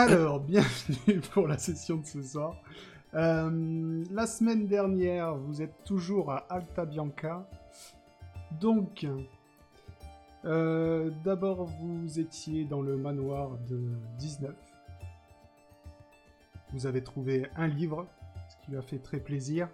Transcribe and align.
Alors, 0.00 0.38
bienvenue 0.46 1.18
pour 1.32 1.48
la 1.48 1.58
session 1.58 1.96
de 1.96 2.06
ce 2.06 2.22
soir. 2.22 2.54
Euh, 3.14 4.04
la 4.12 4.28
semaine 4.28 4.68
dernière, 4.68 5.34
vous 5.34 5.60
êtes 5.60 5.82
toujours 5.84 6.30
à 6.30 6.36
Alta 6.50 6.84
Bianca. 6.84 7.50
Donc, 8.60 9.04
euh, 10.44 11.10
d'abord, 11.24 11.64
vous 11.64 12.20
étiez 12.20 12.64
dans 12.64 12.80
le 12.80 12.96
manoir 12.96 13.58
de 13.68 13.80
19. 14.18 14.54
Vous 16.74 16.86
avez 16.86 17.02
trouvé 17.02 17.48
un 17.56 17.66
livre, 17.66 18.06
ce 18.50 18.64
qui 18.64 18.70
lui 18.70 18.78
a 18.78 18.82
fait 18.82 19.00
très 19.00 19.18
plaisir. 19.18 19.68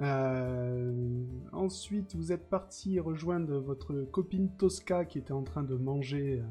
Euh, 0.00 1.24
ensuite, 1.50 2.14
vous 2.14 2.30
êtes 2.30 2.50
parti 2.50 3.00
rejoindre 3.00 3.56
votre 3.56 4.02
copine 4.02 4.50
Tosca 4.50 5.06
qui 5.06 5.16
était 5.16 5.32
en 5.32 5.44
train 5.44 5.62
de 5.62 5.76
manger 5.76 6.42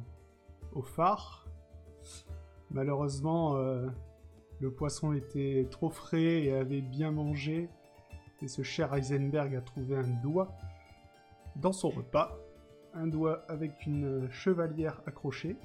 au 0.73 0.81
phare. 0.81 1.44
Malheureusement, 2.71 3.55
euh, 3.57 3.87
le 4.59 4.71
poisson 4.71 5.13
était 5.13 5.67
trop 5.69 5.89
frais 5.89 6.43
et 6.43 6.53
avait 6.53 6.81
bien 6.81 7.11
mangé, 7.11 7.69
et 8.41 8.47
ce 8.47 8.63
cher 8.63 8.93
Heisenberg 8.93 9.55
a 9.55 9.61
trouvé 9.61 9.95
un 9.97 10.21
doigt 10.23 10.51
dans 11.55 11.73
son 11.73 11.89
repas, 11.89 12.37
un 12.93 13.07
doigt 13.07 13.43
avec 13.47 13.85
une 13.85 14.29
chevalière 14.31 15.01
accrochée, 15.05 15.57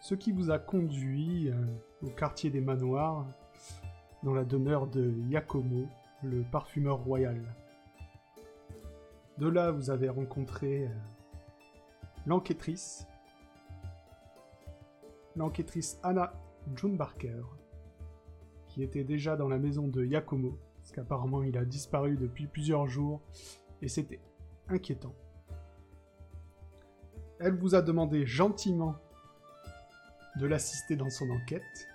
ce 0.00 0.14
qui 0.14 0.32
vous 0.32 0.50
a 0.50 0.58
conduit 0.58 1.50
euh, 1.50 1.54
au 2.02 2.10
quartier 2.10 2.50
des 2.50 2.60
manoirs, 2.60 3.26
dans 4.22 4.34
la 4.34 4.44
demeure 4.44 4.86
de 4.86 5.12
Yakomo, 5.28 5.86
le 6.22 6.42
parfumeur 6.42 6.98
royal. 6.98 7.40
De 9.38 9.48
là, 9.48 9.70
vous 9.70 9.90
avez 9.90 10.08
rencontré 10.08 10.86
euh, 10.86 10.90
l'enquêtrice, 12.26 13.06
l'enquêtrice 15.36 15.98
Anna 16.02 16.32
June 16.74 16.96
Barker, 16.96 17.42
qui 18.68 18.82
était 18.82 19.04
déjà 19.04 19.36
dans 19.36 19.48
la 19.48 19.58
maison 19.58 19.88
de 19.88 20.04
Yakomo, 20.04 20.58
parce 20.76 20.92
qu'apparemment 20.92 21.42
il 21.42 21.56
a 21.56 21.64
disparu 21.64 22.16
depuis 22.16 22.46
plusieurs 22.46 22.86
jours, 22.86 23.20
et 23.82 23.88
c'était 23.88 24.20
inquiétant. 24.68 25.14
Elle 27.38 27.54
vous 27.54 27.74
a 27.74 27.82
demandé 27.82 28.26
gentiment 28.26 28.96
de 30.40 30.46
l'assister 30.46 30.96
dans 30.96 31.10
son 31.10 31.30
enquête, 31.30 31.88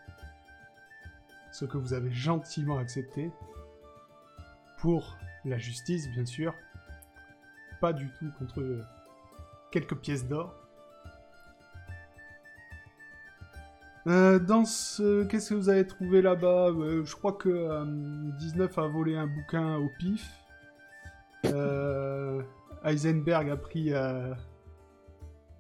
ce 1.52 1.66
que 1.66 1.78
vous 1.78 1.94
avez 1.94 2.12
gentiment 2.12 2.78
accepté, 2.78 3.32
pour 4.78 5.18
la 5.46 5.58
justice 5.58 6.10
bien 6.10 6.26
sûr, 6.26 6.54
pas 7.82 7.94
du 7.94 8.10
tout 8.20 8.32
contre 8.38 8.64
quelques 9.72 9.96
pièces 9.96 10.28
d'or. 10.28 10.61
Euh, 14.08 14.40
dans 14.40 14.66
ce... 14.66 15.24
Qu'est-ce 15.26 15.52
que 15.52 15.56
vous 15.56 15.70
avez 15.70 15.86
trouvé 15.86 16.22
là-bas? 16.22 16.70
Euh, 16.70 17.06
Je 17.06 17.16
crois 17.16 17.34
que 17.34 17.84
19 18.40 18.78
euh, 18.78 18.82
a 18.82 18.88
volé 18.88 19.16
un 19.16 19.28
bouquin 19.28 19.78
au 19.78 19.90
pif. 20.00 20.28
Heisenberg 22.84 23.50
a 23.50 23.58
pris 23.58 23.94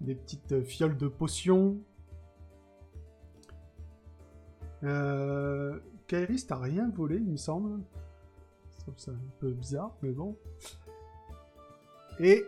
des 0.02 0.16
petites 0.16 0.64
fioles 0.64 0.98
de 0.98 1.08
potions. 1.08 1.78
Kairis, 4.82 6.48
t'as 6.48 6.58
rien 6.58 6.90
volé, 6.90 7.18
il 7.18 7.32
me 7.32 7.38
semble. 7.38 7.80
C'est 8.98 9.12
un 9.12 9.20
peu 9.40 9.52
bizarre, 9.52 9.96
mais 10.02 10.12
bon. 10.12 10.36
Et 12.20 12.44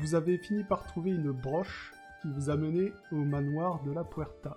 vous 0.00 0.14
avez 0.14 0.38
fini 0.38 0.64
par 0.64 0.86
trouver 0.86 1.10
une 1.10 1.30
broche 1.30 1.93
vous 2.28 2.50
a 2.50 2.56
mené 2.56 2.92
au 3.12 3.16
manoir 3.16 3.82
de 3.82 3.92
la 3.92 4.04
Puerta. 4.04 4.56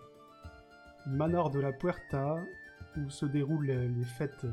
manoir 1.06 1.50
de 1.50 1.60
la 1.60 1.74
Puerta, 1.74 2.38
où 2.98 3.10
se 3.10 3.26
déroulent 3.26 3.66
les, 3.66 4.04
fêtes... 4.04 4.46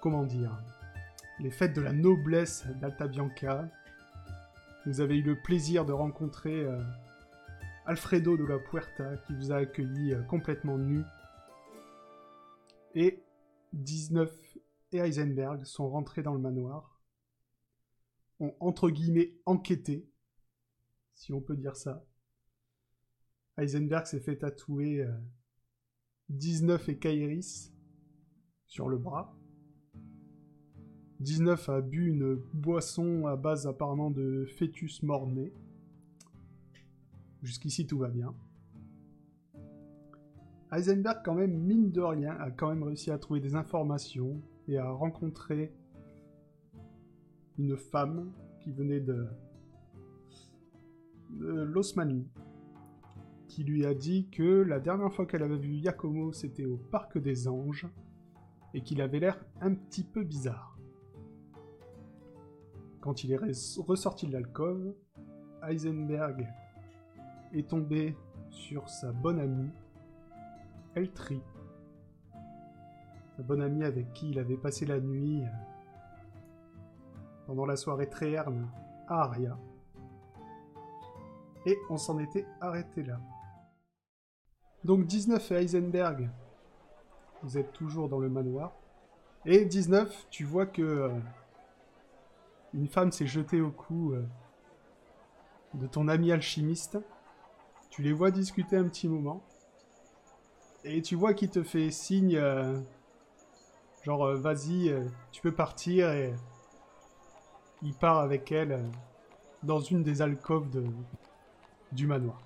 Comment 0.00 0.24
dire 0.24 0.56
Les 1.40 1.50
fêtes 1.50 1.74
de 1.74 1.80
la 1.80 1.92
noblesse 1.92 2.66
d'Alta 2.80 3.08
Bianca. 3.08 3.68
Vous 4.86 5.00
avez 5.00 5.18
eu 5.18 5.22
le 5.22 5.36
plaisir 5.36 5.84
de 5.84 5.92
rencontrer 5.92 6.64
euh, 6.64 6.80
Alfredo 7.86 8.36
de 8.36 8.44
la 8.44 8.58
Puerta, 8.58 9.16
qui 9.26 9.34
vous 9.34 9.52
a 9.52 9.56
accueilli 9.56 10.12
euh, 10.12 10.22
complètement 10.22 10.78
nu. 10.78 11.02
Et 12.94 13.22
19 13.72 14.30
et 14.92 14.98
Heisenberg 14.98 15.64
sont 15.64 15.88
rentrés 15.88 16.22
dans 16.22 16.34
le 16.34 16.40
manoir, 16.40 17.00
ont 18.40 18.54
entre 18.60 18.90
guillemets 18.90 19.34
enquêté 19.46 20.07
si 21.18 21.32
on 21.32 21.40
peut 21.40 21.56
dire 21.56 21.76
ça. 21.76 22.06
Heisenberg 23.56 24.06
s'est 24.06 24.20
fait 24.20 24.36
tatouer 24.36 25.04
19 26.28 26.88
euh, 26.88 26.92
et 26.92 26.98
Kairis 26.98 27.72
sur 28.66 28.88
le 28.88 28.98
bras. 28.98 29.36
19 31.18 31.68
a 31.68 31.80
bu 31.80 32.06
une 32.06 32.36
boisson 32.54 33.26
à 33.26 33.34
base 33.34 33.66
apparemment 33.66 34.12
de 34.12 34.46
fœtus 34.46 35.02
mort-né. 35.02 35.52
Jusqu'ici 37.42 37.84
tout 37.84 37.98
va 37.98 38.08
bien. 38.08 38.32
Heisenberg 40.70 41.22
quand 41.24 41.34
même, 41.34 41.58
mine 41.58 41.90
de 41.90 42.00
rien, 42.00 42.36
a 42.36 42.52
quand 42.52 42.68
même 42.68 42.84
réussi 42.84 43.10
à 43.10 43.18
trouver 43.18 43.40
des 43.40 43.56
informations 43.56 44.40
et 44.68 44.78
à 44.78 44.88
rencontrer 44.88 45.74
une 47.58 47.76
femme 47.76 48.32
qui 48.60 48.70
venait 48.70 49.00
de 49.00 49.26
l'Osmanie, 51.30 52.28
qui 53.48 53.64
lui 53.64 53.86
a 53.86 53.94
dit 53.94 54.28
que 54.30 54.62
la 54.62 54.80
dernière 54.80 55.12
fois 55.12 55.26
qu'elle 55.26 55.42
avait 55.42 55.56
vu 55.56 55.74
Yakomo, 55.74 56.32
c'était 56.32 56.66
au 56.66 56.76
Parc 56.76 57.18
des 57.18 57.48
Anges, 57.48 57.86
et 58.74 58.82
qu'il 58.82 59.00
avait 59.00 59.20
l'air 59.20 59.44
un 59.60 59.74
petit 59.74 60.04
peu 60.04 60.22
bizarre. 60.22 60.78
Quand 63.00 63.24
il 63.24 63.32
est 63.32 63.40
ressorti 63.78 64.26
de 64.26 64.32
l'alcôve, 64.32 64.94
Heisenberg 65.62 66.46
est 67.52 67.68
tombé 67.68 68.16
sur 68.50 68.88
sa 68.88 69.12
bonne 69.12 69.40
amie, 69.40 69.70
Eltri, 70.94 71.40
sa 73.36 73.42
bonne 73.42 73.62
amie 73.62 73.84
avec 73.84 74.12
qui 74.12 74.30
il 74.30 74.38
avait 74.38 74.56
passé 74.56 74.84
la 74.84 75.00
nuit 75.00 75.42
euh, 75.42 75.48
pendant 77.46 77.66
la 77.66 77.76
soirée 77.76 78.08
tréherne 78.08 78.68
à 79.06 79.22
Aria. 79.22 79.56
Et 81.68 81.78
on 81.90 81.98
s'en 81.98 82.18
était 82.18 82.46
arrêté 82.62 83.02
là. 83.02 83.20
Donc 84.84 85.04
19 85.04 85.52
et 85.52 85.54
Heisenberg, 85.56 86.30
vous 87.42 87.58
êtes 87.58 87.74
toujours 87.74 88.08
dans 88.08 88.20
le 88.20 88.30
manoir. 88.30 88.72
Et 89.44 89.66
19, 89.66 90.28
tu 90.30 90.44
vois 90.44 90.64
que 90.64 90.80
euh, 90.80 91.10
une 92.72 92.88
femme 92.88 93.12
s'est 93.12 93.26
jetée 93.26 93.60
au 93.60 93.70
cou 93.70 94.14
euh, 94.14 94.24
de 95.74 95.86
ton 95.86 96.08
ami 96.08 96.32
alchimiste. 96.32 96.98
Tu 97.90 98.00
les 98.00 98.14
vois 98.14 98.30
discuter 98.30 98.78
un 98.78 98.88
petit 98.88 99.06
moment. 99.06 99.42
Et 100.84 101.02
tu 101.02 101.16
vois 101.16 101.34
qu'il 101.34 101.50
te 101.50 101.62
fait 101.62 101.90
signe, 101.90 102.38
euh, 102.38 102.80
genre 104.04 104.34
vas-y, 104.36 104.90
tu 105.32 105.42
peux 105.42 105.52
partir. 105.52 106.12
Et 106.12 106.32
il 107.82 107.92
part 107.92 108.20
avec 108.20 108.52
elle 108.52 108.82
dans 109.62 109.80
une 109.80 110.02
des 110.02 110.22
alcôves 110.22 110.70
de, 110.70 110.86
du 111.92 112.06
manoir. 112.06 112.40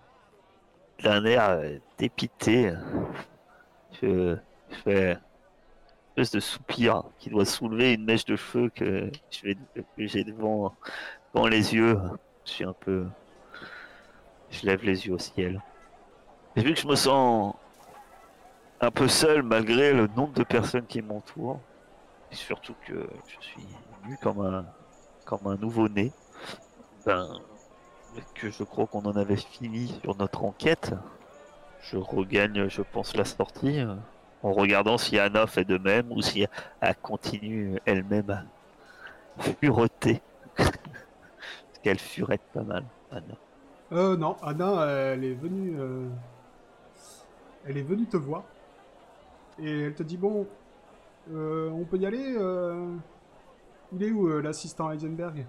D'un 1.03 1.25
air 1.25 1.51
euh, 1.51 1.79
dépité, 1.99 2.73
je, 4.01 4.37
je 4.71 4.77
fais 4.77 5.13
une 5.13 5.19
espèce 6.23 6.33
de 6.33 6.41
soupir 6.41 7.05
qui 7.19 7.31
doit 7.31 7.45
soulever 7.45 7.95
une 7.95 8.05
mèche 8.05 8.25
de 8.25 8.37
feu 8.37 8.71
que 8.75 9.11
j'ai 9.99 10.25
devant, 10.25 10.75
devant 11.35 11.49
les 11.49 11.75
yeux. 11.75 11.99
Je 12.45 12.51
suis 12.51 12.65
un 12.65 12.73
peu. 12.73 13.07
Je 14.51 14.67
lève 14.67 14.85
les 14.85 15.07
yeux 15.07 15.15
au 15.15 15.19
ciel. 15.19 15.63
Et 16.57 16.63
vu 16.63 16.75
que 16.75 16.81
je 16.81 16.87
me 16.87 16.97
sens 16.97 17.55
un 18.81 18.91
peu 18.91 19.09
seul 19.09 19.43
malgré 19.43 19.93
le 19.95 20.07
nombre 20.09 20.35
de 20.35 20.43
personnes 20.43 20.87
qui 20.87 21.01
m'entourent, 21.01 21.61
et 22.31 22.35
surtout 22.35 22.75
que 22.87 23.09
je 23.27 23.47
suis 23.47 23.67
nu 24.07 24.19
comme 24.21 24.41
un, 24.41 24.67
comme 25.25 25.47
un 25.47 25.57
nouveau-né, 25.57 26.13
ben, 27.07 27.41
que 28.35 28.51
je 28.51 28.63
crois 28.65 28.87
qu'on 28.87 29.03
en 29.05 29.17
avait 29.17 29.37
fini 29.37 29.89
sur 30.03 30.17
notre 30.17 30.45
enquête, 30.45 30.95
je 31.81 31.97
regagne, 31.97 32.69
je 32.69 32.83
pense, 32.83 33.17
la 33.17 33.25
sortie 33.25 33.81
euh, 33.81 33.95
en 34.43 34.53
regardant 34.53 34.99
si 34.99 35.19
Anna 35.19 35.47
fait 35.47 35.65
de 35.65 35.79
même 35.79 36.11
ou 36.13 36.23
si 36.23 36.47
elle 36.81 36.97
continue 36.97 37.79
elle-même 37.87 38.31
à 38.31 38.45
fureter. 39.61 40.23
Parce 40.57 40.71
qu'elle 41.83 41.99
furette 41.99 42.43
pas 42.53 42.63
mal, 42.63 42.85
Anna. 43.11 43.35
Euh, 43.93 44.17
non, 44.17 44.37
Anna, 44.43 44.87
elle 44.87 45.25
est 45.25 45.35
venue. 45.35 45.77
euh, 45.79 46.09
Elle 47.65 47.79
est 47.79 47.83
venue 47.83 48.07
te 48.07 48.17
voir. 48.17 48.45
Et 49.59 49.83
elle 49.87 49.95
te 49.95 50.03
dit 50.03 50.17
Bon, 50.17 50.47
euh, 51.33 51.71
on 51.71 51.85
peut 51.85 51.99
y 51.99 52.07
aller 52.07 52.35
euh, 52.39 52.97
Il 53.93 54.03
est 54.03 54.11
où 54.11 54.29
l'assistant 54.41 54.91
Heisenberg? 54.91 55.47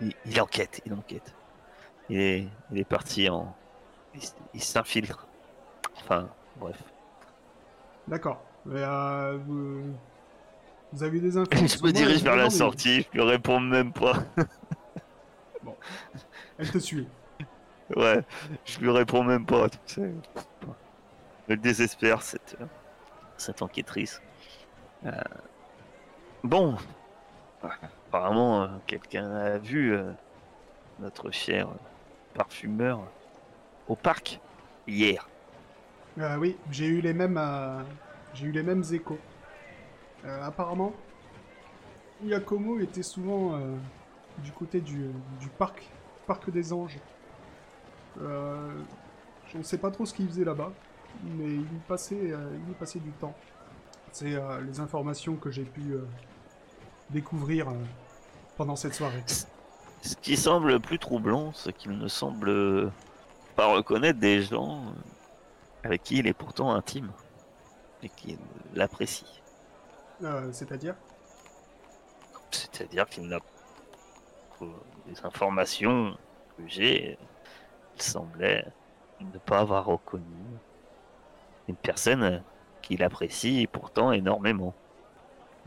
Il, 0.00 0.12
il 0.26 0.40
enquête, 0.40 0.80
il 0.86 0.92
enquête. 0.94 1.34
Il 2.08 2.20
est, 2.20 2.46
il 2.70 2.78
est 2.78 2.84
parti 2.84 3.28
en. 3.28 3.54
Il, 4.54 4.62
s'infiltre. 4.62 5.26
Enfin, 5.98 6.28
bref. 6.56 6.82
D'accord. 8.08 8.42
Mais, 8.64 8.80
euh, 8.82 9.38
vous... 9.44 9.82
vous 10.92 11.02
avez 11.02 11.20
des 11.20 11.36
infos 11.36 11.50
Je 11.52 11.82
me 11.82 11.92
dirige 11.92 12.22
vers 12.22 12.36
la 12.36 12.48
sortie, 12.48 13.06
je 13.12 13.18
lui 13.18 13.22
réponds 13.22 13.60
même 13.60 13.92
pas. 13.92 14.14
Elle 16.58 16.70
te 16.70 16.78
suit. 16.78 17.06
Ouais, 17.94 18.24
je 18.64 18.78
lui 18.80 18.90
réponds 18.90 19.22
même 19.22 19.44
pas, 19.44 19.68
tu 19.68 19.78
sais. 19.86 20.14
Elle 21.48 21.60
désespère, 21.60 22.22
cette, 22.22 22.56
cette 23.36 23.60
enquêtrice. 23.62 24.22
Euh, 25.04 25.12
Bon, 26.46 26.76
apparemment, 27.60 28.62
euh, 28.62 28.68
quelqu'un 28.86 29.28
a 29.32 29.58
vu 29.58 29.92
euh, 29.92 30.12
notre 31.00 31.32
cher 31.32 31.68
parfumeur 32.36 33.00
au 33.88 33.96
parc 33.96 34.40
hier. 34.86 35.28
Euh, 36.18 36.36
oui, 36.36 36.56
j'ai 36.70 36.86
eu 36.86 37.00
les 37.00 37.12
mêmes, 37.12 37.38
euh, 37.38 37.82
échos. 38.92 39.18
Euh, 40.24 40.42
apparemment, 40.42 40.92
Yakomo 42.22 42.78
était 42.80 43.02
souvent 43.02 43.58
du 44.38 44.52
côté 44.52 44.80
du, 44.80 45.10
parc, 45.58 45.82
parc 46.26 46.50
des 46.50 46.72
anges. 46.72 46.98
Je 48.18 49.58
ne 49.58 49.62
sais 49.62 49.78
pas 49.78 49.90
trop 49.90 50.06
ce 50.06 50.14
qu'il 50.14 50.26
faisait 50.26 50.44
là-bas, 50.44 50.72
mais 51.22 51.44
il 51.44 51.60
y 51.60 51.80
passait, 51.86 52.98
du 52.98 53.10
temps. 53.12 53.34
C'est 54.12 54.34
les 54.64 54.80
informations 54.80 55.36
que 55.36 55.50
j'ai 55.50 55.64
pu 55.64 55.94
découvrir 57.10 57.68
pendant 58.56 58.76
cette 58.76 58.94
soirée. 58.94 59.22
Ce 60.02 60.14
qui 60.16 60.36
semble 60.36 60.80
plus 60.80 60.98
troublant, 60.98 61.52
c'est 61.52 61.72
qu'il 61.72 61.98
ne 61.98 62.08
semble 62.08 62.92
pas 63.56 63.66
reconnaître 63.66 64.18
des 64.20 64.42
gens 64.42 64.82
avec 65.84 66.02
qui 66.02 66.18
il 66.18 66.26
est 66.26 66.34
pourtant 66.34 66.72
intime 66.72 67.10
et 68.02 68.08
qui 68.08 68.38
l'apprécient. 68.74 69.26
Euh, 70.22 70.50
C'est-à-dire? 70.52 70.94
C'est-à-dire 72.50 73.08
qu'il 73.08 73.28
n'a 73.28 73.40
les 75.06 75.24
informations 75.24 76.16
que 76.56 76.62
j'ai, 76.66 77.18
il 77.96 78.02
semblait 78.02 78.64
ne 79.20 79.38
pas 79.38 79.60
avoir 79.60 79.84
reconnu 79.86 80.24
une 81.68 81.76
personne 81.76 82.42
qu'il 82.82 83.02
apprécie 83.02 83.66
pourtant 83.70 84.12
énormément. 84.12 84.74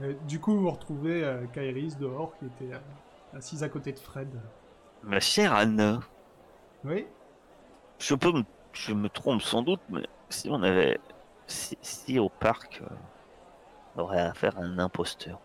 Euh, 0.02 0.14
Du 0.28 0.40
coup, 0.40 0.58
vous 0.58 0.70
retrouvez 0.72 1.24
euh, 1.24 1.46
Kairis 1.48 1.96
dehors 1.98 2.36
qui 2.38 2.46
était 2.46 2.74
euh, 2.74 2.80
assise 3.36 3.64
à 3.64 3.70
côté 3.70 3.92
de 3.92 4.00
Fred. 4.00 4.30
Ma 5.04 5.20
chère 5.20 5.54
Anna, 5.54 6.00
Oui 6.84 7.08
je 8.00 8.16
peux 8.16 8.32
me, 8.32 8.44
je 8.74 8.94
me 8.94 9.10
trompe 9.10 9.42
sans 9.42 9.62
doute, 9.62 9.82
mais 9.90 10.06
si 10.30 10.50
on 10.50 10.62
avait, 10.64 11.00
si, 11.48 11.78
si 11.82 12.18
au 12.20 12.30
parc, 12.30 12.82
euh, 12.82 12.96
on 13.96 14.02
aurait 14.02 14.22
affaire 14.22 14.58
à 14.58 14.62
un 14.62 14.80
imposteur. 14.80 15.40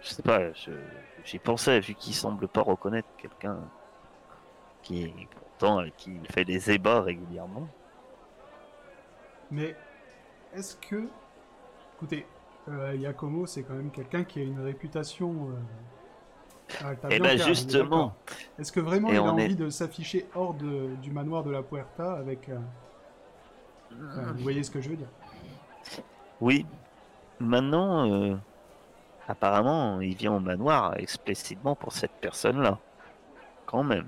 Je 0.00 0.08
sais 0.08 0.22
pas, 0.22 0.52
je- 0.52 0.70
j'y 1.24 1.38
pensais 1.38 1.80
vu 1.80 1.94
qu'il 1.94 2.14
semble 2.14 2.48
pas 2.48 2.62
reconnaître 2.62 3.08
quelqu'un 3.18 3.58
qui 4.82 5.12
pourtant 5.30 5.78
avec 5.78 5.96
qui 5.96 6.12
il 6.14 6.32
fait 6.32 6.44
des 6.44 6.70
ébats 6.70 7.02
régulièrement. 7.02 7.68
Mais 9.50 9.76
est-ce 10.54 10.76
que. 10.76 11.08
Écoutez, 11.96 12.26
euh, 12.68 12.94
Yakomo, 12.94 13.46
c'est 13.46 13.62
quand 13.64 13.74
même 13.74 13.90
quelqu'un 13.90 14.24
qui 14.24 14.40
a 14.40 14.44
une 14.44 14.60
réputation. 14.60 15.50
Euh... 15.50 15.54
ah, 16.84 16.92
Et 17.10 17.18
bien 17.18 17.18
clair, 17.18 17.20
on 17.20 17.24
est 17.24 17.38
justement. 17.38 18.14
Est-ce 18.58 18.72
que 18.72 18.80
vraiment 18.80 19.08
Et 19.08 19.12
il 19.14 19.18
a 19.18 19.22
envie 19.22 19.44
est- 19.44 19.54
de 19.54 19.70
s'afficher 19.70 20.26
hors 20.34 20.54
de- 20.54 20.94
du 21.02 21.10
manoir 21.10 21.42
de 21.44 21.50
la 21.50 21.62
Puerta 21.62 22.12
avec. 22.14 22.48
euh, 22.48 22.58
enfin, 24.10 24.32
vous 24.32 24.42
voyez 24.42 24.62
ce 24.62 24.70
que 24.70 24.80
je 24.80 24.90
veux 24.90 24.96
dire 24.96 25.08
Oui. 26.40 26.66
Maintenant, 27.40 28.10
euh, 28.10 28.36
apparemment, 29.28 30.00
il 30.00 30.14
vient 30.16 30.32
au 30.34 30.40
manoir 30.40 30.96
explicitement 30.98 31.74
pour 31.76 31.92
cette 31.92 32.12
personne-là. 32.20 32.78
Quand 33.66 33.82
même. 33.84 34.06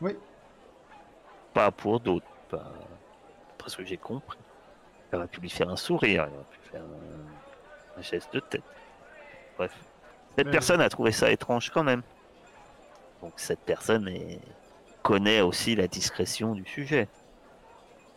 Oui. 0.00 0.16
Pas 1.54 1.70
pour 1.70 1.98
d'autres. 2.00 2.26
Pas... 2.48 2.72
Parce 3.58 3.74
que 3.76 3.84
j'ai 3.84 3.96
compris. 3.96 4.38
Il 5.12 5.16
aurait 5.16 5.26
pu 5.26 5.40
lui 5.40 5.50
faire 5.50 5.68
un 5.70 5.76
sourire, 5.76 6.28
il 6.30 6.34
aurait 6.34 6.44
pu 6.50 6.58
faire 6.70 6.82
un, 6.82 7.98
un 7.98 8.02
geste 8.02 8.32
de 8.32 8.40
tête. 8.40 8.62
Bref. 9.56 9.72
Cette 10.38 10.50
personne 10.52 10.80
a 10.80 10.88
trouvé 10.88 11.10
ça 11.10 11.32
étrange 11.32 11.70
quand 11.70 11.82
même. 11.82 12.02
Donc 13.22 13.32
cette 13.36 13.58
personne 13.58 14.06
est- 14.06 14.38
connaît 15.02 15.40
aussi 15.40 15.74
la 15.74 15.88
discrétion 15.88 16.54
du 16.54 16.64
sujet. 16.64 17.08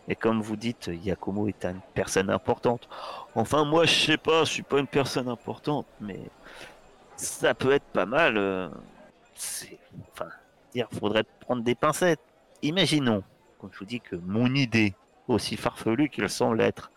Et 0.07 0.15
comme 0.15 0.39
vous 0.41 0.55
dites, 0.55 0.91
Yakomo 1.03 1.47
est 1.47 1.65
une 1.65 1.79
personne 1.95 2.29
importante. 2.29 2.87
Enfin, 3.33 3.65
moi, 3.65 3.85
je 3.85 4.05
sais 4.05 4.17
pas, 4.17 4.43
je 4.43 4.51
suis 4.51 4.61
pas 4.63 4.79
une 4.79 4.87
personne 4.87 5.27
importante, 5.29 5.87
mais 5.99 6.19
ça 7.15 7.55
peut 7.55 7.71
être 7.71 7.85
pas 7.85 8.05
mal. 8.05 8.37
euh, 8.37 8.69
c'est, 9.33 9.79
enfin, 10.11 10.29
dire, 10.73 10.87
faudrait 10.99 11.23
prendre 11.39 11.63
des 11.63 11.75
pincettes. 11.75 12.19
Imaginons, 12.61 13.23
comme 13.59 13.71
je 13.73 13.79
vous 13.79 13.85
dis, 13.85 13.99
que 14.01 14.15
mon 14.15 14.53
idée, 14.53 14.93
aussi 15.27 15.55
farfelue 15.57 16.09
qu'elle 16.09 16.29
semble 16.29 16.61
être, 16.61 16.91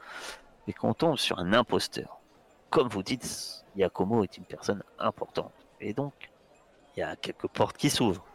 et 0.67 0.73
qu'on 0.75 0.93
tombe 0.93 1.17
sur 1.17 1.39
un 1.39 1.53
imposteur. 1.55 2.19
Comme 2.75 2.89
vous 2.89 3.05
dites, 3.05 3.65
Yakomo 3.77 4.25
est 4.25 4.37
une 4.37 4.45
personne 4.45 4.83
importante, 4.99 5.53
et 5.81 5.95
donc 5.95 6.13
il 6.97 7.01
y 7.01 7.03
a 7.05 7.15
quelques 7.15 7.47
portes 7.47 7.77
qui 7.77 7.89
s'ouvrent. 7.89 8.27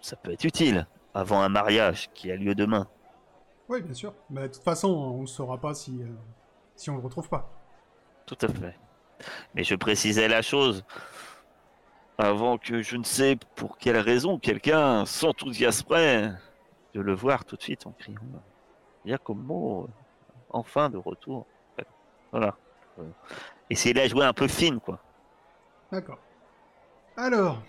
Ça 0.00 0.14
peut 0.14 0.30
être 0.30 0.44
utile 0.44 0.86
avant 1.14 1.40
un 1.40 1.48
mariage 1.48 2.08
qui 2.14 2.30
a 2.30 2.36
lieu 2.36 2.54
demain. 2.54 2.86
Oui, 3.68 3.82
bien 3.82 3.92
sûr. 3.92 4.14
Mais 4.30 4.42
de 4.42 4.54
toute 4.54 4.62
façon, 4.62 4.88
on 4.88 5.22
ne 5.22 5.26
saura 5.26 5.58
pas 5.58 5.74
si, 5.74 6.00
euh, 6.00 6.06
si 6.76 6.90
on 6.90 6.96
le 6.96 7.02
retrouve 7.02 7.28
pas. 7.28 7.50
Tout 8.24 8.38
à 8.42 8.46
fait. 8.46 8.78
Mais 9.56 9.64
je 9.64 9.74
précisais 9.74 10.28
la 10.28 10.42
chose 10.42 10.84
avant 12.18 12.58
que 12.58 12.82
je 12.82 12.96
ne 12.96 13.04
sais 13.04 13.36
pour 13.56 13.78
quelle 13.78 13.98
raison 13.98 14.38
quelqu'un 14.38 15.04
s'enthousiasmerait 15.06 16.30
de 16.94 17.00
le 17.00 17.14
voir 17.14 17.44
tout 17.44 17.56
de 17.56 17.62
suite 17.62 17.84
en 17.88 17.90
criant 17.90 18.20
Giacomo, 19.04 19.88
enfin 20.50 20.88
de 20.88 20.98
retour. 20.98 21.46
Voilà. 22.30 22.56
Essayer 23.72 23.94
de 23.94 24.00
la 24.00 24.06
jouer 24.06 24.26
un 24.26 24.34
peu 24.34 24.48
fine, 24.48 24.80
quoi. 24.80 24.98
D'accord. 25.90 26.18
Alors, 27.16 27.62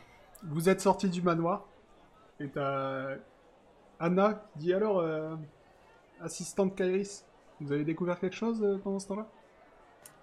vous 0.44 0.68
êtes 0.68 0.82
sorti 0.82 1.08
du 1.08 1.22
manoir. 1.22 1.64
Et 2.42 2.50
t'as 2.50 3.16
Anna 4.02 4.34
qui 4.34 4.60
dit 4.60 4.74
alors, 4.74 5.00
euh, 5.00 5.34
assistante 6.20 6.76
Kairis, 6.76 7.24
vous 7.62 7.72
avez 7.72 7.86
découvert 7.86 8.20
quelque 8.20 8.36
chose 8.36 8.62
euh, 8.62 8.78
pendant 8.84 9.00
ce 9.00 9.08
temps-là? 9.08 9.28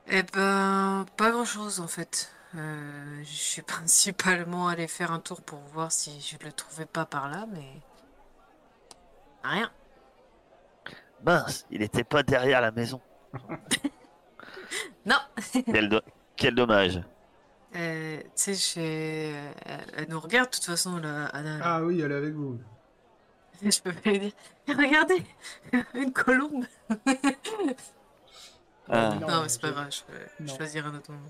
Eh 0.08 0.22
ben, 0.34 1.06
pas 1.16 1.30
grand-chose 1.30 1.80
en 1.80 1.88
fait. 1.88 2.30
Euh, 2.56 3.22
je 3.22 3.34
suis 3.34 3.62
principalement 3.76 4.68
allée 4.68 4.87
faire 4.87 5.12
un 5.12 5.20
tour 5.20 5.40
pour 5.40 5.60
voir 5.72 5.90
si 5.92 6.20
je 6.20 6.37
le 6.44 6.52
trouvais 6.52 6.84
pas 6.84 7.06
par 7.06 7.30
là, 7.30 7.46
mais 7.50 7.80
rien. 9.42 9.70
Mince, 11.25 11.64
il 11.70 11.80
n'était 11.80 12.04
pas 12.04 12.22
derrière 12.22 12.60
la 12.60 12.70
maison. 12.70 13.00
Non. 15.06 15.16
Quel, 15.66 15.88
do- 15.88 16.00
quel 16.36 16.54
dommage. 16.54 17.00
Euh, 17.76 18.18
tu 18.20 18.54
sais, 18.54 18.54
j'ai- 18.54 19.34
elle, 19.96 20.08
nous 20.08 20.18
regarde 20.20 20.50
de 20.50 20.54
toute 20.56 20.64
façon, 20.64 20.96
là, 20.98 21.26
Anna. 21.26 21.58
Ah 21.62 21.82
oui, 21.82 22.00
elle 22.00 22.12
est 22.12 22.16
avec 22.16 22.34
vous. 22.34 22.58
Je 23.62 23.80
peux 23.80 23.92
pas 23.92 24.10
lui 24.10 24.18
dire. 24.20 24.32
Regardez, 24.68 25.22
une 25.94 26.12
colombe. 26.12 26.64
Ah. 28.88 29.14
Non, 29.20 29.28
Non, 29.28 29.42
mais 29.42 29.48
c'est 29.48 29.60
pas 29.60 29.68
je- 29.68 29.72
grave, 29.72 29.90
je 29.90 30.02
peux 30.12 30.44
non. 30.44 30.56
choisir 30.56 30.86
un 30.86 30.94
autre 30.96 31.10
moment. 31.12 31.28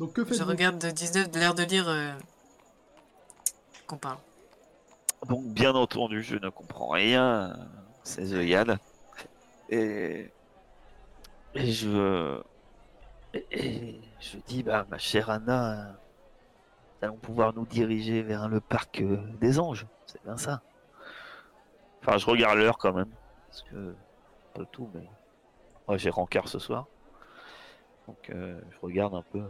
Donc 0.00 0.12
que 0.14 0.22
Je 0.24 0.28
faites-vous 0.30 0.48
regarde 0.48 0.78
de 0.78 0.90
19, 0.90 1.30
de 1.30 1.38
l'air 1.38 1.54
de 1.54 1.62
lire 1.62 1.88
euh, 1.88 2.12
qu'on 3.86 3.96
parle. 3.96 4.18
Donc, 5.28 5.44
bien 5.46 5.72
entendu, 5.74 6.22
je 6.22 6.36
ne 6.36 6.48
comprends 6.50 6.88
rien 6.88 7.50
à 7.52 7.56
ces 8.02 8.34
œillades. 8.34 8.76
Et, 9.70 10.30
et 11.54 11.72
je. 11.72 12.40
Et, 13.32 13.46
et 13.50 14.00
je 14.20 14.38
dis, 14.38 14.62
bah, 14.62 14.86
ma 14.90 14.98
chère 14.98 15.30
Anna, 15.30 15.96
nous 17.00 17.06
allons 17.08 17.16
pouvoir 17.16 17.52
nous 17.54 17.66
diriger 17.66 18.22
vers 18.22 18.48
le 18.48 18.60
parc 18.60 19.00
euh, 19.00 19.16
des 19.40 19.58
anges. 19.58 19.86
C'est 20.06 20.22
bien 20.24 20.36
ça. 20.36 20.62
Enfin, 22.00 22.18
je 22.18 22.26
regarde 22.26 22.58
l'heure 22.58 22.78
quand 22.78 22.92
même. 22.92 23.10
Parce 23.48 23.62
que. 23.62 23.94
Pas 24.54 24.64
tout, 24.66 24.88
mais. 24.94 25.08
Moi, 25.88 25.96
j'ai 25.96 26.10
rencard 26.10 26.48
ce 26.48 26.58
soir. 26.58 26.86
Donc, 28.06 28.30
euh, 28.30 28.60
je 28.70 28.78
regarde 28.80 29.14
un 29.14 29.22
peu. 29.22 29.40
euh, 29.40 29.48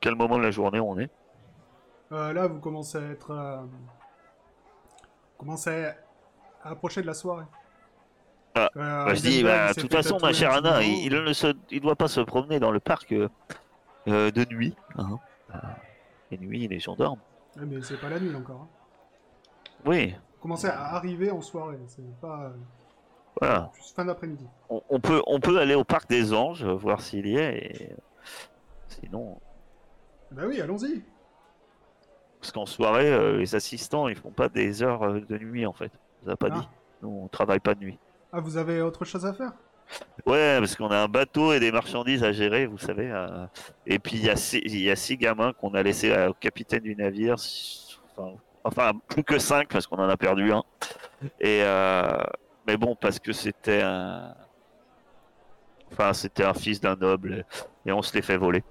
Quel 0.00 0.14
moment 0.14 0.36
de 0.38 0.42
la 0.42 0.50
journée 0.50 0.80
on 0.80 0.98
est? 0.98 1.10
Euh, 2.12 2.32
Là, 2.32 2.48
vous 2.48 2.58
commencez 2.60 2.98
à 2.98 3.02
être... 3.10 3.30
euh, 3.30 3.62
vous 3.62 5.38
commencez 5.38 5.86
à 6.62 6.70
approcher 6.70 7.00
de 7.02 7.06
la 7.06 7.14
soirée. 7.14 7.44
Ah, 8.54 8.70
Euh, 8.76 9.04
Bah, 9.06 9.14
je 9.14 9.20
dis, 9.22 9.42
bah, 9.42 9.72
de 9.72 9.80
toute 9.80 9.90
fait 9.90 10.02
façon, 10.02 10.18
ma 10.22 10.32
chère 10.32 10.52
Anna, 10.52 10.82
il, 10.82 11.06
il 11.06 11.12
ne 11.12 11.32
se, 11.32 11.54
il 11.70 11.80
doit 11.80 11.96
pas 11.96 12.08
se 12.08 12.20
promener 12.20 12.60
dans 12.60 12.70
le 12.70 12.80
parc 12.80 13.12
euh, 13.12 13.28
euh, 14.08 14.30
de 14.30 14.44
nuit. 14.44 14.74
Hein. 14.96 15.18
Ah, 15.52 15.76
Les 16.30 16.38
nuits, 16.38 16.68
les 16.68 16.78
gens 16.78 16.94
dorment. 16.94 17.18
Ouais, 17.56 17.64
mais 17.66 17.82
c'est 17.82 18.00
pas 18.00 18.08
la 18.10 18.20
nuit 18.20 18.34
encore. 18.34 18.62
hein. 18.62 18.68
Oui, 19.86 20.14
commencez 20.40 20.68
à 20.68 20.94
arriver 20.94 21.30
en 21.30 21.40
soirée, 21.42 21.78
c'est 21.88 22.02
pas... 22.20 22.44
euh, 22.44 22.50
voilà. 23.40 23.70
juste 23.76 23.94
fin 23.96 24.04
d'après-midi. 24.04 24.46
On, 24.70 24.80
on 24.88 25.00
peut, 25.00 25.20
on 25.26 25.40
peut 25.40 25.58
aller 25.58 25.74
au 25.74 25.84
parc 25.84 26.08
des 26.08 26.32
anges, 26.32 26.64
euh, 26.64 26.72
voir 26.74 27.00
s'il 27.00 27.26
y 27.26 27.36
est. 27.36 27.58
Et... 27.58 27.92
euh, 27.92 27.96
Sinon, 28.88 29.38
Bah 30.30 30.42
oui, 30.46 30.60
allons-y 30.60 31.02
parce 32.40 32.52
qu'en 32.52 32.66
soirée, 32.66 33.10
euh, 33.10 33.38
les 33.38 33.54
assistants, 33.54 34.06
ils 34.06 34.16
font 34.16 34.30
pas 34.30 34.50
des 34.50 34.82
heures 34.82 35.02
euh, 35.02 35.20
de 35.20 35.38
nuit 35.38 35.64
en 35.64 35.72
fait. 35.72 35.90
On 36.22 36.26
vous 36.26 36.30
a 36.32 36.36
pas 36.36 36.48
Ah. 36.52 36.58
dit. 36.60 36.68
Nous, 37.02 37.08
on 37.24 37.28
travaille 37.28 37.58
pas 37.60 37.74
de 37.74 37.80
nuit. 37.80 37.98
Ah, 38.34 38.40
vous 38.40 38.56
avez 38.56 38.80
autre 38.80 39.04
chose 39.04 39.24
à 39.26 39.32
faire? 39.32 39.52
Ouais, 40.26 40.56
parce 40.58 40.74
qu'on 40.74 40.88
a 40.90 40.98
un 40.98 41.08
bateau 41.08 41.52
et 41.52 41.60
des 41.60 41.70
marchandises 41.70 42.24
à 42.24 42.32
gérer, 42.32 42.66
vous 42.66 42.78
savez. 42.78 43.10
euh, 43.10 43.46
Et 43.86 43.98
puis 43.98 44.16
il 44.16 44.24
y, 44.24 44.30
a 44.30 44.36
six- 44.36 44.62
il 44.64 44.80
y 44.80 44.90
a 44.90 44.96
six 44.96 45.16
gamins 45.16 45.52
qu'on 45.52 45.74
a 45.74 45.82
laissés 45.82 46.10
euh, 46.10 46.30
au 46.30 46.34
capitaine 46.34 46.82
du 46.82 46.96
navire. 46.96 47.36
Enfin, 48.16 48.32
enfin, 48.64 48.92
plus 49.08 49.22
que 49.22 49.38
cinq 49.38 49.68
parce 49.68 49.86
qu'on 49.86 49.98
en 49.98 50.08
a 50.08 50.16
perdu 50.16 50.52
un. 50.52 50.64
Et 51.40 51.62
euh, 51.62 52.18
mais 52.66 52.76
bon, 52.76 52.96
parce 52.96 53.18
que 53.18 53.32
c'était 53.32 53.82
un, 53.82 54.34
enfin 55.92 56.12
c'était 56.12 56.44
un 56.44 56.54
fils 56.54 56.80
d'un 56.80 56.96
noble 56.96 57.44
et 57.86 57.92
on 57.92 58.02
se 58.02 58.14
les 58.14 58.22
fait 58.22 58.36
voler. 58.36 58.64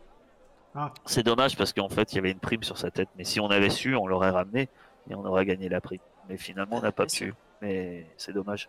Ah. 0.75 0.91
C'est 1.05 1.23
dommage 1.23 1.55
parce 1.55 1.71
qu'en 1.71 1.89
fait 1.89 2.11
il 2.11 2.15
y 2.15 2.19
avait 2.19 2.31
une 2.31 2.39
prime 2.39 2.63
sur 2.63 2.77
sa 2.77 2.91
tête. 2.91 3.09
Mais 3.17 3.23
si 3.23 3.39
on 3.39 3.47
avait 3.47 3.69
su, 3.69 3.95
on 3.95 4.07
l'aurait 4.07 4.31
ramené 4.31 4.67
et 5.09 5.15
on 5.15 5.23
aurait 5.25 5.45
gagné 5.45 5.69
la 5.69 5.79
prime. 5.79 6.01
Mais 6.27 6.37
finalement 6.37 6.77
on 6.77 6.81
n'a 6.81 6.91
pas 6.91 7.05
pu. 7.05 7.33
Mais 7.61 8.07
c'est 8.17 8.33
dommage. 8.33 8.67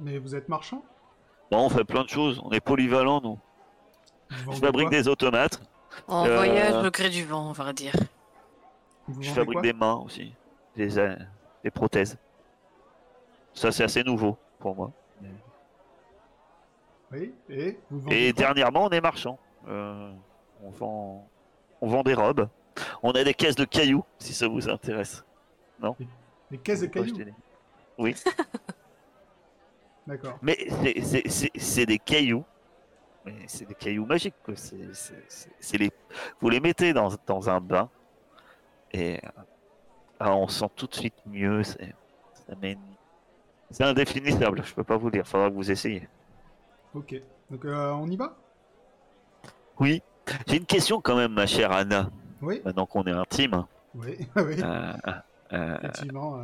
Mais 0.00 0.18
vous 0.18 0.34
êtes 0.34 0.48
marchand 0.48 0.82
Bon, 1.50 1.66
on 1.66 1.68
fait 1.68 1.84
plein 1.84 2.04
de 2.04 2.08
choses. 2.08 2.40
On 2.44 2.50
est 2.50 2.60
polyvalent 2.60 3.20
nous. 3.20 3.38
Vous 4.44 4.52
Je 4.52 4.60
fabrique 4.60 4.88
des 4.90 5.08
automates. 5.08 5.60
En 6.06 6.24
Euh, 6.26 6.36
voyage 6.36 6.86
au 6.86 6.90
gré 6.90 7.10
du 7.10 7.24
vent, 7.24 7.48
on 7.50 7.52
va 7.52 7.72
dire. 7.72 7.94
Vous 9.08 9.22
Je 9.22 9.30
fabrique 9.30 9.60
des 9.60 9.72
mains 9.72 9.94
aussi, 9.96 10.32
des, 10.76 10.98
euh, 10.98 11.16
des 11.64 11.70
prothèses. 11.70 12.16
Ça, 13.52 13.72
c'est 13.72 13.82
assez 13.82 14.04
nouveau 14.04 14.38
pour 14.60 14.76
moi. 14.76 14.92
Oui, 17.12 17.34
et 17.48 17.76
vous 17.90 18.08
Et 18.08 18.32
dernièrement, 18.32 18.84
on 18.84 18.90
est 18.90 19.00
marchand. 19.00 19.36
Euh, 19.66 20.12
on, 20.62 20.70
vend, 20.70 21.28
on 21.80 21.88
vend 21.88 22.02
des 22.04 22.14
robes. 22.14 22.48
On 23.02 23.10
a 23.10 23.24
des 23.24 23.34
caisses 23.34 23.56
de 23.56 23.64
cailloux, 23.64 24.04
si 24.20 24.32
ça 24.32 24.46
vous 24.46 24.68
intéresse. 24.68 25.24
Des 26.50 26.58
caisses 26.58 26.82
de 26.82 26.86
cailloux 26.86 27.16
Oui, 27.98 28.14
D'accord. 30.06 30.38
mais 30.42 30.56
c'est- 31.58 31.86
des 31.86 31.98
cailloux. 31.98 32.44
C'est 33.46 33.66
des 33.68 33.74
cailloux 33.74 34.06
magiques. 34.06 34.34
quoi. 34.44 34.54
C'est- 34.56 34.88
c'est 35.60 35.78
les... 35.78 35.90
Vous 36.40 36.48
les 36.48 36.60
mettez 36.60 36.92
dans, 36.92 37.10
dans 37.26 37.48
un 37.50 37.60
bain 37.60 37.88
et 38.92 39.16
euh, 39.24 39.28
ah, 40.18 40.34
on 40.34 40.48
sent 40.48 40.66
tout 40.74 40.86
de 40.86 40.94
suite 40.94 41.14
mieux. 41.26 41.62
C'est 41.62 41.94
indéfinissable, 43.84 44.62
je 44.64 44.74
peux 44.74 44.84
pas 44.84 44.96
vous 44.96 45.10
dire. 45.10 45.26
Faudra 45.26 45.48
que 45.48 45.54
vous 45.54 45.70
essayiez. 45.70 46.08
Ok. 46.94 47.14
Donc 47.50 47.64
euh, 47.64 47.90
on 47.92 48.06
y 48.08 48.16
va? 48.16 48.36
Oui, 49.78 50.02
j'ai 50.46 50.56
une 50.56 50.66
question 50.66 51.00
quand 51.00 51.16
même, 51.16 51.32
ma 51.32 51.46
chère 51.46 51.72
Anna. 51.72 52.10
Oui 52.42 52.60
Maintenant 52.64 52.86
qu'on 52.86 53.04
est 53.04 53.12
intime. 53.12 53.64
Oui, 53.94 54.18
oui. 54.36 54.56
Euh, 54.62 54.92
euh, 55.52 55.76
Effectivement. 55.78 56.38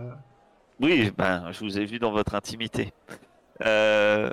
oui, 0.80 1.10
ben, 1.16 1.50
je 1.52 1.60
vous 1.60 1.78
ai 1.78 1.84
vu 1.84 1.98
dans 1.98 2.12
votre 2.12 2.34
intimité. 2.34 2.92
Euh, 3.64 4.30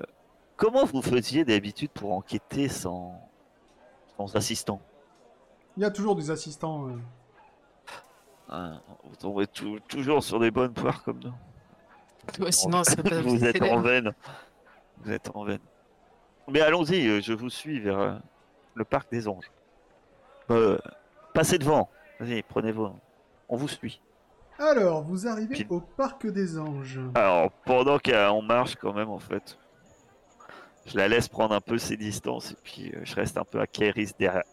comment 0.57 0.85
vous 0.85 1.01
faisiez 1.01 1.45
d'habitude 1.45 1.91
pour 1.91 2.13
enquêter 2.13 2.67
sans, 2.67 3.19
sans 4.17 4.35
assistant 4.35 4.81
Il 5.77 5.83
y 5.83 5.85
a 5.85 5.91
toujours 5.91 6.15
des 6.15 6.29
assistants. 6.31 6.87
euh, 6.89 6.97
Hein, 8.49 8.81
Vous 9.05 9.15
tombez 9.15 9.47
tou- 9.47 9.79
toujours 9.87 10.23
sur 10.23 10.39
des 10.39 10.51
bonnes 10.51 10.73
poires 10.73 11.01
comme 11.03 11.19
nous. 11.19 12.43
Ouais, 12.43 12.51
sinon, 12.51 12.83
ça 12.83 12.95
peut 12.95 13.03
pas 13.03 13.21
vous 13.21 13.43
êtes 13.43 13.61
en 13.61 13.79
veine. 13.81 14.13
Vous 14.99 15.11
êtes 15.11 15.31
en 15.35 15.43
veine. 15.43 15.59
Mais 16.49 16.59
allons-y, 16.61 17.07
euh, 17.07 17.21
je 17.21 17.33
vous 17.33 17.49
suis 17.49 17.79
vers 17.79 18.21
le 18.75 18.83
parc 18.85 19.09
des 19.11 19.27
anges. 19.27 19.49
Euh, 20.51 20.77
passez 21.33 21.57
devant. 21.57 21.89
Vas-y, 22.19 22.43
prenez-vous. 22.43 22.91
On 23.49 23.55
vous 23.55 23.67
suit. 23.69 24.01
Alors, 24.59 25.03
vous 25.03 25.27
arrivez 25.27 25.55
Puis- 25.55 25.67
au 25.69 25.79
parc 25.79 26.27
des 26.27 26.57
anges. 26.59 26.99
Alors, 27.15 27.51
pendant 27.65 27.97
qu'on 27.99 28.41
marche 28.41 28.75
quand 28.75 28.93
même, 28.93 29.09
en 29.09 29.19
fait, 29.19 29.57
je 30.85 30.97
la 30.97 31.07
laisse 31.07 31.27
prendre 31.27 31.53
un 31.55 31.61
peu 31.61 31.77
ses 31.77 31.97
distances 31.97 32.51
et 32.51 32.57
puis 32.63 32.91
euh, 32.93 32.99
je 33.03 33.15
reste 33.15 33.37
un 33.37 33.45
peu 33.45 33.59
à 33.59 33.67
Kéris 33.67 34.11
derrière, 34.19 34.43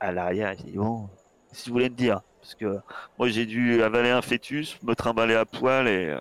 à 0.00 0.12
l'arrière. 0.12 0.54
Je 0.58 0.64
dis, 0.64 0.72
bon, 0.76 1.08
si 1.52 1.68
vous 1.68 1.74
voulez 1.74 1.90
me 1.90 1.94
dire, 1.94 2.20
parce 2.40 2.54
que 2.54 2.78
moi 3.18 3.28
j'ai 3.28 3.46
dû 3.46 3.82
avaler 3.82 4.10
un 4.10 4.22
fœtus, 4.22 4.78
me 4.82 4.94
trimballer 4.94 5.34
à 5.34 5.44
poil 5.44 5.86
et 5.88 6.08
euh, 6.10 6.20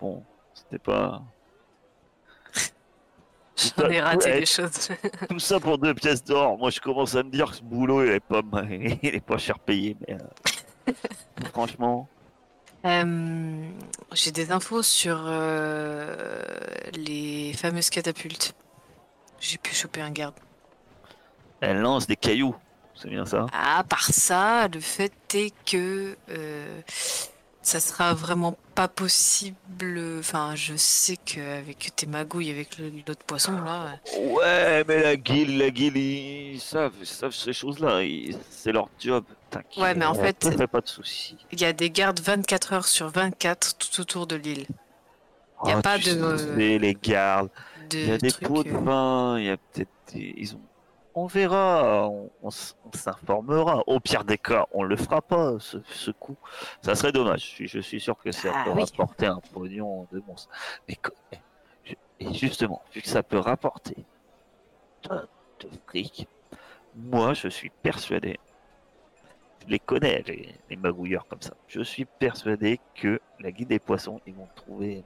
bon, 0.00 0.22
c'était 0.54 0.78
pas. 0.78 1.22
J'en 3.78 3.88
ai 3.90 4.00
raté 4.00 4.30
Ouais, 4.30 4.40
des 4.40 4.46
choses. 4.46 4.88
Tout 5.28 5.38
ça 5.38 5.58
pour 5.60 5.78
deux 5.78 5.94
pièces 5.94 6.22
d'or. 6.24 6.56
Moi 6.58 6.70
je 6.70 6.80
commence 6.80 7.14
à 7.16 7.22
me 7.22 7.30
dire 7.30 7.50
que 7.50 7.56
ce 7.56 7.62
boulot 7.62 8.04
il 8.04 8.10
est 8.12 8.20
pas, 8.20 8.40
il 8.70 8.98
est 9.02 9.24
pas 9.24 9.38
cher 9.38 9.58
payé, 9.58 9.96
mais 10.06 10.16
euh, 10.88 10.92
franchement. 11.52 12.08
Euh, 12.86 13.68
J'ai 14.12 14.30
des 14.30 14.52
infos 14.52 14.82
sur 14.82 15.24
euh, 15.26 16.36
les 16.94 17.52
fameuses 17.54 17.90
catapultes. 17.90 18.54
J'ai 19.40 19.58
pu 19.58 19.74
choper 19.74 20.00
un 20.00 20.10
garde. 20.10 20.34
Elle 21.60 21.80
lance 21.80 22.06
des 22.06 22.16
cailloux, 22.16 22.54
c'est 22.94 23.08
bien 23.08 23.24
ça 23.24 23.46
À 23.52 23.82
part 23.82 24.06
ça, 24.12 24.68
le 24.68 24.80
fait 24.80 25.12
est 25.34 25.52
que 25.64 26.16
euh, 26.30 26.80
ça 27.66 27.80
sera 27.80 28.14
vraiment 28.14 28.56
pas 28.76 28.86
possible. 28.86 29.56
Enfin, 30.20 30.54
je 30.54 30.76
sais 30.76 31.16
qu'avec 31.16 31.90
tes 31.96 32.06
magouilles 32.06 32.50
avec 32.52 32.78
l'autre 32.78 33.24
poisson 33.26 33.52
là, 33.60 33.98
Ouais, 34.16 34.84
mais 34.86 35.02
la 35.02 35.16
guilde, 35.16 35.58
la 35.58 35.70
guilde, 35.70 35.96
ils 35.96 36.60
savent, 36.60 36.92
ils 37.00 37.06
savent 37.06 37.34
ces 37.34 37.52
choses-là. 37.52 38.02
C'est 38.50 38.70
leur 38.70 38.88
job. 39.00 39.24
T'inquiète. 39.50 39.82
Ouais, 39.82 39.94
mais 39.96 40.04
en 40.04 40.14
fait- 40.14 40.36
Ça 40.44 40.52
fait 40.52 40.66
pas 40.68 40.80
de 40.80 40.86
soucis. 40.88 41.36
il 41.50 41.60
y 41.60 41.64
a 41.64 41.72
des 41.72 41.90
gardes 41.90 42.20
24 42.20 42.72
heures 42.72 42.86
sur 42.86 43.08
24 43.08 43.76
tout 43.78 44.00
autour 44.00 44.28
de 44.28 44.36
l'île. 44.36 44.66
Y 45.64 45.70
a 45.72 45.78
Oh, 45.78 45.82
pas 45.82 45.98
de- 45.98 46.36
sais, 46.36 46.78
les 46.78 46.94
gardes. 46.94 47.50
De 47.90 47.98
Il 47.98 48.08
y 48.08 48.12
a 48.12 48.18
des 48.18 48.30
trucs, 48.30 48.46
pots 48.46 48.62
de 48.62 48.70
euh, 48.70 48.78
vin. 48.78 49.38
Il 49.40 49.46
y 49.46 49.50
a 49.50 49.56
peut-être 49.56 49.90
des... 50.12 50.34
Ils 50.36 50.54
ont... 50.54 50.60
On 51.18 51.26
verra. 51.26 52.08
On, 52.08 52.30
on 52.42 52.48
s- 52.48 52.76
on 52.84 52.92
s'informera. 52.96 53.82
Au 53.86 53.98
pire 54.00 54.22
des 54.24 54.36
cas, 54.38 54.66
on 54.72 54.82
le 54.82 54.96
fera 54.96 55.22
pas, 55.22 55.54
ce, 55.58 55.78
ce 55.88 56.10
coup. 56.10 56.36
Ça 56.82 56.94
serait 56.94 57.10
dommage. 57.12 57.40
Je 57.40 57.46
suis, 57.46 57.68
je 57.68 57.80
suis 57.80 58.00
sûr 58.00 58.16
que 58.18 58.30
ça 58.32 58.52
Ah, 58.54 58.64
peut 58.64 58.72
oui. 58.72 58.82
rapporter 58.84 59.26
un 59.26 59.40
pognon 59.52 60.06
de 60.12 60.20
monstre. 60.26 60.50
Mais 60.88 60.94
co- 60.96 61.12
je- 61.84 61.94
et 62.20 62.34
justement, 62.34 62.82
vu 62.94 63.00
que 63.00 63.08
ça 63.08 63.22
peut 63.22 63.38
rapporter 63.38 63.96
de, 65.04 65.14
de 65.60 65.70
fric, 65.86 66.28
moi, 66.94 67.32
je 67.34 67.48
suis 67.48 67.70
persuadé. 67.70 68.38
Je 69.64 69.70
les 69.72 69.78
connais, 69.78 70.22
les, 70.26 70.54
les 70.70 70.76
magouilleurs 70.76 71.26
comme 71.26 71.40
ça. 71.42 71.54
Je 71.66 71.80
suis 71.80 72.04
persuadé 72.04 72.78
que 72.94 73.20
la 73.40 73.50
guide 73.50 73.68
des 73.68 73.78
poissons, 73.78 74.20
ils 74.26 74.34
vont 74.34 74.48
trouver 74.54 75.02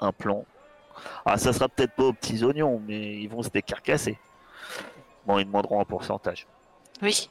un 0.00 0.10
plan. 0.12 0.44
Ah, 1.24 1.36
ça 1.36 1.52
sera 1.52 1.68
peut-être 1.68 1.92
pas 1.94 2.04
aux 2.04 2.12
petits 2.12 2.42
oignons, 2.44 2.80
mais 2.84 3.20
ils 3.20 3.28
vont 3.28 3.42
se 3.42 3.50
décarcasser. 3.50 4.18
Ils 5.36 5.44
demanderont 5.44 5.80
un 5.80 5.84
pourcentage. 5.84 6.46
Oui. 7.02 7.28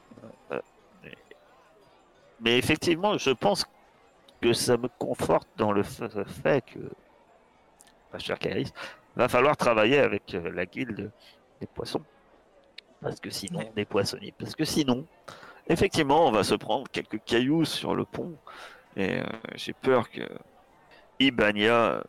Mais 2.40 2.56
effectivement, 2.56 3.18
je 3.18 3.30
pense 3.30 3.66
que 4.40 4.52
ça 4.52 4.76
me 4.76 4.88
conforte 4.98 5.48
dans 5.56 5.72
le 5.72 5.82
fa- 5.82 6.08
fait 6.24 6.64
que, 6.64 6.78
pas 8.12 8.18
cher 8.20 8.38
Kairis, 8.38 8.72
va 9.16 9.28
falloir 9.28 9.56
travailler 9.56 9.98
avec 9.98 10.32
euh, 10.34 10.50
la 10.52 10.64
guilde 10.64 11.10
des 11.60 11.66
poissons. 11.66 12.02
Parce 13.00 13.18
que 13.18 13.30
sinon, 13.30 13.58
Ouais. 13.60 13.72
des 13.74 13.84
poissonniers. 13.84 14.32
Parce 14.38 14.54
que 14.54 14.64
sinon, 14.64 15.04
effectivement, 15.68 16.28
on 16.28 16.30
va 16.30 16.44
se 16.44 16.54
prendre 16.54 16.88
quelques 16.92 17.22
cailloux 17.24 17.64
sur 17.64 17.96
le 17.96 18.04
pont. 18.04 18.36
Et 18.96 19.18
euh, 19.18 19.24
j'ai 19.56 19.72
peur 19.72 20.08
que 20.08 20.22
Ibania 21.18 21.72
euh, 21.74 22.02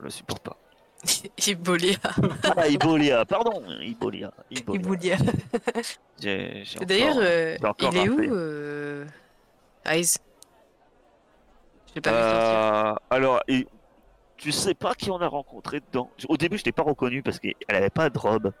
le 0.00 0.10
supporte 0.10 0.42
pas. 0.42 0.56
Ibolia. 1.46 1.96
Ah, 2.56 2.68
Ibolia, 2.68 3.24
pardon, 3.24 3.62
Ibolia. 3.80 4.32
Ibolia. 4.50 5.16
D'ailleurs, 6.20 7.16
euh, 7.18 7.56
il 7.80 7.96
est 7.96 8.08
où 8.08 8.20
euh... 8.20 9.06
Ice? 9.92 10.18
Je 11.94 12.00
pas. 12.00 12.10
Euh, 12.10 12.94
alors, 13.08 13.40
et, 13.48 13.66
tu 14.36 14.52
sais 14.52 14.74
pas 14.74 14.94
qui 14.94 15.10
on 15.10 15.20
a 15.20 15.26
rencontré 15.26 15.80
dedans? 15.80 16.10
Au 16.28 16.36
début, 16.36 16.58
je 16.58 16.64
t'ai 16.64 16.72
pas 16.72 16.82
reconnu 16.82 17.22
parce 17.22 17.38
qu'elle 17.38 17.54
avait 17.68 17.90
pas 17.90 18.10
de 18.10 18.18
robe. 18.18 18.52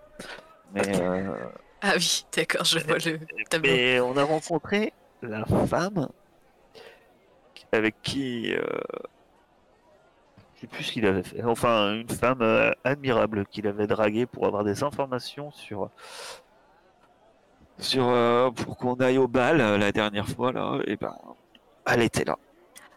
Mais, 0.72 0.82
euh, 1.00 1.34
Ah 1.82 1.92
oui, 1.96 2.24
d'accord, 2.34 2.64
je 2.64 2.78
vois 2.78 2.96
le 2.96 3.18
tableau. 3.48 3.70
mais 3.70 4.00
on 4.00 4.16
a 4.16 4.24
rencontré 4.24 4.92
la 5.22 5.44
femme 5.44 6.08
avec 7.72 8.00
qui. 8.02 8.54
Je 10.60 10.66
sais 10.66 10.66
plus 10.66 10.84
ce 10.84 10.92
qu'il 10.92 11.06
avait 11.06 11.22
fait. 11.22 11.42
Enfin, 11.42 11.94
une 11.94 12.08
femme 12.10 12.42
euh, 12.42 12.70
admirable 12.84 13.46
qu'il 13.46 13.66
avait 13.66 13.86
draguée 13.86 14.26
pour 14.26 14.44
avoir 14.46 14.62
des 14.62 14.82
informations 14.82 15.50
sur. 15.52 15.88
Sur. 17.78 18.08
euh, 18.08 18.50
pour 18.50 18.76
qu'on 18.76 18.94
aille 18.96 19.16
au 19.16 19.26
bal 19.26 19.60
euh, 19.62 19.78
la 19.78 19.90
dernière 19.90 20.28
fois, 20.28 20.52
là. 20.52 20.78
Et 20.86 20.96
ben. 20.96 21.16
Elle 21.86 22.02
était 22.02 22.24
là. 22.24 22.36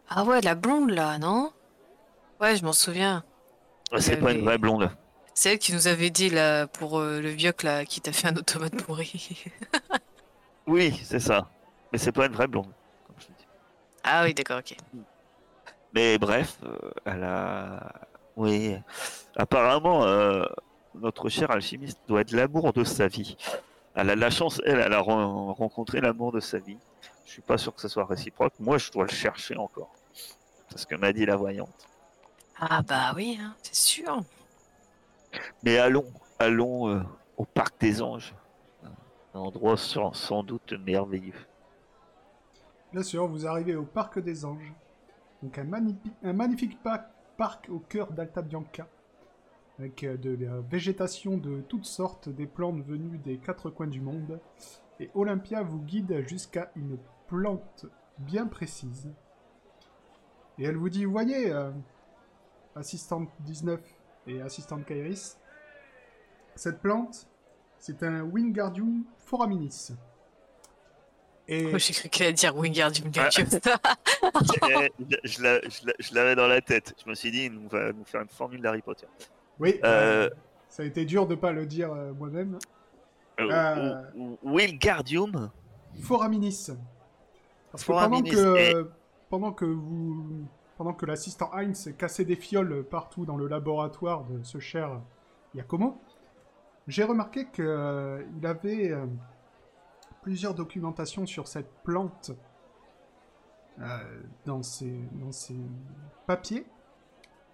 Ah 0.10 0.26
ouais, 0.26 0.42
la 0.42 0.56
blonde 0.56 0.90
là, 0.90 1.18
non? 1.18 1.54
Ouais, 2.42 2.58
je 2.58 2.66
m'en 2.66 2.74
souviens. 2.74 3.24
C'est 3.98 4.18
pas 4.18 4.34
une 4.34 4.44
vraie 4.44 4.58
blonde. 4.58 4.92
C'est 5.34 5.54
elle 5.54 5.60
qui 5.60 5.74
nous 5.74 5.88
avait 5.88 6.10
dit 6.10 6.30
là 6.30 6.68
pour 6.68 7.00
euh, 7.00 7.22
le 7.22 7.30
vioc 7.30 7.64
là 7.64 7.86
qui 7.86 8.02
t'a 8.02 8.12
fait 8.12 8.28
un 8.28 8.36
automate 8.36 8.76
pourri. 8.84 9.46
Oui, 10.68 11.00
c'est 11.04 11.20
ça. 11.20 11.50
Mais 11.92 11.98
c'est 11.98 12.12
pas 12.12 12.26
une 12.26 12.34
vraie 12.34 12.48
blonde. 12.48 12.72
Comme 13.08 13.16
je 13.20 13.26
te 13.28 13.32
dis. 13.32 13.48
ah 14.04 14.24
oui, 14.26 14.34
d'accord, 14.34 14.60
ok. 14.60 14.76
Mais 15.94 16.18
bref, 16.18 16.58
euh, 16.64 16.78
elle 17.06 17.24
a. 17.24 17.94
Oui. 18.36 18.76
Apparemment, 19.36 20.04
euh, 20.06 20.44
notre 20.96 21.30
cher 21.30 21.52
alchimiste 21.52 22.00
doit 22.08 22.22
être 22.22 22.32
l'amour 22.32 22.74
de 22.74 22.84
sa 22.84 23.08
vie. 23.08 23.38
Elle 23.96 24.10
a 24.10 24.16
la 24.16 24.30
chance, 24.32 24.60
elle, 24.66 24.80
elle 24.80 24.94
a 24.94 25.00
ren- 25.02 25.54
rencontré 25.54 26.02
l'amour 26.02 26.32
de 26.32 26.40
sa 26.40 26.58
vie. 26.58 26.78
Je 27.26 27.32
suis 27.32 27.42
pas 27.42 27.58
sûr 27.58 27.74
que 27.76 27.82
ce 27.82 27.88
soit 27.88 28.06
réciproque. 28.06 28.54
Moi, 28.60 28.78
je 28.80 28.92
dois 28.92 29.04
le 29.06 29.12
chercher 29.12 29.56
encore. 29.58 29.92
C'est 30.70 30.80
ce 30.80 30.88
que 30.88 30.96
m'a 30.96 31.14
dit 31.14 31.26
la 31.26 31.36
voyante. 31.36 31.88
Ah 32.60 32.82
bah 32.82 33.14
oui, 33.16 33.38
hein, 33.40 33.54
c'est 33.62 33.76
sûr. 33.76 34.22
Mais 35.64 35.78
allons, 35.78 36.06
allons 36.40 36.90
euh, 36.90 37.02
au 37.38 37.46
parc 37.46 37.80
des 37.80 38.02
anges. 38.02 38.34
Un 39.36 39.40
endroit 39.40 39.78
sans, 39.78 40.14
sans 40.14 40.44
doute 40.44 40.74
merveilleux. 40.74 41.34
Bien 42.92 43.02
sûr, 43.04 43.28
vous 43.28 43.48
arrivez 43.48 43.76
au 43.76 43.84
Parc 43.84 44.20
des 44.20 44.46
Anges. 44.46 44.72
Donc 45.44 45.58
un, 45.60 45.66
magnifi- 45.66 46.12
un 46.24 46.34
magnifique 46.34 46.82
pa- 46.82 47.12
parc 47.38 47.70
au 47.70 47.80
cœur 47.80 48.12
d'Alta 48.14 48.42
Bianca. 48.42 48.88
Avec 49.78 50.04
euh, 50.04 50.18
de 50.18 50.36
la 50.36 50.62
végétation 50.62 51.38
de 51.38 51.62
toutes 51.62 51.86
sortes, 51.86 52.30
des 52.30 52.48
plantes 52.48 52.82
venues 52.84 53.18
des 53.20 53.38
quatre 53.38 53.70
coins 53.70 53.88
du 53.88 54.02
monde. 54.02 54.40
Et 55.00 55.12
Olympia 55.14 55.62
vous 55.62 55.80
guide 55.82 56.26
jusqu'à 56.28 56.72
une 56.76 56.98
plante 57.28 57.86
bien 58.20 58.48
précise. 58.48 59.12
Et 60.58 60.64
elle 60.66 60.78
vous 60.78 60.90
dit, 60.90 61.04
voyez, 61.06 61.52
euh, 61.52 61.72
assistante 62.76 63.30
19 63.42 63.82
et 64.28 64.42
assistante 64.42 64.86
Kairis, 64.86 65.38
cette 66.56 66.80
plante, 66.80 67.28
c'est 67.80 68.04
un 68.04 68.22
Wingardium 68.22 69.04
foraminis. 69.18 69.90
Et... 71.48 71.64
Moi 71.70 71.78
j'ai 71.78 71.94
cru 71.94 72.10
qu'elle 72.10 72.28
allait 72.28 72.34
dire 72.34 72.56
Wingardium 72.56 73.12
Ah. 73.18 73.28
Leviosa. 73.38 73.60
Je 75.24 75.30
je 75.30 75.42
l'a- 75.44 75.60
je 75.70 75.86
l'a- 75.86 75.94
je 76.00 76.16
l'avais 76.16 76.36
dans 76.36 76.48
la 76.48 76.62
tête. 76.62 76.94
Je 77.04 77.10
me 77.10 77.16
suis 77.16 77.32
dit, 77.32 77.46
il 77.46 77.52
nous 77.54 77.68
va 77.68 77.92
nous 77.92 78.06
faire 78.06 78.22
une 78.22 78.30
formule 78.30 78.62
d'Harry 78.62 78.82
Potter. 78.82 79.08
Oui, 79.60 79.80
Euh, 79.84 80.28
euh, 80.28 80.30
ça 80.70 80.84
a 80.84 80.86
été 80.86 81.06
dur 81.06 81.28
de 81.28 81.36
pas 81.36 81.52
le 81.52 81.66
dire 81.66 81.92
euh, 81.94 82.14
moi-même. 82.14 82.58
Euh, 83.40 83.50
Euh. 83.52 84.36
Wingardium 84.44 85.50
Foraminis. 86.02 86.70
Parce 87.72 87.84
que 87.84 87.92
pendant 87.92 88.22
que, 88.22 88.58
et- 88.58 88.86
pendant 89.30 89.52
que 89.52 89.66
vous, 89.66 90.46
pendant 90.78 90.94
que 90.94 91.06
l'assistant 91.06 91.52
Heinz 91.54 91.94
cassait 91.98 92.26
des 92.26 92.36
fioles 92.36 92.84
partout 92.84 93.26
dans 93.26 93.36
le 93.38 93.48
laboratoire 93.48 94.24
de 94.26 94.44
ce 94.44 94.60
cher 94.60 95.02
Yakomo, 95.56 96.00
j'ai 96.88 97.04
remarqué 97.04 97.48
qu'il 97.52 97.66
avait 98.46 98.92
euh, 98.92 99.06
plusieurs 100.24 100.56
documentations 100.56 101.26
sur 101.26 101.48
cette 101.48 101.70
plante 101.84 102.32
euh, 103.80 104.22
dans, 104.46 104.64
ses, 104.64 104.98
dans 105.12 105.32
ses 105.32 105.60
papiers 106.26 106.66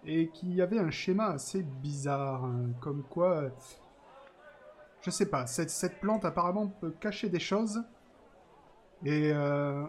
et 0.06 0.30
qu'il 0.30 0.54
y 0.54 0.62
avait 0.62 0.80
un 0.80 0.92
schéma 0.92 1.26
assez 1.26 1.64
bizarre, 1.64 2.46
hein, 2.46 2.70
comme 2.80 3.04
quoi, 3.04 3.38
euh, 3.38 3.50
je 5.02 5.10
sais 5.10 5.26
pas, 5.26 5.48
cette, 5.48 5.72
cette 5.72 6.00
plante 6.00 6.24
apparemment 6.26 6.68
peut 6.68 6.92
cacher 6.92 7.28
des 7.28 7.40
choses 7.40 7.84
et 9.04 9.32
euh, 9.34 9.84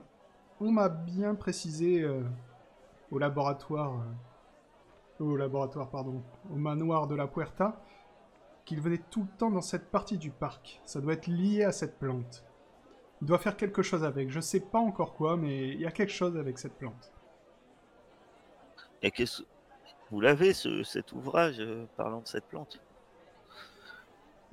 on 0.60 0.72
m'a 0.72 0.88
bien 0.88 1.34
précisé 1.34 2.06
au 3.10 3.18
laboratoire, 3.18 4.04
au 5.18 5.36
laboratoire, 5.36 5.90
pardon, 5.90 6.22
au 6.50 6.56
manoir 6.56 7.06
de 7.06 7.14
la 7.14 7.26
Puerta, 7.26 7.82
qu'il 8.64 8.80
venait 8.80 9.02
tout 9.10 9.22
le 9.22 9.36
temps 9.38 9.50
dans 9.50 9.62
cette 9.62 9.90
partie 9.90 10.18
du 10.18 10.30
parc. 10.30 10.80
Ça 10.84 11.00
doit 11.00 11.14
être 11.14 11.26
lié 11.26 11.64
à 11.64 11.72
cette 11.72 11.98
plante. 11.98 12.44
Il 13.22 13.26
doit 13.26 13.38
faire 13.38 13.56
quelque 13.56 13.82
chose 13.82 14.02
avec. 14.04 14.30
Je 14.30 14.40
sais 14.40 14.60
pas 14.60 14.78
encore 14.78 15.14
quoi, 15.14 15.36
mais 15.36 15.68
il 15.68 15.80
y 15.80 15.86
a 15.86 15.90
quelque 15.90 16.12
chose 16.12 16.36
avec 16.36 16.58
cette 16.58 16.74
plante. 16.78 17.12
Et 19.02 19.10
qu'est-ce- 19.10 19.42
Vous 20.10 20.20
l'avez, 20.20 20.52
ce- 20.54 20.82
cet 20.82 21.12
ouvrage 21.12 21.60
euh, 21.60 21.86
parlant 21.96 22.20
de 22.20 22.26
cette 22.26 22.46
plante? 22.46 22.80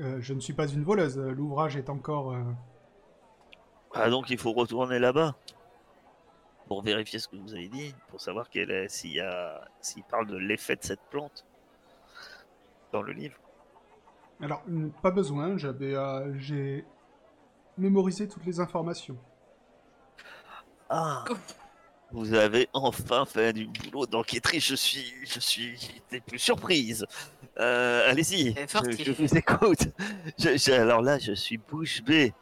Euh, 0.02 0.18
je 0.22 0.34
ne 0.34 0.40
suis 0.40 0.54
pas 0.54 0.68
une 0.68 0.84
voleuse. 0.84 1.18
L'ouvrage 1.18 1.76
est 1.78 1.90
encore. 1.90 2.34
euh, 2.34 2.44
Ah, 3.94 4.10
donc 4.10 4.30
il 4.30 4.38
faut 4.38 4.52
retourner 4.52 5.00
là-bas 5.00 5.36
pour 6.68 6.84
vérifier 6.84 7.18
ce 7.20 7.28
que 7.28 7.38
vous 7.38 7.54
avez 7.56 7.70
dit, 7.70 7.96
pour 8.10 8.20
savoir 8.22 8.50
quel 8.50 8.70
est- 8.70 8.90
s'il 8.90 9.14
y 9.14 9.22
a, 9.22 9.66
s'il 9.82 10.04
parle 10.04 10.28
de 10.28 10.38
l'effet 10.38 10.76
de 10.76 10.84
cette 10.84 11.02
plante 11.10 11.46
dans 12.92 13.02
le 13.02 13.14
livre. 13.14 13.38
Alors, 14.42 14.62
pas 15.02 15.10
besoin. 15.12 15.58
J'avais, 15.58 15.96
j'ai 16.38 16.86
mémorisé 17.78 18.28
toutes 18.28 18.46
les 18.46 18.60
informations. 18.60 19.18
Ah, 20.90 21.26
vous 22.12 22.34
avez 22.34 22.70
enfin 22.74 23.26
fait 23.26 23.54
du 23.54 23.68
boulot 23.68 24.06
d'enquêtrice. 24.06 24.66
Je 24.66 24.76
suis, 24.76 25.14
je 25.26 25.40
suis, 25.40 25.76
j'étais 25.78 26.20
plus 26.22 26.40
surprise. 26.40 27.06
Euh, 27.60 28.10
allez-y, 28.10 28.54
je, 28.54 29.12
vous 29.12 29.36
écoute. 29.38 29.88
Je- 30.38 30.58
je- 30.58 30.72
alors 30.72 31.02
là, 31.02 31.18
je 31.20 31.34
suis 31.34 31.58
bouche 31.58 32.02
bée. 32.04 32.34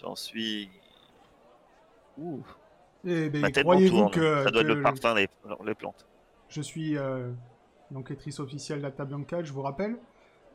J'en 0.00 0.14
suis. 0.16 0.70
Ouh, 2.18 2.42
Eh 3.04 3.28
ben, 3.30 3.40
ma 3.42 3.50
tête 3.50 3.64
m'en 3.64 3.72
croyez-vous 3.72 3.96
tourne. 3.98 4.10
que, 4.12 4.44
Ça 4.44 4.50
doit 4.50 4.62
être 4.62 4.68
le 4.68 4.82
parfum 4.82 5.14
des, 5.14 5.28
les 5.64 5.74
plantes. 5.74 6.06
je 6.48 6.60
suis 6.62 6.96
euh, 6.96 7.30
l'enquêtrice 7.90 8.40
officielle 8.40 8.80
d'Alta 8.82 9.04
Bianca, 9.04 9.42
je 9.42 9.52
vous 9.52 9.62
rappelle. 9.62 9.98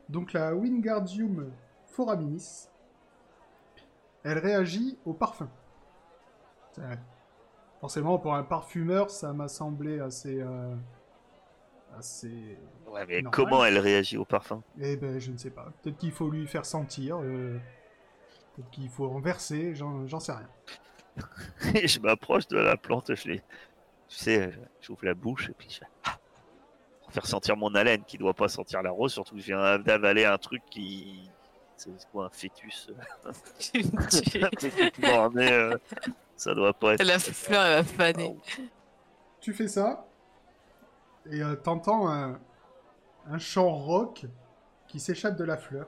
Donc 0.08 0.32
la 0.32 0.54
Wingardium 0.54 1.50
foraminis, 1.86 2.68
elle 4.26 4.38
réagit 4.38 4.98
au 5.04 5.12
parfum. 5.12 5.48
Forcément, 7.80 8.18
pour 8.18 8.34
un 8.34 8.42
parfumeur, 8.42 9.10
ça 9.10 9.32
m'a 9.32 9.48
semblé 9.48 10.00
assez... 10.00 10.40
euh, 10.40 10.74
assez... 11.96 12.58
Ouais, 12.86 13.06
mais 13.06 13.22
Normal. 13.22 13.30
comment 13.30 13.64
elle 13.64 13.78
réagit 13.78 14.16
au 14.16 14.24
parfum? 14.24 14.62
Eh 14.80 14.96
ben, 14.96 15.18
je 15.18 15.30
ne 15.30 15.36
sais 15.36 15.50
pas. 15.50 15.72
Peut-être 15.82 15.96
qu'il 15.96 16.10
faut 16.10 16.28
lui 16.28 16.46
faire 16.46 16.66
sentir, 16.66 17.18
euh, 17.22 17.58
peut-être 18.54 18.70
qu'il 18.70 18.88
faut 18.88 19.08
renverser, 19.08 19.74
j'en 19.74 20.06
j'en 20.06 20.20
sais 20.20 20.32
rien. 20.32 20.48
je 21.86 22.00
m'approche 22.00 22.48
de 22.48 22.58
la 22.58 22.76
plante, 22.76 23.14
je 23.14 23.28
les. 23.28 23.38
Tu 24.08 24.16
sais, 24.16 24.52
j'ouvre 24.80 25.04
la 25.04 25.14
bouche 25.14 25.50
et 25.50 25.54
puis 25.54 25.68
je. 25.70 25.80
Ah 26.04 26.18
Pour 27.02 27.12
faire 27.12 27.26
sentir 27.26 27.56
mon 27.56 27.74
haleine 27.74 28.04
qui 28.04 28.18
doit 28.18 28.34
pas 28.34 28.48
sentir 28.48 28.82
la 28.82 28.90
rose, 28.90 29.12
surtout 29.12 29.36
que 29.36 29.40
je 29.40 29.46
viens 29.46 29.78
d'avaler 29.78 30.24
un 30.24 30.38
truc 30.38 30.62
qui. 30.68 31.30
C'est 31.76 31.90
quoi 32.10 32.26
un 32.26 32.30
fœtus 32.30 32.88
truc 34.58 34.98
mort-né, 34.98 35.52
euh, 35.52 35.76
Ça 36.36 36.54
doit 36.54 36.72
pas 36.72 36.94
être. 36.94 37.04
La 37.04 37.18
fleur 37.18 37.62
elle 37.62 37.82
va 37.82 37.84
faner. 37.84 38.36
Tu 39.40 39.52
fais 39.52 39.68
ça, 39.68 40.06
et 41.30 41.42
euh, 41.42 41.54
t'entends 41.56 42.08
un, 42.08 42.40
un 43.28 43.38
chant 43.38 43.70
rock 43.70 44.26
qui 44.88 45.00
s'échappe 45.00 45.36
de 45.36 45.44
la 45.44 45.56
fleur. 45.56 45.86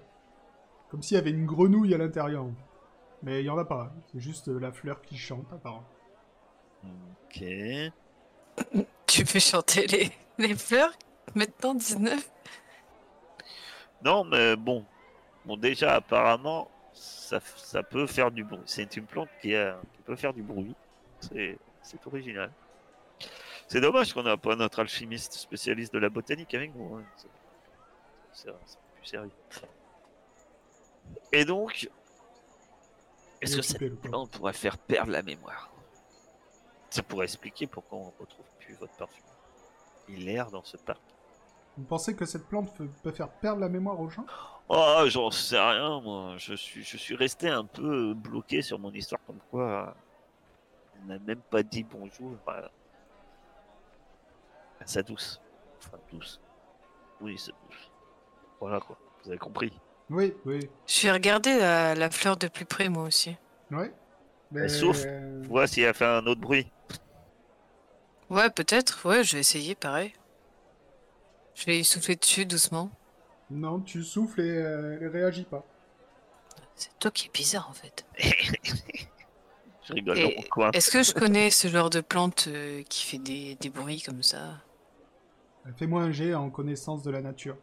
Comme 0.90 1.02
s'il 1.02 1.16
y 1.16 1.20
avait 1.20 1.30
une 1.30 1.46
grenouille 1.46 1.94
à 1.94 1.98
l'intérieur. 1.98 2.46
Mais 3.22 3.40
il 3.40 3.46
y 3.46 3.50
en 3.50 3.58
a 3.58 3.64
pas, 3.64 3.92
c'est 4.12 4.20
juste 4.20 4.48
euh, 4.48 4.58
la 4.58 4.72
fleur 4.72 5.02
qui 5.02 5.16
chante 5.16 5.52
apparemment. 5.52 5.84
Ok. 6.84 7.42
Tu 9.06 9.24
fais 9.24 9.40
chanter 9.40 9.86
les, 9.86 10.12
les 10.36 10.54
fleurs 10.54 10.92
maintenant 11.34 11.74
19 11.74 12.30
Non, 14.04 14.22
mais 14.24 14.54
bon. 14.54 14.84
Bon, 15.48 15.56
déjà, 15.56 15.94
apparemment, 15.94 16.70
ça, 16.92 17.40
ça 17.56 17.82
peut 17.82 18.06
faire 18.06 18.30
du 18.30 18.44
bruit. 18.44 18.60
C'est 18.66 18.96
une 18.98 19.06
plante 19.06 19.30
qui, 19.40 19.54
a- 19.54 19.80
qui 19.96 20.02
peut 20.02 20.14
faire 20.14 20.34
du 20.34 20.42
bruit. 20.42 20.74
C'est 21.20 21.56
original. 22.06 22.52
C'est 23.66 23.80
dommage 23.80 24.12
qu'on 24.12 24.22
n'a 24.22 24.36
pas 24.36 24.54
notre 24.56 24.80
alchimiste 24.80 25.32
spécialiste 25.32 25.92
de 25.94 25.98
la 25.98 26.10
botanique 26.10 26.52
avec 26.54 26.74
nous. 26.74 26.96
hein. 26.96 27.04
C'est- 28.32 28.50
plus 28.96 29.06
sérieux. 29.06 29.30
Et 31.32 31.46
donc, 31.46 31.88
est-ce 33.40 33.56
que 33.56 33.62
cette 33.62 34.00
plante 34.02 34.30
pourrait 34.32 34.52
faire 34.52 34.76
perdre 34.76 35.12
la 35.12 35.22
mémoire? 35.22 35.70
Ça 36.90 37.02
pourrait 37.02 37.24
expliquer 37.24 37.66
pourquoi 37.66 37.98
on 37.98 38.06
ne 38.06 38.20
retrouve 38.20 38.44
plus 38.60 38.74
votre 38.74 38.94
parfum. 38.96 39.22
Il 40.08 40.28
erre 40.28 40.50
dans 40.50 40.64
ce 40.64 40.76
parc. 40.76 41.00
Vous 41.78 41.84
pensez 41.84 42.16
que 42.16 42.24
cette 42.24 42.48
plante 42.48 42.76
peut, 43.04 43.12
faire 43.12 43.28
perdre 43.28 43.60
la 43.60 43.68
mémoire 43.68 44.00
aux 44.00 44.10
gens? 44.10 44.26
Oh, 44.68 45.04
j'en 45.06 45.30
sais 45.30 45.58
rien, 45.58 46.00
moi. 46.00 46.34
Je 46.36 46.54
suis, 46.54 46.82
je 46.82 46.96
suis 46.96 47.14
resté 47.14 47.48
un 47.48 47.64
peu 47.64 48.14
bloqué 48.14 48.62
sur 48.62 48.80
mon 48.80 48.90
histoire, 48.90 49.20
comme 49.24 49.38
quoi 49.48 49.88
euh, 49.88 49.90
elle 50.96 51.06
n'a 51.06 51.18
même 51.20 51.40
pas 51.40 51.62
dit 51.62 51.84
bonjour 51.84 52.32
à, 52.48 52.64
à 54.80 54.86
sa 54.86 55.02
douce. 55.04 55.40
Enfin, 55.78 55.98
douce. 56.12 56.40
Oui, 57.20 57.38
c'est 57.38 57.52
douce. 57.52 57.92
Voilà 58.58 58.80
quoi, 58.80 58.98
vous 59.22 59.30
avez 59.30 59.38
compris. 59.38 59.72
Oui, 60.10 60.34
oui. 60.46 60.68
Je 60.84 61.06
vais 61.06 61.12
regarder 61.12 61.58
la, 61.58 61.94
la 61.94 62.10
fleur 62.10 62.36
de 62.36 62.48
plus 62.48 62.64
près, 62.64 62.88
moi 62.88 63.04
aussi. 63.04 63.36
Ouais. 63.70 63.94
Mais... 64.50 64.68
souffle. 64.68 65.08
Vois 65.44 65.68
si 65.68 65.82
elle 65.82 65.94
fait 65.94 66.06
un 66.06 66.26
autre 66.26 66.40
bruit. 66.40 66.66
Ouais, 68.30 68.50
peut-être. 68.50 69.06
Ouais, 69.06 69.22
je 69.22 69.34
vais 69.34 69.40
essayer, 69.40 69.76
pareil. 69.76 70.12
Je 71.58 71.64
vais 71.66 71.80
y 71.80 71.84
souffler 71.84 72.14
dessus 72.14 72.46
doucement. 72.46 72.88
Non, 73.50 73.80
tu 73.80 74.04
souffles 74.04 74.42
et 74.42 74.58
euh, 74.58 74.98
elle 75.00 75.08
réagit 75.08 75.42
pas. 75.42 75.64
C'est 76.76 76.96
toi 77.00 77.10
qui 77.10 77.26
es 77.26 77.30
bizarre, 77.32 77.68
en 77.68 77.72
fait. 77.72 78.06
Je 79.88 79.92
rigole 79.94 80.18
Et 80.18 80.22
dans 80.22 80.28
mon 80.42 80.48
coin. 80.48 80.70
Est-ce 80.72 80.90
que 80.90 81.02
je 81.02 81.12
connais 81.14 81.50
ce 81.50 81.66
genre 81.66 81.88
de 81.90 82.00
plante 82.02 82.44
euh, 82.48 82.82
qui 82.90 83.04
fait 83.06 83.18
des, 83.18 83.54
des 83.56 83.70
bruits 83.70 84.02
comme 84.02 84.22
ça? 84.22 84.60
Fais-moi 85.78 86.02
un 86.02 86.12
jet 86.12 86.34
en 86.34 86.50
connaissance 86.50 87.02
de 87.02 87.10
la 87.10 87.22
nature. 87.22 87.56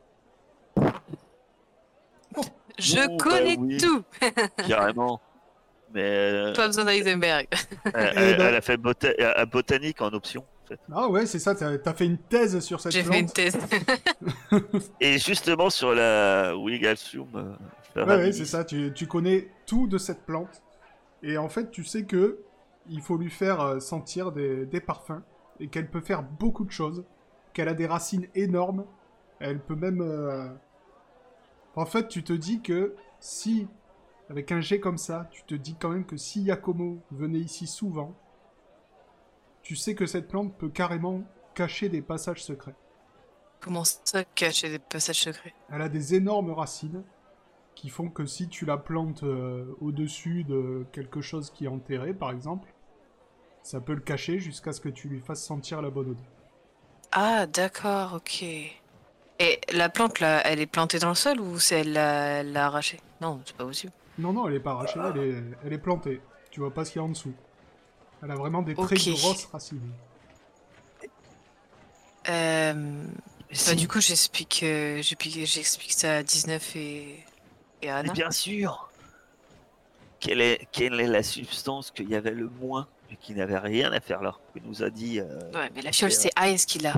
Je 2.80 2.98
Oh, 3.08 3.18
bah 3.18 3.24
connais 3.24 3.56
oui. 3.58 3.78
tout 3.78 4.04
Carrément. 4.68 5.22
Mais 5.94 6.02
euh, 6.02 6.54
Pas 6.54 6.66
besoin 6.68 6.84
d'Heisenberg. 6.86 7.48
elle, 7.86 7.92
Eh 7.94 7.98
elle- 8.20 8.38
ben- 8.38 8.48
elle 8.48 8.56
a 8.56 8.62
fait 8.62 8.78
bota- 8.78 9.14
euh, 9.20 9.46
botanique 9.46 10.02
en 10.02 10.12
option. 10.12 10.44
En 10.66 10.68
fait. 10.76 10.80
Ah 10.92 11.10
ouais, 11.10 11.26
c'est 11.26 11.40
ça, 11.40 11.56
t'as 11.56 11.94
fait 11.94 12.06
une 12.06 12.18
thèse 12.18 12.60
sur 12.60 12.80
cette 12.82 12.92
J'ai 12.92 13.04
plante. 13.04 13.14
fait 13.14 13.20
une 13.20 13.30
thèse. 13.30 13.58
Et 15.00 15.18
justement 15.20 15.70
sur 15.70 15.94
la 15.94 16.56
Wigalsum. 16.58 17.28
euh, 17.36 18.06
Ouais, 18.06 18.32
c'est 18.34 18.46
ça, 18.46 18.64
tu, 18.66 18.92
tu 18.94 19.08
connais 19.08 19.50
tout 19.66 19.88
de 19.88 19.98
cette 19.98 20.26
plante. 20.26 20.62
Et 21.24 21.38
en 21.38 21.50
fait, 21.50 21.72
tu 21.72 21.84
sais 21.84 22.06
que 22.06 22.40
il 22.90 23.02
faut 23.02 23.18
lui 23.18 23.32
faire 23.32 23.62
euh, 23.62 23.80
sentir 23.80 24.32
des, 24.32 24.66
des 24.66 24.82
parfums 24.82 25.22
et 25.60 25.70
qu'elle 25.70 25.90
peut 25.90 26.02
faire 26.02 26.24
beaucoup 26.24 26.66
de 26.66 26.72
choses, 26.72 27.06
qu'elle 27.54 27.70
a 27.70 27.74
des 27.74 27.88
racines 27.88 28.28
énormes, 28.36 28.86
elle 29.40 29.60
peut 29.60 29.76
même... 29.76 30.02
euh, 30.02 30.50
En 31.76 31.86
fait, 31.86 32.08
tu 32.08 32.24
te 32.24 32.34
dis 32.34 32.62
que 32.62 32.96
si, 33.20 33.68
avec 34.30 34.52
un 34.52 34.62
jet 34.62 34.80
comme 34.80 34.98
ça, 34.98 35.28
tu 35.32 35.44
te 35.44 35.56
dis 35.56 35.76
quand 35.80 35.90
même 35.90 36.06
que 36.06 36.18
si 36.18 36.42
Yakomo 36.44 37.00
venait 37.12 37.40
ici 37.40 37.68
souvent, 37.68 38.16
tu 39.66 39.76
sais 39.76 39.96
que 39.96 40.06
cette 40.06 40.28
plante 40.28 40.56
peut 40.58 40.70
carrément 40.70 41.24
cacher 41.56 41.90
des 41.90 42.04
passages 42.04 42.44
secrets. 42.44 42.76
Comment 43.60 43.84
ça 43.84 44.24
cacher 44.24 44.70
des 44.70 44.80
passages 44.80 45.24
secrets? 45.24 45.56
Elle 45.72 45.82
a 45.82 45.90
des 45.90 46.14
énormes 46.14 46.52
racines 46.52 47.04
qui 47.74 47.90
font 47.90 48.10
que 48.10 48.28
si 48.28 48.48
tu 48.48 48.66
la 48.66 48.78
plantes 48.78 49.24
euh, 49.24 49.66
au-dessus 49.82 50.44
de 50.44 50.86
quelque 50.92 51.20
chose 51.20 51.50
qui 51.50 51.66
est 51.66 51.68
enterré, 51.68 52.14
par 52.14 52.30
exemple, 52.30 52.72
ça 53.64 53.82
peut 53.82 53.96
le 53.96 54.02
cacher 54.02 54.38
jusqu'à 54.38 54.72
ce 54.72 54.80
que 54.80 54.90
tu 54.90 55.10
lui 55.10 55.20
fasses 55.20 55.44
sentir 55.44 55.82
la 55.82 55.90
bonne 55.90 56.12
odeur. 56.12 56.32
Ah, 57.12 57.48
d'accord, 57.48 58.14
ok. 58.14 58.44
Et 58.44 59.60
la 59.74 59.90
plante, 59.90 60.20
là, 60.20 60.42
elle 60.46 60.60
est 60.60 60.68
plantée 60.68 61.00
dans 61.00 61.10
le 61.10 61.16
sol 61.16 61.42
ou 61.42 61.58
c'est 61.58 61.82
elle 61.82 61.94
l'a 61.94 62.68
arrachée? 62.68 63.00
Non, 63.20 63.42
c'est 63.44 63.58
pas 63.58 63.66
possible. 63.66 63.94
Non, 64.20 64.32
non, 64.32 64.48
elle 64.48 64.54
est 64.54 64.60
pas 64.60 64.72
arrachée, 64.72 65.00
elle 65.04 65.22
est, 65.22 65.44
elle 65.66 65.74
est 65.74 65.80
plantée. 65.80 66.22
Tu 66.52 66.60
vois 66.60 66.74
pas 66.74 66.86
ce 66.86 66.92
qu'il 66.92 67.02
y 67.02 67.04
a 67.04 67.06
en 67.06 67.10
dessous. 67.10 67.34
Elle 68.24 68.32
a 68.32 68.36
vraiment 68.36 68.62
des 68.62 68.74
très 68.76 68.96
Ok. 68.96 69.10
grosses 69.20 69.46
racines. 69.46 69.82
Euh, 72.30 73.04
bah, 73.68 73.76
du 73.76 73.88
coup, 73.88 74.02
j'explique 74.02 74.62
euh, 74.64 74.96
j'explique 75.02 75.46
j'explique 75.46 75.94
ça 75.94 76.18
à 76.18 76.24
19 76.24 76.76
et, 76.76 76.80
et 77.12 77.24
Mais 77.84 77.90
Anna. 77.90 78.14
bien 78.14 78.32
sûr. 78.32 78.90
Quelle 80.20 80.42
est, 80.42 80.68
quelle 80.72 81.00
est 81.00 81.08
la 81.08 81.22
substance 81.22 81.92
qu'il 81.92 82.10
y 82.10 82.16
avait 82.16 82.32
le 82.32 82.50
moins 82.50 82.88
et 83.12 83.16
qui 83.18 83.36
n'avait 83.36 83.60
rien 83.60 83.92
à 83.92 84.00
faire 84.00 84.24
là 84.24 84.36
Que 84.56 84.60
nous 84.62 84.82
a 84.82 84.90
dit 84.90 85.20
euh, 85.20 85.52
Ouais, 85.54 85.70
mais 85.76 85.84
la 85.84 85.92
fiole, 85.92 86.10
Et, 86.10 86.14
c'est 86.16 86.32
Ice 86.46 86.66
qui 86.66 86.80
l'a. 86.80 86.96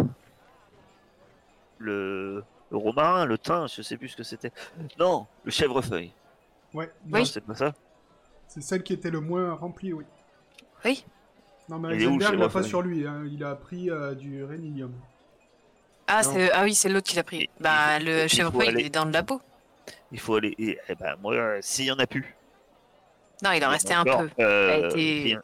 le, 1.80 2.44
le 2.72 2.78
romarin, 2.78 3.26
le 3.26 3.38
thym, 3.38 3.68
je 3.68 3.82
sais 3.82 3.98
plus 3.98 4.10
ce 4.10 4.16
que 4.18 4.24
c'était. 4.24 4.52
Non, 4.98 5.28
le 5.44 5.52
chèvrefeuille. 5.52 6.14
Ouais, 6.74 6.90
Non, 7.06 7.20
non, 7.20 7.26
c'est 7.26 7.42
pas 7.42 7.56
ça? 7.56 7.74
c'est 8.48 8.62
celle 8.62 8.84
qui 8.84 8.94
était 8.94 9.10
le 9.12 9.20
moins 9.20 9.54
remplie, 9.56 9.92
oui. 9.92 10.06
Oui. 10.86 11.06
Non, 11.70 11.80
mais 11.80 11.96
Il 11.96 12.02
Heisenberg 12.04 12.36
l'a 12.40 12.50
pas 12.50 12.64
sur 12.64 12.82
lui, 12.82 13.06
hein, 13.06 13.24
il 13.30 13.44
a 13.44 13.56
pris 13.56 13.90
euh, 13.90 14.14
du 14.16 14.44
rhénilium. 14.44 14.94
Ah, 16.08 16.24
c'est- 16.24 16.50
ah 16.52 16.64
oui, 16.64 16.74
c'est 16.74 16.88
l'autre 16.88 17.08
qui 17.10 17.16
l'a 17.18 17.24
pris. 17.24 17.40
Il- 17.40 17.50
Bah, 17.62 18.00
il 18.00 18.06
le 18.06 18.24
il 18.24 18.30
chèvrefeuille, 18.30 18.68
il 18.68 18.76
aller- 18.76 18.86
est 18.86 18.90
dans 18.90 19.04
le 19.06 19.12
labo. 19.12 19.42
Il 20.12 20.20
faut 20.20 20.36
aller. 20.36 20.56
et- 20.58 20.78
eh 20.88 20.96
ben, 20.96 21.16
moi, 21.22 21.34
euh, 21.36 21.58
s'il 21.62 21.86
y 21.86 21.92
en 21.92 22.00
a 22.00 22.08
plus. 22.08 22.34
Non, 23.44 23.52
il 23.52 23.64
en 23.66 23.70
restait 23.70 23.94
un 23.94 24.04
peu. 24.06 24.30
euh, 24.40 24.90
été-. 24.90 25.38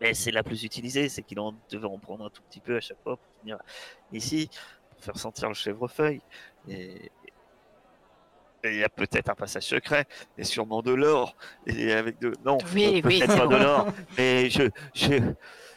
Mais 0.00 0.14
c'est 0.14 0.32
la 0.32 0.42
plus 0.42 0.64
utilisée, 0.64 1.08
c'est 1.08 1.22
qu'il 1.22 1.38
en 1.38 1.54
devait 1.70 1.86
en 1.86 1.98
prendre 1.98 2.24
un 2.26 2.30
tout 2.30 2.42
petit 2.50 2.58
peu 2.58 2.76
à 2.76 2.80
chaque 2.80 3.00
fois 3.04 3.16
pour 3.16 3.26
venir 3.42 3.56
ici, 4.12 4.50
pour 4.90 5.04
faire 5.04 5.16
sentir 5.16 5.46
le 5.48 5.54
chèvrefeuille. 5.54 6.20
Et 6.68 7.12
il 8.64 8.76
y 8.78 8.84
a 8.84 8.88
peut-être 8.88 9.28
un 9.30 9.34
passage 9.34 9.64
secret, 9.64 10.06
et 10.38 10.44
sûrement 10.44 10.82
de 10.82 10.92
l'or, 10.92 11.34
et 11.66 11.92
avec 11.92 12.20
de... 12.20 12.32
Non, 12.44 12.58
Oui, 12.74 12.84
euh, 13.04 13.08
oui. 13.08 13.18
peut-être 13.18 13.36
pas 13.36 13.46
de 13.46 13.56
l'or, 13.56 13.86
mais 14.16 14.48
je, 14.50 14.62
je... 14.94 15.14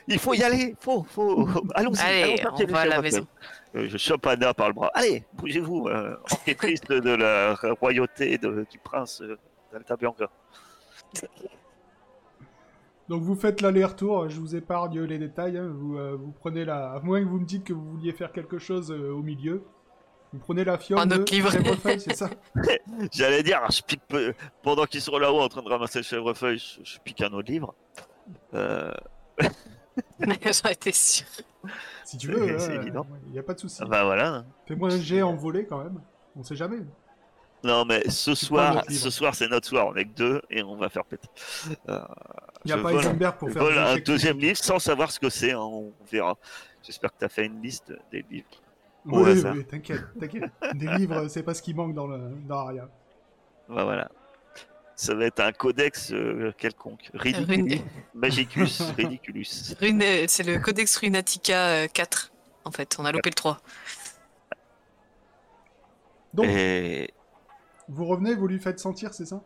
Il 0.07 0.19
faut 0.19 0.35
y 0.35 0.43
aller, 0.43 0.75
faut, 0.79 1.03
faut... 1.03 1.47
Allons-y, 1.75 1.99
Allez, 1.99 2.39
allons 2.41 2.55
on 2.59 2.71
va 2.71 2.79
à 2.81 2.85
la 2.85 3.01
maison. 3.01 3.25
Euh, 3.75 3.87
je 3.89 3.97
chope 3.97 4.25
Anna 4.27 4.53
par 4.53 4.67
le 4.67 4.73
bras. 4.75 4.91
Allez, 4.93 5.23
bougez-vous, 5.33 5.87
euh, 5.87 6.15
enquêtrice 6.31 6.81
de, 6.81 6.99
de 6.99 7.09
la 7.09 7.55
royauté 7.81 8.37
de- 8.37 8.65
du 8.69 8.77
prince 8.77 9.21
euh, 9.21 9.35
d'Alta 9.73 9.95
Bianca. 9.95 10.29
Donc 13.09 13.21
vous 13.23 13.35
faites 13.35 13.61
l'aller-retour, 13.61 14.29
je 14.29 14.39
vous 14.39 14.55
épargne 14.55 15.01
les 15.01 15.17
détails, 15.19 15.57
hein, 15.57 15.71
vous, 15.75 15.97
euh, 15.97 16.15
vous 16.19 16.31
prenez 16.31 16.65
la... 16.65 16.91
À 16.93 16.99
moins 17.01 17.21
que 17.23 17.27
vous 17.27 17.39
me 17.39 17.45
dites 17.45 17.63
que 17.63 17.73
vous 17.73 17.85
vouliez 17.91 18.13
faire 18.13 18.31
quelque 18.31 18.57
chose 18.57 18.91
euh, 18.91 19.11
au 19.11 19.21
milieu, 19.21 19.63
vous 20.35 20.39
prenez 20.39 20.63
la 20.63 20.77
fiole 20.77 20.99
Un 20.99 21.05
de 21.05 21.15
autre 21.15 21.33
livre. 21.33 21.51
chèvrefeuille, 21.51 21.99
c'est 21.99 22.15
ça 22.15 22.29
J'allais 23.11 23.41
dire, 23.43 23.59
je 23.71 23.81
pique 23.81 24.01
peu- 24.07 24.33
pendant 24.63 24.85
qu'ils 24.85 25.01
sont 25.01 25.17
là-haut 25.17 25.39
en 25.41 25.49
train 25.49 25.61
de 25.63 25.69
ramasser 25.69 25.99
le 25.99 26.03
chèvrefeuille, 26.03 26.57
je, 26.59 26.81
je 26.83 26.99
pique 26.99 27.21
un 27.21 27.31
autre 27.33 27.51
livre. 27.51 27.73
Euh, 28.53 28.91
J'en 30.19 30.69
étais 30.69 30.91
sûre. 30.91 31.25
Si 32.03 32.17
tu 32.17 32.27
veux, 32.31 32.59
c'est 32.59 32.75
il 32.75 33.31
n'y 33.31 33.39
a 33.39 33.43
pas 33.43 33.53
de 33.53 33.59
souci. 33.59 33.81
bah 33.87 34.03
voilà. 34.03 34.45
Fais-moi 34.67 34.93
un 34.93 34.99
jet 35.01 35.21
en 35.21 35.35
volée 35.35 35.65
quand 35.65 35.83
même, 35.83 35.99
on 36.35 36.43
sait 36.43 36.55
jamais. 36.55 36.77
Non 37.63 37.83
mais 37.85 38.07
ce 38.09 38.35
soir, 38.35 38.75
notre 38.75 38.89
livre. 38.89 39.01
ce 39.01 39.09
soir 39.09 39.33
c'est 39.33 39.47
notre 39.47 39.67
soir, 39.67 39.87
on 39.87 39.95
est 39.95 40.05
que 40.05 40.13
deux 40.15 40.41
et 40.51 40.61
on 40.61 40.75
va 40.75 40.89
faire 40.89 41.03
péter. 41.05 41.27
Euh, 41.89 41.99
Il 42.63 42.67
n'y 42.67 42.73
a 42.73 42.77
Je 42.77 42.81
pas 42.83 42.91
vole- 42.91 42.99
Heisenberg 42.99 43.37
pour 43.37 43.47
je 43.49 43.53
faire 43.53 43.63
vole 43.63 43.77
un 43.77 43.97
deuxième 43.97 44.37
livre 44.37 44.57
sans 44.57 44.77
savoir 44.77 45.09
ce 45.11 45.19
que 45.19 45.29
c'est, 45.29 45.53
hein, 45.53 45.59
on 45.59 45.91
verra. 46.11 46.37
J'espère 46.83 47.11
que 47.11 47.17
tu 47.19 47.25
as 47.25 47.29
fait 47.29 47.45
une 47.45 47.59
liste 47.63 47.91
des 48.11 48.23
livres. 48.29 48.45
Oui, 49.05 49.13
au 49.21 49.23
oui, 49.25 49.31
hasard. 49.31 49.55
oui, 49.55 49.65
t'inquiète, 49.65 50.01
t'inquiète. 50.19 50.51
Des 50.73 50.87
livres, 50.97 51.27
c'est 51.27 51.43
pas 51.43 51.53
ce 51.53 51.61
qui 51.61 51.73
manque 51.73 51.93
dans, 51.93 52.07
le, 52.07 52.17
dans 52.47 52.59
Aria. 52.59 52.89
Bah, 53.69 53.83
voilà. 53.83 54.09
Ça 54.95 55.13
va 55.13 55.25
être 55.25 55.41
un 55.41 55.51
codex 55.51 56.11
euh, 56.11 56.51
quelconque. 56.57 57.09
Ridiculus, 57.13 57.63
Rune- 57.75 57.81
Magicus, 58.13 58.81
Ridiculus. 58.97 59.45
Rune- 59.79 60.01
euh, 60.01 60.25
c'est 60.27 60.43
le 60.43 60.57
Codex 60.59 60.95
Runatica 60.97 61.67
euh, 61.83 61.87
4. 61.87 62.31
En 62.63 62.71
fait, 62.71 62.95
on 62.97 63.05
a 63.05 63.11
loupé 63.11 63.29
le 63.29 63.35
3. 63.35 63.59
Donc, 66.33 66.45
Et 66.47 67.13
vous 67.87 68.05
revenez, 68.05 68.35
vous 68.35 68.47
lui 68.47 68.59
faites 68.59 68.79
sentir, 68.79 69.13
c'est 69.13 69.25
ça? 69.25 69.41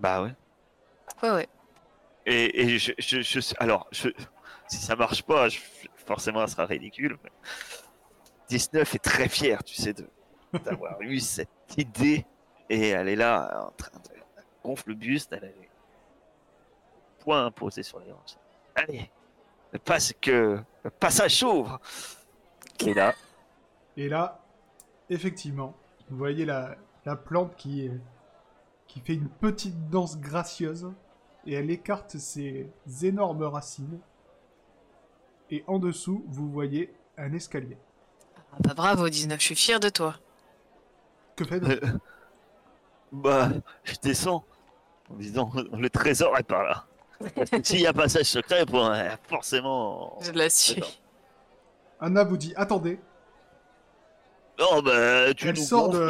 Bah 0.00 0.22
ouais. 0.22 0.34
Ouais, 1.22 1.30
ouais. 1.30 1.48
Et, 2.26 2.60
et 2.62 2.78
je, 2.78 2.92
je, 2.98 3.20
je- 3.22 3.54
alors, 3.58 3.88
je, 3.90 4.08
si 4.68 4.76
ça 4.76 4.94
marche 4.96 5.22
pas, 5.22 5.48
je- 5.48 5.58
forcément, 6.06 6.40
ça 6.46 6.52
sera 6.54 6.66
ridicule. 6.66 7.16
mais 7.24 7.30
19 8.48 8.94
est 8.94 8.98
très 8.98 9.28
fier, 9.28 9.62
tu 9.64 9.74
sais, 9.74 9.94
d'avoir 10.64 11.00
eu 11.02 11.20
cette 11.20 11.48
idée. 11.76 12.26
Et 12.70 12.88
elle 12.88 13.08
est 13.08 13.16
là, 13.16 13.66
en 13.68 13.70
train 13.72 13.98
de 13.98 14.08
elle 14.14 14.44
gonfle 14.62 14.90
le 14.90 14.94
buste, 14.94 15.32
elle 15.32 15.44
a 15.44 15.48
les 15.48 15.70
poings 17.20 17.50
posés 17.50 17.82
sur 17.82 18.00
les 18.00 18.12
hanches. 18.12 18.36
Allez, 18.74 19.10
Parce 19.84 20.12
que 20.20 20.60
le 20.82 20.90
passage 20.90 21.36
s'ouvre. 21.36 21.80
Et 22.80 22.94
là, 22.94 23.14
Et 23.96 24.08
là, 24.08 24.40
effectivement, 25.10 25.74
vous 26.08 26.16
voyez 26.16 26.44
la, 26.44 26.76
la 27.04 27.16
plante 27.16 27.56
qui 27.56 27.90
fait 29.04 29.14
une 29.14 29.28
petite 29.28 29.88
danse 29.88 30.18
gracieuse 30.18 30.92
et 31.46 31.54
elle 31.54 31.70
écarte 31.70 32.18
ses 32.18 32.70
énormes 33.02 33.42
racines. 33.42 33.98
Et 35.50 35.64
en 35.66 35.78
dessous, 35.78 36.24
vous 36.28 36.50
voyez 36.50 36.92
un 37.16 37.32
escalier. 37.32 37.78
Ah 38.52 38.56
bah 38.60 38.74
bravo 38.74 39.08
19, 39.08 39.38
je 39.40 39.44
suis 39.44 39.54
fier 39.54 39.80
de 39.80 39.88
toi. 39.88 40.16
Que 41.36 41.44
faites-vous? 41.44 41.70
Euh, 41.70 41.80
bah, 43.12 43.48
je 43.84 43.94
descends 44.02 44.44
en 45.10 45.14
disant 45.14 45.50
le 45.72 45.90
trésor 45.90 46.36
est 46.38 46.42
par 46.42 46.62
là. 46.64 46.84
Parce 47.34 47.50
que 47.50 47.62
S'il 47.64 47.80
y 47.80 47.86
a 47.86 47.92
passage 47.92 48.26
secret, 48.26 48.64
bon, 48.64 48.92
forcément. 49.28 50.18
Je 50.20 50.30
la 50.32 50.48
suis. 50.50 50.82
Anna 52.00 52.22
vous 52.24 52.36
dit 52.36 52.52
attendez. 52.56 53.00
Oh 54.60 54.82
bah, 54.82 55.32
tu 55.34 55.48
Elle 55.48 55.56
nous 55.56 55.62
sort, 55.62 55.88
de, 55.88 56.00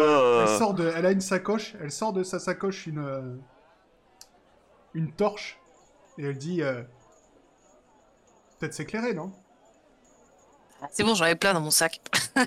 elle 0.42 0.58
sort 0.58 0.74
de. 0.74 0.90
Elle 0.94 1.06
a 1.06 1.10
une 1.12 1.20
sacoche. 1.20 1.76
Elle 1.80 1.90
sort 1.92 2.12
de 2.12 2.22
sa 2.22 2.38
sacoche 2.38 2.86
une. 2.86 2.98
euh, 2.98 3.36
une 4.94 5.12
torche. 5.12 5.58
Et 6.18 6.24
elle 6.24 6.38
dit. 6.38 6.62
euh, 6.62 6.82
Peut-être 8.58 8.74
s'éclairer, 8.74 9.14
non? 9.14 9.32
C'est 10.90 11.02
bon, 11.04 11.14
j'en 11.14 11.24
ai 11.26 11.34
plein 11.34 11.54
dans 11.54 11.60
mon 11.60 11.70
sac. 11.70 12.00
Ouais, 12.36 12.46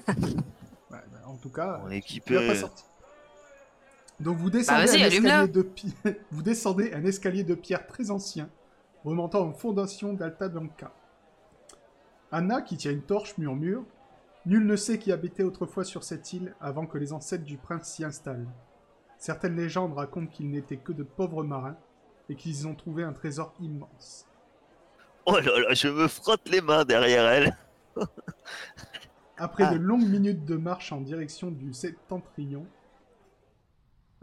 bah, 0.89 1.19
En 1.27 1.35
tout 1.37 1.49
cas, 1.49 1.81
On 1.85 1.89
est 1.91 2.01
pas 2.25 2.55
sorti. 2.55 2.83
Donc 4.19 4.37
vous 4.37 4.49
descendez, 4.49 4.85
Bah, 4.85 4.91
vas-y, 4.91 5.01
un 5.03 5.05
allume-la. 5.07 5.43
escalier 5.43 5.51
de 5.51 5.61
pi- 5.63 5.95
vous 6.31 6.41
descendez 6.43 6.93
un 6.93 7.03
escalier 7.05 7.43
de 7.43 7.55
pierre 7.55 7.87
très 7.87 8.11
ancien, 8.11 8.49
remontant 9.03 9.47
aux 9.47 9.53
fondations 9.53 10.13
d'Alta 10.13 10.47
Blanca. 10.47 10.91
Anna, 12.31 12.61
qui 12.61 12.77
tient 12.77 12.91
une 12.91 13.01
torche, 13.01 13.37
murmure 13.37 13.83
Nul 14.45 14.65
ne 14.65 14.75
sait 14.75 14.97
qui 14.97 15.11
habitait 15.11 15.43
autrefois 15.43 15.83
sur 15.83 16.03
cette 16.03 16.33
île 16.33 16.55
avant 16.61 16.85
que 16.87 16.97
les 16.97 17.13
ancêtres 17.13 17.43
du 17.43 17.57
prince 17.57 17.87
s'y 17.91 18.03
installent. 18.03 18.47
Certaines 19.19 19.55
légendes 19.55 19.93
racontent 19.93 20.25
qu'ils 20.31 20.49
n'étaient 20.49 20.77
que 20.77 20.91
de 20.93 21.03
pauvres 21.03 21.43
marins 21.43 21.77
et 22.29 22.35
qu'ils 22.35 22.61
y 22.61 22.65
ont 22.65 22.73
trouvé 22.73 23.03
un 23.03 23.13
trésor 23.13 23.53
immense. 23.59 24.25
Oh 25.27 25.37
là 25.37 25.59
là, 25.59 25.73
je 25.75 25.87
me 25.89 26.07
frotte 26.07 26.49
les 26.49 26.61
mains 26.61 26.85
derrière 26.85 27.27
elle. 27.27 27.55
Après 29.37 29.63
Ah. 29.65 29.73
de 29.73 29.79
longues 29.79 30.07
minutes 30.07 30.45
de 30.45 30.55
marche 30.55 30.91
en 30.91 31.01
direction 31.01 31.51
du 31.51 31.73
septentrion, 31.73 32.65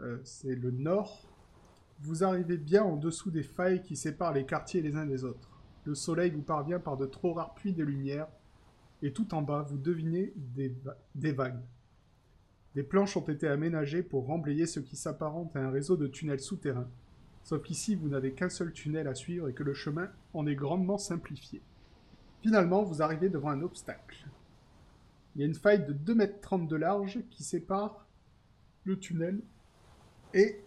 euh, 0.00 0.18
c'est 0.24 0.54
le 0.54 0.70
nord, 0.70 1.26
vous 2.00 2.22
arrivez 2.22 2.56
bien 2.56 2.84
en 2.84 2.96
dessous 2.96 3.30
des 3.30 3.42
failles 3.42 3.82
qui 3.82 3.96
séparent 3.96 4.32
les 4.32 4.46
quartiers 4.46 4.80
les 4.80 4.96
uns 4.96 5.06
des 5.06 5.24
autres. 5.24 5.50
Le 5.84 5.94
soleil 5.94 6.30
vous 6.30 6.42
parvient 6.42 6.78
par 6.78 6.96
de 6.96 7.06
trop 7.06 7.32
rares 7.32 7.54
pluies 7.54 7.72
de 7.72 7.82
lumière, 7.82 8.28
et 9.02 9.12
tout 9.12 9.34
en 9.34 9.42
bas, 9.42 9.62
vous 9.62 9.78
devinez 9.78 10.32
des, 10.36 10.68
va- 10.84 10.96
des 11.14 11.32
vagues. 11.32 11.60
Des 12.74 12.82
planches 12.82 13.16
ont 13.16 13.26
été 13.26 13.48
aménagées 13.48 14.02
pour 14.02 14.26
remblayer 14.26 14.66
ce 14.66 14.78
qui 14.80 14.96
s'apparente 14.96 15.56
à 15.56 15.60
un 15.60 15.70
réseau 15.70 15.96
de 15.96 16.06
tunnels 16.06 16.40
souterrains, 16.40 16.88
sauf 17.42 17.62
qu'ici 17.62 17.96
vous 17.96 18.08
n'avez 18.08 18.32
qu'un 18.34 18.50
seul 18.50 18.72
tunnel 18.72 19.08
à 19.08 19.14
suivre 19.14 19.48
et 19.48 19.54
que 19.54 19.64
le 19.64 19.74
chemin 19.74 20.08
en 20.34 20.46
est 20.46 20.54
grandement 20.54 20.98
simplifié. 20.98 21.60
Finalement, 22.42 22.82
vous 22.82 23.02
arrivez 23.02 23.28
devant 23.28 23.50
un 23.50 23.62
obstacle. 23.62 24.26
Il 25.34 25.40
y 25.40 25.44
a 25.44 25.46
une 25.46 25.54
faille 25.54 25.84
de 25.84 25.92
2,30 25.92 26.54
m 26.54 26.66
de 26.66 26.76
large 26.76 27.18
qui 27.30 27.42
sépare 27.42 28.06
le 28.84 28.98
tunnel 28.98 29.40
et 30.34 30.62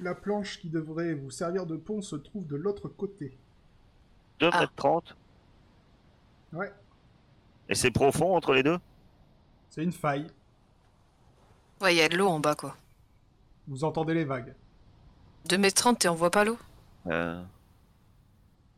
la 0.00 0.14
planche 0.14 0.58
qui 0.60 0.68
devrait 0.68 1.14
vous 1.14 1.30
servir 1.30 1.66
de 1.66 1.76
pont 1.76 2.02
se 2.02 2.16
trouve 2.16 2.46
de 2.46 2.56
l'autre 2.56 2.88
côté. 2.88 3.38
2 4.40 4.50
Ah. 4.52 4.60
mètres 4.60 4.72
30. 4.76 5.16
Ouais, 6.52 6.72
Et 7.68 7.74
c'est 7.74 7.90
profond 7.90 8.34
entre 8.36 8.52
les 8.54 8.62
deux? 8.62 8.78
C'est 9.70 9.82
une 9.82 9.92
faille. 9.92 10.26
Ouais, 11.80 11.94
il 11.94 11.98
y 11.98 12.02
a 12.02 12.08
de 12.08 12.16
l'eau 12.16 12.28
en 12.28 12.40
bas, 12.40 12.54
quoi. 12.54 12.76
Vous 13.68 13.84
entendez 13.84 14.14
les 14.14 14.24
vagues. 14.24 14.54
2m30 15.48 16.04
et 16.04 16.08
on 16.08 16.14
voit 16.14 16.30
pas 16.30 16.44
l'eau? 16.44 16.58
Euh, 17.06 17.42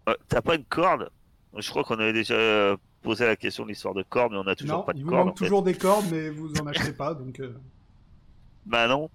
euh, 0.09 0.15
T'as 0.29 0.41
pas 0.43 0.55
une 0.57 0.65
corde? 0.65 1.11
Je 1.57 1.71
crois 1.71 1.85
qu'on 1.85 1.99
avait 1.99 2.13
déjà 2.13 2.35
euh, 2.35 2.77
posé 3.03 3.27
la 3.27 3.37
question 3.37 3.65
de 3.65 3.69
l'histoire 3.71 3.95
de 3.95 4.03
corde, 4.03 4.33
mais 4.33 4.39
on 4.39 4.47
a 4.47 4.55
toujours 4.57 4.79
non, 4.79 4.83
pas 4.83 4.93
de 4.93 4.99
il 4.99 5.05
vous 5.05 5.13
manque 5.13 5.29
en 5.29 5.35
fait. 5.37 5.45
toujours 5.45 5.63
des 5.63 5.77
cordes, 5.77 6.07
mais 6.11 6.31
vous 6.31 6.55
en 6.57 6.67
achetez 6.67 6.93
pas, 6.93 7.15
donc... 7.15 7.41
euh, 7.41 7.53
Bah 8.67 8.87
non. 8.89 9.11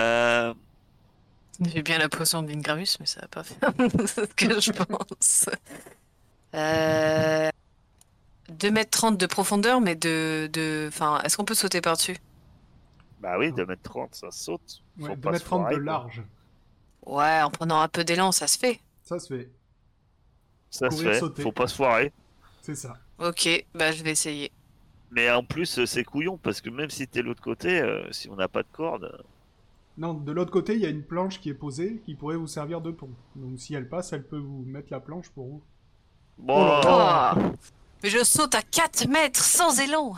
Euh, 0.00 0.54
J'ai 1.60 1.82
bien 1.82 1.98
la 1.98 2.08
potion 2.08 2.42
d'Ingramus, 2.42 2.96
mais 3.00 3.06
ça 3.06 3.20
va 3.22 3.28
pas 3.28 3.44
faire 3.44 3.72
ce 4.06 4.22
que 4.34 4.60
je 4.60 4.72
pense. 4.72 5.48
Euh... 6.54 7.50
2m30 8.50 9.16
de 9.16 9.26
profondeur, 9.26 9.80
mais 9.80 9.94
de. 9.94 10.48
de... 10.52 10.86
Enfin, 10.88 11.20
est-ce 11.24 11.36
qu'on 11.36 11.44
peut 11.44 11.54
sauter 11.54 11.80
par-dessus? 11.80 12.16
Bah 13.20 13.38
oui, 13.38 13.52
2 13.52 13.66
mètres 13.66 13.82
30, 13.82 14.14
ça 14.14 14.30
saute. 14.30 14.82
Ouais, 14.98 15.16
pas 15.16 15.32
2,30 15.32 15.38
se 15.38 15.44
m 15.44 15.48
foirer, 15.48 15.76
de 15.76 15.80
quoi. 15.86 15.92
large. 15.92 16.22
Ouais, 17.06 17.42
en 17.42 17.50
prenant 17.50 17.80
un 17.80 17.88
peu 17.88 18.04
d'élan, 18.04 18.32
ça 18.32 18.46
se 18.46 18.58
fait. 18.58 18.80
Ça 19.02 19.18
se 19.18 19.28
fait, 19.34 19.50
Ça 20.70 20.90
se 20.90 21.02
fait, 21.02 21.18
sauter. 21.18 21.42
faut 21.42 21.52
pas 21.52 21.66
se 21.66 21.74
foirer. 21.74 22.12
c'est 22.62 22.74
ça. 22.74 22.94
Ok, 23.18 23.48
bah 23.74 23.92
je 23.92 24.02
vais 24.02 24.12
essayer. 24.12 24.50
Mais 25.10 25.30
en 25.30 25.42
plus, 25.44 25.78
euh, 25.80 25.86
c'est 25.86 26.04
couillon, 26.04 26.38
parce 26.38 26.60
que 26.60 26.70
même 26.70 26.90
si 26.90 27.06
t'es 27.08 27.20
de 27.22 27.26
l'autre 27.26 27.42
côté, 27.42 27.80
euh, 27.80 28.10
si 28.12 28.28
on 28.30 28.36
n'a 28.36 28.48
pas 28.48 28.62
de 28.62 28.68
corde... 28.72 29.04
euh, 29.04 29.22
Non, 29.98 30.14
de 30.14 30.32
l'autre 30.32 30.52
côté, 30.52 30.74
il 30.74 30.80
y 30.80 30.86
a 30.86 30.88
une 30.88 31.02
planche 31.02 31.40
qui 31.40 31.50
est 31.50 31.54
posée, 31.54 32.00
qui 32.06 32.14
pourrait 32.14 32.36
vous 32.36 32.46
servir 32.46 32.80
de 32.80 32.90
pont. 32.92 33.10
Donc 33.36 33.58
si 33.58 33.74
elle 33.74 33.88
passe, 33.88 34.12
elle 34.12 34.24
peut 34.26 34.38
vous 34.38 34.62
mettre 34.64 34.88
la 34.92 35.00
planche 35.00 35.28
pour 35.30 35.46
vous. 35.46 35.62
Bon, 36.38 36.54
Oh 36.54 36.66
là 36.88 37.34
Oh 37.36 37.52
Mais 38.02 38.08
je 38.10 38.22
saute 38.24 38.54
à 38.54 38.62
4 38.62 39.08
mètres 39.08 39.42
sans 39.44 39.78
élan 39.80 40.14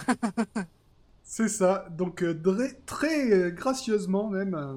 C'est 1.24 1.48
ça, 1.48 1.86
donc 1.90 2.22
euh, 2.22 2.38
très 2.86 3.32
euh, 3.32 3.50
gracieusement 3.50 4.28
même... 4.28 4.54
euh, 4.54 4.76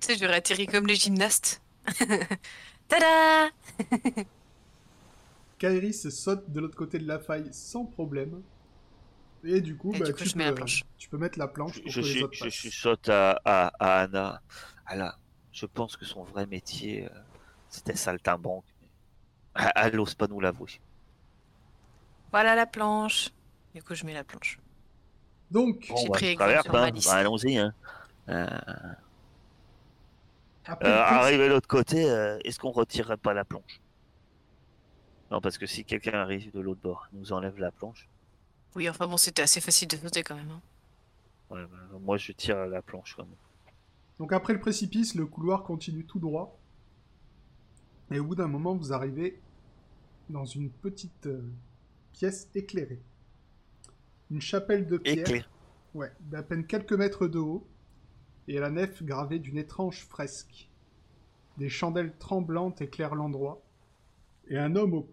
Tu 0.00 0.06
sais, 0.12 0.16
j'aurais 0.16 0.36
atterri 0.36 0.66
comme 0.68 0.86
les 0.86 0.94
gymnastes. 0.94 1.60
Tada 2.88 3.48
Kairis 5.58 6.08
saute 6.10 6.50
de 6.50 6.60
l'autre 6.60 6.76
côté 6.76 6.98
de 6.98 7.06
la 7.06 7.18
faille 7.18 7.48
sans 7.52 7.84
problème. 7.84 8.42
Et 9.44 9.60
du 9.62 9.76
coup, 9.76 9.92
Et 9.92 9.98
bah, 9.98 10.06
du 10.06 10.14
coup, 10.14 10.24
tu, 10.24 10.30
je 10.30 10.36
mets 10.36 10.44
la 10.44 10.52
peux, 10.52 10.54
planche. 10.54 10.82
tu 10.98 11.08
peux 11.08 11.18
mettre 11.18 11.38
la 11.38 11.48
planche 11.48 11.74
je, 11.74 11.80
pour 11.80 11.94
je 11.94 12.00
que 12.00 12.04
les 12.04 12.20
suis- 12.20 12.22
autres 12.22 12.36
je 12.40 12.48
passent. 12.48 12.50
chuchote 12.50 13.08
à, 13.08 13.40
à, 13.44 13.72
à 13.80 14.02
Anna. 14.02 14.42
Anna, 14.86 15.18
je 15.52 15.66
pense 15.66 15.96
que 15.96 16.04
son 16.04 16.24
vrai 16.24 16.46
métier, 16.46 17.06
euh, 17.06 17.20
c'était 17.68 17.96
saltimbanque. 17.96 18.66
Elle, 19.54 19.72
elle 19.76 20.00
ose 20.00 20.14
pas 20.16 20.28
nous 20.28 20.40
l'avouer. 20.40 20.80
Voilà 22.32 22.54
la 22.54 22.66
planche. 22.66 23.30
Du 23.74 23.82
coup, 23.82 23.94
je 23.94 24.04
mets 24.04 24.14
la 24.14 24.24
planche. 24.24 24.58
Donc, 25.50 25.84
Bon, 25.88 25.94
J'ai 25.96 26.08
bah, 26.08 26.18
pris 26.18 26.26
exemple 26.26 26.58
sur 26.60 26.74
hein. 26.74 26.90
Bah, 27.04 27.12
allons-y. 27.14 27.56
Hein. 27.58 27.72
Euh, 28.30 28.46
euh, 30.82 30.86
arrivé 31.02 31.44
de 31.48 31.52
l'autre 31.52 31.68
côté, 31.68 32.08
euh, 32.10 32.38
est-ce 32.44 32.58
qu'on 32.58 32.70
retirerait 32.70 33.16
pas 33.18 33.34
la 33.34 33.44
planche? 33.44 33.80
Non, 35.30 35.40
parce 35.40 35.58
que 35.58 35.66
si 35.66 35.84
quelqu'un 35.84 36.14
arrive 36.14 36.52
de 36.52 36.60
l'autre 36.60 36.80
bord, 36.82 37.06
nous 37.12 37.32
enlève 37.32 37.58
la 37.58 37.70
planche. 37.72 38.08
Oui, 38.74 38.88
enfin 38.88 39.06
bon, 39.08 39.16
c'était 39.16 39.42
assez 39.42 39.60
facile 39.60 39.88
de 39.88 39.96
sauter 39.96 40.22
quand 40.22 40.36
même. 40.36 40.50
hein. 40.50 40.60
Ouais, 41.50 41.64
bah, 41.66 41.98
moi, 42.00 42.16
je 42.16 42.32
tire 42.32 42.66
la 42.66 42.82
planche 42.82 43.14
quand 43.16 43.24
même. 43.24 43.34
donc 44.18 44.32
après 44.32 44.52
le 44.52 44.60
précipice, 44.60 45.14
le 45.14 45.26
couloir 45.26 45.62
continue 45.62 46.04
tout 46.04 46.18
droit. 46.18 46.58
Et 48.10 48.18
au 48.20 48.24
bout 48.24 48.34
d'un 48.36 48.46
moment, 48.46 48.74
vous 48.76 48.92
arrivez 48.92 49.40
dans 50.28 50.44
une 50.44 50.70
petite 50.70 51.26
euh, 51.26 51.42
pièce 52.12 52.48
éclairée. 52.54 53.00
Une 54.30 54.40
chapelle 54.40 54.86
de 54.86 54.96
pierre. 54.98 55.18
Éclair. 55.18 55.50
Ouais, 55.94 56.12
d'à 56.20 56.42
peine 56.42 56.66
quelques 56.66 56.92
mètres 56.92 57.26
de 57.26 57.38
haut, 57.38 57.66
et 58.48 58.58
à 58.58 58.60
la 58.60 58.70
nef 58.70 59.02
gravée 59.02 59.38
d'une 59.38 59.56
étrange 59.58 60.04
fresque. 60.04 60.68
Des 61.58 61.68
chandelles 61.68 62.16
tremblantes 62.18 62.80
éclairent 62.80 63.14
l'endroit, 63.14 63.60
et 64.48 64.58
un 64.58 64.76
homme 64.76 64.94
au- 64.94 65.08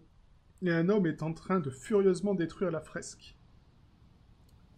et 0.64 0.70
un 0.72 0.88
homme 0.88 1.06
est 1.06 1.22
en 1.22 1.32
train 1.32 1.60
de 1.60 1.70
furieusement 1.70 2.34
détruire 2.34 2.70
la 2.70 2.80
fresque. 2.80 3.36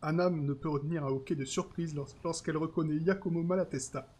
Anna 0.02 0.30
ne 0.30 0.52
peut 0.52 0.68
retenir 0.68 1.04
un 1.04 1.08
hoquet 1.08 1.34
de 1.36 1.44
surprise 1.44 1.94
lors- 1.94 2.14
lorsqu'elle 2.24 2.56
reconnaît 2.56 3.00
Giacomo 3.00 3.42
Malatesta. 3.42 4.12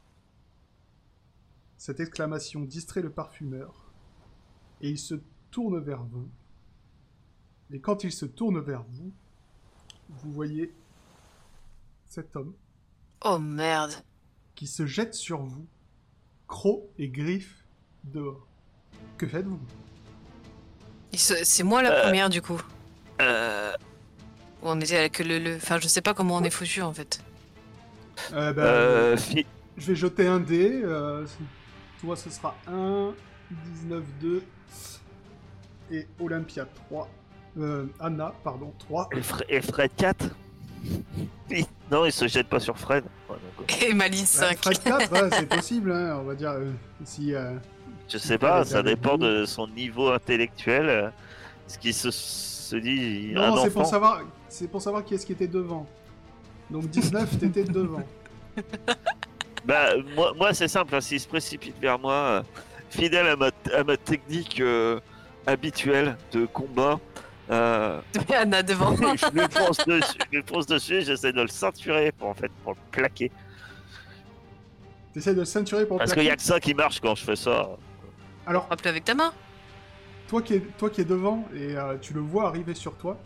Cette 1.76 2.00
exclamation 2.00 2.62
distrait 2.62 3.02
le 3.02 3.10
parfumeur, 3.10 3.92
et 4.80 4.88
il 4.90 4.98
se 4.98 5.16
tourne 5.50 5.78
vers 5.78 6.02
vous. 6.04 6.28
Et 7.70 7.80
quand 7.80 8.04
il 8.04 8.12
se 8.12 8.24
tourne 8.26 8.60
vers 8.60 8.84
vous, 8.84 9.12
vous 10.08 10.32
voyez 10.32 10.72
cet 12.06 12.36
homme 12.36 12.54
Oh 13.24 13.38
merde. 13.38 13.92
qui 14.54 14.66
se 14.66 14.86
jette 14.86 15.14
sur 15.14 15.42
vous, 15.42 15.66
crocs 16.46 16.88
et 16.98 17.08
griffes 17.10 17.64
dehors. 18.04 18.46
Que 19.18 19.26
faites-vous? 19.26 19.60
C'est 21.16 21.62
moi 21.62 21.82
la 21.82 21.90
Euh. 21.92 22.02
première 22.02 22.28
du 22.30 22.42
coup. 22.42 22.60
Euh, 23.20 23.72
on 24.62 24.80
était 24.80 24.96
avec 24.96 25.18
le, 25.20 25.38
le. 25.38 25.56
Enfin, 25.56 25.78
je 25.80 25.88
sais 25.88 26.00
pas 26.02 26.14
comment 26.14 26.36
on 26.36 26.42
est 26.44 26.50
foutu 26.50 26.82
en 26.82 26.92
fait. 26.92 27.20
Euh, 28.32 28.52
ben, 28.52 28.62
euh, 28.62 29.16
fi- 29.16 29.46
Je 29.76 29.86
vais 29.88 29.94
jeter 29.94 30.26
un 30.26 30.40
dé. 30.40 30.80
euh, 30.84 31.26
toi, 32.00 32.16
ce 32.16 32.30
sera 32.30 32.56
1, 32.66 33.12
19, 33.50 34.02
2. 34.20 34.42
et 35.90 36.06
Olympia 36.20 36.66
3. 36.88 37.08
Euh, 37.58 37.86
Anna, 38.00 38.34
pardon, 38.44 38.72
3. 38.78 39.08
Et, 39.12 39.20
Fre- 39.20 39.44
et 39.48 39.60
Fred 39.62 39.90
4 39.96 40.26
Oui. 41.50 41.64
Non, 41.90 42.04
il 42.04 42.12
se 42.12 42.26
jette 42.26 42.48
pas 42.48 42.58
sur 42.60 42.76
Fred. 42.78 43.04
Ouais, 43.30 43.36
donc, 43.58 43.70
euh, 43.82 43.86
Et 43.86 43.94
Malice 43.94 44.38
Bah, 44.40 44.48
5. 44.48 44.58
Fred 44.58 44.82
4, 44.82 45.12
ouais, 45.12 45.30
c'est 45.32 45.46
possible, 45.48 45.92
hein, 45.92 46.18
on 46.20 46.24
va 46.24 46.34
dire. 46.34 46.50
euh, 46.50 46.70
si, 47.04 47.34
euh, 47.34 47.52
Je 48.08 48.18
sais 48.18 48.38
pas, 48.38 48.64
ça 48.64 48.82
dépend 48.82 49.18
de 49.18 49.44
son 49.44 49.66
niveau 49.68 50.10
intellectuel. 50.12 50.88
euh, 50.88 51.08
Ce 51.66 51.76
qui 51.78 51.92
se, 51.92 52.10
se 52.10 52.76
dit. 52.76 53.32
Non, 53.34 53.56
c'est 53.64 53.70
pour 53.70 53.86
savoir, 53.86 54.20
c'est 54.48 54.68
pour 54.68 54.80
savoir 54.80 55.04
qui 55.04 55.14
est-ce 55.14 55.26
qui 55.26 55.32
était 55.32 55.48
devant. 55.48 55.86
Donc 56.70 56.88
19, 56.88 57.38
t'étais 57.40 57.64
devant. 57.64 58.02
Bah, 59.64 59.90
moi, 60.14 60.32
moi 60.36 60.54
c'est 60.54 60.68
simple, 60.68 60.94
hein, 60.94 61.00
s'il 61.00 61.20
se 61.20 61.26
précipite 61.28 61.78
vers 61.80 61.98
moi, 61.98 62.12
euh, 62.14 62.42
fidèle 62.90 63.26
à 63.26 63.36
ma, 63.36 63.50
à 63.74 63.82
ma 63.84 63.96
technique 63.96 64.60
euh, 64.60 65.00
habituelle 65.46 66.16
de 66.32 66.46
combat, 66.46 67.00
euh, 67.50 68.00
Anna 68.34 68.62
devant. 68.62 68.94
je 68.96 69.30
lui 69.32 69.46
fonce 69.50 69.78
dessus, 69.86 70.18
je 70.32 70.36
lui 70.38 70.44
fonce 70.46 70.66
dessus, 70.66 71.02
j'essaie 71.02 71.32
de 71.32 71.42
le 71.42 71.48
ceinturer 71.48 72.12
pour, 72.12 72.28
en 72.28 72.34
fait, 72.34 72.50
pour 72.62 72.72
le 72.74 72.78
plaquer. 72.92 73.30
T'essaies 75.12 75.34
de 75.34 75.40
le 75.40 75.44
ceinturer 75.44 75.86
pour 75.86 75.96
le 75.96 75.98
Parce 75.98 76.12
qu'il 76.14 76.24
y 76.24 76.30
a 76.30 76.36
que 76.36 76.42
ça 76.42 76.60
qui 76.60 76.74
marche 76.74 77.00
quand 77.00 77.14
je 77.16 77.24
fais 77.24 77.36
ça. 77.36 77.68
Alors, 78.46 78.68
Rappelez 78.68 78.90
avec 78.90 79.04
ta 79.04 79.14
main. 79.14 79.32
toi 80.28 80.42
qui 80.42 80.54
es, 80.54 80.60
toi 80.78 80.90
qui 80.90 81.00
es 81.00 81.04
devant 81.04 81.44
et 81.54 81.76
euh, 81.76 81.96
tu 82.00 82.14
le 82.14 82.20
vois 82.20 82.46
arriver 82.48 82.74
sur 82.74 82.94
toi, 82.96 83.18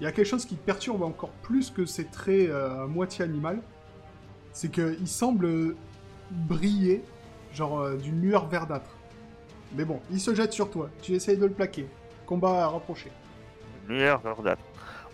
il 0.00 0.04
y 0.04 0.06
a 0.06 0.12
quelque 0.12 0.26
chose 0.28 0.44
qui 0.44 0.56
te 0.56 0.64
perturbe 0.64 1.02
encore 1.02 1.30
plus 1.42 1.70
que 1.70 1.86
ses 1.86 2.04
traits 2.06 2.48
euh, 2.50 2.84
à 2.84 2.86
moitié 2.86 3.24
animal. 3.24 3.60
C'est 4.52 4.70
qu'il 4.70 5.08
semble 5.08 5.74
briller, 6.30 7.02
genre 7.54 7.80
euh, 7.80 7.96
d'une 7.96 8.20
lueur 8.20 8.46
verdâtre. 8.48 8.90
Mais 9.74 9.84
bon, 9.84 10.00
il 10.10 10.20
se 10.20 10.34
jette 10.34 10.52
sur 10.52 10.70
toi. 10.70 10.90
Tu 11.02 11.12
essayes 11.14 11.36
de 11.38 11.46
le 11.46 11.52
plaquer. 11.52 11.86
Combat 12.26 12.64
à 12.64 12.68
rapprocher. 12.68 13.10
Lueur 13.88 14.20
verdâtre. 14.20 14.62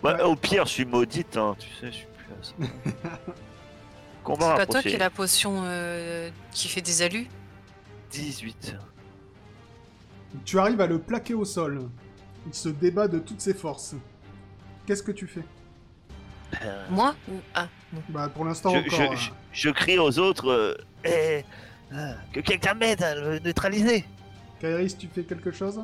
Ouais, 0.03 0.13
Ouais. 0.15 0.21
Au 0.23 0.35
pire, 0.35 0.65
je 0.65 0.71
suis 0.71 0.85
maudite, 0.85 1.37
hein, 1.37 1.55
tu 1.57 1.69
sais, 1.79 1.87
je 1.87 1.91
suis 1.91 2.07
plus 2.07 2.33
à 2.33 2.43
ça. 2.43 3.09
Combat 4.23 4.39
C'est 4.39 4.55
pas 4.57 4.65
toi 4.65 4.75
rapproché. 4.75 4.89
qui 4.89 4.95
as 4.95 4.99
la 4.99 5.09
potion 5.09 5.61
euh, 5.65 6.29
qui 6.51 6.67
fait 6.67 6.81
des 6.81 7.01
alus? 7.01 7.27
18. 8.11 8.75
Tu 10.45 10.59
arrives 10.59 10.81
à 10.81 10.87
le 10.87 10.99
plaquer 10.99 11.33
au 11.33 11.45
sol. 11.45 11.89
Il 12.47 12.53
se 12.53 12.69
débat 12.69 13.07
de 13.07 13.19
toutes 13.19 13.41
ses 13.41 13.53
forces. 13.53 13.95
Qu'est-ce 14.85 15.03
que 15.03 15.11
tu 15.11 15.27
fais? 15.27 15.43
Euh, 16.63 16.85
Moi 16.89 17.15
ou 17.29 17.35
Ah, 17.55 17.67
non. 17.93 18.01
Bah 18.09 18.29
pour 18.29 18.45
l'instant 18.45 18.71
je, 18.71 18.79
encore. 18.79 19.15
je- 19.15 19.25
je- 19.25 19.31
je 19.53 19.69
crie 19.69 19.97
aux 19.97 20.19
autres 20.19 20.49
euh, 20.49 20.75
Eh, 21.05 21.43
euh, 21.93 22.13
que 22.31 22.39
quelqu'un 22.41 22.73
m'aide 22.73 23.01
à 23.01 23.15
le 23.15 23.39
neutraliser. 23.39 24.05
Kairis, 24.59 24.95
tu 24.97 25.07
fais 25.07 25.23
quelque 25.23 25.51
chose? 25.51 25.81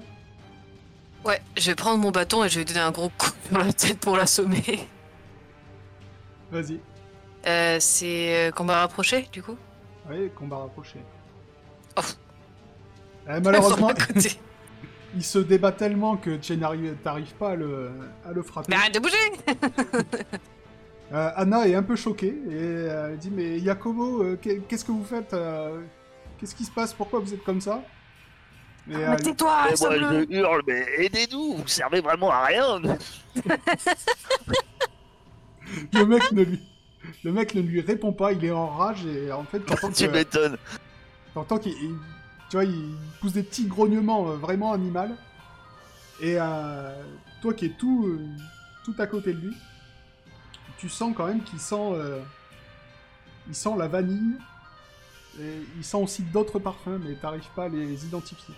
Ouais, 1.26 1.42
je 1.58 1.72
vais 1.72 1.76
prendre 1.76 1.98
mon 2.02 2.12
bâton 2.12 2.44
et 2.44 2.50
je 2.50 2.56
vais 2.60 2.66
lui 2.66 2.74
donner 2.74 2.86
un 2.86 2.92
gros 2.92 3.10
coup 3.10 3.32
dans 3.52 3.60
la 3.60 3.74
tête 3.74 4.00
pour 4.00 4.16
l'assommer. 4.16 4.88
Vas-y. 6.52 6.80
Euh, 7.48 7.78
c'est 7.80 8.52
combat 8.56 8.82
rapproché, 8.82 9.28
du 9.32 9.42
coup? 9.44 9.58
Oui, 10.10 10.30
combat 10.36 10.58
rapproché. 10.58 11.00
Oh. 11.98 12.02
Eh, 13.30 13.40
malheureusement, 13.42 13.92
il 15.16 15.24
se 15.24 15.40
débat 15.40 15.72
tellement 15.72 16.18
que 16.18 16.36
tu 16.38 16.58
n'arrives 16.58 16.96
pas 17.38 17.52
à 17.52 17.56
le, 17.56 17.92
à 18.28 18.32
le 18.32 18.42
frapper. 18.42 18.68
Mais 18.70 18.76
arrête 18.76 18.94
de 18.94 19.00
bouger 19.00 19.18
Euh, 21.12 21.32
Anna 21.36 21.68
est 21.68 21.74
un 21.74 21.82
peu 21.82 21.96
choquée 21.96 22.28
et 22.28 22.52
euh, 22.54 23.10
elle 23.14 23.18
dit 23.18 23.32
Mais 23.32 23.58
Yakobo, 23.58 24.22
euh, 24.22 24.38
qu'est- 24.40 24.60
qu'est-ce 24.68 24.86
que 24.86 24.92
vous 24.92 25.04
faites 25.04 25.34
euh, 25.34 25.80
Qu'est-ce 26.38 26.54
qui 26.54 26.64
se 26.64 26.70
passe? 26.70 26.94
Pourquoi 26.94 27.20
vous 27.20 27.34
êtes 27.34 27.44
comme 27.44 27.60
ça? 27.62 27.82
Et, 28.88 28.96
euh, 28.96 29.08
Mais 29.10 29.16
tais-toi, 29.18 29.70
Et 29.72 29.76
moi, 29.80 29.96
je 29.98 30.26
hurle, 30.36 30.62
mais 30.68 30.86
aidez-nous, 31.00 31.56
vous 31.58 31.68
servez 31.68 32.02
vraiment 32.02 32.30
à 32.30 32.46
rien. 32.46 32.80
le 35.94 36.06
mec 36.06 36.32
ne 36.32 36.44
lui. 36.44 36.62
Le 37.24 37.32
mec 37.32 37.56
ne 37.56 37.62
lui 37.62 37.82
répond 37.82 38.12
pas, 38.14 38.32
il 38.34 38.46
est 38.46 38.52
en 38.52 38.68
rage 38.68 39.04
et 39.08 39.32
en 39.32 39.44
fait, 39.46 39.62
t'entends 39.62 39.92
tu 39.92 40.08
m'étonnes. 40.10 40.58
T'entends 41.34 41.58
qu'il 41.58 41.72
il- 41.72 41.96
tu 42.50 42.56
vois, 42.58 42.66
il 42.66 42.96
pousse 43.22 43.34
des 43.34 43.44
petits 43.44 43.66
grognements 43.66 44.30
euh, 44.30 44.36
vraiment 44.36 44.74
animal. 44.74 45.16
Et 46.22 46.36
euh, 46.38 47.02
toi 47.42 47.54
qui 47.54 47.66
es 47.66 47.70
tout, 47.70 48.08
euh, 48.08 48.28
tout 48.84 48.96
à 48.98 49.08
côté 49.08 49.34
de 49.34 49.40
lui, 49.40 49.56
tu 50.78 50.90
sens 50.90 51.14
quand 51.16 51.28
même 51.28 51.44
qu'il 51.44 51.60
sent, 51.60 51.76
euh, 51.76 52.20
il 53.48 53.56
sent 53.56 53.74
la 53.78 53.88
vanille. 53.88 54.36
Et 55.40 55.62
il 55.78 55.86
sent 55.86 55.98
aussi 55.98 56.24
d'autres 56.24 56.60
parfums, 56.60 57.00
mais 57.06 57.14
t'arrives 57.14 57.48
pas 57.56 57.66
à 57.66 57.70
les 57.70 58.06
identifier. 58.06 58.56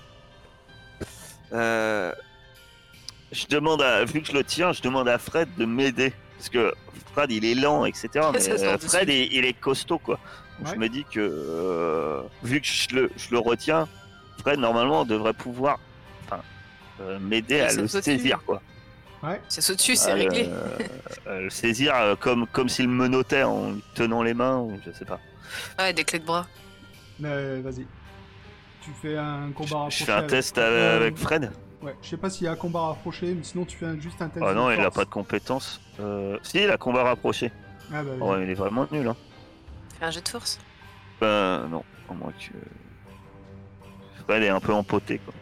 Euh, 1.52 2.14
je 3.32 3.46
demande 3.48 3.82
à, 3.82 4.06
vu 4.06 4.22
que 4.22 4.28
je 4.28 4.34
le 4.34 4.44
tiens, 4.44 4.72
je 4.72 4.82
demande 4.82 5.08
à 5.08 5.18
Fred 5.18 5.50
de 5.58 5.66
m'aider. 5.66 6.14
Parce 6.38 6.50
que 6.50 6.74
Fred, 7.14 7.32
il 7.32 7.46
est 7.46 7.56
lent, 7.56 7.86
etc. 7.86 8.10
Mais 8.34 8.50
euh. 8.50 8.78
Fred, 8.80 9.10
il, 9.10 9.34
il 9.34 9.46
est 9.46 9.54
costaud, 9.54 10.00
quoi. 10.00 10.20
Donc, 10.62 10.68
Ouais. 10.70 10.76
Je 10.76 10.80
me 10.80 10.90
dis 10.90 11.06
que, 11.12 11.20
euh, 11.20 12.22
vu 12.44 12.62
que 12.62 12.68
je 12.68 12.96
le, 12.96 13.12
je 13.18 13.32
le 13.32 13.40
retiens, 13.40 13.88
Fred, 14.40 14.60
normalement, 14.60 15.06
devrait 15.06 15.34
pouvoir 15.34 15.80
euh, 17.02 17.18
m'aider 17.20 17.62
à 17.62 17.74
le 17.74 17.84
dessus. 17.84 18.02
saisir, 18.02 18.40
quoi. 18.46 18.62
C'est 19.48 19.62
saut 19.62 19.76
dessus, 19.76 19.96
c'est 19.96 20.14
le- 20.16 20.22
réglé. 20.24 20.50
euh, 21.28 21.42
le 21.42 21.50
saisir 21.50 21.96
euh, 21.96 22.16
comme, 22.16 22.46
comme 22.48 22.70
s'il 22.70 22.88
me 22.90 23.08
notait 23.08 23.44
en 23.44 23.72
lui 23.72 23.84
tenant 23.96 24.22
les 24.24 24.34
mains, 24.36 24.60
ou 24.60 24.80
je 24.86 24.92
sais 24.92 25.06
pas. 25.06 25.20
Ouais, 25.80 25.94
des 25.94 26.04
clés 26.04 26.20
de 26.20 26.26
bras. 26.26 26.46
Mais 27.20 27.60
vas-y. 27.62 27.86
Tu 28.84 28.90
fais 29.02 29.18
un 29.18 29.52
combat 29.52 29.68
Je, 29.70 29.76
rapproché. 29.76 30.00
je 30.00 30.06
fais 30.06 30.12
un 30.12 30.18
avec- 30.18 30.30
test 30.30 30.58
euh, 30.58 30.98
avec 30.98 31.18
Fred. 31.18 31.52
Ouais, 31.84 31.96
je 32.04 32.10
sais 32.10 32.18
pas 32.18 32.30
s'il 32.30 32.46
y 32.46 32.48
a 32.48 32.52
un 32.52 32.56
combat 32.56 32.82
rapproché, 32.82 33.34
mais 33.34 33.44
sinon 33.44 33.66
tu 33.66 33.78
fais 33.78 33.86
un- 33.88 34.00
juste 34.00 34.22
un 34.22 34.28
test. 34.30 34.44
Ah 34.48 34.54
non, 34.54 34.70
il 34.72 34.80
a 34.80 34.92
pas 34.92 35.06
de 35.06 35.10
compétences. 35.10 35.82
Euh, 36.00 36.38
si, 36.44 36.60
il 36.64 36.70
a 36.72 36.78
combat 36.78 37.04
rapproché. 37.04 37.52
Ah 37.94 38.04
bah, 38.04 38.12
Oh, 38.20 38.32
ouais, 38.34 38.44
il 38.44 38.50
est 38.50 38.56
vraiment 38.56 38.88
nul, 38.92 39.08
hein. 39.08 39.16
Fais 40.02 40.08
un 40.08 40.10
jet 40.12 40.22
de 40.24 40.30
force. 40.30 40.60
Ben 41.20 41.68
non, 41.68 41.84
à 42.10 42.14
moins 42.16 42.32
que. 42.32 42.58
Fred 44.24 44.42
est 44.42 44.50
un 44.50 44.60
peu 44.60 44.74
empoté 44.74 45.20
quoi. 45.20 45.34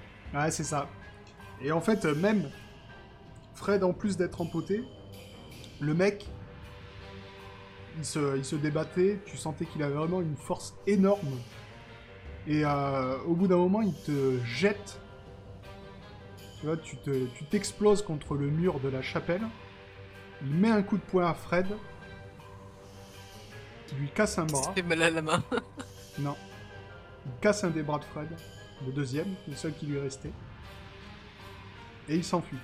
Ouais, 0.41 0.51
c'est 0.51 0.65
ça. 0.65 0.89
Et 1.61 1.71
en 1.71 1.79
fait, 1.79 2.03
même 2.03 2.49
Fred, 3.55 3.85
en 3.85 3.93
plus 3.93 4.17
d'être 4.17 4.41
empoté, 4.41 4.83
le 5.79 5.93
mec, 5.93 6.27
il 7.97 8.03
se, 8.03 8.35
il 8.35 8.43
se 8.43 8.57
débattait, 8.57 9.21
tu 9.25 9.37
sentais 9.37 9.63
qu'il 9.65 9.81
avait 9.81 9.95
vraiment 9.95 10.19
une 10.19 10.35
force 10.35 10.75
énorme. 10.87 11.39
Et 12.45 12.65
euh, 12.65 13.17
au 13.27 13.35
bout 13.35 13.47
d'un 13.47 13.55
moment, 13.57 13.81
il 13.81 13.93
te 13.93 14.43
jette. 14.43 14.99
Tu 16.59 16.65
vois, 16.65 16.75
tu 16.75 16.97
te- 16.97 17.27
tu 17.27 17.45
t'exploses 17.45 18.01
contre 18.01 18.35
le 18.35 18.49
mur 18.49 18.81
de 18.81 18.89
la 18.89 19.01
chapelle. 19.01 19.43
Il 20.41 20.49
met 20.53 20.69
un 20.69 20.83
coup 20.83 20.97
de 20.97 21.03
poing 21.03 21.29
à 21.29 21.33
Fred. 21.33 21.65
Il 23.91 23.97
lui 23.99 24.09
casse 24.09 24.37
un 24.37 24.45
bras. 24.45 24.71
Fait 24.73 24.81
mal 24.83 25.01
à 25.01 25.09
la 25.09 25.21
main. 25.21 25.43
Non. 26.19 26.35
Il 27.25 27.31
casse 27.39 27.63
un 27.63 27.69
des 27.69 27.81
bras 27.81 27.97
de 27.99 28.03
Fred, 28.03 28.27
le 28.85 28.91
deuxième, 28.91 29.35
le 29.47 29.55
seul 29.55 29.73
qui 29.73 29.85
lui 29.85 29.99
restait. 29.99 30.31
Et 32.09 32.15
il 32.17 32.23
s'enfuit. 32.25 32.57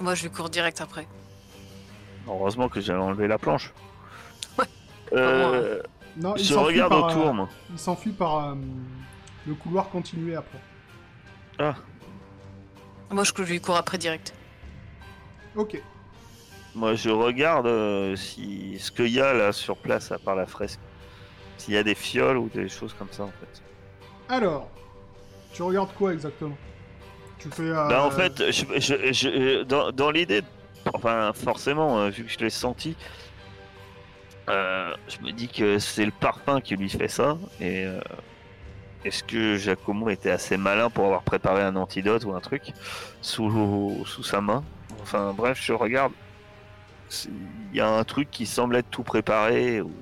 Moi, 0.00 0.14
je 0.14 0.22
lui 0.22 0.30
cours 0.30 0.48
direct 0.48 0.80
après. 0.80 1.06
Heureusement 2.26 2.68
que 2.70 2.80
j'ai 2.80 2.94
enlevé 2.94 3.28
la 3.28 3.36
planche. 3.38 3.74
Ouais. 4.58 4.64
Euh, 5.12 5.82
Non, 6.16 6.34
il 6.36 6.44
je 6.44 6.54
s'enfuit 6.54 6.80
regarde 6.80 6.90
par, 6.92 7.04
autour 7.04 7.28
euh, 7.28 7.32
moi. 7.32 7.48
il 7.70 7.78
s'enfuit 7.78 8.12
par 8.12 8.36
euh, 8.50 8.54
le 9.46 9.54
couloir 9.54 9.90
continué 9.90 10.34
après. 10.34 10.60
Ah, 11.58 11.74
Moi, 13.10 13.24
je 13.24 13.32
lui 13.42 13.60
cours 13.60 13.76
après 13.76 13.98
direct. 13.98 14.32
Ok. 15.56 15.82
Moi 16.76 16.94
je 16.94 17.10
regarde 17.10 17.66
euh, 17.66 18.14
si 18.16 18.78
ce 18.78 18.90
qu'il 18.92 19.08
y 19.08 19.20
a 19.20 19.32
là 19.32 19.52
sur 19.52 19.76
place 19.76 20.12
à 20.12 20.18
part 20.18 20.36
la 20.36 20.46
fresque. 20.46 20.78
S'il 21.58 21.74
y 21.74 21.78
a 21.78 21.82
des 21.82 21.94
fioles 21.94 22.36
ou 22.36 22.48
des 22.54 22.68
choses 22.68 22.94
comme 22.98 23.08
ça 23.10 23.24
en 23.24 23.32
fait. 23.40 23.62
Alors, 24.28 24.68
tu 25.52 25.62
regardes 25.62 25.92
quoi 25.94 26.12
exactement? 26.12 26.56
Tu 27.38 27.48
fais. 27.50 27.62
euh, 27.62 27.88
Bah 27.88 28.02
en 28.04 28.10
fait, 28.10 28.50
je, 28.50 28.64
je- 28.78 29.12
je- 29.12 29.62
dans, 29.62 29.90
dans 29.90 30.10
l'idée, 30.10 30.42
enfin 30.92 31.32
forcément, 31.32 31.98
euh, 32.00 32.10
vu 32.10 32.24
que 32.24 32.30
je 32.30 32.38
l'ai 32.38 32.50
senti, 32.50 32.94
euh, 34.48 34.92
je 35.08 35.24
me 35.26 35.32
dis 35.32 35.48
que 35.48 35.78
c'est 35.78 36.04
le 36.04 36.12
parfum 36.12 36.60
qui 36.60 36.76
lui 36.76 36.90
fait 36.90 37.08
ça. 37.08 37.38
Et 37.60 37.84
euh, 37.84 38.00
est-ce 39.04 39.24
que 39.24 39.56
Giacomo 39.56 40.10
était 40.10 40.30
assez 40.30 40.56
malin 40.56 40.90
pour 40.90 41.06
avoir 41.06 41.22
préparé 41.22 41.62
un 41.62 41.76
antidote 41.76 42.24
ou 42.24 42.34
un 42.34 42.40
truc 42.40 42.62
sous, 43.22 44.02
sous 44.06 44.22
sa 44.22 44.40
main? 44.40 44.62
Enfin 45.02 45.32
bref, 45.32 45.58
je 45.62 45.72
regarde. 45.72 46.12
Il 47.72 47.76
y 47.76 47.80
a 47.80 47.88
un 47.88 48.04
truc 48.04 48.30
qui 48.30 48.46
semble 48.46 48.76
être 48.76 48.90
tout 48.90 49.02
préparé 49.02 49.80
ou 49.80 49.92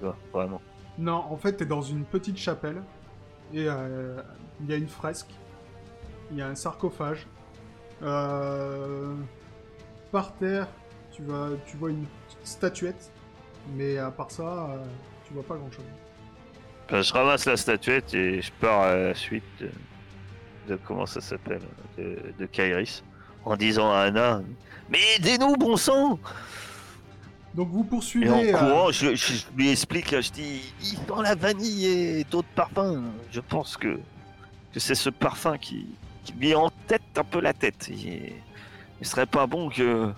vois, 0.00 0.16
vraiment. 0.32 0.60
Non, 0.98 1.24
en 1.30 1.36
fait, 1.36 1.54
t'es 1.54 1.66
dans 1.66 1.82
une 1.82 2.04
petite 2.04 2.38
chapelle. 2.38 2.82
Et 3.52 3.66
euh, 3.68 4.20
il 4.60 4.70
y 4.70 4.72
a 4.72 4.76
une 4.76 4.88
fresque. 4.88 5.30
Il 6.30 6.38
y 6.38 6.42
a 6.42 6.48
un 6.48 6.54
sarcophage. 6.54 7.26
Euh, 8.02 9.14
par 10.12 10.34
terre, 10.34 10.68
tu, 11.12 11.22
vas, 11.22 11.50
tu 11.66 11.76
vois 11.76 11.90
une 11.90 12.06
statuette. 12.44 13.10
Mais 13.74 13.98
à 13.98 14.10
part 14.10 14.30
ça, 14.30 14.70
euh, 14.70 14.84
tu 15.26 15.34
vois 15.34 15.42
pas 15.42 15.56
grand 15.56 15.70
chose. 15.70 15.84
Enfin, 16.86 17.02
je 17.02 17.12
ramasse 17.12 17.46
la 17.46 17.56
statuette 17.56 18.14
et 18.14 18.40
je 18.40 18.52
pars 18.60 18.82
à 18.82 18.96
la 18.96 19.14
suite. 19.14 19.44
de 20.68 20.76
comment 20.84 21.06
ça 21.06 21.20
s'appelle, 21.20 21.62
de, 21.96 22.18
de 22.38 22.46
Kairis, 22.46 23.02
en 23.46 23.56
disant 23.56 23.90
à 23.92 24.00
Anna 24.00 24.42
Mais 24.90 24.98
aidez-nous, 25.16 25.54
bon 25.56 25.76
sang 25.76 26.18
Donc 27.54 27.68
vous 27.70 27.80
Et 27.80 27.84
en 27.84 27.88
poursuivez. 27.88 28.54
euh, 28.54 28.58
courant, 28.58 28.90
je, 28.90 29.14
je- 29.14 29.32
je 29.34 29.44
lui 29.56 29.70
explique, 29.70 30.10
je 30.20 30.30
dis 30.30 30.74
Il 30.82 31.04
dans 31.06 31.22
la 31.22 31.34
vanille 31.34 31.86
et 31.86 32.24
d'autres 32.24 32.48
parfums. 32.54 33.02
Je 33.32 33.40
pense 33.40 33.76
que, 33.76 33.98
que 34.72 34.80
c'est 34.80 34.94
ce 34.96 35.08
parfum 35.10 35.56
qui, 35.56 35.86
qui 36.24 36.32
lui 36.34 36.54
en 36.54 36.70
tête 36.86 37.02
un 37.16 37.24
peu 37.24 37.40
la 37.40 37.52
tête. 37.54 37.88
Il, 37.88 38.32
il 39.00 39.06
serait 39.06 39.26
pas 39.26 39.46
bon 39.46 39.70
que 39.70 40.10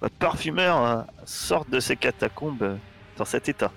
votre 0.00 0.14
parfumeur 0.14 0.82
euh, 0.84 1.02
sorte 1.24 1.68
de 1.70 1.80
ces 1.80 1.96
catacombes 1.96 2.62
euh, 2.62 2.76
dans 3.18 3.24
cet 3.24 3.48
état. 3.48 3.72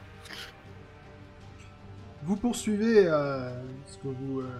Vous 2.24 2.36
poursuivez 2.36 3.07
euh, 3.07 3.49
ce 3.88 3.97
que 3.97 4.07
vous 4.10 4.41
euh, 4.41 4.60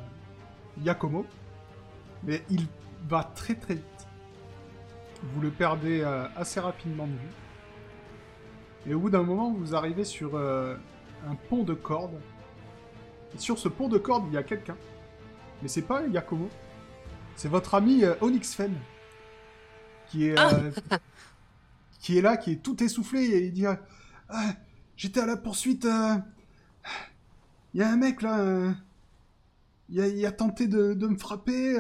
Yakomo, 0.82 1.26
mais 2.24 2.42
il 2.50 2.66
va 3.10 3.24
très 3.36 3.54
très 3.56 3.76
vite. 3.76 3.99
Vous 5.24 5.42
le 5.42 5.52
perdez 5.52 6.02
euh, 6.02 6.28
assez 6.36 6.60
rapidement 6.60 7.06
de 7.08 7.12
vue. 7.12 7.34
Et 8.88 8.94
au 8.94 9.00
bout 9.00 9.10
d'un 9.10 9.24
moment, 9.24 9.52
vous 9.52 9.76
arrivez 9.76 10.06
sur 10.06 10.36
euh, 10.36 10.76
un 11.30 11.36
pont 11.36 11.64
de 11.64 11.74
cordes. 11.74 12.20
Et 13.36 13.38
sur 13.38 13.60
ce 13.60 13.68
pont 13.68 13.88
de 13.90 13.98
cordes, 13.98 14.26
il 14.28 14.34
y 14.34 14.38
a 14.38 14.44
quelqu'un. 14.44 14.78
Mais 15.62 15.68
c'est 15.68 15.82
pas 15.82 16.06
Yakomo. 16.08 16.50
C'est 17.36 17.50
votre 17.50 17.76
ami 17.76 18.04
euh, 18.04 18.16
Onyx 18.22 18.56
Fen. 18.56 18.74
Qui 20.10 20.28
est, 20.30 20.40
euh, 20.40 20.72
qui 22.00 22.18
est 22.18 22.22
là, 22.22 22.38
qui 22.38 22.54
est 22.54 22.64
tout 22.64 22.82
essoufflé. 22.84 23.26
Et 23.26 23.46
il 23.48 23.52
dit 23.54 23.66
Ah, 23.66 24.54
J'étais 24.96 25.20
à 25.20 25.26
la 25.26 25.38
poursuite. 25.38 25.86
il 27.74 27.80
y 27.80 27.84
a 27.84 27.90
un 27.92 27.98
mec 27.98 28.22
là, 28.22 28.74
il, 29.90 30.02
a, 30.02 30.08
il 30.08 30.26
a 30.26 30.32
tenté 30.32 30.68
de, 30.68 30.94
de 30.94 31.08
me 31.08 31.16
frapper, 31.18 31.78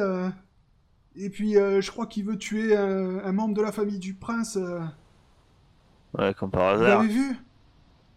et 1.19 1.29
puis 1.29 1.57
euh, 1.57 1.81
je 1.81 1.91
crois 1.91 2.07
qu'il 2.07 2.25
veut 2.25 2.37
tuer 2.37 2.75
un, 2.75 3.19
un 3.23 3.31
membre 3.31 3.53
de 3.55 3.61
la 3.61 3.71
famille 3.71 3.99
du 3.99 4.13
prince. 4.13 4.57
euh. 4.57 4.79
Ouais, 6.17 6.33
comme 6.33 6.49
par 6.51 6.75
Vous 6.77 6.83
hasard. 6.83 7.01
l'avez 7.01 7.13
vu? 7.13 7.35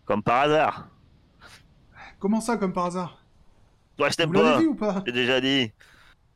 Comme 0.04 0.22
par 0.22 0.42
hasard. 0.42 0.88
Comment 2.18 2.40
ça, 2.40 2.56
comme 2.56 2.72
par 2.72 2.86
hasard? 2.86 3.18
Toi, 3.96 4.08
je 4.10 4.16
t'aime 4.16 4.28
Vous 4.28 4.34
l'avez 4.34 4.52
pas. 4.52 4.60
vu 4.60 4.66
ou 4.68 4.74
pas? 4.74 5.02
J'ai 5.06 5.12
déjà 5.12 5.40
dit. 5.40 5.72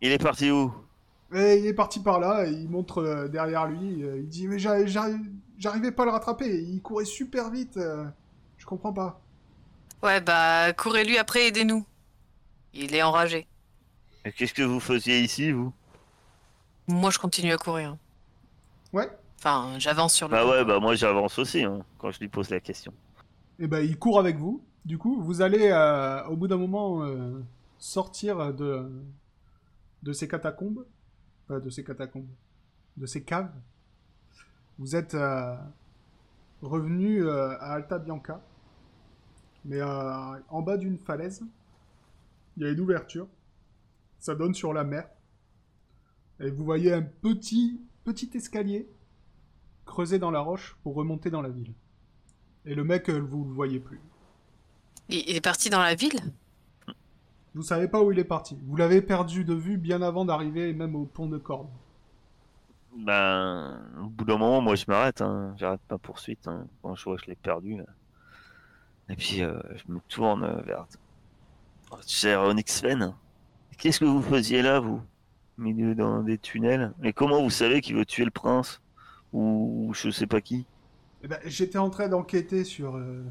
Il 0.03 0.13
est 0.13 0.23
parti 0.23 0.51
où? 0.51 0.73
Et 1.35 1.59
il 1.59 1.67
est 1.67 1.75
parti 1.75 2.01
par 2.01 2.21
là, 2.21 2.47
et 2.47 2.53
il 2.53 2.69
montre 2.69 2.99
euh, 2.99 3.29
derrière 3.29 3.67
lui, 3.67 4.05
euh, 4.05 4.19
il 4.19 4.29
dit 4.29 4.47
mais 4.47 4.59
j'arrivais 4.61 5.91
pas 5.91 6.03
à 6.05 6.07
le 6.07 6.13
rattraper, 6.13 6.63
il 6.63 6.81
courait 6.81 7.05
super 7.05 7.51
vite, 7.51 7.77
euh, 7.79 8.05
je 8.59 8.65
comprends 8.67 8.93
pas. 8.93 9.21
Ouais, 10.05 10.21
bah, 10.21 10.73
courez-lui 10.75 11.19
après, 11.19 11.49
aidez-nous. 11.49 11.85
Il 12.75 12.95
est 12.95 13.03
enragé. 13.03 13.49
Et 14.25 14.31
Qu'est-ce 14.33 14.55
que 14.55 14.63
vous 14.63 14.79
faisiez 14.79 15.19
ici, 15.21 15.51
vous? 15.51 15.73
Moi, 16.89 17.11
je 17.11 17.19
continue 17.19 17.53
à 17.53 17.57
courir. 17.57 17.97
Ouais 18.93 19.11
Enfin, 19.39 19.75
j'avance 19.79 20.15
sur 20.15 20.29
le. 20.29 20.33
Bah 20.33 20.47
ouais, 20.47 20.65
bah 20.65 20.81
moi 20.81 20.95
j'avance 20.95 21.39
aussi 21.39 21.63
hein, 21.63 21.85
quand 21.99 22.11
je 22.11 22.19
lui 22.21 22.29
pose 22.29 22.49
la 22.49 22.59
question. 22.59 22.93
Et 23.59 23.67
ben 23.67 23.81
il 23.81 23.99
court 23.99 24.19
avec 24.19 24.37
vous. 24.37 24.65
Du 24.85 24.99
coup, 24.99 25.21
vous 25.21 25.43
allez 25.43 25.69
euh, 25.71 26.25
au 26.27 26.37
bout 26.37 26.49
d'un 26.49 26.57
moment 26.57 27.03
euh, 27.03 27.43
sortir 27.79 28.55
de 28.55 28.91
de 30.03 30.13
ces 30.13 30.27
catacombes, 30.27 30.87
pas 31.49 31.61
de 31.61 31.69
ces 31.69 31.85
catacombes, 31.85 32.29
de 32.97 33.07
ces 33.07 33.23
caves. 33.25 33.53
Vous 34.79 34.95
êtes 34.95 35.15
euh, 35.15 35.57
revenu 36.63 37.25
euh, 37.25 37.51
à 37.59 37.75
Alta 37.75 37.99
Bianca, 37.99 38.41
mais 39.65 39.81
euh, 39.81 40.41
en 40.49 40.63
bas 40.63 40.77
d'une 40.77 40.99
falaise, 40.99 41.43
il 42.57 42.63
y 42.63 42.67
a 42.67 42.71
une 42.71 42.81
ouverture. 42.81 43.27
Ça 44.19 44.35
donne 44.35 44.55
sur 44.55 44.73
la 44.73 44.85
mer. 44.85 45.09
Et 46.41 46.51
vous 46.51 46.65
voyez 46.65 46.93
un 46.93 47.03
petit 47.03 47.81
petit 48.07 48.31
escalier 48.35 48.89
creusé 49.85 50.19
dans 50.19 50.31
la 50.31 50.41
roche 50.41 50.77
pour 50.83 50.95
remonter 50.95 51.29
dans 51.31 51.43
la 51.43 51.49
ville. 51.49 51.73
Et 52.65 52.75
le 52.75 52.85
mec, 52.85 53.11
euh, 53.11 53.19
vous 53.19 53.45
le 53.45 53.53
voyez 53.53 53.81
plus. 53.81 54.01
Il 55.09 55.37
est 55.37 55.41
parti 55.41 55.71
dans 55.71 55.81
la 55.81 55.95
ville? 55.95 56.21
Vous 57.55 57.63
savez 57.63 57.89
pas 57.89 58.03
où 58.03 58.13
il 58.13 58.19
est 58.19 58.25
parti. 58.25 58.59
Vous 58.65 58.77
l'avez 58.77 59.03
perdu 59.03 59.45
de 59.45 59.55
vue 59.55 59.77
bien 59.77 60.03
avant 60.03 60.25
d'arriver 60.25 60.73
même 60.73 60.95
au 60.95 61.05
pont 61.05 61.27
de 61.27 61.39
corde. 61.39 61.69
Ben, 62.97 63.81
au 64.03 64.09
bout 64.09 64.25
d'un 64.25 64.39
moment, 64.39 64.61
moi 64.61 64.75
je 64.75 64.85
m'arrête, 64.89 65.21
hein. 65.21 65.55
j'arrête 65.57 65.81
ma 65.91 65.99
poursuite 65.99 66.47
hein, 66.49 66.67
quand 66.83 66.95
je 66.95 67.05
vois 67.05 67.17
que 67.17 67.23
je 67.23 67.27
l'ai 67.29 67.37
perdu. 67.37 67.77
là. 67.77 67.85
Et 69.09 69.17
puis 69.17 69.43
euh, 69.43 69.61
je 69.75 69.93
me 69.93 70.01
tourne 70.09 70.63
vers 70.65 70.87
cher 72.07 72.43
Onyx. 72.43 72.83
Qu'est-ce 73.79 74.01
que 74.01 74.05
vous 74.05 74.23
faisiez 74.23 74.63
là, 74.63 74.81
vous? 74.81 75.03
Milieu 75.59 75.95
dans 75.95 76.23
des 76.23 76.39
tunnels 76.39 76.93
Et 77.03 77.13
comment 77.13 77.43
vous 77.43 77.51
savez 77.51 77.81
qu'il 77.81 77.97
veut 77.97 78.07
tuer 78.07 78.25
le 78.25 78.31
prince 78.31 78.81
Ou 79.33 79.93
je 79.95 80.11
sais 80.11 80.27
pas 80.27 80.41
qui? 80.41 80.67
Eh 81.23 81.29
ben, 81.29 81.39
j'étais 81.45 81.79
en 81.79 81.91
train 81.91 82.09
d'enquêter 82.09 82.65
sur. 82.65 82.97
euh, 82.97 83.23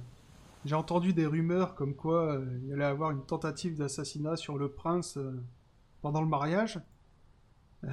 J'ai 0.65 0.76
entendu 0.76 1.13
des 1.13 1.26
rumeurs 1.28 1.76
comme 1.76 1.95
quoi 1.95 2.36
euh, 2.38 2.59
il 2.65 2.73
allait 2.73 2.86
avoir 2.86 3.11
une 3.11 3.26
tentative 3.26 3.78
d'assassinat 3.78 4.38
sur 4.38 4.57
le 4.57 4.69
prince 4.71 5.17
euh, 5.17 5.43
pendant 6.01 6.21
le 6.21 6.28
mariage. 6.30 6.80
Euh, 7.86 7.89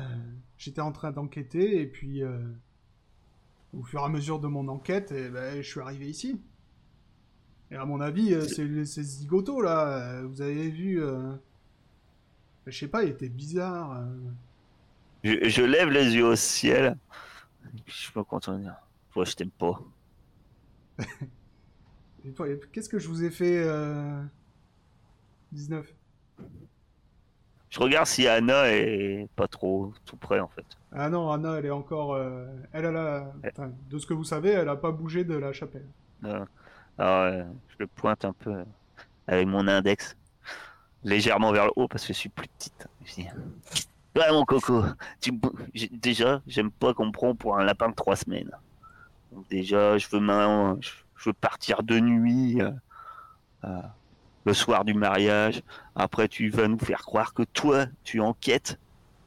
J'étais 0.56 0.80
en 0.80 0.92
train 0.92 1.12
d'enquêter 1.12 1.80
et 1.80 1.86
puis 1.86 2.22
au 3.74 3.82
fur 3.82 4.00
et 4.00 4.04
à 4.04 4.08
mesure 4.08 4.38
de 4.40 4.46
mon 4.48 4.66
enquête, 4.68 5.12
eh 5.14 5.28
ben, 5.28 5.60
je 5.60 5.68
suis 5.68 5.80
arrivé 5.80 6.08
ici. 6.08 6.40
Et 7.70 7.76
à 7.76 7.84
mon 7.86 8.00
avis, 8.00 8.34
c'est 8.48 9.02
Zigoto 9.02 9.60
là. 9.62 10.22
Vous 10.22 10.42
avez 10.42 10.68
vu. 10.70 11.00
Euh, 12.66 12.70
Je 12.70 12.78
sais 12.78 12.88
pas, 12.88 13.04
il 13.04 13.10
était 13.10 13.28
bizarre. 13.28 13.92
euh. 13.98 14.04
je, 15.24 15.48
je 15.48 15.62
lève 15.62 15.90
les 15.90 16.14
yeux 16.14 16.26
au 16.26 16.36
ciel. 16.36 16.96
Je 17.86 18.10
de 18.52 18.58
dire 18.62 18.76
Toi, 19.12 19.24
je 19.24 19.34
t'aime 19.34 19.50
pas? 19.50 19.80
Et 22.24 22.32
toi, 22.32 22.46
Qu'est-ce 22.72 22.88
que 22.88 22.98
je 22.98 23.08
vous 23.08 23.24
ai 23.24 23.30
fait 23.30 23.62
euh... 23.64 24.22
19 25.52 25.92
Je 27.70 27.80
regarde 27.80 28.06
si 28.06 28.26
Anna 28.28 28.68
est 28.72 29.28
pas 29.36 29.48
trop 29.48 29.92
tout 30.04 30.16
près 30.16 30.40
en 30.40 30.48
fait. 30.48 30.64
Ah 30.92 31.08
non, 31.08 31.30
Anna, 31.30 31.58
elle 31.58 31.66
est 31.66 31.70
encore. 31.70 32.14
euh, 32.14 32.46
Elle, 32.72 32.84
elle 32.86 32.96
a. 32.96 33.32
enfin, 33.50 33.72
de 33.90 33.98
ce 33.98 34.06
que 34.06 34.14
vous 34.14 34.24
savez, 34.24 34.50
elle 34.50 34.68
a 34.68 34.76
pas 34.76 34.92
bougé 34.92 35.24
de 35.24 35.34
la 35.34 35.52
chapelle. 35.52 35.86
Euh, 36.24 36.44
Alors, 36.98 37.20
euh, 37.32 37.44
je 37.68 37.76
le 37.80 37.86
pointe 37.86 38.24
un 38.24 38.32
peu 38.32 38.54
euh, 38.54 38.64
avec 39.26 39.46
mon 39.46 39.66
index 39.68 40.16
légèrement 41.04 41.52
vers 41.52 41.66
le 41.66 41.72
haut 41.76 41.88
parce 41.88 42.06
que 42.06 42.12
je 42.12 42.18
suis 42.18 42.28
plus 42.28 42.48
petite. 42.48 42.86
Je 43.04 43.14
dis, 43.14 43.28
Ouais, 44.16 44.30
mon 44.30 44.44
coco, 44.44 44.84
tu... 45.20 45.32
déjà, 45.90 46.42
j'aime 46.46 46.70
pas 46.70 46.92
qu'on 46.92 47.06
me 47.06 47.12
prend 47.12 47.34
pour 47.34 47.58
un 47.58 47.64
lapin 47.64 47.88
de 47.88 47.94
trois 47.94 48.16
semaines. 48.16 48.50
Donc, 49.30 49.48
déjà, 49.48 49.96
je 49.96 50.06
veux, 50.08 50.20
je 50.20 51.30
veux 51.30 51.32
partir 51.32 51.82
de 51.82 51.98
nuit 51.98 52.60
euh, 52.60 52.70
euh, 53.64 53.80
le 54.44 54.52
soir 54.52 54.84
du 54.84 54.92
mariage. 54.92 55.62
Après, 55.94 56.28
tu 56.28 56.50
vas 56.50 56.68
nous 56.68 56.78
faire 56.78 57.02
croire 57.02 57.32
que 57.32 57.42
toi, 57.42 57.86
tu 58.04 58.20
enquêtes 58.20 58.78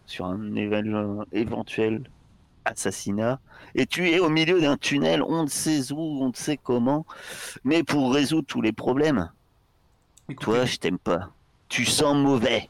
sur 0.06 0.26
un 0.26 0.52
éve- 0.52 1.26
éventuel 1.32 2.04
assassinat 2.66 3.40
et 3.74 3.88
tu 3.88 4.10
es 4.10 4.20
au 4.20 4.30
milieu 4.30 4.62
d'un 4.62 4.78
tunnel, 4.78 5.24
on 5.24 5.44
ne 5.44 5.50
sait 5.50 5.92
où, 5.92 6.00
on 6.00 6.30
ne 6.30 6.36
sait 6.36 6.58
comment, 6.58 7.06
mais 7.64 7.84
pour 7.84 8.14
résoudre 8.14 8.48
tous 8.48 8.62
les 8.62 8.72
problèmes. 8.72 9.32
Écoutez, 10.30 10.46
Toi, 10.46 10.66
je 10.66 10.78
t'aime 10.78 11.00
pas. 11.00 11.35
Tu 11.70 11.86
sens 11.86 12.16
mauvais. 12.16 12.70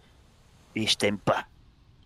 Et 0.75 0.87
je 0.87 0.95
t'aime 0.97 1.17
pas. 1.17 1.45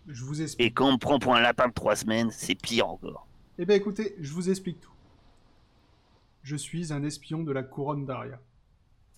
je 0.07 0.23
vous 0.23 0.39
Et 0.41 0.43
explique. 0.43 0.73
quand 0.75 0.87
on 0.87 0.93
me 0.93 0.97
prend 0.97 1.19
pour 1.19 1.35
un 1.35 1.41
lapin 1.41 1.67
de 1.67 1.73
trois 1.73 1.95
semaines, 1.95 2.29
c'est 2.31 2.55
pire 2.55 2.87
encore. 2.89 3.27
Eh 3.57 3.65
ben 3.65 3.75
écoutez, 3.75 4.15
je 4.19 4.31
vous 4.33 4.49
explique 4.49 4.79
tout. 4.79 4.91
Je 6.43 6.55
suis 6.55 6.93
un 6.93 7.03
espion 7.03 7.43
de 7.43 7.51
la 7.51 7.63
couronne 7.63 8.05
d'Aria. 8.05 8.39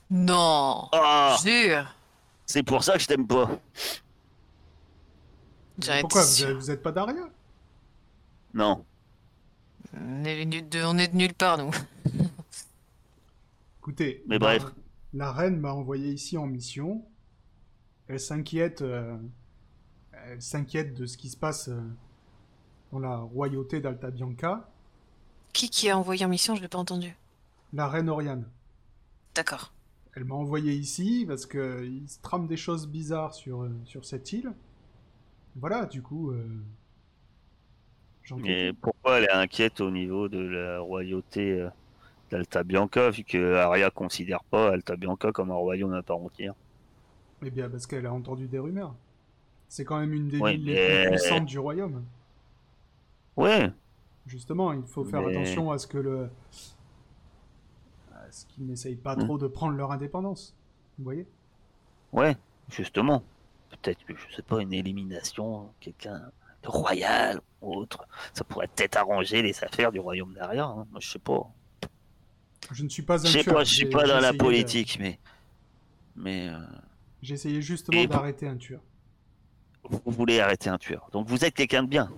Non 0.10 0.90
Ah, 0.92 1.38
Jure 1.44 1.96
c'est 2.46 2.64
pour 2.64 2.84
ça 2.84 2.94
que 2.94 3.00
je 3.00 3.08
t'aime 3.08 3.26
pas. 3.28 3.50
Pourquoi 6.02 6.22
vous, 6.24 6.28
sûre. 6.28 6.50
êtes- 6.50 6.56
vous 6.58 6.72
êtes 6.72 6.84
pas 6.84 6.92
d'Aria? 6.92 7.30
Non. 8.54 8.84
On 9.98 10.24
est, 10.26 10.40
venu 10.40 10.62
de, 10.62 10.84
on 10.84 10.98
est 10.98 11.08
de 11.08 11.16
nulle 11.16 11.34
part, 11.34 11.58
nous. 11.58 11.72
Écoutez, 13.80 14.24
Mais 14.28 14.38
bref. 14.38 14.64
La 15.14 15.32
reine 15.32 15.60
m'a 15.60 15.72
envoyé 15.72 16.12
ici 16.12 16.38
en 16.38 16.46
mission. 16.46 17.06
Elle 18.12 18.20
s'inquiète. 18.20 18.82
euh, 18.82 19.16
Elle 20.12 20.42
s'inquiète 20.42 20.94
de 20.94 21.06
ce 21.06 21.18
qui 21.18 21.30
se 21.30 21.38
passe 21.38 21.70
euh, 21.70 21.80
dans 22.92 23.00
la 23.00 23.16
royauté 23.18 23.80
d'Alta 23.80 24.12
Bianca. 24.12 24.70
Qui 25.54 25.70
qui 25.70 25.90
a 25.90 25.98
envoyé 25.98 26.26
en 26.26 26.30
mission 26.30 26.56
Je 26.56 26.62
l'ai 26.62 26.68
pas 26.68 26.78
entendu. 26.78 27.16
La 27.72 27.88
reine 27.88 28.10
Oriane. 28.10 28.46
D'accord. 29.34 29.72
Elle 30.14 30.26
m'a 30.26 30.36
envoyé 30.36 30.74
ici 30.74 31.24
parce 31.26 31.46
que 31.46 31.86
il 31.86 32.10
se 32.10 32.20
trame 32.20 32.48
des 32.48 32.58
choses 32.58 32.86
bizarres 32.86 33.34
sur, 33.34 33.64
euh, 33.64 33.72
sur 33.86 34.04
cette 34.04 34.34
île. 34.34 34.52
Voilà, 35.56 35.86
du 35.86 36.02
coup. 36.02 36.32
Euh... 36.32 36.46
Mais 38.36 38.74
pourquoi 38.74 39.20
elle 39.20 39.24
est 39.26 39.32
inquiète 39.32 39.80
au 39.80 39.90
niveau 39.90 40.28
de 40.28 40.40
la 40.40 40.80
royauté 40.82 41.62
euh, 41.62 41.70
d'Alta 42.30 42.64
Bianca, 42.64 43.10
vu 43.10 43.24
que 43.24 43.56
Arya 43.56 43.90
considère 43.90 44.44
pas 44.44 44.70
Alta 44.74 44.98
Bianca 44.98 45.32
comme 45.32 45.52
un 45.52 45.56
royaume 45.56 45.94
à 45.94 46.04
part 46.04 46.18
entière? 46.18 46.56
Eh 47.44 47.50
bien, 47.50 47.70
parce 47.70 47.88
qu'elle 47.88 48.06
a 48.06 48.14
entendu 48.14 48.48
des 48.48 48.60
rumeurs. 48.60 48.94
C'est 49.68 49.86
quand 49.86 50.00
même 50.00 50.14
une 50.14 50.28
des 50.30 50.38
villes 50.38 50.66
les 50.66 51.04
plus 51.08 51.12
puissantes 51.18 51.46
du 51.46 51.60
royaume. 51.60 52.04
Ouais, 53.38 53.72
Justement, 54.28 54.72
il 54.74 54.84
faut 54.84 55.04
faire 55.04 55.22
Mais- 55.24 55.32
attention 55.36 55.72
à 55.72 55.80
ce 55.80 55.88
que 55.88 55.98
le. 55.98 56.30
à 58.14 58.32
ce 58.32 58.46
qu'ils 58.46 58.68
n'essayent 58.68 58.96
pas 58.96 59.16
Hmm. 59.16 59.24
trop 59.26 59.38
de 59.40 59.48
prendre 59.48 59.76
leur 59.76 59.92
indépendance. 59.92 60.56
Vous 60.98 61.04
voyez? 61.06 61.28
Ouais, 62.14 62.36
justement. 62.70 63.24
Peut-être 63.72 64.06
que, 64.06 64.14
je 64.16 64.36
sais 64.36 64.42
pas, 64.44 64.62
une 64.62 64.74
élimination, 64.74 65.70
quelqu'un 65.80 66.22
de 66.62 66.68
royal 66.68 67.42
ou 67.62 67.74
autre. 67.78 68.06
Ça 68.34 68.44
pourrait 68.44 68.68
peut-être 68.68 68.98
arranger 68.98 69.42
les 69.42 69.64
affaires 69.64 69.92
du 69.92 70.00
royaume 70.00 70.34
derrière. 70.34 70.68
hein. 70.68 70.86
Moi, 70.92 71.00
je 71.00 71.10
sais 71.10 71.20
pas. 71.20 71.50
Je 72.72 72.84
ne 72.84 72.90
suis 72.90 73.02
pas 73.02 73.16
un 73.16 73.26
Je 73.28 73.40
sais 73.40 73.44
pas, 73.52 73.64
je 73.64 73.74
suis 73.74 73.90
pas 73.90 74.06
dans 74.06 74.20
la 74.20 74.34
de- 74.34 74.38
politique, 74.38 74.98
mais. 75.00 75.18
Mais. 76.16 76.48
euh, 76.50 76.60
Essayé 77.30 77.62
justement 77.62 78.04
d'arrêter 78.06 78.48
un 78.48 78.58
tueur. 78.58 78.82
vous 79.84 80.00
voulez 80.12 80.40
arrêter 80.40 80.70
un 80.70 80.78
tueur. 80.78 81.08
Donc 81.12 81.28
vous 81.28 81.44
êtes 81.46 81.54
quelqu'un 81.54 81.84
de 81.84 81.88
bien. 81.88 82.10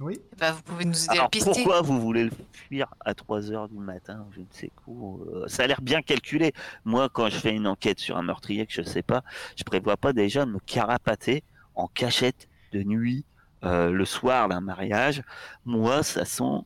Oui 0.00 0.20
Bah, 0.38 0.52
vous 0.52 0.62
pouvez 0.62 0.84
nous 0.84 0.94
aider 0.96 1.08
à 1.08 1.12
Alors 1.12 1.24
le 1.24 1.30
pister. 1.30 1.50
pourquoi 1.52 1.80
vous 1.82 2.00
voulez 2.00 2.24
le 2.24 2.30
fuir 2.52 2.86
à 3.00 3.14
3h 3.14 3.68
du 3.68 3.78
matin, 3.78 4.24
je 4.32 4.40
ne 4.40 4.46
sais 4.50 4.70
où 4.86 5.20
euh, 5.24 5.48
Ça 5.48 5.64
a 5.64 5.66
l'air 5.66 5.80
bien 5.80 6.02
calculé. 6.02 6.52
Moi, 6.84 7.08
quand 7.08 7.28
je 7.28 7.36
fais 7.36 7.52
une 7.54 7.66
enquête 7.66 7.98
sur 7.98 8.16
un 8.16 8.22
meurtrier 8.22 8.64
que 8.66 8.72
je 8.72 8.82
sais 8.82 9.02
pas, 9.02 9.24
je 9.56 9.64
prévois 9.64 9.96
pas 9.96 10.12
déjà 10.12 10.44
de 10.46 10.52
me 10.52 10.60
carapater 10.60 11.42
en 11.74 11.88
cachette 11.88 12.48
de 12.72 12.82
nuit 12.84 13.24
euh, 13.64 13.90
le 13.90 14.04
soir 14.04 14.48
d'un 14.48 14.60
mariage. 14.60 15.22
Moi, 15.64 16.04
ça 16.04 16.24
sent... 16.24 16.60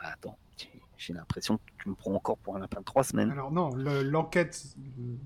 Attends, 0.00 0.38
j'ai- 0.96 1.12
l'impression 1.12 1.56
que 1.56 1.62
tu 1.82 1.88
me 1.88 1.94
prends 1.96 2.14
encore 2.14 2.38
pour 2.38 2.54
un 2.54 2.60
lapin 2.60 2.78
de 2.80 2.84
trois 2.84 3.02
semaines. 3.02 3.32
Alors 3.32 3.50
non, 3.50 3.74
le- 3.74 4.02
l'enquête, 4.04 4.62
le- 4.96 5.16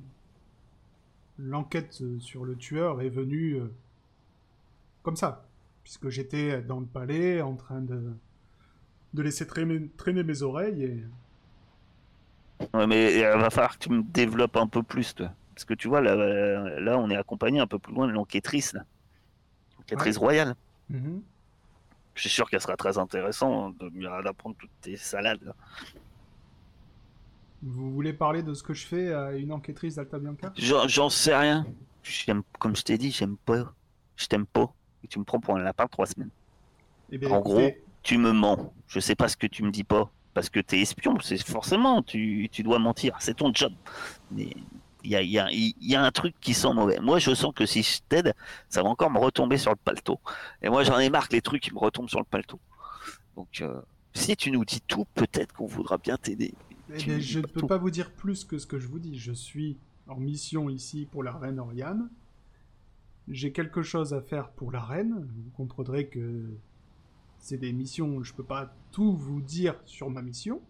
l'enquête 1.38 1.98
euh, 2.02 2.18
sur 2.20 2.44
le 2.44 2.56
tueur 2.56 3.00
est 3.02 3.08
venue 3.08 3.54
euh, 3.54 3.72
comme 5.02 5.16
ça, 5.16 5.46
puisque 5.82 6.08
j'étais 6.08 6.62
dans 6.62 6.80
le 6.80 6.86
palais 6.86 7.42
en 7.42 7.54
train 7.54 7.80
de 7.80 8.12
de 9.14 9.22
laisser 9.22 9.46
traîner, 9.46 9.90
traîner 9.98 10.22
mes 10.22 10.42
oreilles 10.42 10.84
et 10.84 11.04
Ouais, 12.74 12.86
mais 12.86 13.14
il 13.14 13.22
va 13.22 13.50
falloir 13.50 13.78
que 13.78 13.84
tu 13.84 13.90
me 13.90 14.02
développes 14.02 14.56
un 14.56 14.66
peu 14.66 14.82
plus, 14.82 15.14
toi. 15.14 15.32
Parce 15.54 15.64
que 15.64 15.74
tu 15.74 15.88
vois, 15.88 16.00
là, 16.00 16.12
euh, 16.12 16.80
là 16.80 16.98
on 16.98 17.10
est 17.10 17.16
accompagné 17.16 17.60
un 17.60 17.66
peu 17.66 17.78
plus 17.78 17.92
loin 17.92 18.06
de 18.06 18.12
l'enquêtrice. 18.12 18.74
L'enquêtrice 19.78 20.16
royale. 20.16 20.54
Mhm. 20.88 21.22
Je 22.14 22.20
suis 22.20 22.30
sûr 22.30 22.48
qu'elle 22.48 22.60
sera 22.60 22.76
très 22.76 22.98
intéressante 22.98 23.74
d'apprendre 23.78 24.56
toutes 24.58 24.70
tes 24.80 24.96
salades. 24.96 25.42
là. 25.42 25.54
Vous 27.62 27.92
voulez 27.92 28.12
parler 28.12 28.42
de 28.42 28.54
ce 28.54 28.62
que 28.62 28.74
je 28.74 28.86
fais 28.86 29.12
à 29.12 29.32
une 29.32 29.52
enquêtrice 29.52 29.94
d'Alta 29.96 30.18
Bianca? 30.18 30.52
J'en 30.56 31.08
sais 31.10 31.34
rien. 31.36 31.66
Comme 32.58 32.76
je 32.76 32.82
t'ai 32.82 32.98
dit, 32.98 33.10
j'aime 33.10 33.36
pas. 33.36 33.72
Je 34.16 34.26
t'aime 34.26 34.46
pas. 34.46 34.72
Et 35.04 35.08
tu 35.08 35.18
me 35.18 35.24
prends 35.24 35.40
pour 35.40 35.56
un 35.56 35.62
lapin 35.62 35.84
de 35.84 35.90
trois 35.90 36.06
semaines. 36.06 36.30
Eh 37.10 37.24
En 37.26 37.40
écoutez, 37.40 37.82
Tu 38.02 38.18
me 38.18 38.32
mens. 38.32 38.72
Je 38.88 39.00
sais 39.00 39.14
pas 39.14 39.28
ce 39.28 39.36
que 39.36 39.46
tu 39.46 39.62
me 39.62 39.70
dis 39.70 39.84
pas. 39.84 40.10
Parce 40.34 40.48
que 40.48 40.60
t'es 40.60 40.80
espion. 40.80 41.18
C'est 41.20 41.42
forcément, 41.46 42.02
tu, 42.02 42.48
tu 42.50 42.62
dois 42.62 42.78
mentir. 42.78 43.16
C'est 43.20 43.34
ton 43.34 43.52
job. 43.54 43.72
Mais 44.30 44.50
il 45.04 45.10
y 45.10 45.16
a, 45.16 45.22
y, 45.22 45.38
a, 45.38 45.48
y 45.50 45.94
a 45.94 46.02
un 46.02 46.10
truc 46.10 46.34
qui 46.40 46.54
sent 46.54 46.72
mauvais. 46.72 46.98
Moi, 47.00 47.18
je 47.18 47.34
sens 47.34 47.52
que 47.54 47.66
si 47.66 47.82
je 47.82 47.98
t'aide, 48.08 48.34
ça 48.68 48.82
va 48.82 48.88
encore 48.88 49.10
me 49.10 49.18
retomber 49.18 49.58
sur 49.58 49.70
le 49.70 49.76
paletot. 49.76 50.20
Et 50.62 50.68
moi, 50.68 50.84
j'en 50.84 50.98
ai 50.98 51.10
marre 51.10 51.28
que 51.28 51.34
les 51.34 51.42
trucs 51.42 51.62
qui 51.62 51.72
me 51.74 51.78
retombent 51.78 52.08
sur 52.08 52.20
le 52.20 52.24
paletot. 52.24 52.60
Donc, 53.36 53.60
euh, 53.60 53.80
si 54.14 54.36
tu 54.36 54.50
nous 54.50 54.64
dis 54.64 54.80
tout, 54.80 55.06
peut-être 55.14 55.52
qu'on 55.54 55.66
voudra 55.66 55.98
bien 55.98 56.16
t'aider. 56.16 56.54
Eh 56.94 56.98
tu 56.98 57.20
je 57.20 57.40
ne 57.40 57.46
peux 57.46 57.60
tout. 57.60 57.66
pas 57.66 57.78
vous 57.78 57.90
dire 57.90 58.10
plus 58.12 58.44
que 58.44 58.58
ce 58.58 58.66
que 58.66 58.78
je 58.78 58.88
vous 58.88 58.98
dis. 58.98 59.18
Je 59.18 59.32
suis 59.32 59.78
en 60.08 60.16
mission 60.16 60.68
ici 60.68 61.06
pour 61.10 61.22
la 61.22 61.32
reine 61.32 61.58
Oriane. 61.58 62.08
J'ai 63.28 63.52
quelque 63.52 63.82
chose 63.82 64.14
à 64.14 64.20
faire 64.20 64.48
pour 64.50 64.72
la 64.72 64.80
reine. 64.80 65.28
Vous 65.44 65.50
comprendrez 65.56 66.08
que 66.08 66.44
c'est 67.38 67.56
des 67.58 67.72
missions, 67.72 68.22
je 68.22 68.34
peux 68.34 68.44
pas 68.44 68.74
tout 68.90 69.14
vous 69.16 69.40
dire 69.40 69.74
sur 69.84 70.10
ma 70.10 70.22
mission. 70.22 70.60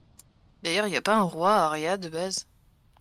D'ailleurs, 0.63 0.87
il 0.87 0.91
n'y 0.91 0.97
a 0.97 1.03
pas 1.03 1.17
un 1.19 1.23
roi 1.23 1.53
Aria 1.53 1.97
de 1.97 2.09
base? 2.09 2.47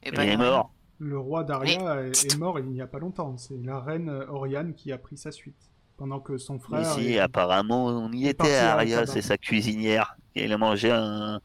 Il 0.06 0.12
ben, 0.12 0.22
est 0.22 0.28
y 0.28 0.30
a 0.30 0.38
rien. 0.38 0.38
mort. 0.38 0.74
Le 1.00 1.18
roi 1.18 1.44
Daria 1.44 2.02
est, 2.04 2.26
est 2.34 2.38
mort 2.38 2.60
il 2.60 2.68
n'y 2.68 2.82
a 2.82 2.88
pas 2.88 3.00
longtemps. 3.00 3.36
C'est 3.38 3.58
la 3.64 3.80
reine 3.80 4.10
Oriane 4.30 4.74
qui 4.74 4.92
a 4.92 4.98
pris 4.98 5.18
sa 5.18 5.32
suite. 5.32 5.56
Pendant 5.98 6.20
que 6.20 6.38
son 6.38 6.58
frère. 6.58 6.82
Ici, 6.98 7.14
est- 7.14 7.20
apparemment, 7.20 7.86
on 7.88 8.12
y 8.12 8.26
est 8.26 8.32
était 8.32 8.56
Aria, 8.56 9.06
c'est 9.06 9.22
sa 9.22 9.38
cuisinière. 9.38 10.18
Et 10.36 10.44
elle 10.46 10.54
a 10.54 10.58
mangé 10.58 10.90
un... 10.92 11.40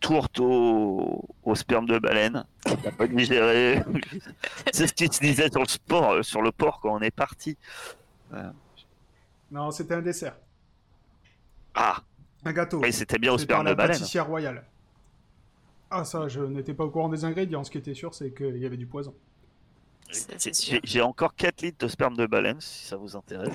tourte 0.00 0.40
au... 0.40 1.28
au 1.42 1.54
sperme 1.54 1.86
de 1.86 1.98
baleine. 1.98 2.44
Pas 2.96 3.06
digéré. 3.06 3.82
c'est 4.72 4.86
ce 4.86 4.92
qui 4.92 5.06
se 5.06 5.20
disait 5.20 5.50
sur 5.50 5.60
le 5.60 5.68
sport, 5.68 6.10
euh, 6.12 6.22
sur 6.22 6.42
le 6.42 6.52
port 6.52 6.80
quand 6.80 6.94
on 6.94 7.00
est 7.00 7.10
parti. 7.10 7.56
Non, 9.50 9.70
c'était 9.70 9.94
un 9.94 10.02
dessert. 10.02 10.36
Ah, 11.74 12.02
Un 12.44 12.52
gâteau. 12.52 12.80
oui, 12.80 12.92
c'était 12.92 13.18
bien 13.18 13.32
au 13.32 13.38
sperme 13.38 13.66
de 13.66 13.74
baleine. 13.74 13.96
pâtissière 13.98 14.26
royale. 14.26 14.64
Ah, 15.90 16.04
ça, 16.04 16.28
je 16.28 16.40
n'étais 16.40 16.74
pas 16.74 16.84
au 16.84 16.90
courant 16.90 17.08
des 17.08 17.24
ingrédients. 17.24 17.64
Ce 17.64 17.70
qui 17.70 17.78
était 17.78 17.94
sûr, 17.94 18.14
c'est 18.14 18.32
qu'il 18.32 18.56
y 18.58 18.66
avait 18.66 18.76
du 18.76 18.86
poison. 18.86 19.14
J'ai 20.84 21.00
encore 21.02 21.34
4 21.34 21.62
litres 21.62 21.78
de 21.78 21.88
sperme 21.88 22.16
de 22.16 22.26
baleine, 22.26 22.60
si 22.60 22.86
ça 22.86 22.96
vous 22.96 23.16
intéresse. 23.16 23.54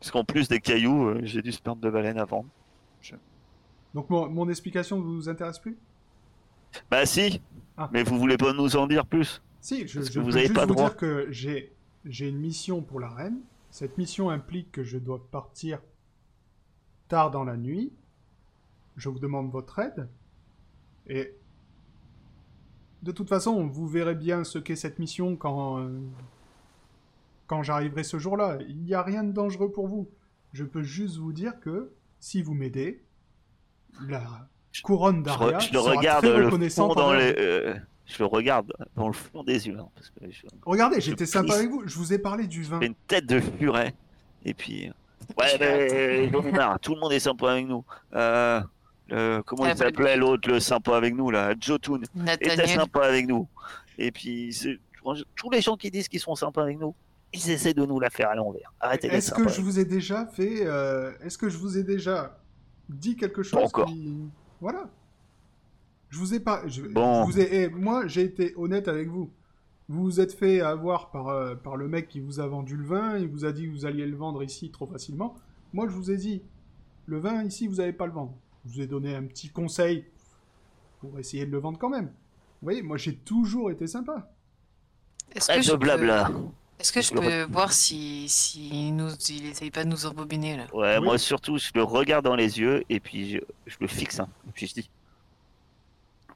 Parce 0.00 0.10
qu'en 0.10 0.24
plus 0.24 0.48
des 0.48 0.60
cailloux, 0.60 1.08
euh, 1.08 1.20
j'ai 1.22 1.42
du 1.42 1.52
sperme 1.52 1.80
de 1.80 1.90
baleine 1.90 2.18
à 2.18 2.24
vendre. 2.24 2.48
Donc, 3.96 4.10
mon, 4.10 4.28
mon 4.28 4.46
explication 4.50 4.98
ne 4.98 5.04
vous 5.04 5.28
intéresse 5.30 5.58
plus? 5.58 5.78
Bah 6.90 7.06
si, 7.06 7.40
Ah. 7.78 7.88
mais 7.92 8.02
vous 8.02 8.18
voulez 8.18 8.36
pas 8.36 8.52
nous 8.52 8.76
en 8.76 8.86
dire 8.86 9.06
plus? 9.06 9.42
Si, 9.62 9.88
je, 9.88 9.98
Parce 9.98 10.10
je 10.12 10.14
que 10.14 10.18
vous 10.20 10.26
peux 10.26 10.32
avez 10.34 10.42
juste 10.42 10.54
pas 10.54 10.66
vous 10.66 10.74
droit. 10.74 10.88
dire 10.90 10.96
que 10.98 11.26
j'ai 11.30 11.72
j'ai 12.04 12.28
une 12.28 12.38
mission 12.38 12.82
pour 12.82 13.00
la 13.00 13.08
reine. 13.08 13.40
Cette 13.70 13.96
mission 13.98 14.28
implique 14.30 14.70
que 14.70 14.84
je 14.84 14.98
dois 14.98 15.26
partir 15.30 15.80
tard 17.08 17.30
dans 17.30 17.42
la 17.42 17.56
nuit. 17.56 17.90
Je 18.96 19.08
vous 19.08 19.18
demande 19.18 19.50
votre 19.50 19.78
aide. 19.78 20.08
Et 21.06 21.34
de 23.02 23.12
toute 23.12 23.28
façon, 23.30 23.66
vous 23.66 23.88
verrez 23.88 24.14
bien 24.14 24.44
ce 24.44 24.58
qu'est 24.58 24.76
cette 24.76 24.98
mission 24.98 25.36
quand 25.36 25.78
euh, 25.80 26.00
quand 27.46 27.62
j'arriverai 27.62 28.04
ce 28.04 28.18
jour-là. 28.18 28.58
Il 28.68 28.82
n'y 28.82 28.92
a 28.92 29.02
rien 29.02 29.24
de 29.24 29.32
dangereux 29.32 29.72
pour 29.72 29.88
vous. 29.88 30.06
Je 30.52 30.64
peux 30.64 30.82
juste 30.82 31.16
vous 31.16 31.32
dire 31.32 31.58
que 31.60 31.92
si 32.20 32.42
vous 32.42 32.54
m'aidez, 32.54 33.02
la 34.08 34.22
couronne 34.82 35.22
d'Aria 35.22 35.58
je 35.58 35.72
le 35.72 35.78
sera 35.80 35.94
regarde 35.94 36.24
très 36.24 36.36
le 36.38 36.50
fond 36.68 36.88
dans 36.94 37.06
vous. 37.08 37.12
euh, 37.14 37.74
je 38.06 38.18
le 38.18 38.26
regarde 38.26 38.72
dans 38.94 39.06
le 39.08 39.12
fond 39.14 39.42
des 39.42 39.66
yeux. 39.66 39.76
hein, 39.80 39.88
parce 39.94 40.10
que 40.10 40.30
je 40.30 40.42
Regardez, 40.64 41.00
j'étais 41.00 41.26
sympa 41.26 41.54
avec 41.54 41.70
vous. 41.70 41.82
Je 41.86 41.96
vous 41.96 42.12
ai 42.12 42.18
parlé 42.18 42.46
du 42.46 42.62
vin. 42.62 42.80
une 42.80 42.94
tête 43.08 43.26
de 43.26 43.40
furet. 43.40 43.94
Et 44.44 44.54
puis, 44.54 44.88
euh, 44.88 44.90
ouais, 45.38 46.30
mais 46.32 46.52
marre, 46.52 46.78
tout 46.78 46.94
le 46.94 47.00
monde 47.00 47.12
est 47.12 47.18
sympa 47.20 47.52
avec 47.52 47.66
nous. 47.66 47.84
Euh, 48.14 48.60
le- 49.08 49.42
comment 49.44 49.64
Ah, 49.64 49.70
il 49.72 49.76
s'appelait 49.76 50.16
l'autre, 50.16 50.48
le 50.48 50.60
sympa 50.60 50.96
avec 50.96 51.14
nous 51.14 51.30
là, 51.30 51.54
Jotun, 51.60 52.00
était 52.40 52.66
sympa 52.66 53.06
avec 53.06 53.26
nous. 53.26 53.48
Et 53.98 54.12
puis, 54.12 54.54
tous 55.34 55.50
les 55.50 55.60
gens 55.60 55.76
qui 55.76 55.90
disent 55.90 56.08
qu'ils 56.08 56.20
sont 56.20 56.34
sympas 56.34 56.62
avec 56.62 56.78
nous, 56.78 56.94
ils 57.32 57.50
essaient 57.50 57.74
de 57.74 57.84
nous 57.84 57.98
la 57.98 58.10
faire 58.10 58.28
à 58.30 58.34
l'envers. 58.34 58.72
Arrêtez 58.80 59.08
Est-ce 59.08 59.32
que 59.32 59.48
je 59.48 59.60
vous 59.60 59.78
ai 59.80 59.84
déjà 59.84 60.26
fait. 60.26 60.64
euh, 60.66 61.12
Est-ce 61.24 61.38
que 61.38 61.48
je 61.48 61.56
vous 61.58 61.76
ai 61.78 61.82
déjà 61.82 62.38
dit 62.88 63.16
quelque 63.16 63.42
chose 63.42 63.62
encore. 63.62 63.86
qui- 63.86 64.28
Voilà. 64.60 64.90
Je 66.08 66.18
vous 66.18 66.34
ai 66.34 66.40
pas. 66.40 66.66
Je, 66.66 66.82
Bon. 66.82 67.24
je 67.24 67.32
vous 67.32 67.40
ai... 67.40 67.62
eh, 67.64 67.68
moi, 67.68 68.06
j'ai 68.06 68.22
été 68.22 68.52
honnête 68.56 68.88
avec 68.88 69.08
vous. 69.08 69.30
Vous 69.88 70.02
vous 70.02 70.20
êtes 70.20 70.32
fait 70.34 70.60
avoir 70.60 71.10
par, 71.10 71.28
euh, 71.28 71.54
par 71.54 71.76
le 71.76 71.88
mec 71.88 72.08
qui 72.08 72.20
vous 72.20 72.40
a 72.40 72.46
vendu 72.46 72.76
le 72.76 72.84
vin. 72.84 73.18
Il 73.18 73.28
vous 73.28 73.44
a 73.44 73.52
dit 73.52 73.66
que 73.66 73.70
vous 73.70 73.86
alliez 73.86 74.06
le 74.06 74.16
vendre 74.16 74.42
ici 74.42 74.70
trop 74.70 74.86
facilement. 74.86 75.34
Moi, 75.72 75.86
je 75.88 75.92
vous 75.94 76.10
ai 76.10 76.16
dit 76.16 76.42
le 77.06 77.18
vin 77.18 77.44
ici, 77.44 77.66
vous 77.68 77.76
n'allez 77.76 77.92
pas 77.92 78.06
le 78.06 78.12
vendre. 78.12 78.34
Je 78.64 78.72
vous 78.72 78.80
ai 78.80 78.86
donné 78.86 79.14
un 79.14 79.24
petit 79.24 79.48
conseil 79.48 80.04
pour 81.00 81.18
essayer 81.18 81.46
de 81.46 81.50
le 81.52 81.58
vendre 81.58 81.78
quand 81.78 81.90
même. 81.90 82.06
Vous 82.06 82.64
voyez, 82.64 82.82
moi, 82.82 82.96
j'ai 82.96 83.14
toujours 83.16 83.70
été 83.70 83.86
sympa. 83.86 84.32
Est-ce 85.32 85.48
que 85.70 85.72
peux- 85.72 85.78
blabla. 85.78 86.30
Est-ce 86.78 86.92
que 86.92 87.00
je 87.00 87.14
le 87.14 87.20
peux 87.20 87.42
voir 87.52 87.72
si, 87.72 88.28
si 88.28 88.92
nous, 88.92 89.10
il 89.30 89.46
essaye 89.46 89.70
pas 89.70 89.84
de 89.84 89.88
nous 89.88 90.04
embobiner 90.06 90.56
là? 90.58 90.66
Ouais, 90.74 90.98
Oui. 90.98 91.04
moi 91.04 91.18
surtout, 91.18 91.56
je 91.58 91.70
le 91.74 91.82
regarde 91.82 92.24
dans 92.24 92.36
les 92.36 92.58
yeux 92.58 92.84
et 92.90 93.00
puis 93.00 93.30
je, 93.32 93.38
je 93.66 93.76
le 93.80 93.86
fixe. 93.86 94.20
hein. 94.20 94.28
Et 94.48 94.52
puis 94.52 94.66
je 94.66 94.74
dis 94.74 94.90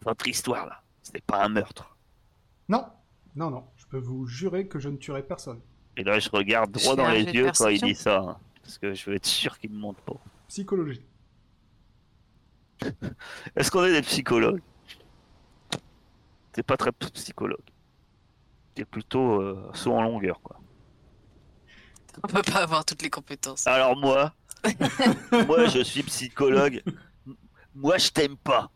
Votre 0.02 0.26
histoire 0.28 0.66
là, 0.66 0.82
c'était 1.02 1.20
pas 1.20 1.44
un 1.44 1.48
meurtre. 1.50 1.94
Non, 2.68 2.86
non, 3.36 3.50
non. 3.50 3.64
Je 3.76 3.84
peux 3.86 3.98
vous 3.98 4.26
jurer 4.26 4.66
que 4.66 4.78
je 4.78 4.88
ne 4.88 4.96
tuerai 4.96 5.22
personne. 5.22 5.60
Et 5.96 6.04
là, 6.04 6.18
je 6.18 6.30
regarde 6.30 6.70
droit 6.70 6.96
dans 6.96 7.10
les 7.10 7.24
yeux 7.24 7.50
quand 7.56 7.68
il 7.68 7.80
dit 7.82 7.94
ça. 7.94 8.18
hein, 8.20 8.36
parce 8.62 8.78
que 8.78 8.94
je 8.94 9.10
veux 9.10 9.16
être 9.16 9.26
sûr 9.26 9.58
qu'il 9.58 9.70
me 9.70 9.78
monte 9.78 9.98
pas. 9.98 10.14
Psychologie. 10.48 11.04
Est-ce 13.56 13.70
qu'on 13.70 13.84
est 13.84 13.92
des 13.92 14.02
psychologues? 14.02 14.62
T'es 16.52 16.62
pas 16.62 16.76
très 16.76 16.92
psychologue. 16.92 17.60
Plutôt 18.84 19.40
euh, 19.40 19.70
saut 19.74 19.92
en 19.92 20.02
longueur, 20.02 20.40
quoi. 20.42 20.60
On 22.22 22.28
peut 22.28 22.42
pas 22.42 22.62
avoir 22.62 22.84
toutes 22.84 23.02
les 23.02 23.10
compétences. 23.10 23.66
Alors 23.66 23.96
moi, 23.96 24.32
moi 25.46 25.66
je 25.66 25.82
suis 25.82 26.02
psychologue. 26.02 26.82
Moi 27.74 27.98
je 27.98 28.10
t'aime 28.10 28.36
pas. 28.36 28.70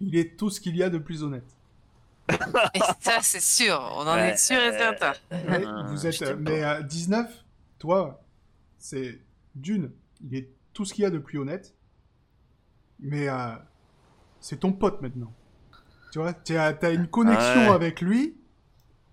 Il 0.00 0.16
est 0.16 0.36
tout 0.36 0.50
ce 0.50 0.60
qu'il 0.60 0.76
y 0.76 0.82
a 0.82 0.90
de 0.90 0.98
plus 0.98 1.22
honnête. 1.22 1.44
Et 2.74 2.80
ça, 3.00 3.18
c'est 3.22 3.40
sûr. 3.40 3.80
On 3.96 4.06
en 4.06 4.14
Ouais, 4.14 4.30
est 4.30 4.36
sûr 4.36 4.60
et 4.60 4.72
certain. 4.76 5.12
Ouais, 5.32 5.64
Ah, 5.66 5.86
vous 5.88 6.06
êtes, 6.06 6.22
mais 6.38 6.62
à 6.62 6.82
19, 6.82 7.44
toi, 7.78 8.22
c'est 8.78 9.18
d'une, 9.54 9.90
il 10.22 10.34
est 10.36 10.50
tout 10.74 10.84
ce 10.84 10.92
qu'il 10.94 11.02
y 11.02 11.06
a 11.06 11.10
de 11.10 11.18
plus 11.18 11.38
honnête, 11.38 11.74
mais 13.00 13.28
euh, 13.28 13.54
c'est 14.40 14.60
ton 14.60 14.72
pote 14.72 15.00
maintenant. 15.02 15.32
Tu 16.12 16.18
vois, 16.18 16.32
tu 16.32 16.56
as, 16.56 16.72
t'as 16.72 16.92
une 16.94 17.06
connexion 17.08 17.68
Ouais. 17.68 17.74
avec 17.74 18.00
lui, 18.00 18.36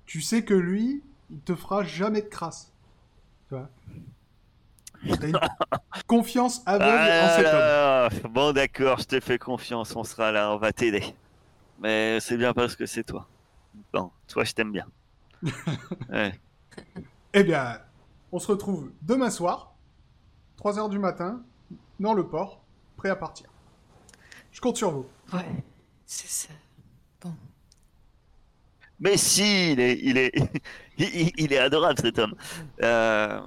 tu 0.06 0.22
sais 0.22 0.44
que 0.46 0.54
lui, 0.54 1.04
il 1.30 1.40
te 1.40 1.56
fera 1.56 1.84
jamais 1.84 2.22
de 2.22 2.28
crasse. 2.28 2.72
Tu 3.50 3.56
vois 3.56 3.70
T'as 5.20 5.28
une 5.28 5.40
confiance 6.08 6.64
aveugle 6.66 6.86
en 6.86 6.98
Ah 6.98 7.30
cet 7.36 7.46
homme. 7.46 7.54
là, 7.54 8.10
bon 8.30 8.54
d'accord, 8.54 9.00
je 9.00 9.06
te 9.06 9.20
fais 9.20 9.38
confiance, 9.38 9.96
on 9.96 10.04
sera 10.04 10.32
là, 10.32 10.52
on 10.52 10.58
va 10.58 10.72
t'aider. 10.74 11.04
Mais 11.80 12.20
c'est 12.22 12.38
bien 12.38 12.54
parce 12.54 12.76
que 12.76 12.86
c'est 12.86 13.04
toi. 13.04 13.28
Bon, 13.94 14.10
toi 14.28 14.44
je 14.46 14.54
t'aime 14.54 14.72
bien. 14.72 14.88
Ouais. 16.10 16.40
Eh 17.34 17.44
bien, 17.44 17.80
on 18.32 18.40
se 18.40 18.48
retrouve 18.48 18.92
demain 19.02 19.30
soir, 19.30 19.74
3h 20.60 20.90
du 20.90 20.98
matin, 21.00 21.42
dans 22.00 22.14
le 22.14 22.26
port, 22.28 22.62
prêt 22.98 23.10
à 23.10 23.16
partir. 23.16 23.48
Je 24.52 24.62
compte 24.62 24.78
sur 24.78 24.92
vous. 24.92 25.06
Ouais, 25.34 25.46
c'est 26.06 26.28
ça. 26.30 26.54
Mais 29.00 29.18
si, 29.18 29.74
il 29.74 29.80
est, 29.82 30.00
il 30.02 30.18
est, 30.18 30.32
il, 30.98 31.06
il- 31.16 31.32
il 31.38 31.54
est 31.54 31.58
adorable 31.58 32.00
cet 32.00 32.18
homme. 32.18 32.34
Euh, 32.82 33.42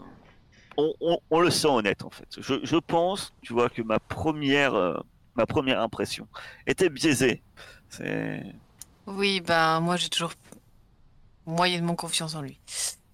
on, 0.77 0.93
on- 1.01 1.19
on 1.31 1.41
le 1.41 1.51
sent 1.51 1.69
honnête 1.69 2.05
en 2.05 2.11
fait. 2.11 2.29
Je, 2.39 2.55
je 2.63 2.77
pense, 2.77 3.33
tu 3.43 3.53
vois, 3.55 3.71
que 3.71 3.81
ma 3.83 3.99
première, 3.99 4.75
euh, 4.75 4.95
ma 5.37 5.47
première 5.47 5.81
impression 5.81 6.29
était 6.67 6.91
biaisée. 6.91 7.43
C'est 7.89 8.43
Oui, 9.07 9.41
ben 9.41 9.81
moi 9.81 9.97
j'ai 9.97 10.11
toujours 10.11 10.33
moyennement 11.47 11.95
confiance 11.95 12.35
en 12.35 12.43
lui. 12.43 12.61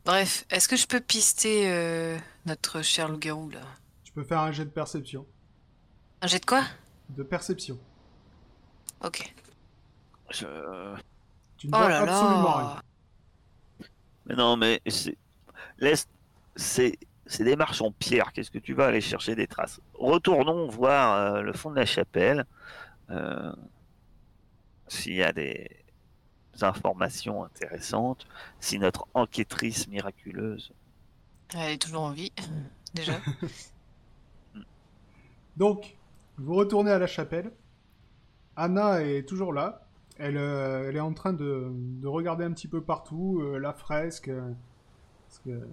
Bref, 0.05 0.45
est-ce 0.51 0.67
que 0.69 0.77
je 0.77 0.87
peux 0.89 1.01
pister 1.01 1.71
euh, 1.71 2.19
notre 2.47 2.83
cher 2.83 3.09
loup-garou 3.09 3.49
là? 3.51 3.61
Tu 4.03 4.13
peux 4.13 4.25
faire 4.25 4.41
un 4.41 4.51
jet 4.51 4.65
de 4.65 4.71
perception. 4.71 5.25
Un 6.21 6.27
jet 6.27 6.41
de 6.41 6.47
quoi? 6.47 6.65
De 7.11 7.23
perception. 7.23 7.79
Ok. 9.03 9.35
je- 10.31 10.97
Tu 11.59 11.69
ne 11.69 11.73
Oh 11.75 11.79
vois 11.79 11.89
là 11.89 11.99
absolument 12.01 12.53
rien. 12.55 12.83
Mais 14.27 14.35
non, 14.35 14.57
mais 14.57 14.81
c'est- 14.87 15.17
laisse, 15.79 16.07
c'est, 16.57 16.99
c'est 17.27 17.45
des 17.45 17.57
marches 17.57 17.83
en 17.83 17.93
pierre. 17.93 18.33
Qu'est-ce 18.33 18.51
que 18.51 18.59
tu 18.59 18.75
vas 18.75 18.87
aller 18.87 19.01
chercher 19.01 19.35
des 19.35 19.47
traces? 19.47 19.81
Retournons 19.95 20.69
voir 20.69 21.37
euh, 21.37 21.41
le 21.43 21.53
fond 21.53 21.71
de 21.71 21.77
la 21.77 21.87
chapelle. 21.87 22.45
euh, 23.11 23.53
s'il 24.89 25.15
y 25.15 25.23
a 25.23 25.33
des 25.33 25.69
informations 26.63 27.45
intéressantes, 27.45 28.27
si 28.61 28.79
notre 28.79 29.07
enquêtrice 29.15 29.89
miraculeuse. 29.89 30.73
Elle 31.55 31.73
est 31.73 31.79
toujours 31.83 32.03
en 32.03 32.11
vie, 32.13 32.33
déjà. 32.95 33.15
Donc, 35.57 35.97
vous 36.39 36.55
retournez 36.55 36.91
à 36.91 36.99
la 36.99 37.07
chapelle. 37.07 37.51
Anna 38.57 39.03
est 39.03 39.25
toujours 39.29 39.53
là. 39.53 39.87
Elle, 40.19 40.37
euh, 40.37 40.89
elle 40.89 40.97
est 40.97 41.01
en 41.01 41.13
train 41.13 41.33
de, 41.33 41.69
de 41.73 42.07
regarder 42.07 42.45
un 42.45 42.53
petit 42.53 42.69
peu 42.69 42.81
partout, 42.83 43.41
euh, 43.43 43.59
la 43.59 43.73
fresque. 43.73 44.29
euh, 44.29 44.53
parce 45.29 45.41
que, 45.41 45.51
ouais, 45.51 45.67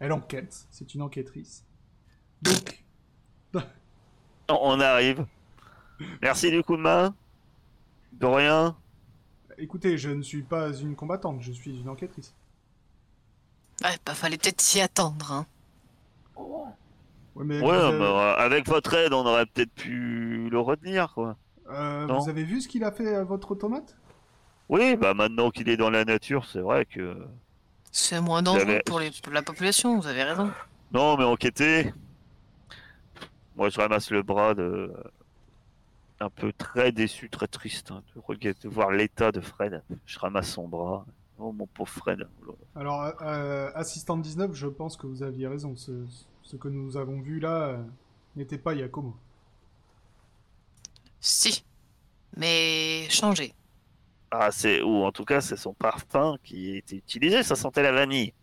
elle 0.00 0.12
enquête, 0.12 0.66
c'est 0.70 0.94
une 0.94 1.02
enquêtrice. 1.02 1.64
Donc, 2.42 2.84
On- 4.48 4.80
arrive. 4.80 5.26
Merci 6.22 6.50
du 6.50 6.62
coup 6.62 6.76
de 6.76 6.82
main. 6.82 7.14
De 8.12 8.26
rien. 8.26 8.76
écoutez, 9.56 9.96
je 9.96 10.10
ne 10.10 10.20
suis 10.22 10.42
pas 10.42 10.72
une 10.74 10.94
combattante, 10.94 11.40
je 11.40 11.52
suis 11.52 11.80
une 11.80 11.88
enquêtrice. 11.88 12.34
Ouais, 13.84 13.98
bah 14.06 14.14
fallait 14.14 14.38
peut-être 14.38 14.60
s'y 14.62 14.80
attendre, 14.80 15.30
hein. 15.32 15.46
Ouais, 17.34 17.44
mais 17.44 17.60
Ouais, 17.60 17.68
vous, 17.68 17.90
avez, 17.92 17.98
bah, 17.98 18.34
avec 18.34 18.66
votre 18.68 18.92
aide, 18.94 19.12
on 19.14 19.24
aurait 19.26 19.46
peut-être 19.46 19.72
pu 19.74 20.48
le 20.50 20.58
retenir, 20.60 21.12
quoi. 21.14 21.36
Euh, 21.70 22.06
vous 22.06 22.28
avez 22.28 22.44
vu 22.44 22.60
ce 22.60 22.68
qu'il 22.68 22.84
a 22.84 22.92
fait 22.92 23.14
à 23.14 23.24
votre 23.24 23.52
automate? 23.52 23.96
Oui, 24.68 24.96
bah 24.96 25.14
maintenant 25.14 25.50
qu'il 25.50 25.68
est 25.68 25.76
dans 25.76 25.90
la 25.90 26.04
nature, 26.04 26.46
c'est 26.46 26.60
vrai 26.60 26.86
que. 26.86 27.16
C'est 27.90 28.20
moins 28.20 28.42
dangereux 28.42 28.80
pour, 28.86 29.00
les, 29.00 29.10
pour 29.22 29.32
la 29.32 29.42
population, 29.42 29.98
vous 29.98 30.06
avez 30.06 30.22
raison. 30.22 30.50
Non, 30.92 31.16
mais 31.16 31.24
enquêter. 31.24 31.92
Moi, 33.56 33.68
je 33.68 33.80
ramasse 33.80 34.10
le 34.10 34.22
bras 34.22 34.54
de. 34.54 34.92
Un 36.20 36.30
peu 36.30 36.52
très 36.52 36.92
déçu, 36.92 37.28
très 37.28 37.48
triste 37.48 37.90
hein, 37.90 38.02
de, 38.14 38.52
de 38.62 38.68
voir 38.68 38.92
l'état 38.92 39.32
de 39.32 39.40
Fred. 39.40 39.82
Je 40.06 40.18
ramasse 40.18 40.50
son 40.50 40.68
bras. 40.68 41.04
Oh, 41.38 41.50
mon 41.50 41.66
pauvre 41.66 41.90
Fred. 41.90 42.28
Alors, 42.76 43.12
euh, 43.22 43.70
assistant 43.74 44.16
19, 44.16 44.54
je 44.54 44.68
pense 44.68 44.96
que 44.96 45.08
vous 45.08 45.24
aviez 45.24 45.48
raison. 45.48 45.74
Ce, 45.74 45.90
ce 46.42 46.56
que 46.56 46.68
nous 46.68 46.96
avons 46.96 47.20
vu 47.20 47.40
là 47.40 47.62
euh, 47.62 47.82
n'était 48.36 48.58
pas 48.58 48.74
Yakomo. 48.74 49.16
Si. 51.22 51.64
Mais 52.36 53.06
changé. 53.08 53.54
Ah, 54.30 54.50
c'est. 54.50 54.82
Ou 54.82 55.04
en 55.04 55.12
tout 55.12 55.24
cas, 55.24 55.40
c'est 55.40 55.56
son 55.56 55.72
parfum 55.72 56.36
qui 56.42 56.76
était 56.76 56.96
utilisé, 56.96 57.42
ça 57.42 57.54
sentait 57.56 57.82
la 57.82 57.92
vanille. 57.92 58.34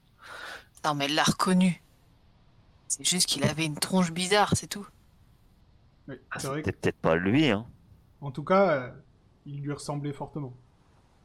Non, 0.86 0.96
mais 0.96 1.06
elle 1.06 1.16
l'a 1.16 1.24
reconnu. 1.24 1.82
C'est 2.88 3.06
juste 3.06 3.28
qu'il 3.28 3.44
avait 3.44 3.66
une 3.66 3.78
tronche 3.78 4.12
bizarre, 4.12 4.56
c'est 4.56 4.68
tout. 4.68 4.88
Ah, 6.32 6.40
c'était 6.40 6.72
peut-être 6.72 6.98
pas 6.98 7.16
lui, 7.16 7.50
hein. 7.50 7.68
En 8.22 8.32
tout 8.32 8.44
cas, 8.44 8.72
euh, 8.72 8.92
il 9.46 9.62
lui 9.62 9.74
ressemblait 9.74 10.14
fortement. 10.14 10.54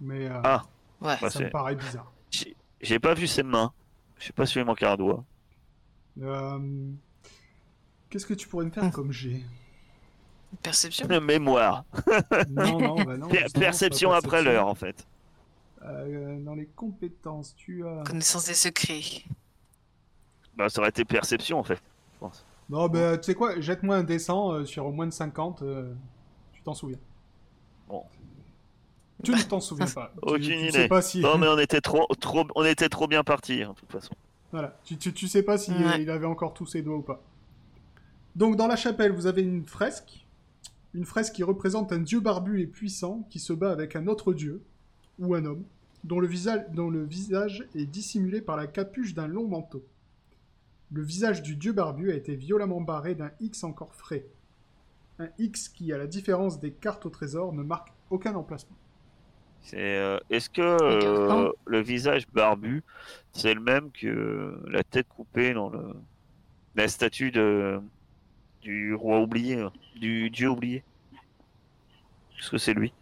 Mais 0.01 0.27
euh, 0.29 0.41
Ah. 0.45 0.65
Ouais. 1.01 1.17
Bah, 1.23 1.31
ça 1.31 1.39
me 1.41 1.45
c'est- 1.47 1.51
paraît 1.51 1.75
bizarre. 1.77 2.13
J'ai 2.31 2.57
j'ai 2.81 2.99
pas 2.99 3.15
vu 3.15 3.27
ses 3.27 3.43
mains. 3.43 3.73
Je 4.19 4.27
sais 4.27 4.33
pas 4.33 4.45
si 4.47 4.59
il 4.59 4.65
manquait 4.65 4.87
un 4.87 4.97
doigt. 4.97 5.25
Euh, 6.21 6.91
Qu'est-ce 8.11 8.27
que 8.27 8.35
tu 8.35 8.47
pourrais 8.49 8.65
me 8.67 8.71
faire 8.71 8.91
comme 8.93 9.11
jet? 9.13 9.43
Perception. 10.63 11.07
Mémoire. 11.21 11.85
Non, 12.51 12.79
non, 12.79 12.95
bah 13.05 13.17
non. 13.17 13.29
Per- 13.29 13.47
perception 13.55 14.13
après 14.13 14.43
l'heure, 14.43 14.67
en 14.67 14.75
fait. 14.75 15.07
Euh, 15.85 16.39
dans 16.41 16.55
les 16.55 16.67
compétences, 16.67 17.55
tu 17.57 17.87
as. 17.87 18.03
Connaissance 18.05 18.47
des 18.47 18.55
secrets. 18.55 19.25
Bah, 20.57 20.69
ça 20.69 20.81
aurait 20.81 20.91
été 20.91 21.05
perception, 21.05 21.59
en 21.59 21.65
fait. 21.65 21.75
Je 22.15 22.19
pense. 22.21 22.45
Non, 22.71 22.89
bah 22.89 23.19
tu 23.19 23.25
sais 23.25 23.35
quoi, 23.35 23.61
jette-moi 23.61 23.97
un 23.97 24.05
descend 24.05 24.55
euh, 24.55 24.65
sur 24.65 24.91
moins 24.91 25.07
de 25.07 25.13
50, 25.13 25.61
euh, 25.63 25.93
tu 26.55 26.63
t'en 26.63 26.73
souviens. 26.73 26.97
Bon. 27.89 28.03
Tu 29.23 29.33
ne 29.33 29.43
t'en 29.43 29.61
souviens 29.61 29.85
pas. 29.87 30.13
Aucune 30.23 30.41
tu, 30.43 30.55
idée. 30.55 30.71
sais 30.71 30.89
pas 30.89 31.03
si. 31.03 31.21
Non, 31.21 31.37
mais 31.37 31.47
on 31.47 31.59
était 31.59 31.83
trop, 31.83 32.07
trop, 32.19 32.47
on 32.55 32.65
était 32.65 32.89
trop 32.89 33.07
bien 33.07 33.23
partis, 33.23 33.63
hein, 33.63 33.75
de 33.75 33.81
toute 33.81 33.93
façon. 33.93 34.15
Voilà, 34.51 34.79
tu, 34.85 34.97
tu, 34.97 35.13
tu 35.13 35.29
sais 35.29 35.43
pas 35.43 35.59
si 35.59 35.73
Ouais. 35.73 35.85
euh, 35.85 35.97
il 35.99 36.09
avait 36.09 36.25
encore 36.27 36.55
tous 36.55 36.65
ses 36.65 36.81
doigts 36.81 36.97
ou 36.97 37.03
pas. 37.03 37.21
Donc 38.35 38.57
dans 38.57 38.67
la 38.67 38.77
chapelle, 38.77 39.13
vous 39.13 39.27
avez 39.27 39.43
une 39.43 39.67
fresque. 39.67 40.24
Une 40.95 41.05
fresque 41.05 41.35
qui 41.35 41.43
représente 41.43 41.93
un 41.93 41.99
dieu 41.99 42.21
barbu 42.21 42.61
et 42.61 42.67
puissant 42.67 43.27
qui 43.29 43.41
se 43.41 43.53
bat 43.53 43.73
avec 43.73 43.97
un 43.97 44.07
autre 44.07 44.33
dieu, 44.33 44.63
ou 45.19 45.35
un 45.35 45.45
homme, 45.45 45.65
dont 46.05 46.21
le 46.21 46.27
visage, 46.27 46.65
dont 46.73 46.89
le 46.89 47.05
visage 47.05 47.67
est 47.75 47.87
dissimulé 47.87 48.41
par 48.41 48.57
la 48.57 48.69
capuche 48.69 49.15
d'un 49.15 49.27
long 49.27 49.49
manteau. 49.49 49.85
Le 50.93 51.03
visage 51.03 51.43
du 51.43 51.57
dieu 51.57 51.73
barbu 51.73 52.13
a 52.13 52.15
été 52.15 52.37
violemment 52.37 52.81
barré 52.81 53.15
d'un 53.17 53.33
X 53.41 53.65
encore 53.65 53.95
frais. 53.95 54.27
Un 55.19 55.29
X 55.39 55.69
qui, 55.69 55.93
à 55.93 55.99
la 55.99 56.07
différence 56.07 56.61
des 56.61 56.73
cartes 56.73 57.07
au 57.07 57.11
trésor, 57.11 57.53
ne 57.53 57.63
marque 57.63 57.93
aucun 58.11 58.35
emplacement. 58.35 58.77
C'est, 59.63 59.79
euh, 59.79 60.19
est-ce 60.31 60.51
que 60.51 60.61
euh, 60.61 61.51
le 61.67 61.81
visage 61.81 62.29
barbu, 62.29 62.85
c'est 63.33 63.55
le 63.55 63.61
même 63.61 63.91
que 63.91 64.61
la 64.69 64.85
tête 64.85 65.09
coupée 65.09 65.55
dans 65.55 65.71
le, 65.71 65.95
la 66.75 66.87
statue 66.87 67.31
de, 67.31 67.81
du 68.65 68.95
roi 68.95 69.21
oublié, 69.21 69.61
hein, 69.61 69.73
du 69.97 70.31
dieu 70.31 70.49
oublié 70.49 70.83
Est-ce 72.39 72.51
que 72.51 72.59
c'est 72.59 72.75
lui 72.75 72.93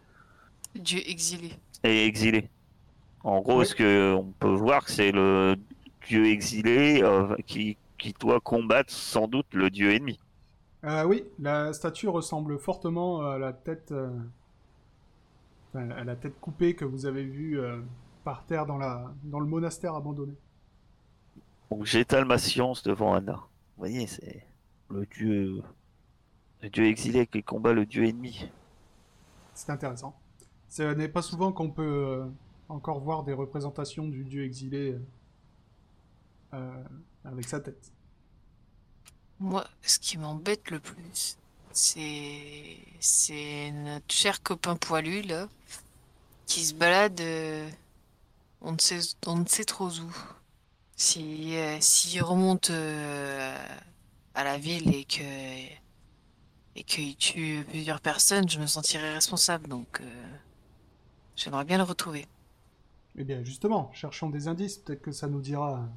Dieu 0.75 0.99
exilé. 1.07 1.51
Et 1.83 2.05
exilé. 2.05 2.49
En 3.23 3.41
gros, 3.41 3.61
Oui. 3.61 3.63
est-ce 3.63 3.75
que 3.75 4.13
on 4.15 4.31
peut 4.33 4.53
voir 4.53 4.85
que 4.85 4.91
c'est 4.91 5.11
le 5.11 5.55
dieu 6.07 6.25
exilé 6.27 7.01
euh, 7.03 7.35
qui, 7.47 7.77
qui 7.97 8.13
doit 8.19 8.39
combattre 8.41 8.91
sans 8.93 9.27
doute 9.27 9.47
le 9.53 9.69
dieu 9.69 9.93
ennemi? 9.93 10.19
Euh, 10.83 11.05
oui, 11.05 11.23
la 11.39 11.71
statue 11.73 12.09
ressemble 12.09 12.59
fortement 12.59 13.21
à 13.21 13.37
la 13.37 13.53
tête, 13.53 13.91
euh, 13.93 14.09
enfin, 15.73 15.89
à 15.91 16.03
la 16.03 16.15
tête 16.15 16.39
coupée 16.41 16.75
que 16.75 16.85
vous 16.85 17.05
avez 17.05 17.23
vue 17.23 17.59
euh, 17.59 17.79
par 18.25 18.45
terre 18.45 18.65
dans, 18.65 18.77
la, 18.77 19.13
dans 19.23 19.39
le 19.39 19.45
monastère 19.47 19.95
abandonné. 19.95 20.33
Donc 21.71 21.85
j'étale 21.85 22.25
ma 22.25 22.37
science 22.37 22.83
devant 22.83 23.13
Anna. 23.13 23.33
Vous 23.33 23.79
voyez, 23.79 24.07
c'est 24.07 24.45
le 24.93 25.05
dieu, 25.05 25.61
le 26.61 26.69
dieu 26.69 26.85
exilé 26.85 27.27
qui 27.27 27.43
combat 27.43 27.73
le 27.73 27.85
dieu 27.85 28.05
ennemi. 28.05 28.49
C'est 29.53 29.71
intéressant. 29.71 30.15
Ce 30.69 30.83
n'est 30.93 31.07
pas 31.09 31.21
souvent 31.21 31.51
qu'on 31.51 31.69
peut 31.69 31.83
euh, 31.83 32.25
encore 32.69 32.99
voir 32.99 33.23
des 33.23 33.33
représentations 33.33 34.07
du 34.07 34.23
dieu 34.23 34.43
exilé 34.43 34.93
euh, 34.93 34.99
euh, 36.53 36.83
avec 37.25 37.47
sa 37.47 37.59
tête. 37.59 37.91
Moi, 39.39 39.65
ce 39.81 39.99
qui 39.99 40.17
m'embête 40.17 40.71
le 40.71 40.79
plus, 40.79 41.37
c'est 41.71 42.77
c'est 42.99 43.71
notre 43.71 44.13
cher 44.13 44.41
copain 44.43 44.75
poilu 44.75 45.21
là. 45.23 45.47
qui 46.45 46.65
se 46.65 46.73
balade, 46.73 47.19
euh, 47.21 47.69
on 48.61 48.73
ne 48.73 48.79
sait, 48.79 48.99
on 49.27 49.37
ne 49.37 49.45
sait 49.47 49.65
trop 49.65 49.89
où. 49.89 50.15
Si, 50.95 51.55
euh, 51.57 51.77
s'il 51.81 52.21
remonte 52.23 52.69
euh, 52.69 53.57
à 54.35 54.43
la 54.43 54.57
ville 54.57 54.93
et 54.93 55.05
que 55.05 55.83
et 56.75 56.83
qu'il 56.83 57.15
tue 57.15 57.63
plusieurs 57.69 58.01
personnes, 58.01 58.49
je 58.49 58.59
me 58.59 58.65
sentirais 58.65 59.13
responsable. 59.13 59.67
Donc, 59.67 60.01
euh, 60.01 60.37
j'aimerais 61.35 61.65
bien 61.65 61.77
le 61.77 61.83
retrouver. 61.83 62.25
Eh 63.15 63.23
bien, 63.23 63.43
justement, 63.43 63.91
cherchons 63.93 64.29
des 64.29 64.47
indices. 64.47 64.77
Peut-être 64.77 65.01
que 65.01 65.11
ça 65.11 65.27
nous 65.27 65.41
dira 65.41 65.87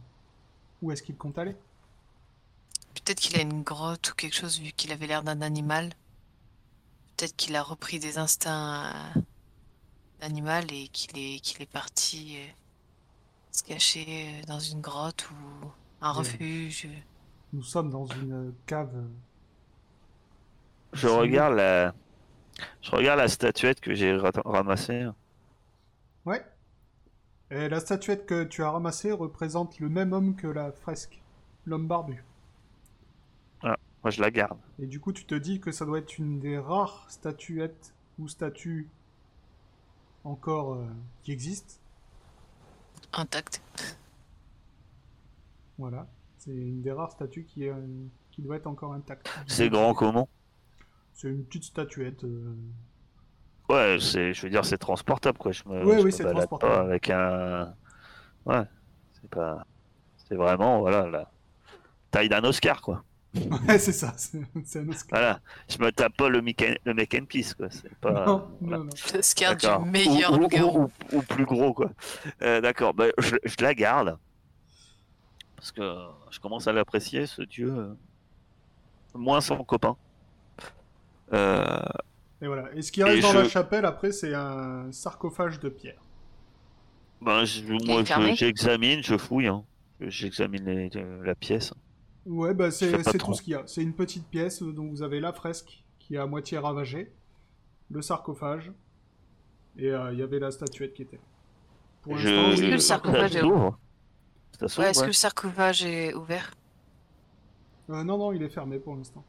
où 0.82 0.92
est-ce 0.92 1.02
qu'il 1.02 1.16
compte 1.16 1.38
aller. 1.38 1.56
Peut-être 2.94 3.20
qu'il 3.20 3.38
a 3.38 3.42
une 3.42 3.62
grotte 3.62 4.10
ou 4.10 4.14
quelque 4.14 4.34
chose 4.34 4.60
vu 4.60 4.72
qu'il 4.72 4.92
avait 4.92 5.06
l'air 5.06 5.22
d'un 5.22 5.40
animal. 5.40 5.94
Peut-être 7.16 7.34
qu'il 7.36 7.56
a 7.56 7.62
repris 7.62 7.98
des 7.98 8.18
instincts 8.18 8.92
euh, 9.16 9.20
d'animal 10.20 10.70
et 10.70 10.88
qu'il 10.88 11.16
est, 11.16 11.40
qu'il 11.40 11.62
est 11.62 11.70
parti 11.70 12.36
euh, 12.36 12.52
se 13.50 13.62
cacher 13.62 14.42
dans 14.46 14.60
une 14.60 14.82
grotte 14.82 15.30
ou 15.30 15.68
un 16.02 16.12
Ouais. 16.18 17.02
Nous 17.56 17.62
sommes 17.62 17.88
dans 17.88 18.04
une 18.04 18.52
cave. 18.66 18.92
Je 20.92 21.08
regarde 21.08 21.54
la, 21.54 21.94
je 22.82 22.90
regarde 22.90 23.18
la 23.18 23.28
statuette 23.28 23.80
que 23.80 23.94
j'ai 23.94 24.14
ra- 24.14 24.30
ramassée. 24.44 25.08
Ouais. 26.26 26.44
Et 27.50 27.70
la 27.70 27.80
statuette 27.80 28.26
que 28.26 28.44
tu 28.44 28.62
as 28.62 28.70
ramassée 28.70 29.10
représente 29.10 29.78
le 29.78 29.88
même 29.88 30.12
homme 30.12 30.36
que 30.36 30.46
la 30.46 30.70
fresque, 30.70 31.22
l'homme 31.64 31.88
barbu. 31.88 32.22
Moi, 33.62 34.10
je 34.10 34.20
la 34.20 34.30
garde. 34.30 34.58
Et 34.78 34.86
du 34.86 35.00
coup, 35.00 35.14
tu 35.14 35.24
te 35.24 35.34
dis 35.34 35.58
que 35.58 35.72
ça 35.72 35.86
doit 35.86 35.98
être 35.98 36.18
une 36.18 36.38
des 36.38 36.58
rares 36.58 37.06
statuettes 37.08 37.94
ou 38.18 38.28
statues 38.28 38.86
encore 40.24 40.74
euh, 40.74 40.86
qui 41.22 41.32
existent. 41.32 41.76
Intact. 43.14 43.62
Voilà. 45.78 46.06
C'est 46.46 46.52
une 46.52 46.80
des 46.82 46.92
rares 46.92 47.10
statues 47.12 47.44
qui, 47.44 47.64
est, 47.64 47.70
euh, 47.70 47.76
qui 48.30 48.40
doit 48.42 48.56
être 48.56 48.66
encore 48.68 48.92
intacte. 48.94 49.28
C'est 49.46 49.68
grand 49.68 49.94
comment? 49.94 50.28
C'est 51.12 51.28
une 51.28 51.44
petite 51.44 51.64
statuette. 51.64 52.24
euh, 52.24 52.54
Ouais, 53.68 53.96
c'est, 54.00 54.32
je 54.32 54.42
veux 54.42 54.50
dire, 54.50 54.64
c'est 54.64 54.78
transportable, 54.78 55.38
quoi. 55.38 55.50
Je 55.50 55.64
me, 55.66 55.84
Ouais, 55.84 55.94
je 55.96 55.98
oui, 56.00 56.04
me 56.06 56.10
c'est 56.10 56.22
balade 56.22 56.36
transportable. 56.46 56.72
pas 56.72 56.80
avec 56.82 57.10
un. 57.10 57.74
Ouais, 58.44 58.62
c'est 59.14 59.28
pas. 59.30 59.66
C'est 60.28 60.36
vraiment, 60.36 60.80
voilà, 60.80 61.08
la 61.08 61.30
taille 62.12 62.28
d'un 62.28 62.44
Oscar, 62.44 62.80
quoi. 62.80 63.02
Ouais, 63.68 63.78
c'est 63.78 63.92
ça. 63.92 64.14
C'est 64.16 64.40
c'est 64.64 64.80
un 64.80 64.88
Oscar. 64.88 65.18
Voilà. 65.18 65.40
Je 65.68 65.78
me 65.78 65.90
tape 65.90 66.16
pas 66.16 66.28
le 66.28 66.40
mec, 66.42 66.80
le 66.84 66.94
mec 66.94 67.14
and 67.20 67.26
piece, 67.26 67.54
quoi. 67.54 67.66
C'est 67.70 67.94
pas. 67.96 68.24
Non, 68.24 68.48
voilà. 68.60 68.78
non, 68.78 68.84
non. 68.84 68.90
L'Oscar 69.14 69.56
du 69.56 69.66
D'accord. 69.66 69.84
meilleur 69.86 70.32
ou, 70.32 70.36
ou- 70.36 70.38
loup-garou. 70.42 70.90
ou- 71.12 71.16
ou 71.16 71.22
plus 71.22 71.44
gros, 71.44 71.74
quoi. 71.74 71.90
Euh, 72.42 72.60
D'accord, 72.60 72.94
bah, 72.94 73.06
je, 73.18 73.36
je 73.44 73.56
la 73.60 73.74
garde. 73.74 74.16
Parce 75.56 75.72
que 75.72 75.82
je 76.30 76.38
commence 76.40 76.66
à 76.68 76.72
l'apprécier, 76.72 77.26
ce 77.26 77.42
dieu. 77.42 77.70
euh, 77.76 77.94
Moins 79.14 79.40
son 79.40 79.64
copain. 79.64 79.96
Euh, 81.32 81.66
Et 82.42 82.46
voilà. 82.46 82.72
Et 82.74 82.82
ce 82.82 82.92
qui 82.92 83.02
reste 83.02 83.18
Et 83.18 83.20
dans 83.22 83.32
je- 83.32 83.38
la 83.38 83.48
chapelle, 83.48 83.84
après, 83.86 84.12
c'est 84.12 84.34
un 84.34 84.92
sarcophage 84.92 85.58
de 85.60 85.68
pierre. 85.70 86.00
ben, 87.22 87.44
je- 87.44 87.62
moi, 87.86 88.04
j'examine, 88.34 89.02
je 89.02 89.16
fouille. 89.16 89.46
hein. 89.48 89.64
J'examine 90.00 90.68
euh, 90.94 91.24
la 91.24 91.34
pièce. 91.34 91.72
Ouais, 92.26 92.52
bah 92.52 92.70
c'est 92.70 92.90
tout 93.18 93.32
ce 93.34 93.40
qu'il 93.40 93.52
y 93.52 93.56
a. 93.56 93.62
C'est 93.66 93.82
une 93.82 93.94
petite 93.94 94.26
pièce 94.28 94.62
euh, 94.62 94.72
dont 94.72 94.86
vous 94.88 95.00
avez 95.02 95.20
la 95.20 95.32
fresque 95.32 95.82
qui 95.98 96.16
est 96.16 96.18
à 96.18 96.26
moitié 96.26 96.58
ravagée, 96.58 97.10
le 97.90 98.02
sarcophage, 98.02 98.72
et 99.78 99.90
euh, 99.90 100.12
il 100.12 100.18
y 100.18 100.22
avait 100.22 100.38
la 100.40 100.50
statuette 100.50 100.92
qui 100.92 101.02
était. 101.02 101.16
là. 101.16 101.22
Pour 102.02 102.18
Je... 102.18 102.28
l'instant, 102.28 102.62
le 102.68 102.78
sarcophage 102.78 103.36
est 103.36 103.40
s'ouvre. 103.40 103.78
Ça 104.58 104.68
s'ouvre, 104.68 104.84
Ouais, 104.84 104.90
est-ce 104.90 105.00
ouais. 105.00 105.04
que 105.04 105.10
le 105.10 105.12
sarcophage 105.14 105.84
est 105.84 106.14
ouvert? 106.14 106.52
Euh, 107.90 108.02
non, 108.04 108.18
non, 108.18 108.32
il 108.32 108.42
est 108.42 108.48
fermé 108.48 108.78
pour 108.78 108.96
l'instant. 108.96 109.24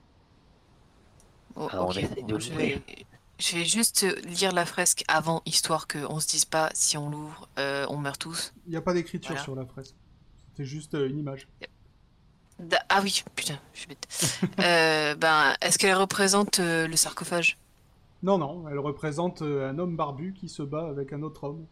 Oh, 1.56 1.68
Ah, 1.72 1.84
on 1.84 1.90
ok, 1.90 1.98
essaie 1.98 2.16
de 2.16 2.22
bon, 2.22 2.40
je, 2.40 2.50
l'ouvrir. 2.52 2.80
vais... 2.88 3.06
je 3.40 3.56
vais 3.58 3.66
juste 3.66 4.04
lire 4.26 4.52
la 4.52 4.66
fresque 4.66 5.04
avant, 5.08 5.42
histoire 5.46 5.88
qu'on 5.88 6.20
se 6.20 6.28
dise 6.28 6.46
pas 6.46 6.70
si 6.74 6.98
on 6.98 7.10
l'ouvre, 7.10 7.48
euh, 7.60 7.86
on 7.90 7.98
meurt 7.98 8.20
tous. 8.20 8.54
Il 8.66 8.72
n'y 8.72 8.78
a 8.78 8.82
pas 8.82 8.94
d'écriture 8.94 9.30
Voilà. 9.32 9.44
sur 9.44 9.56
la 9.56 9.66
fresque. 9.66 9.96
C'était 10.50 10.66
juste 10.66 10.94
euh, 10.96 11.10
une 11.10 11.20
image. 11.20 11.48
Da- 12.60 12.82
Ah 12.90 13.02
oui, 13.04 13.24
putain, 13.36 13.60
je 13.74 13.80
suis 13.80 13.88
bête. 13.88 14.08
Euh, 14.60 15.16
ben, 15.16 15.54
est-ce 15.62 15.78
qu'elle 15.78 15.96
représente 15.96 16.60
euh, 16.60 16.88
le 16.88 16.96
sarcophage? 16.96 17.58
Non, 18.24 18.38
non, 18.40 18.68
elle 18.70 18.80
représente 18.80 19.44
euh, 19.44 19.70
un 19.70 19.78
homme 19.78 19.96
barbu 19.96 20.34
qui 20.34 20.50
se 20.50 20.64
bat 20.64 20.88
avec 20.88 21.14
un 21.14 21.22
autre 21.22 21.44
homme. 21.44 21.66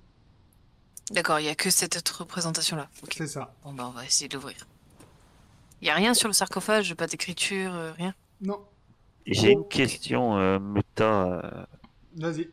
D'accord, 1.11 1.39
il 1.39 1.45
y 1.45 1.49
a 1.49 1.55
que 1.55 1.69
cette 1.69 1.97
autre 1.97 2.19
représentation-là. 2.21 2.89
C'est 3.11 3.27
ça. 3.27 3.53
Bon, 3.63 3.73
ben, 3.73 3.85
on 3.85 3.91
va 3.91 4.05
essayer 4.05 4.27
de 4.27 4.35
l'ouvrir. 4.35 4.57
Il 5.81 5.87
y 5.87 5.91
a 5.91 5.95
rien 5.95 6.13
sur 6.13 6.27
le 6.27 6.33
sarcophage, 6.33 6.93
pas 6.95 7.07
d'écriture, 7.07 7.73
euh, 7.73 7.91
rien? 7.93 8.13
Non, 8.41 8.65
J'ai 9.25 9.51
une 9.51 9.67
question, 9.67 10.37
euh, 10.37 10.59
méta. 10.59 11.39
euh, 11.43 11.65
vas-y. 12.17 12.49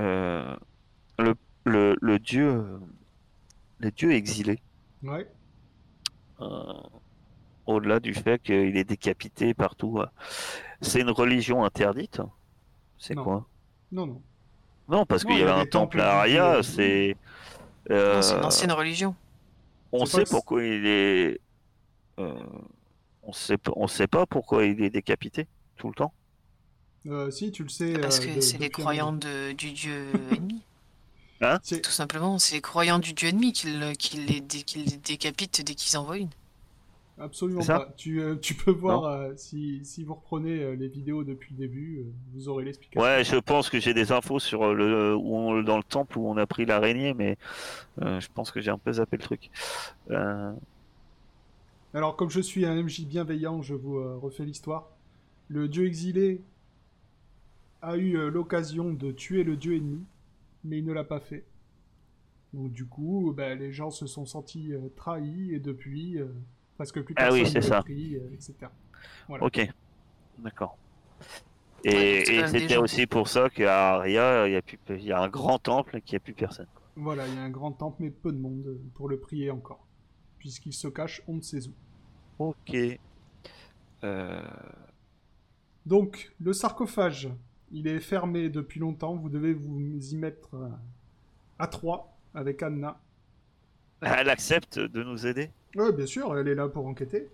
euh, 0.00 0.56
le, 1.18 1.34
le, 1.64 1.96
le 2.00 2.18
dieu, 2.18 2.80
le 3.78 3.90
dieu 3.90 4.12
exilé, 4.12 4.60
Ouais. 5.02 5.26
euh, 6.40 6.82
au-delà 7.66 8.00
du 8.00 8.14
fait 8.14 8.40
qu'il 8.42 8.76
est 8.76 8.84
décapité 8.84 9.54
partout, 9.54 10.00
c'est 10.80 11.00
une 11.00 11.10
religion 11.10 11.64
interdite? 11.64 12.20
C'est 12.98 13.14
quoi? 13.14 13.46
Non, 13.92 14.06
non. 14.06 14.22
Non, 14.88 15.04
parce 15.06 15.24
qu'il 15.24 15.36
y 15.38 15.42
avait 15.42 15.50
un 15.50 15.66
temple 15.66 16.00
à 16.00 16.20
à- 16.22 16.62
c'est. 16.62 17.16
Euh, 17.90 18.22
c'est 18.22 18.36
une 18.36 18.44
ancienne 18.44 18.72
religion. 18.72 19.14
on 19.92 20.06
sait 20.06 20.24
pourquoi 20.30 20.64
il 20.64 20.86
est. 20.86 21.40
euh, 22.18 22.34
on 23.22 23.32
sait, 23.32 23.58
on 23.74 23.86
sait 23.88 24.06
pas 24.06 24.26
pourquoi 24.26 24.64
il 24.64 24.82
est 24.82 24.90
décapité 24.90 25.46
tout 25.76 25.88
le 25.88 25.94
temps. 25.94 26.12
Euh, 27.06 27.30
si, 27.30 27.52
tu 27.52 27.62
le 27.62 27.68
sais. 27.68 27.92
Parce 27.94 28.18
que 28.20 28.34
de- 28.36 28.40
c'est 28.40 28.58
les 28.58 28.70
croyants 28.70 29.12
de- 29.12 29.52
du 29.52 29.72
dieu 29.72 30.08
ennemi. 30.32 30.62
C'est- 31.62 31.80
Tout 31.82 31.90
simplement, 31.90 32.38
c'est 32.38 32.54
les 32.56 32.60
croyants 32.60 32.98
du 32.98 33.12
dieu 33.12 33.28
ennemi 33.28 33.52
qui, 33.52 33.70
le- 33.72 33.92
qui 33.92 34.16
les, 34.18 34.40
dé- 34.40 34.62
qui 34.62 34.78
les 34.84 34.96
décapitent 34.96 35.60
dès 35.64 35.74
qu'ils 35.74 35.96
envoient 35.98 36.18
une. 36.18 36.30
Absolument 37.18 37.64
pas. 37.64 37.92
Tu, 37.96 38.20
euh, 38.20 38.36
tu 38.36 38.54
peux 38.54 38.70
voir, 38.70 39.04
euh, 39.04 39.32
si, 39.36 39.82
si 39.84 40.04
vous 40.04 40.14
reprenez 40.14 40.62
euh, 40.62 40.74
les 40.76 40.88
vidéos 40.88 41.24
depuis 41.24 41.54
le 41.54 41.58
début, 41.58 41.98
euh, 42.00 42.04
vous 42.34 42.48
aurez 42.48 42.64
l'explication. 42.64 43.00
Ouais, 43.00 43.24
je 43.24 43.36
pense 43.36 43.70
que 43.70 43.80
j'ai 43.80 43.94
des 43.94 44.12
infos 44.12 44.38
sur 44.38 44.74
le 44.74 45.14
où 45.16 45.34
on- 45.36 45.62
dans 45.62 45.78
le 45.78 45.82
temple 45.82 46.18
où 46.18 46.28
on 46.28 46.36
a 46.36 46.46
pris 46.46 46.66
l'araignée, 46.66 47.14
mais 47.14 47.38
euh, 48.02 48.20
je 48.20 48.28
pense 48.34 48.50
que 48.50 48.60
j'ai 48.60 48.70
un 48.70 48.78
peu 48.78 48.92
zappé 48.92 49.16
le 49.16 49.22
truc. 49.22 49.50
Euh, 50.10 50.52
Alors, 51.94 52.14
comme 52.16 52.30
je 52.30 52.40
suis 52.40 52.64
un 52.64 52.76
MJ 52.76 53.04
bienveillant, 53.06 53.60
je 53.62 53.74
vous 53.74 53.96
euh, 53.98 54.16
refais 54.16 54.44
l'histoire. 54.44 54.88
Le 55.48 55.68
dieu 55.68 55.86
exilé 55.86 56.42
a 57.80 57.96
eu 57.96 58.18
euh, 58.18 58.28
l'occasion 58.30 58.92
de 58.92 59.12
tuer 59.12 59.42
le 59.42 59.56
dieu 59.56 59.76
ennemi, 59.76 60.04
mais 60.64 60.78
il 60.78 60.84
ne 60.84 60.92
l'a 60.92 61.04
pas 61.04 61.20
fait. 61.20 61.44
Donc, 62.52 62.72
du 62.72 62.86
coup, 62.86 63.32
bah, 63.36 63.54
les 63.54 63.72
gens 63.72 63.90
se 63.90 64.06
sont 64.06 64.26
sentis 64.26 64.72
euh, 64.72 64.88
trahis, 64.96 65.54
et 65.54 65.60
depuis, 65.60 66.18
euh, 66.80 66.84
presque 66.84 67.02
plus 67.02 67.14
Ah 67.16 67.30
personne 67.30 67.32
oui, 67.32 67.46
c'est 67.46 67.60
ne 67.60 67.64
le 67.64 67.70
ça. 67.70 67.82
prie, 67.82 68.16
euh, 68.16 68.30
etc. 68.32 68.54
Voilà. 69.28 69.44
Ok, 69.44 69.60
d'accord. 70.38 70.78
Et, 71.84 72.44
c'était 72.48 72.74
gens. 72.74 72.82
aussi 72.82 73.06
pour 73.06 73.28
ça 73.28 73.48
qu'à 73.50 73.94
Aria, 73.96 74.48
il 74.48 74.52
y 74.52 74.56
a 74.56 74.62
plus, 74.62 74.78
il 74.90 75.04
y 75.04 75.12
a 75.12 75.20
un 75.20 75.28
grand 75.28 75.58
temple 75.58 76.00
qui 76.02 76.16
a 76.16 76.20
plus 76.20 76.34
personne. 76.34 76.68
Voilà, 76.96 77.26
il 77.28 77.34
y 77.34 77.38
a 77.38 77.42
un 77.42 77.50
grand 77.50 77.72
temple, 77.72 77.98
mais 78.02 78.10
peu 78.10 78.32
de 78.32 78.38
monde 78.38 78.66
euh, 78.66 78.82
pour 78.94 79.08
le 79.08 79.20
prier 79.20 79.50
encore. 79.50 79.86
Puisqu'il 80.38 80.72
se 80.72 80.88
cache 80.88 81.22
on 81.28 81.36
ne 81.36 81.40
sait 81.42 81.66
où. 81.68 81.74
Ok. 82.38 82.76
Euh, 84.04 84.42
Donc, 85.86 86.32
le 86.40 86.52
sarcophage, 86.52 87.28
il 87.70 87.86
est 87.86 88.00
fermé 88.00 88.48
depuis 88.48 88.80
longtemps. 88.80 89.16
Vous 89.16 89.28
devez 89.28 89.54
vous 89.54 89.80
y 90.12 90.16
mettre 90.16 90.50
à 91.58 91.66
trois 91.68 92.18
avec 92.34 92.62
Anna. 92.62 93.00
Elle 94.00 94.30
accepte 94.30 94.78
de 94.78 95.02
nous 95.02 95.26
aider? 95.26 95.50
Ouais, 95.74 95.92
bien 95.92 96.06
sûr, 96.06 96.36
elle 96.38 96.48
est 96.48 96.54
là 96.54 96.68
pour 96.68 96.86
enquêter. 96.86 97.28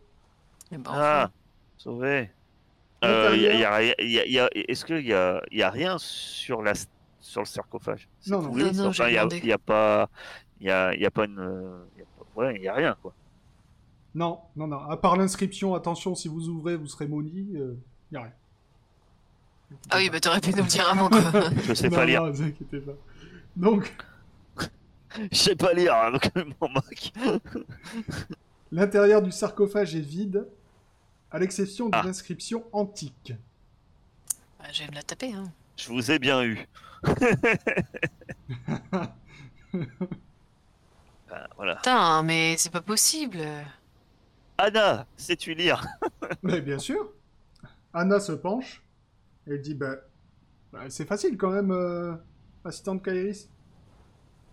Et 0.73 0.77
ben, 0.79 0.91
Ah, 0.93 1.25
enfin, 1.25 1.33
sauvé. 1.77 2.31
Euh, 3.05 3.33
Est-ce 3.35 4.85
qu'il 4.85 5.07
y 5.07 5.13
a, 5.13 5.43
y 5.51 5.63
a 5.63 5.71
rien 5.71 5.99
sur 5.99 6.63
la 6.63 6.73
sur 7.21 7.41
le 7.41 7.47
sarcophage? 7.47 8.09
Non, 8.29 8.43
non. 8.43 8.55
Non, 8.55 8.73
non, 8.73 8.87
enfin, 8.87 9.09
j'ai 9.09 9.15
y 9.15 9.53
a, 9.53 9.55
a 9.55 9.59
pas, 9.59 10.09
y 10.61 10.71
a, 10.71 10.95
y 10.95 11.05
a 11.05 11.11
pas 11.11 11.25
une, 11.25 11.39
euh, 11.39 11.85
y 11.99 12.03
a 12.03 12.05
pas- 12.05 12.41
ouais, 12.41 12.61
y 12.61 12.69
a 12.69 12.75
rien 12.75 12.97
quoi. 13.03 13.13
Non, 14.15 14.41
non, 14.57 14.67
non. 14.67 14.79
À 14.79 14.97
part 14.97 15.17
l'inscription, 15.17 15.75
attention, 15.75 16.15
si 16.15 16.29
vous 16.29 16.49
ouvrez, 16.49 16.77
vous 16.77 16.87
serez 16.87 17.07
maudit. 17.07 17.49
Il 17.53 17.79
y 18.13 18.17
a 18.17 18.23
rien. 18.23 18.33
Ah 19.91 19.97
oui, 19.99 20.11
bah 20.11 20.21
t'aurais 20.21 20.41
pu 20.41 20.51
nous 20.51 20.59
le 20.63 20.69
dire 20.69 20.89
avant 20.89 21.09
quoi. 21.09 21.21
Je 21.65 21.75
sais 21.75 21.89
non, 21.89 21.97
pas 21.97 22.05
lire. 22.05 22.23
Non, 22.23 22.31
vous 22.31 22.43
inquiétez 22.43 22.81
pas. 22.81 22.93
Donc, 23.57 23.93
Je 25.31 25.37
sais 25.37 25.57
pas 25.57 25.73
lire, 25.73 25.95
hein, 25.95 26.11
donc 26.13 26.31
je 26.35 26.43
m'en 26.61 26.69
moque. 26.69 27.13
l'intérieur 28.71 29.23
du 29.23 29.31
sarcophage 29.33 29.95
est 29.95 30.01
vide, 30.01 30.47
à 31.31 31.39
l'exception 31.39 31.87
d'une 31.87 32.01
Ah. 32.05 32.09
inscription 32.09 32.65
antique. 32.73 33.35
Bah, 34.59 34.67
je 34.73 34.83
vais 34.83 34.89
me 34.91 34.95
la 34.95 35.03
taper. 35.03 35.33
Hein. 35.33 35.51
Je 35.77 35.89
vous 35.89 36.11
ai 36.11 36.19
bien 36.19 36.43
eu. 36.45 36.67
Ben, 41.29 41.49
voilà. 41.57 41.77
Putain, 41.77 42.23
mais 42.23 42.57
c'est 42.59 42.71
pas 42.71 42.83
possible. 42.83 43.39
Anna, 44.59 45.07
sais-tu 45.17 45.55
lire? 45.55 45.83
Mais 46.43 46.61
bien 46.61 46.79
sûr. 46.79 47.11
Anna 47.95 48.21
se 48.21 48.33
penche. 48.33 48.83
Et 49.47 49.53
elle 49.55 49.63
dit 49.63 49.75
bah, 49.75 49.97
bah, 50.73 50.85
c'est 50.91 51.07
facile 51.07 51.37
quand 51.39 51.51
même, 51.51 51.71
euh, 51.71 52.15
assistante 52.65 53.03
Kairis. 53.03 53.49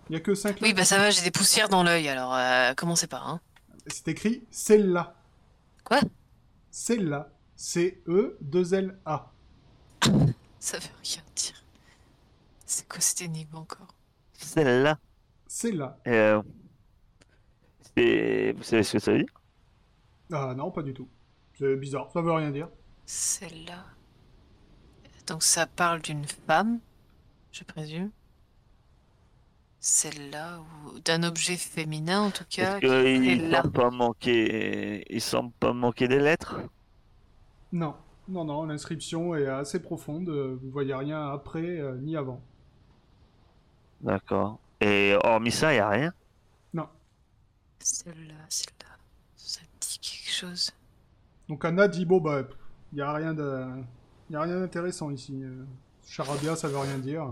Il 0.09 0.13
y 0.13 0.15
a 0.15 0.19
que 0.21 0.33
5 0.33 0.57
Oui, 0.61 0.73
bah 0.73 0.85
ça 0.85 0.97
va, 0.97 1.11
j'ai 1.11 1.21
des 1.21 1.31
poussières 1.31 1.69
dans 1.69 1.83
l'œil, 1.83 2.07
alors 2.09 2.33
euh, 2.35 2.73
commencez 2.73 3.07
pas, 3.07 3.21
hein. 3.25 3.39
C'est 3.87 4.07
écrit 4.07 4.43
celle-là. 4.51 5.15
Quoi? 5.83 5.99
Celle-là. 6.71 7.31
C-E-2-L-A. 7.55 9.31
Ça 10.59 10.77
veut 10.77 10.89
rien 11.03 11.21
dire. 11.35 11.63
C'est 12.65 12.87
quoi 12.87 12.99
cette 13.01 13.21
énigme 13.21 13.55
encore? 13.55 13.95
Celle-là. 14.33 14.97
Celle-là. 15.47 15.97
Euh, 16.07 16.41
c'est- 17.95 18.53
Vous 18.53 18.63
savez 18.63 18.83
ce 18.83 18.93
que 18.93 18.99
ça 18.99 19.11
veut 19.11 19.19
dire? 19.19 19.33
Ah 20.31 20.53
non, 20.55 20.69
pas 20.71 20.83
du 20.83 20.93
tout. 20.93 21.07
C'est 21.57 21.75
bizarre, 21.75 22.09
ça 22.11 22.21
veut 22.21 22.31
rien 22.31 22.51
dire. 22.51 22.69
Celle-là. 23.05 23.85
Donc 25.27 25.43
ça 25.43 25.65
parle 25.65 26.01
d'une 26.01 26.25
femme, 26.25 26.79
je 27.51 27.63
présume. 27.63 28.11
Celle-là, 29.81 30.59
ou 30.93 30.99
d'un 30.99 31.23
objet 31.23 31.55
féminin 31.57 32.21
en 32.21 32.31
tout 32.31 32.43
cas. 32.49 32.79
Qu'il 32.79 33.49
là. 33.49 33.61
semble 33.61 33.73
pas 33.73 33.89
manquer... 33.89 35.05
Il 35.13 35.21
semble 35.21 35.51
pas 35.53 35.73
manquer 35.73 36.07
des 36.07 36.19
lettres? 36.19 36.59
Non, 37.71 37.95
non, 38.27 38.45
non, 38.45 38.65
l'inscription 38.65 39.35
est 39.35 39.47
assez 39.47 39.79
profonde. 39.81 40.29
euh, 40.29 40.57
Vous 40.61 40.69
voyez 40.71 40.93
rien 40.93 41.31
après 41.31 41.79
euh, 41.79 41.97
ni 41.97 42.15
avant. 42.15 42.41
D'accord. 44.01 44.59
Et 44.81 45.15
hormis 45.23 45.51
ça, 45.51 45.71
il 45.73 45.75
n'y 45.75 45.79
a 45.81 45.89
rien? 45.89 46.13
Non. 46.73 46.87
Celle-là, 47.79 48.35
celle-là. 48.49 48.97
Ça 49.35 49.61
me 49.61 49.79
dit 49.81 49.99
quelque 49.99 50.31
chose? 50.33 50.71
Donc 51.49 51.65
Anna 51.65 51.87
dit 51.87 52.05
bon 52.05 52.19
bah, 52.21 52.43
il 52.93 52.99
y 52.99 53.01
a 53.01 53.11
rien 53.13 53.33
de, 53.33 53.65
y 54.29 54.35
a 54.35 54.41
rien 54.41 54.59
d'intéressant 54.59 55.09
ici. 55.11 55.41
euh, 55.43 55.65
Charabia, 56.05 56.55
ça 56.55 56.67
veut 56.67 56.77
rien 56.77 56.97
dire. 56.99 57.27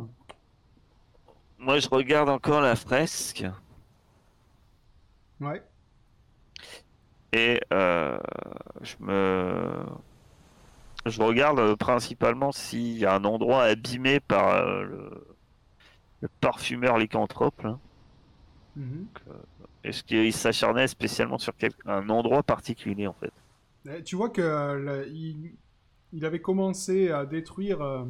Moi, 1.59 1.77
je 1.79 1.87
regarde 1.89 2.29
encore 2.29 2.61
la 2.61 2.75
fresque 2.75 3.45
Ouais. 5.39 5.63
et 7.33 7.59
euh, 7.73 8.17
je 8.81 8.95
me... 8.99 9.85
Je 11.07 11.19
regarde 11.23 11.57
euh, 11.59 11.75
principalement 11.75 12.51
s'il 12.51 12.99
y 12.99 13.05
a 13.05 13.15
un 13.15 13.23
endroit 13.23 13.63
abîmé 13.63 14.19
par 14.19 14.49
euh, 14.57 14.83
le... 14.83 15.27
le 16.21 16.29
parfumeur 16.41 16.99
lycanthrope. 16.99 17.65
Mhm. 18.75 19.07
Est-ce 19.83 20.03
qu'il 20.03 20.31
s'acharnait 20.33 20.87
spécialement 20.87 21.39
sur 21.39 21.55
quel... 21.57 21.71
un 21.87 22.09
endroit 22.09 22.43
particulier 22.43 23.07
en 23.07 23.13
fait? 23.13 23.33
Eh, 23.87 24.03
Tu 24.03 24.15
vois 24.15 24.29
que 24.29 25.07
il, 25.11 25.55
il 26.13 26.25
avait 26.25 26.41
commencé 26.41 27.09
à 27.11 27.25
détruire 27.25 27.81
euh, 27.81 28.05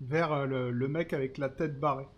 vers 0.00 0.32
euh, 0.32 0.46
le, 0.46 0.70
le 0.70 0.88
mec 0.88 1.12
avec 1.12 1.38
la 1.38 1.48
tête 1.50 1.78
barrée. 1.78 2.08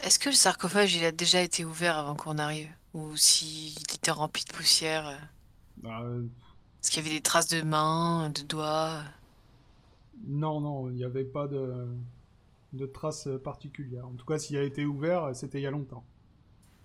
Est-ce 0.00 0.18
que 0.18 0.28
le 0.28 0.34
sarcophage 0.34 0.96
il 0.96 1.04
a 1.04 1.12
déjà 1.12 1.40
été 1.40 1.64
ouvert 1.64 1.98
avant 1.98 2.16
qu'on 2.16 2.38
arrive? 2.38 2.68
Ou 2.94 3.16
s'il 3.16 3.78
était 3.94 4.10
rempli 4.10 4.44
de 4.44 4.52
poussière 4.52 5.06
euh, 5.06 5.16
Bah, 5.76 6.00
euh, 6.02 6.28
Est-ce 6.82 6.90
qu'il 6.90 7.04
y 7.04 7.06
avait 7.06 7.14
des 7.16 7.22
traces 7.22 7.46
de 7.48 7.62
mains, 7.62 8.30
de 8.30 8.42
doigts? 8.42 9.04
Non, 10.26 10.60
non, 10.60 10.90
il 10.90 10.96
n'y 10.96 11.04
avait 11.04 11.24
pas 11.24 11.48
de, 11.48 11.88
de 12.74 12.86
traces 12.86 13.28
particulières. 13.44 14.06
En 14.08 14.14
tout 14.14 14.26
cas, 14.26 14.38
s'il 14.38 14.56
a 14.58 14.62
été 14.64 14.84
ouvert, 14.86 15.34
c'était 15.36 15.60
il 15.60 15.64
y 15.64 15.66
a 15.66 15.70
longtemps. 15.72 16.04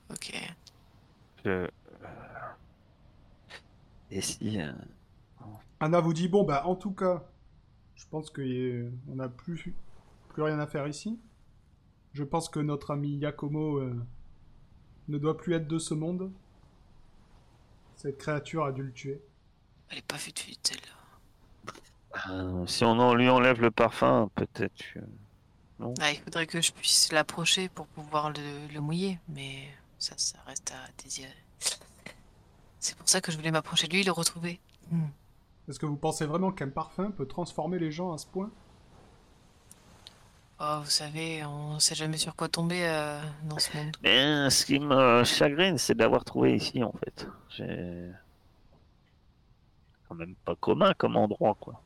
Ok. 0.10 0.32
Je- 1.46 1.50
euh, 1.50 1.68
Et 4.12 4.22
si... 4.22 4.62
euh, 4.62 4.72
Anna 5.80 6.00
vous 6.00 6.14
dit 6.14 6.28
bon 6.28 6.44
bah 6.44 6.66
en 6.66 6.76
tout 6.76 6.92
cas, 6.94 7.24
je 7.96 8.06
pense 8.10 8.30
que 8.32 8.92
on 9.10 9.16
n'a 9.16 9.30
plus 9.30 9.76
plus 10.34 10.44
rien 10.44 10.60
à 10.60 10.68
faire 10.68 10.88
ici. 10.88 11.20
Je 12.14 12.24
pense 12.24 12.50
que 12.50 12.60
notre 12.60 12.92
ami 12.92 13.16
Yakomo 13.18 13.78
euh, 13.78 13.96
ne 15.08 15.18
doit 15.18 15.38
plus 15.38 15.54
être 15.54 15.68
de 15.68 15.80
ce 15.80 15.94
monde. 15.94 16.32
Cette 17.96 18.18
créature 18.18 18.66
a 18.66 18.72
dû 18.72 18.84
le 18.84 18.92
tuer. 18.92 19.22
Elle 19.90 20.00
est 20.00 20.06
pas 20.06 20.18
de 20.18 20.22
vite 20.22 20.60
celle-là. 20.68 22.32
euh, 22.32 22.68
si 22.68 22.84
on 22.84 22.92
en 23.00 23.14
lui 23.16 23.30
enlève 23.30 23.62
le 23.62 23.72
parfum, 23.72 24.30
peut-être... 24.36 24.76
que- 24.94 25.00
Ah, 26.02 26.12
il 26.12 26.20
faudrait 26.20 26.48
que 26.48 26.62
je 26.62 26.72
puisse 26.74 27.12
l'approcher 27.12 27.70
pour 27.70 27.88
pouvoir 27.88 28.32
le, 28.32 28.74
le 28.74 28.80
mouiller, 28.82 29.20
mais 29.30 29.68
ça, 30.00 30.14
ça 30.18 30.38
reste 30.48 30.72
à 30.72 31.04
désirer. 31.04 31.30
C'est 32.80 32.96
pour 32.98 33.08
ça 33.08 33.22
que 33.22 33.32
je 33.32 33.38
voulais 33.38 33.52
m'approcher 33.52 33.88
de 33.88 33.94
lui 33.94 34.02
et 34.02 34.06
le 34.06 34.12
retrouver. 34.12 34.60
Hmm. 34.92 35.06
Est-ce 35.70 35.80
que 35.80 35.86
vous 35.86 35.96
pensez 35.96 36.26
vraiment 36.26 36.52
qu'un 36.52 36.70
parfum 36.70 37.12
peut 37.12 37.26
transformer 37.26 37.80
les 37.80 37.92
gens 37.92 38.12
à 38.14 38.18
ce 38.18 38.28
point? 38.28 38.52
Oh, 40.60 40.80
vous 40.84 40.90
savez, 40.90 41.44
on 41.46 41.80
sait 41.80 41.96
jamais 41.96 42.18
sur 42.18 42.36
quoi 42.36 42.48
tomber 42.48 42.86
euh, 42.88 43.20
dans 43.44 43.60
ce 43.60 43.76
monde. 43.76 43.96
Mais 44.02 44.50
ce 44.50 44.66
qui 44.66 44.80
me 44.80 45.24
chagrine, 45.24 45.78
c'est 45.78 45.94
de 45.94 46.00
l'avoir 46.00 46.24
trouvé 46.24 46.56
ici, 46.56 46.82
en 46.84 46.94
fait. 46.94 47.28
J'ai... 47.50 48.10
quand 50.08 50.16
même 50.16 50.36
pas 50.46 50.56
commun 50.56 50.94
comme 50.98 51.18
endroit, 51.18 51.56
quoi. 51.60 51.82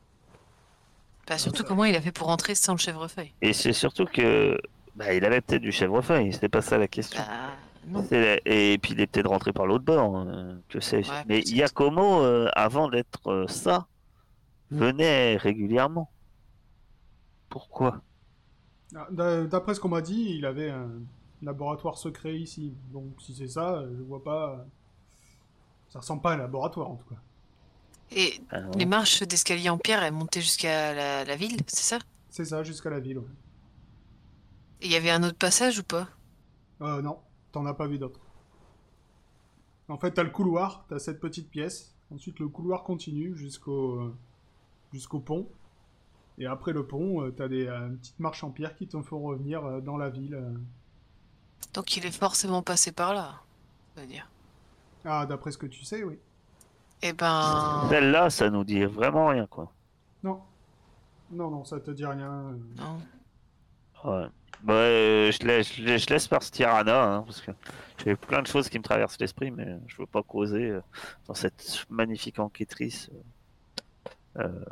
Bah, 1.28 1.38
surtout 1.38 1.63
comment 1.63 1.86
il 1.86 1.95
a 1.95 2.01
fait 2.01 2.11
pour 2.11 2.28
rentrer 2.28 2.55
sans 2.55 2.74
le 2.74 2.78
chèvrefeuille. 2.78 3.34
Et 3.41 3.53
c'est 3.53 3.74
surtout 3.74 4.05
que... 4.05 4.57
Bah, 4.95 5.13
il 5.13 5.26
avait 5.26 5.41
peut-être 5.41 5.61
du 5.61 5.72
chèvrefeuille, 5.72 6.34
c'était 6.34 6.49
pas 6.49 6.61
ça 6.61 6.78
la 6.78 6.88
question. 6.88 7.22
Bah, 7.22 7.53
non. 7.88 8.05
C'est 8.07 8.36
la- 8.36 8.41
Et 8.45 8.78
puis 8.80 8.93
il 8.93 9.01
est 9.01 9.07
peut-être 9.07 9.30
rentré 9.30 9.53
par 9.53 9.65
l'autre 9.65 9.86
bord, 9.86 10.15
hein, 10.15 10.59
que 10.70 10.80
sais-je. 10.80 11.09
Ouais, 11.09 11.24
Mais. 11.28 11.41
Yakomo, 11.41 12.22
euh, 12.22 12.49
avant 12.53 12.89
d'être 12.89 13.28
euh, 13.32 13.47
ça, 13.47 13.88
venait 14.72 15.38
régulièrement. 15.38 16.11
Pourquoi? 17.49 18.01
Ah, 18.96 19.08
d'a- 19.12 19.46
D'après 19.46 19.76
ce 19.76 19.80
qu'on 19.80 19.90
m'a 19.90 20.02
dit, 20.02 20.36
il 20.38 20.46
avait 20.46 20.70
un 20.70 20.90
laboratoire 21.42 21.98
secret 21.98 22.38
ici. 22.40 22.74
Donc 22.92 23.22
si 23.22 23.36
c'est 23.36 23.48
ça, 23.48 23.84
je 23.98 24.02
vois 24.04 24.24
pas. 24.24 24.66
Ça 25.90 26.00
ressemble 26.00 26.22
pas 26.22 26.32
à 26.32 26.34
un 26.36 26.38
laboratoire 26.38 26.90
en 26.90 26.96
tout 26.96 27.08
cas. 27.10 27.20
Et 28.12 28.42
Ah, 28.52 28.60
les 28.78 28.86
marches 28.86 29.24
d'escalier 29.24 29.70
en 29.70 29.78
pierre, 29.78 30.04
elles 30.04 30.14
montaient 30.14 30.42
jusqu'à 30.42 30.94
la, 30.94 31.24
la 31.26 31.36
ville, 31.38 31.58
c'est 31.68 31.84
ça? 31.96 32.00
C'est 32.30 32.46
ça, 32.46 32.64
jusqu'à 32.64 32.90
la 32.90 33.00
ville. 33.02 33.18
ouais. 33.20 33.26
Et 34.82 34.88
il 34.88 34.92
y 34.92 34.96
avait 34.96 35.12
un 35.12 35.22
autre 35.24 35.38
passage 35.38 35.78
ou 35.80 35.84
pas? 35.84 36.08
Euh, 36.82 37.02
non, 37.04 37.20
t'en 37.52 37.66
as 37.68 37.74
pas 37.76 37.88
vu 37.88 37.98
d'autres. 38.00 38.20
En 39.90 39.98
fait, 39.98 40.12
t'as 40.12 40.24
le 40.24 40.30
couloir, 40.30 40.86
t'as 40.90 41.00
cette 41.00 41.20
petite 41.20 41.50
pièce. 41.50 41.94
Ensuite, 42.12 42.40
le 42.40 42.48
couloir 42.48 42.84
continue 42.84 43.36
jusqu'au 43.36 44.00
euh, 44.02 44.16
jusqu'au 44.94 45.20
pont. 45.20 45.48
Et 46.40 46.46
après 46.46 46.72
le 46.72 46.86
pont, 46.86 47.24
euh, 47.24 47.32
t'as 47.32 47.48
des 47.48 47.66
euh, 47.68 47.90
petites 47.90 48.20
marches 48.20 48.44
en 48.44 48.52
pierre 48.52 48.76
qui 48.76 48.88
te 48.88 49.02
font 49.02 49.20
revenir 49.22 49.66
euh, 49.66 49.82
dans 49.82 49.98
la 49.98 50.10
ville. 50.10 50.38
Donc 51.74 51.98
il 51.98 52.06
est 52.06 52.12
forcément 52.12 52.62
passé 52.62 52.92
par 52.92 53.14
là, 53.14 53.42
ça 53.96 54.02
veut 54.02 54.08
dire. 54.08 54.30
Ah, 55.06 55.26
d'après 55.26 55.52
ce 55.52 55.58
que 55.58 55.66
tu 55.68 55.84
sais, 55.84 56.04
oui. 56.04 56.18
Eh 57.02 57.14
ben... 57.14 57.86
Celle-là, 57.90 58.30
ça 58.30 58.50
nous 58.50 58.64
dit 58.64 58.84
vraiment 58.86 59.28
rien, 59.28 59.46
quoi. 59.48 59.72
Non. 60.24 60.42
Non, 61.32 61.50
non, 61.52 61.64
ça 61.66 61.80
te 61.80 61.92
dit 61.92 62.06
rien. 62.06 62.32
euh. 62.32 62.58
Non. 62.78 62.98
Ouais. 64.04 64.28
Bah, 64.64 64.74
euh, 64.74 65.32
je, 65.32 65.46
laisse, 65.46 65.74
je, 65.76 65.84
laisse, 65.84 66.04
je 66.06 66.10
laisse 66.10 66.28
partir 66.28 66.70
Anna, 66.74 67.04
hein, 67.18 67.22
parce 67.24 67.42
que 67.42 67.52
j'ai 68.04 68.16
plein 68.16 68.42
de 68.42 68.48
choses 68.48 68.70
qui 68.70 68.80
me 68.80 68.84
traversent 68.84 69.20
l'esprit, 69.20 69.52
mais 69.52 69.78
je 69.88 69.98
veux 69.98 70.08
pas 70.08 70.24
causer 70.24 70.70
euh, 70.72 70.82
dans 71.28 71.36
cette 71.36 71.86
magnifique 71.90 72.40
enquêtrice. 72.40 73.10
euh, 74.38 74.44
euh. 74.44 74.66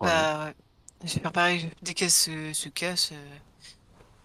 Bah 0.00 0.46
ouais. 0.46 0.54
Je 1.04 1.14
vais 1.14 1.20
faire 1.20 1.32
pareil, 1.32 1.70
dès 1.82 1.94
qu'elle 1.94 2.10
se, 2.10 2.52
se 2.52 2.68
casse, 2.68 3.12
euh, 3.12 3.36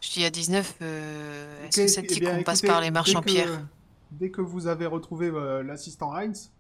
je 0.02 0.12
dis 0.12 0.26
à 0.26 0.30
19, 0.30 0.76
euh, 0.82 1.68
est-ce 1.68 1.82
que 1.82 1.88
ça 1.88 2.02
te 2.02 2.08
eh 2.10 2.14
dit 2.14 2.20
bien, 2.20 2.38
qu'on 2.38 2.44
passe 2.44 2.62
par 2.62 2.82
les 2.82 2.92
marches 2.92 3.16
en 3.16 3.22
que- 3.22 3.26
pierre 3.26 3.68
Dès 4.12 4.30
que 4.32 4.42
vous 4.42 4.68
avez 4.68 4.86
retrouvé 4.86 5.28
euh, 5.30 5.64
l'assistant 5.64 6.14
Heinz, 6.16 6.52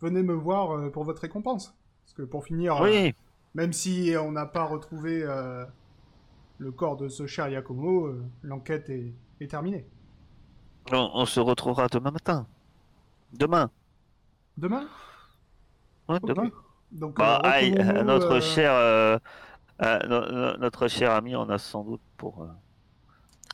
venez 0.00 0.22
me 0.22 0.34
voir 0.34 0.72
euh, 0.72 0.90
pour 0.90 1.04
votre 1.04 1.22
récompense. 1.22 1.74
Parce 2.04 2.14
que 2.14 2.22
pour 2.22 2.44
finir, 2.44 2.76
euh, 2.82 2.84
Oui, 2.84 3.14
même 3.54 3.72
si 3.72 4.14
on 4.20 4.32
n'a 4.32 4.46
pas 4.46 4.64
retrouvé 4.64 5.22
euh, 5.22 5.64
le 6.58 6.72
corps 6.72 6.96
de 6.96 7.08
ce 7.08 7.26
cher 7.26 7.48
Yakomo, 7.48 8.06
euh, 8.06 8.24
l'enquête 8.42 8.88
est, 8.90 9.14
est 9.40 9.48
terminée. 9.48 9.86
on, 10.92 11.10
on 11.14 11.26
se 11.26 11.40
retrouvera 11.40 11.88
demain 11.88 12.10
matin. 12.12 12.46
Demain. 13.32 13.70
Demain? 14.56 14.88
Ouais, 16.08 16.20
demain. 16.22 16.50
Donc, 16.92 17.18
Bah, 17.18 17.40
euh, 17.44 17.48
aïe, 17.48 17.72
notre 18.04 18.32
euh, 18.36 18.40
cher, 18.40 18.72
euh, 18.74 19.18
euh, 19.82 19.98
no- 20.08 20.30
no- 20.32 20.56
notre 20.58 20.88
cher 20.88 21.12
ami 21.12 21.36
en 21.36 21.48
a 21.50 21.58
sans 21.58 21.84
doute 21.84 22.02
pour 22.16 22.42
euh, 22.42 22.48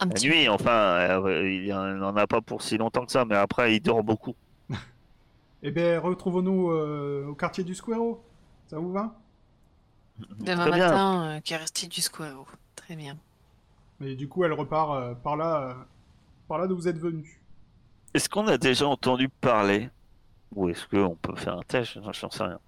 Un 0.01 0.07
la 0.11 0.15
petit 0.15 0.29
nuit. 0.29 0.49
Enfin, 0.49 0.71
euh, 0.71 1.51
il 1.51 1.69
n'en 1.69 2.17
a 2.17 2.27
pas 2.27 2.41
pour 2.41 2.63
si 2.63 2.79
longtemps 2.79 3.07
que 3.07 3.13
ça, 3.13 3.25
mais 3.25 3.37
après 3.37 3.75
il 3.77 3.81
dort 3.81 4.03
beaucoup. 4.03 4.35
Eh 5.63 5.71
bien, 5.71 6.01
retrouvons-nous 6.01 6.71
euh, 6.71 7.27
au 7.27 7.35
quartier 7.35 7.65
du 7.65 7.75
Squero. 7.75 8.23
Ça 8.69 8.79
vous 8.79 8.93
va? 8.93 9.15
Demain 10.41 10.67
Très 10.67 10.73
bien. 10.73 10.89
matin, 10.89 11.37
euh, 11.37 11.41
qui 11.41 11.55
est 11.55 11.57
resté 11.57 11.87
du 11.87 12.01
square. 12.01 12.45
Très 12.77 12.97
bien. 12.97 13.17
Et 14.01 14.15
du 14.17 14.29
coup, 14.29 14.45
elle 14.45 14.53
repart 14.53 14.91
euh, 14.93 15.15
par 15.15 15.37
là, 15.37 15.71
euh, 15.71 15.75
par 16.49 16.59
là 16.59 16.67
d'où 16.67 16.77
vous 16.77 16.89
êtes 16.89 16.99
venu. 16.99 17.41
Est-ce 18.15 18.29
qu'on 18.29 18.47
a 18.49 18.59
déjà 18.59 18.87
entendu 18.87 19.29
parler, 19.31 19.89
ou 20.55 20.69
est-ce 20.69 20.87
qu'on 20.89 21.17
peut 21.17 21.37
faire 21.37 21.59
un 21.59 21.63
test, 21.63 21.99
j'en 22.13 22.31
sais 22.31 22.45
rien, 22.45 22.61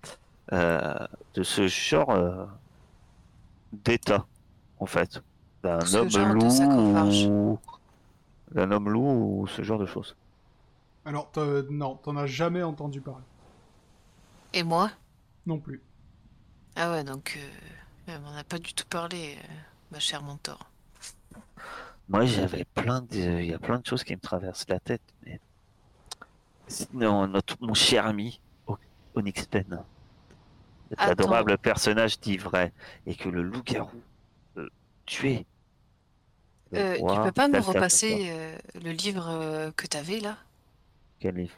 de 0.50 1.42
ce 1.42 1.68
genre 1.68 2.10
euh, 2.10 2.46
d'état, 3.72 4.26
en 4.78 4.86
fait, 4.86 5.22
d'un 5.62 5.78
homme 5.94 6.32
loup, 6.34 7.28
ou 7.30 7.58
d'un 8.52 8.70
homme 8.70 8.88
loup 8.90 9.40
ou 9.42 9.46
ce 9.46 9.62
genre 9.62 9.78
de 9.78 9.86
choses. 9.86 10.16
Alors, 11.04 11.30
non, 11.70 11.96
t'en 11.96 12.16
as 12.16 12.26
jamais 12.26 12.62
entendu 12.62 13.00
parler. 13.00 13.24
Et 14.52 14.62
moi? 14.62 14.90
Non 15.46 15.58
plus. 15.58 15.80
Ah 16.76 16.92
ouais, 16.92 17.04
donc 17.04 17.38
euh, 17.38 17.50
elle 18.06 18.20
m'en 18.20 18.34
a 18.36 18.44
pas 18.44 18.58
du 18.58 18.72
tout 18.74 18.84
parlé, 18.88 19.36
euh, 19.36 19.46
ma 19.92 19.98
chère 19.98 20.22
Mentor. 20.22 20.58
Moi, 22.08 22.24
j'avais 22.24 22.64
plein 22.74 23.02
de, 23.02 23.40
il 23.40 23.46
y 23.46 23.54
a 23.54 23.58
plein 23.58 23.78
de 23.78 23.86
choses 23.86 24.02
qui 24.02 24.14
me 24.14 24.20
traversent 24.20 24.68
la 24.68 24.80
tête, 24.80 25.02
mais 25.24 25.38
sinon, 26.68 27.26
notre, 27.28 27.56
mon 27.60 27.74
cher 27.74 28.06
ami, 28.06 28.40
O- 28.66 28.78
Onyx 29.14 29.46
Pen, 29.46 29.84
cet 30.90 31.00
Attends. 31.00 31.12
adorable 31.12 31.58
personnage 31.58 32.20
dit 32.20 32.36
vrai, 32.36 32.72
et 33.06 33.14
que 33.14 33.28
le 33.28 33.42
loup-garou 33.42 34.02
euh, 34.56 34.68
tué. 35.06 35.46
Euh, 36.74 36.96
tu 36.96 37.20
peux 37.22 37.32
pas 37.32 37.48
d'Alsace, 37.48 37.74
repasser 37.74 38.28
euh, 38.30 38.56
le 38.82 38.90
livre 38.92 39.28
euh, 39.28 39.70
que 39.72 39.86
t'avais 39.86 40.20
là? 40.20 40.36
Quel 41.18 41.34
livre? 41.36 41.56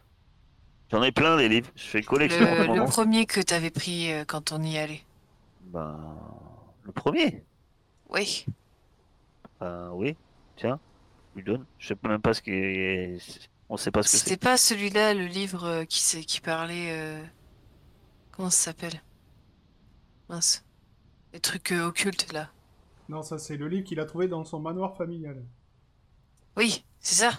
J'en 0.90 1.02
ai 1.02 1.12
plein 1.12 1.36
des 1.36 1.48
livres, 1.48 1.70
je 1.74 1.84
fais 1.84 1.98
une 2.00 2.04
collection 2.04 2.44
en 2.44 2.74
le, 2.74 2.84
premier 2.84 3.24
que 3.24 3.40
t'avais 3.40 3.70
pris 3.70 4.10
quand 4.26 4.52
on 4.52 4.62
y 4.62 4.76
allait. 4.76 5.02
Ben, 5.62 5.98
le 6.82 6.92
premier? 6.92 7.42
Oui. 8.10 8.44
Ben 9.58 9.90
oui, 9.92 10.16
tiens, 10.56 10.78
je 11.32 11.40
lui 11.40 11.44
donne. 11.44 11.64
Je 11.78 11.88
sais 11.88 11.96
même 12.02 12.20
pas 12.20 12.34
ce 12.34 12.42
que 12.42 13.16
on 13.70 13.78
sait 13.78 13.90
pas 13.90 14.02
ce 14.02 14.12
que 14.12 14.18
C'était 14.18 14.30
c'est. 14.30 14.36
pas 14.36 14.58
celui-là, 14.58 15.14
le 15.14 15.24
livre 15.24 15.84
qui, 15.84 16.26
qui 16.26 16.40
parlait. 16.42 17.22
Comment 18.32 18.50
ça 18.50 18.72
s'appelle? 18.72 19.00
Mince. 20.28 20.64
Les 21.32 21.40
trucs 21.40 21.72
euh, 21.72 21.86
occultes 21.86 22.32
là. 22.32 22.50
Non, 23.08 23.22
ça 23.22 23.38
c'est 23.38 23.56
le 23.56 23.68
livre 23.68 23.84
qu'il 23.84 24.00
a 24.00 24.04
trouvé 24.04 24.28
dans 24.28 24.44
son 24.44 24.60
manoir 24.60 24.96
familial. 24.96 25.42
Oui, 26.56 26.84
c'est 27.00 27.14
ça. 27.16 27.32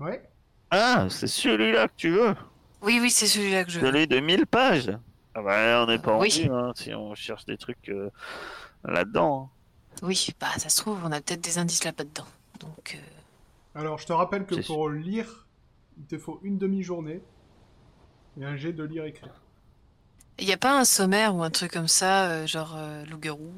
Ouais. 0.00 0.28
Ah, 0.70 1.06
c'est 1.10 1.26
celui-là 1.26 1.88
que 1.88 1.94
tu 1.96 2.10
veux 2.10 2.34
Oui, 2.82 2.98
oui, 3.00 3.10
c'est 3.10 3.26
celui-là 3.26 3.64
que 3.64 3.70
je 3.70 3.80
veux. 3.80 3.86
Celui 3.86 4.06
de 4.06 4.18
1000 4.20 4.46
pages 4.46 4.90
Ah 5.34 5.42
bah, 5.42 5.82
on 5.84 5.86
n'est 5.90 5.98
pas 5.98 6.18
Oui. 6.18 6.28
rendu, 6.48 6.52
hein, 6.52 6.72
si 6.76 6.94
on 6.94 7.14
cherche 7.14 7.44
des 7.44 7.56
trucs 7.56 7.88
euh, 7.88 8.10
là-dedans. 8.84 9.50
hein. 9.52 9.56
Oui, 10.02 10.28
bah 10.38 10.48
ça 10.58 10.68
se 10.68 10.76
trouve, 10.82 11.00
on 11.04 11.12
a 11.12 11.20
peut-être 11.20 11.40
des 11.40 11.58
indices 11.58 11.84
là-bas 11.84 12.04
dedans. 12.04 12.26
Donc, 12.60 12.96
euh, 12.98 13.78
Alors, 13.80 13.98
je 13.98 14.06
te 14.06 14.12
rappelle 14.12 14.44
que 14.46 14.64
pour 14.66 14.90
lire, 14.90 15.46
il 15.98 16.04
te 16.06 16.18
faut 16.18 16.38
une 16.42 16.58
demi-journée 16.58 17.22
et 18.38 18.44
un 18.44 18.56
jet 18.56 18.72
de 18.74 18.84
lire 18.84 19.04
écrit. 19.06 19.30
Il 20.38 20.46
y 20.46 20.52
a 20.52 20.56
pas 20.56 20.78
un 20.78 20.84
sommaire 20.84 21.34
ou 21.34 21.42
un 21.42 21.50
truc 21.50 21.72
comme 21.72 21.88
ça, 21.88 22.28
euh, 22.30 22.46
genre 22.46 22.74
euh, 22.76 23.04
loup-garou, 23.06 23.52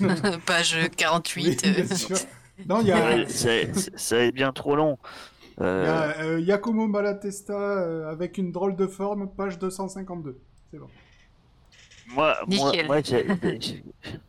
page 0.46 0.76
48. 0.96 1.62
Oui, 1.64 1.70
euh, 1.70 1.82
bien 1.82 1.96
sûr. 1.96 2.16
Non, 2.68 2.80
il 2.80 2.88
y 2.88 2.92
a, 2.92 2.96
Ouais, 3.04 3.24
c'est- 3.28 3.72
c'est- 3.74 3.98
Ça 3.98 4.18
est 4.18 4.32
bien 4.32 4.52
trop 4.52 4.76
long. 4.76 4.98
il 5.58 5.62
y 5.64 5.66
Euh, 5.66 5.84
a 5.86 6.22
euh, 6.22 6.40
Giacomo 6.44 6.86
Malatesta 6.86 7.52
euh, 7.54 8.10
avec 8.10 8.38
une 8.38 8.52
drôle 8.52 8.76
de 8.76 8.86
forme, 8.86 9.28
page 9.28 9.58
252. 9.58 10.38
C'est 10.70 10.78
bon. 10.78 10.88
moi, 12.08 12.36
moi, 12.46 12.70
Nickel. 12.70 12.86
moi, 12.86 13.02
j'ai- 13.02 13.26
j'ai- 13.60 13.84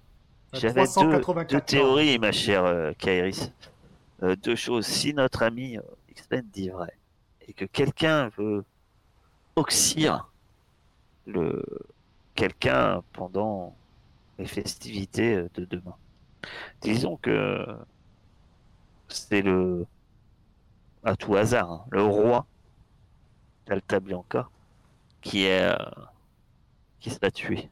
À 0.53 0.59
j'avais 0.59 0.81
deux, 0.83 0.87
384 0.87 1.49
deux 1.51 1.61
théories, 1.61 2.19
ma 2.19 2.31
chère 2.31 2.63
euh, 2.65 2.91
Kairis. 2.97 3.51
Euh, 4.21 4.35
deux 4.35 4.55
choses. 4.55 4.85
Si 4.85 5.13
notre 5.13 5.41
ami 5.43 5.77
euh, 5.77 5.81
X-Men 6.11 6.45
dit 6.53 6.69
vrai 6.69 6.93
et 7.47 7.53
que 7.53 7.65
quelqu'un 7.65 8.29
veut 8.37 8.63
oxyre 9.55 10.29
le 11.25 11.63
quelqu'un 12.35 13.03
pendant 13.13 13.75
les 14.39 14.47
festivités 14.47 15.35
euh, 15.35 15.49
de 15.55 15.65
demain, 15.65 15.95
disons 16.81 17.17
que 17.17 17.65
c'est 19.07 19.41
le 19.41 19.85
à 21.03 21.15
tout 21.15 21.35
hasard 21.35 21.71
hein, 21.71 21.85
le 21.91 22.03
roi 22.03 22.45
d'Alta 23.67 23.99
Bianca 23.99 24.49
qui 25.21 25.45
est 25.45 25.63
euh, 25.71 25.75
qui 26.99 27.09
sera 27.11 27.31
tué. 27.31 27.69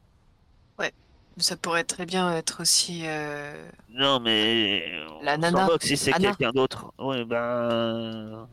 Ça 1.37 1.55
pourrait 1.55 1.85
très 1.85 2.05
bien 2.05 2.35
être 2.35 2.61
aussi. 2.61 3.03
euh, 3.05 3.69
Non, 3.89 4.19
mais. 4.19 4.83
La 5.21 5.35
on 5.35 5.37
nana. 5.37 5.65
moque 5.65 5.81
si 5.83 5.95
c'est 5.97 6.11
quelqu'un 6.13 6.51
d'autre. 6.51 6.93
Oui, 6.99 7.23
ben. 7.25 8.47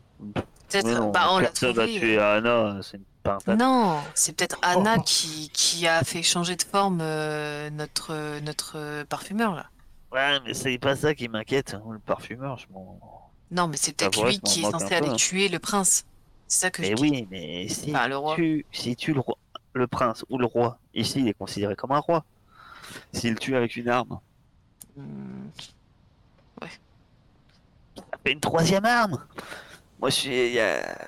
Peut-être. 0.69 0.87
non, 0.87 1.11
bah, 1.11 1.27
on 1.31 1.39
l'a 1.39 1.49
trouvé. 1.49 1.99
tuer 1.99 2.17
Anna, 2.19 2.79
c'est 2.81 2.97
pas 2.97 3.03
Non, 3.47 3.99
c'est 4.15 4.35
peut-être 4.35 4.57
Anna 4.61 4.95
Oh. 4.97 5.03
qui, 5.05 5.49
qui 5.53 5.87
a 5.87 6.03
fait 6.03 6.23
changer 6.23 6.55
de 6.55 6.63
forme 6.63 6.99
euh, 7.01 7.69
notre, 7.69 8.39
notre 8.39 9.03
parfumeur 9.03 9.53
là. 9.55 9.67
Ouais, 10.11 10.39
mais 10.45 10.53
c'est 10.55 10.77
pas 10.79 10.95
ça 10.95 11.13
qui 11.13 11.27
m'inquiète. 11.27 11.75
hein, 11.75 11.83
Le 11.91 11.99
parfumeur, 11.99 12.57
je 12.57 12.65
m'en. 12.73 12.99
Non, 13.51 13.67
mais 13.67 13.77
c'est 13.77 13.93
peut-être 13.95 14.25
lui 14.25 14.35
je 14.35 14.39
qui 14.39 14.59
est 14.61 14.71
censé 14.71 14.87
peu, 14.87 14.95
aller 14.95 15.09
hein. 15.09 15.15
tuer 15.15 15.47
le 15.49 15.59
prince. 15.59 16.05
C'est 16.47 16.59
ça 16.61 16.71
que 16.71 16.81
je 16.83 16.89
Mais 16.89 16.95
dis. 16.95 17.01
oui, 17.01 17.27
mais 17.29 17.67
si 17.67 17.91
Enfin, 17.95 18.07
le 18.07 18.17
roi. 18.17 18.35
tu, 18.35 18.65
si 18.71 18.95
tu 18.95 19.13
le 19.13 19.19
roi, 19.19 19.37
le 19.73 19.85
prince 19.85 20.25
ou 20.29 20.37
le 20.39 20.45
roi, 20.47 20.79
ici 20.95 21.19
il 21.19 21.27
est 21.27 21.33
considéré 21.37 21.75
comme 21.75 21.91
un 21.91 21.99
roi. 21.99 22.25
S'il 23.13 23.35
tue 23.35 23.55
avec 23.55 23.75
une 23.75 23.89
arme, 23.89 24.19
Hmm, 24.97 25.49
ça 27.95 28.03
fait 28.25 28.31
une 28.31 28.39
troisième 28.39 28.85
arme. 28.85 29.23
Moi, 29.99 30.09
je 30.09 30.15
suis. 30.15 30.47
il 30.47 30.53
y 30.53 30.59
a- 30.59 31.07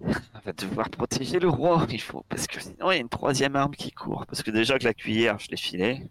On 0.00 0.38
va 0.44 0.52
devoir 0.52 0.90
protéger 0.90 1.38
le 1.38 1.48
roi, 1.48 1.86
il 1.90 2.00
faut, 2.00 2.24
parce 2.28 2.46
que 2.46 2.60
sinon 2.60 2.90
il 2.90 2.94
y 2.94 2.98
a 2.98 3.00
une 3.00 3.08
troisième 3.08 3.56
arme 3.56 3.74
qui 3.74 3.92
court. 3.92 4.26
Parce 4.26 4.42
que 4.42 4.50
déjà 4.50 4.78
que 4.78 4.84
la 4.84 4.94
cuillère, 4.94 5.38
je 5.38 5.48
l'ai 5.48 5.56
filée. 5.56 6.08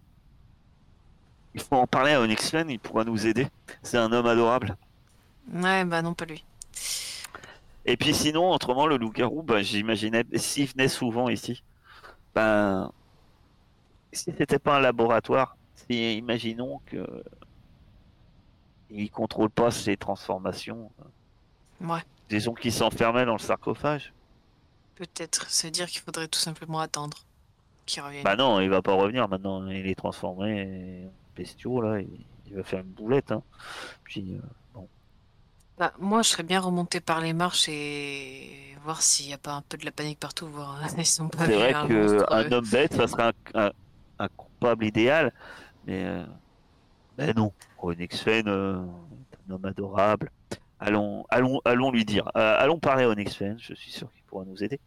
Il 1.54 1.62
faut 1.62 1.76
en 1.76 1.88
parler 1.88 2.12
à 2.12 2.22
Onyx 2.22 2.50
Fen, 2.50 2.70
il 2.70 2.80
pourra 2.80 3.04
nous 3.04 3.26
aider. 3.28 3.48
C'est 3.82 3.98
un 3.98 4.12
homme 4.12 4.26
adorable. 4.26 4.76
Ouais, 5.54 5.86
bah 5.86 6.02
non, 6.02 6.14
pas 6.14 6.26
lui. 6.26 6.44
Et 7.86 7.98
puis 7.98 8.14
sinon, 8.14 8.52
autrement, 8.52 8.88
le 8.88 8.98
loup-garou, 8.98 9.44
bah, 9.44 9.62
j'imaginais, 9.62 10.24
s'il 10.36 10.68
venait 10.68 10.88
souvent 10.88 11.30
ici, 11.30 11.64
ben, 12.34 12.92
si 14.12 14.34
c'était 14.38 14.60
pas 14.60 14.78
un 14.78 14.80
laboratoire, 14.80 15.58
si, 15.76 16.18
imaginons 16.18 16.82
que 16.88 17.24
il 18.90 19.10
contrôle 19.12 19.50
pas 19.50 19.72
ses 19.72 19.98
transformations, 19.98 20.92
Ouais, 21.82 22.02
disons 22.30 22.53
qu'il 22.53 22.71
s'enfermait 22.73 23.26
dans 23.26 23.34
le 23.34 23.39
sarcophage. 23.39 24.13
peut-être 24.95 25.49
se 25.49 25.67
dire 25.67 25.88
qu'il 25.88 26.01
faudrait 26.01 26.28
tout 26.28 26.39
simplement 26.39 26.80
attendre 26.80 27.17
qu'il 27.86 28.01
revienne. 28.01 28.23
Bah 28.23 28.36
non, 28.36 28.59
il 28.61 28.69
va 28.69 28.82
pas 28.82 28.93
revenir 28.93 29.28
maintenant, 29.28 29.67
il 29.69 29.88
est 29.88 29.95
transformé 29.95 31.05
en 31.07 31.11
bestiaux 31.36 31.82
là, 31.82 31.99
il, 31.99 32.07
il 32.47 32.55
va 32.55 32.63
faire 32.63 32.80
une 32.80 32.91
boulette. 32.91 33.32
Hein. 33.32 33.43
Puis, 34.03 34.39
euh, 34.76 34.80
Bah, 35.78 35.93
moi, 35.99 36.21
je 36.21 36.30
serais 36.30 36.43
bien 36.43 36.59
remonté 36.61 36.99
par 37.01 37.19
les 37.21 37.34
marches 37.34 37.67
et 37.69 38.76
voir 38.84 39.01
s'il 39.01 39.28
n'y 39.28 39.34
a 39.34 39.38
pas 39.38 39.53
un 39.53 39.61
peu 39.61 39.78
de 39.78 39.86
la 39.86 39.91
panique 39.91 40.19
partout, 40.19 40.47
voir 40.47 40.82
euh, 40.84 40.88
ils 40.97 41.05
sont 41.05 41.30
pas 41.30 41.45
c'est 41.45 41.55
vrai 41.55 41.73
un 41.73 41.88
que 41.88 41.93
monstre, 41.93 42.26
un 42.30 42.51
euh. 42.51 42.57
homme 42.57 42.69
bête, 42.69 42.93
ça 42.93 43.07
serait 43.07 43.34
un, 43.53 43.65
un, 43.67 43.71
un 44.19 44.28
coupable 44.30 44.86
idéal, 44.86 45.34
mais, 45.86 46.05
euh, 46.05 46.26
mais 47.17 47.34
non. 47.34 47.53
Onyx 47.78 48.21
Fen, 48.21 48.47
euh, 48.47 48.84
est 49.34 49.51
un 49.51 49.55
homme 49.55 49.65
adorable. 49.65 50.32
Allons, 50.86 51.26
allons, 51.30 51.62
allons 51.66 51.92
lui 51.92 52.06
dire. 52.06 52.30
Euh, 52.38 52.58
allons 52.60 52.80
parler 52.80 53.04
à 53.06 53.10
Onyx 53.10 53.36
Fen, 53.36 53.58
je 53.60 53.74
suis 53.74 53.92
sûr 53.92 54.12
qu'il 54.14 54.24
pourra 54.24 54.46
nous 54.46 54.64
aider. 54.64 54.80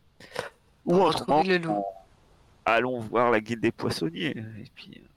Ou 0.84 0.94
autrement, 0.96 1.42
le 1.42 1.58
loup. 1.58 1.84
allons 2.64 3.00
voir 3.00 3.30
la 3.30 3.40
guilde 3.40 3.60
des 3.62 3.72
poissonniers. 3.72 4.36
Et 4.36 4.70
puis, 4.74 4.92
euh, 5.02 5.08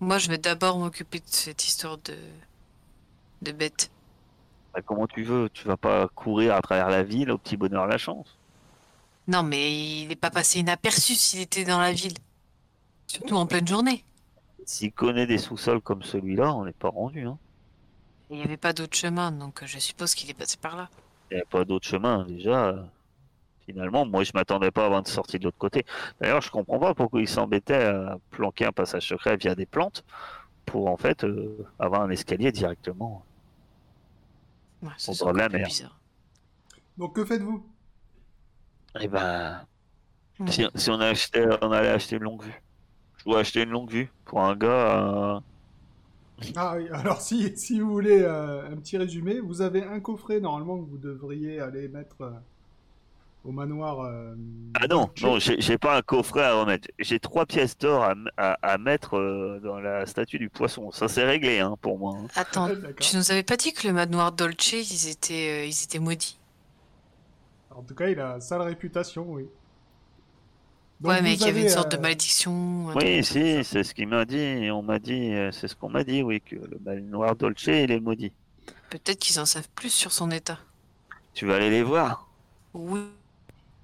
Moi, 0.00 0.18
je 0.18 0.28
vais 0.28 0.38
d'abord 0.38 0.78
m'occuper 0.78 1.18
de 1.20 1.24
cette 1.26 1.64
histoire 1.66 1.98
de 1.98 2.16
de 3.42 3.52
bête. 3.52 3.90
bah, 4.74 4.82
comment 4.82 5.06
tu 5.06 5.22
veux, 5.24 5.48
tu 5.50 5.66
vas 5.68 5.76
pas 5.76 6.08
courir 6.08 6.54
à 6.54 6.62
travers 6.62 6.88
la 6.90 7.02
ville 7.02 7.30
au 7.30 7.38
petit 7.38 7.56
bonheur 7.56 7.86
la 7.86 7.98
chance. 7.98 8.38
Non, 9.28 9.42
mais 9.42 10.02
il 10.02 10.08
n'est 10.08 10.16
pas 10.16 10.30
passé 10.30 10.60
inaperçu 10.60 11.14
s'il 11.14 11.40
était 11.40 11.64
dans 11.64 11.80
la 11.80 11.92
ville. 11.92 12.14
Surtout 13.06 13.36
en 13.36 13.46
pleine 13.46 13.66
journée. 13.66 14.04
S'il 14.64 14.92
connaît 14.92 15.26
des 15.26 15.38
sous-sols 15.38 15.80
comme 15.80 16.02
celui-là, 16.02 16.54
on 16.54 16.64
n'est 16.64 16.72
pas 16.72 16.88
rendu. 16.90 17.26
Hein. 17.26 17.38
Et 18.30 18.34
Il 18.34 18.38
n'y 18.38 18.44
avait 18.44 18.56
pas 18.56 18.72
d'autre 18.72 18.96
chemin, 18.96 19.30
donc 19.32 19.62
euh, 19.62 19.66
je 19.66 19.78
suppose 19.78 20.14
qu'il 20.14 20.30
est 20.30 20.34
passé 20.34 20.56
par 20.56 20.76
là. 20.76 20.88
Il 21.30 21.36
n'y 21.36 21.42
a 21.42 21.46
pas 21.46 21.64
d'autre 21.64 21.86
chemin 21.86 22.24
déjà. 22.24 22.74
Finalement, 23.66 24.06
moi 24.06 24.22
je 24.22 24.30
m'attendais 24.34 24.70
pas 24.70 24.86
avant 24.86 25.02
de 25.02 25.08
sortir 25.08 25.40
de 25.40 25.44
l'autre 25.44 25.58
côté. 25.58 25.84
D'ailleurs, 26.20 26.40
je 26.40 26.50
comprends 26.50 26.78
pas 26.78 26.94
pourquoi 26.94 27.20
il 27.20 27.28
s'embêtait 27.28 27.84
à 27.84 28.16
planquer 28.30 28.66
un 28.66 28.72
passage 28.72 29.08
secret 29.08 29.36
via 29.36 29.54
des 29.56 29.66
plantes 29.66 30.04
pour 30.64 30.88
en 30.88 30.96
fait 30.96 31.24
euh, 31.24 31.66
avoir 31.78 32.02
un 32.02 32.10
escalier 32.10 32.52
directement. 32.52 33.24
Ouais, 34.82 34.90
c'est 34.98 35.20
la 35.32 35.48
mer. 35.48 35.66
bizarre. 35.66 35.98
Donc, 36.96 37.14
que 37.16 37.24
faites-vous? 37.24 37.64
Et 39.00 39.08
ben. 39.08 39.66
Si, 40.48 40.66
si 40.74 40.90
on, 40.90 41.00
a 41.00 41.06
acheté, 41.06 41.44
on 41.62 41.72
allait 41.72 41.88
acheter 41.88 42.16
une 42.16 42.22
longue 42.22 42.42
vue. 42.42 42.62
Je 43.18 43.24
dois 43.24 43.40
acheter 43.40 43.62
une 43.62 43.70
longue 43.70 43.90
vue 43.90 44.12
pour 44.26 44.42
un 44.42 44.54
gars. 44.54 44.68
euh, 44.68 45.40
Ah 46.56 46.76
oui, 46.76 46.88
alors 46.90 47.20
si, 47.20 47.56
si 47.56 47.80
vous 47.80 47.90
voulez 47.90 48.22
euh, 48.22 48.68
un 48.70 48.76
petit 48.76 48.96
résumé, 48.98 49.40
vous 49.40 49.62
avez 49.62 49.82
un 49.84 50.00
coffret 50.00 50.40
normalement 50.40 50.78
que 50.82 50.88
vous 50.90 50.98
devriez 50.98 51.60
aller 51.60 51.88
mettre 51.88 52.20
euh, 52.22 52.30
au 53.44 53.52
manoir. 53.52 54.00
euh, 54.00 54.34
Ah 54.78 54.86
non, 54.88 55.08
non, 55.22 55.38
j'ai 55.38 55.78
pas 55.78 55.96
un 55.96 56.02
coffret 56.02 56.42
à 56.42 56.54
remettre. 56.60 56.88
J'ai 56.98 57.18
trois 57.18 57.46
pièces 57.46 57.78
d'or 57.78 58.04
à, 58.04 58.14
à- 58.36 58.58
à 58.62 58.78
mettre 58.78 59.16
euh, 59.16 59.58
dans 59.60 59.80
la 59.80 60.04
statue 60.04 60.38
du 60.38 60.50
poisson. 60.50 60.90
Ça 60.90 61.08
c'est 61.08 61.24
réglé 61.24 61.60
hein, 61.60 61.76
pour 61.80 61.98
moi. 61.98 62.14
hein. 62.24 62.26
Attends, 62.36 62.68
D'accord. 62.82 62.94
tu 63.00 63.16
nous 63.16 63.32
avais 63.32 63.42
pas 63.42 63.56
dit 63.56 63.72
que 63.72 63.84
le 63.88 63.92
manoir 63.92 64.30
Dolce, 64.30 64.72
ils 64.74 65.08
étaient, 65.08 65.64
euh, 65.64 65.66
ils 65.66 65.82
étaient 65.82 65.98
maudits? 65.98 66.38
En 67.70 67.84
tout 67.84 67.94
cas, 67.94 68.08
il 68.08 68.18
a 68.18 68.40
sale 68.40 68.62
réputation, 68.62 69.24
oui. 69.30 69.48
Donc, 71.00 71.12
Ouais, 71.12 71.22
mais 71.22 71.36
qu'il 71.36 71.46
y 71.46 71.50
avait 71.50 71.62
une 71.62 71.68
sorte 71.68 71.92
de 71.92 71.96
euh, 71.96 72.00
malédiction. 72.00 72.86
Oui, 72.94 73.22
si, 73.22 73.62
c'est 73.64 73.84
ce 73.84 73.92
qu'il 73.94 74.08
m'a 74.08 74.24
dit. 74.24 74.70
On 74.70 74.82
m'a 74.82 74.98
dit, 74.98 75.34
euh, 75.34 75.52
c'est 75.52 75.68
ce 75.68 75.76
qu'on 75.76 75.90
m'a 75.90 76.04
dit, 76.04 76.22
oui, 76.22 76.40
que 76.40 76.56
le 76.56 76.78
manoir 76.84 77.36
Dolce 77.36 77.66
il 77.66 77.90
est 77.90 78.00
maudit. 78.00 78.32
Peut-être 78.88 79.18
qu'ils 79.18 79.38
en 79.38 79.44
savent 79.44 79.68
plus 79.74 79.90
sur 79.90 80.12
son 80.12 80.30
état. 80.30 80.58
Tu 81.34 81.46
vas 81.46 81.56
aller 81.56 81.70
les 81.70 81.82
voir. 81.82 82.26
Oui. 82.72 83.00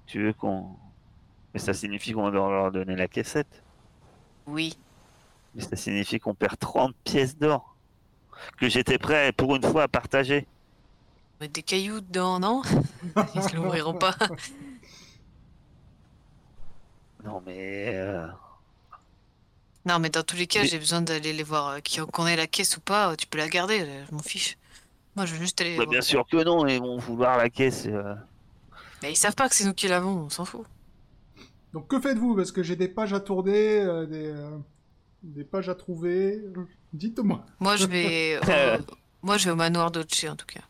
Tu 0.07 0.23
veux 0.23 0.33
qu'on. 0.33 0.69
Mais 1.53 1.59
ça 1.59 1.73
signifie 1.73 2.13
qu'on 2.13 2.31
doit 2.31 2.49
leur 2.49 2.71
donner 2.71 2.95
la 2.95 3.07
caissette. 3.07 3.61
Oui. 4.47 4.75
Mais 5.53 5.61
ça 5.61 5.75
signifie 5.75 6.19
qu'on 6.19 6.33
perd 6.33 6.57
30 6.57 6.95
pièces 7.03 7.37
d'or. 7.37 7.75
Que 8.57 8.69
j'étais 8.69 8.97
prêt 8.97 9.31
pour 9.31 9.55
une 9.55 9.63
fois 9.63 9.83
à 9.83 9.87
partager. 9.87 10.47
Mettre 11.39 11.53
des 11.53 11.63
cailloux 11.63 12.01
dedans, 12.01 12.39
non? 12.39 12.63
Ils 13.35 13.55
l'ouvriront 13.55 13.93
pas. 13.93 14.15
Non 17.23 17.41
mais. 17.45 17.91
euh, 17.95 18.27
Non, 19.85 19.99
mais 19.99 20.09
dans 20.09 20.23
tous 20.23 20.35
les 20.37 20.47
cas, 20.47 20.61
Mais- 20.61 20.67
j'ai 20.67 20.79
besoin 20.79 21.01
d'aller 21.01 21.33
les 21.33 21.43
voir. 21.43 21.67
euh, 21.69 21.79
qui- 21.79 21.99
Qu'on 21.99 22.25
ait 22.27 22.35
la 22.35 22.47
caisse 22.47 22.77
ou 22.77 22.81
pas, 22.81 23.11
euh, 23.11 23.15
tu 23.15 23.27
peux 23.27 23.37
la 23.37 23.49
garder, 23.49 23.85
je 24.09 24.15
m'en 24.15 24.21
fiche. 24.21 24.57
Moi, 25.15 25.25
je 25.25 25.33
veux 25.33 25.39
juste 25.41 25.59
aller 25.61 25.71
les 25.71 25.77
bah, 25.77 25.83
voir. 25.83 25.91
bien 25.91 26.01
sûr 26.01 26.25
que 26.29 26.43
non, 26.43 26.65
ils 26.67 26.79
vont 26.79 26.97
vouloir 26.97 27.37
la 27.37 27.49
caisse. 27.49 27.85
euh. 27.87 28.15
Mais 29.01 29.11
ils 29.11 29.15
savent 29.17 29.35
pas 29.35 29.49
que 29.49 29.55
c'est 29.55 29.65
nous 29.65 29.73
qui 29.73 29.87
l'avons, 29.87 30.11
on 30.25 30.29
s'en 30.29 30.45
fout. 30.45 30.65
Donc 31.73 31.87
que 31.87 31.99
faites-vous? 31.99 32.35
Parce 32.35 32.51
que 32.51 32.63
j'ai 32.63 32.75
des 32.75 32.87
pages 32.87 33.13
à 33.13 33.19
tourner, 33.19 33.79
euh, 33.81 34.05
des, 34.05 34.27
euh, 34.27 34.57
des 35.23 35.43
pages 35.43 35.67
à 35.69 35.75
trouver. 35.75 36.41
Dites-moi. 36.93 37.45
Moi, 37.59 37.75
je 37.75 37.85
vais, 37.85 38.39
Euh. 38.47 38.77
au... 38.79 38.93
moi, 39.21 39.37
je 39.37 39.45
vais 39.45 39.51
au 39.51 39.55
manoir 39.55 39.91
Dolce, 39.91 40.25
en 40.29 40.35
tout 40.35 40.45
cas. 40.45 40.61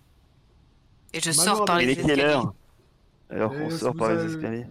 Et 1.14 1.20
je 1.20 1.30
Manoir 1.30 1.58
sors 1.58 1.66
par 1.66 1.78
les 1.78 1.92
est 1.92 1.96
quelle 1.96 2.10
escaliers. 2.12 2.24
heure? 2.24 2.54
Alors 3.30 3.52
qu'on 3.52 3.70
sort 3.70 3.96
par 3.96 4.10
les 4.10 4.18
avez- 4.20 4.34
escaliers. 4.34 4.66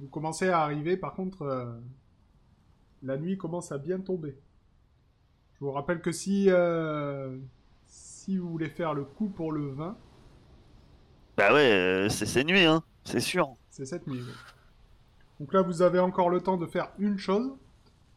Vous 0.00 0.08
commencez 0.08 0.48
à 0.48 0.60
arriver, 0.60 0.96
par 0.96 1.14
contre, 1.14 1.42
euh, 1.42 1.72
la 3.02 3.18
nuit 3.18 3.36
commence 3.36 3.72
à 3.72 3.78
bien 3.78 4.00
tomber. 4.00 4.36
Je 5.54 5.60
vous 5.64 5.70
rappelle 5.72 6.00
que 6.02 6.12
si, 6.12 6.46
euh, 6.50 7.38
si 7.86 8.36
vous 8.38 8.50
voulez 8.50 8.68
faire 8.70 8.94
le 8.94 9.04
coup 9.04 9.28
pour 9.28 9.52
le 9.52 9.68
vin, 9.70 9.96
Bah 11.36 11.52
ouais, 11.52 11.72
euh, 11.72 12.08
c'est 12.08 12.26
c'est 12.26 12.44
nuit, 12.44 12.64
hein, 12.64 12.82
c'est 13.04 13.20
sûr. 13.20 13.56
c'est 13.70 13.86
cette 13.86 14.06
nuit. 14.06 14.22
ouais. 14.22 14.38
Donc 15.40 15.52
là, 15.54 15.62
vous 15.62 15.82
avez 15.82 15.98
encore 15.98 16.30
le 16.30 16.40
temps 16.40 16.56
de 16.56 16.66
faire 16.66 16.92
une 16.98 17.18
chose. 17.18 17.52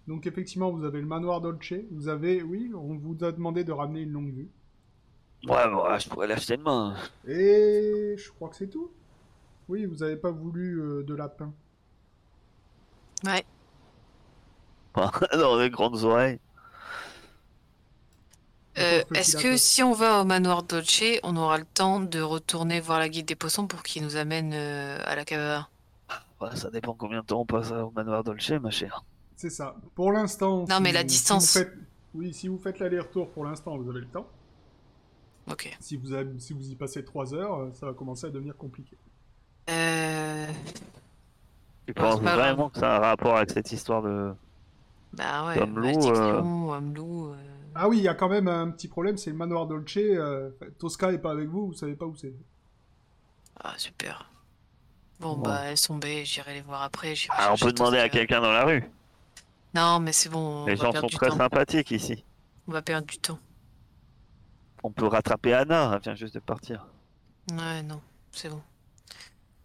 Donc 0.08 0.28
effectivement, 0.28 0.72
vous 0.72 0.84
avez 0.84 1.02
le 1.02 1.08
manoir 1.08 1.42
Dolce. 1.42 1.74
Vous 1.92 2.08
avez, 2.10 2.44
oui, 2.44 2.72
on 2.76 2.98
vous 2.98 3.24
a 3.24 3.32
demandé 3.32 3.64
de 3.64 3.72
ramener 3.72 4.02
une 4.02 4.12
longue 4.12 4.34
vue. 4.34 4.52
Ouais, 5.48 5.70
bon, 5.70 5.84
je 6.00 6.10
pourrais 6.10 6.28
l'acheter 6.28 6.58
demain. 6.58 6.96
Et 7.26 8.16
je 8.18 8.32
crois 8.32 8.50
que 8.50 8.56
c'est 8.56 8.70
tout. 8.70 8.92
Oui, 9.70 9.86
vous 9.86 10.04
avez 10.04 10.16
pas 10.18 10.32
voulu 10.32 10.82
euh, 10.82 11.04
de 11.04 11.14
lapin. 11.16 11.54
Ouais. 13.26 13.46
Dans 15.34 15.58
les 15.58 15.70
grandes 15.70 16.04
oreilles. 16.04 16.40
Euh, 18.80 19.04
Est-ce 19.14 19.38
que 19.38 19.56
si 19.56 19.84
on 19.84 19.94
va 19.94 20.22
au 20.22 20.26
manoir 20.26 20.64
Dolce, 20.64 21.04
on 21.22 21.38
aura 21.38 21.60
le 21.60 21.66
temps 21.66 22.00
de 22.00 22.20
retourner 22.20 22.80
voir 22.80 22.98
la 23.00 23.08
guide 23.08 23.28
des 23.28 23.36
poissons 23.36 23.68
pour 23.68 23.84
qu'il 23.84 24.04
nous 24.04 24.16
amène 24.16 24.52
euh, 24.54 24.98
à 25.06 25.16
la 25.16 25.26
cave? 25.26 25.42
À 25.42 25.60
vin 25.60 25.68
Ouais, 26.50 26.56
ça 26.56 26.70
dépend 26.72 26.94
combien 26.94 27.22
de 27.22 27.26
temps 27.26 27.42
on 27.42 27.46
passe 27.46 27.72
au 27.72 27.92
manoir 27.92 28.24
Dolce, 28.24 28.50
ma 28.62 28.72
chère. 28.72 29.04
C'est 29.36 29.50
ça. 29.52 29.76
Pour 29.96 30.12
l'instant. 30.12 30.66
Non, 30.68 30.80
mais 30.82 30.92
la 30.92 31.04
distance. 31.04 31.46
Si 31.50 31.60
vous 31.60 31.66
faites... 31.66 31.74
Oui, 32.16 32.34
si 32.34 32.48
vous 32.48 32.58
faites 32.58 32.80
l'aller-retour 32.80 33.30
pour 33.32 33.46
l'instant, 33.46 33.78
vous 33.78 33.90
avez 33.90 34.02
le 34.02 34.08
temps. 34.08 34.28
Ok. 35.50 35.76
Si 35.80 35.98
vous, 35.98 36.14
avez- 36.14 36.40
si 36.40 36.54
vous 36.54 36.70
y 36.70 36.76
passez 36.76 37.04
3 37.04 37.34
heures, 37.34 37.74
ça 37.74 37.86
va 37.88 37.94
commencer 37.94 38.28
à 38.28 38.30
devenir 38.30 38.56
compliqué. 38.58 38.98
Euh... 39.70 40.48
Tu 41.86 41.94
penses 41.94 42.16
pas 42.20 42.36
grave. 42.36 42.38
vraiment 42.40 42.70
que 42.70 42.80
ça 42.80 42.96
a 42.96 42.98
un 42.98 43.00
rapport 43.02 43.38
avec 43.38 43.52
cette 43.52 43.72
histoire 43.72 44.02
de. 44.02 44.34
Bah 45.14 45.46
ouais, 45.48 45.60
Homme 45.62 45.76
loup, 45.76 45.82
malédiction, 45.82 46.70
homme 46.72 46.94
loup, 46.96 47.28
euh, 47.30 47.36
Ah 47.76 47.88
oui, 47.88 47.98
il 48.00 48.04
y 48.04 48.08
a 48.08 48.16
quand 48.16 48.30
même 48.30 48.48
un 48.48 48.72
petit 48.72 48.88
problème, 48.88 49.18
c'est 49.18 49.30
le 49.30 49.36
manoir 49.36 49.68
Dolce. 49.68 49.98
euh, 49.98 50.50
Tosca 50.80 51.12
est 51.12 51.20
pas 51.20 51.32
avec 51.32 51.48
vous, 51.50 51.68
vous 51.68 51.74
savez 51.74 51.96
pas 51.96 52.06
où 52.06 52.16
c'est. 52.16 52.34
Ah, 53.64 53.74
super. 53.78 54.30
Bon, 55.20 55.36
Bon. 55.36 55.42
bah, 55.44 55.62
elles 55.66 55.78
sont 55.78 55.98
baies, 55.98 56.26
j'irai 56.26 56.56
les 56.56 56.62
voir 56.62 56.82
après. 56.82 57.14
j'irai 57.16 57.36
Ah, 57.38 57.54
on 57.54 57.58
peut 57.58 57.72
demander 57.72 58.00
à 58.00 58.10
quelqu'un 58.10 58.42
dans 58.42 58.52
la 58.52 58.66
rue. 58.66 58.84
Non, 59.76 60.00
mais 60.00 60.14
c'est 60.14 60.30
bon, 60.30 60.64
on 60.64 60.66
Les 60.66 60.76
va 60.76 60.86
gens 60.86 60.92
perdre 60.92 61.08
sont 61.08 61.08
du 61.12 61.16
très 61.16 61.30
temps. 61.30 61.38
sympathiques 61.38 61.92
ici. 61.92 62.24
On 62.68 62.72
va 62.72 62.82
perdre 62.82 63.06
du 63.08 63.18
temps. 63.20 63.40
On 64.84 64.92
peut 64.92 65.08
rattraper 65.08 65.54
Anna, 65.54 65.92
elle 65.94 66.02
vient 66.02 66.16
juste 66.16 66.34
de 66.34 66.40
partir. 66.40 66.88
Ouais, 67.52 67.84
non, 67.84 68.02
c'est 68.32 68.50
bon. 68.50 68.62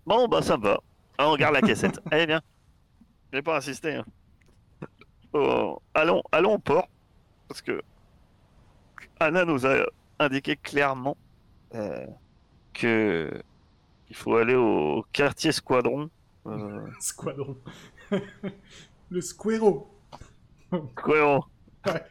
Bon, 0.09 0.27
bah 0.27 0.41
ça 0.41 0.57
va. 0.57 0.81
Ah, 1.19 1.29
on 1.29 1.37
garde 1.37 1.53
la 1.53 1.61
caissette. 1.61 2.01
Allez, 2.11 2.27
bien. 2.33 2.41
Je 3.31 3.37
vais 3.37 3.43
pas 3.43 3.59
insister. 3.59 3.97
hein. 3.97 4.05
Oh, 5.35 5.83
allons, 5.93 6.23
allons 6.33 6.55
au 6.55 6.59
port. 6.59 6.89
Parce 7.47 7.61
que 7.61 7.83
Anna 9.21 9.45
nous 9.45 9.67
a 9.67 9.85
indiqué 10.19 10.57
clairement 10.57 11.19
euh, 11.75 12.07
que 12.73 13.43
il 14.09 14.17
faut 14.17 14.35
aller 14.37 14.55
au 14.55 15.05
quartier 15.13 15.53
Squadron. 15.53 16.09
Euh, 16.47 16.87
Squadron. 17.01 17.59
le 19.11 19.21
Squero. 19.21 19.91
Ouais. 20.73 22.03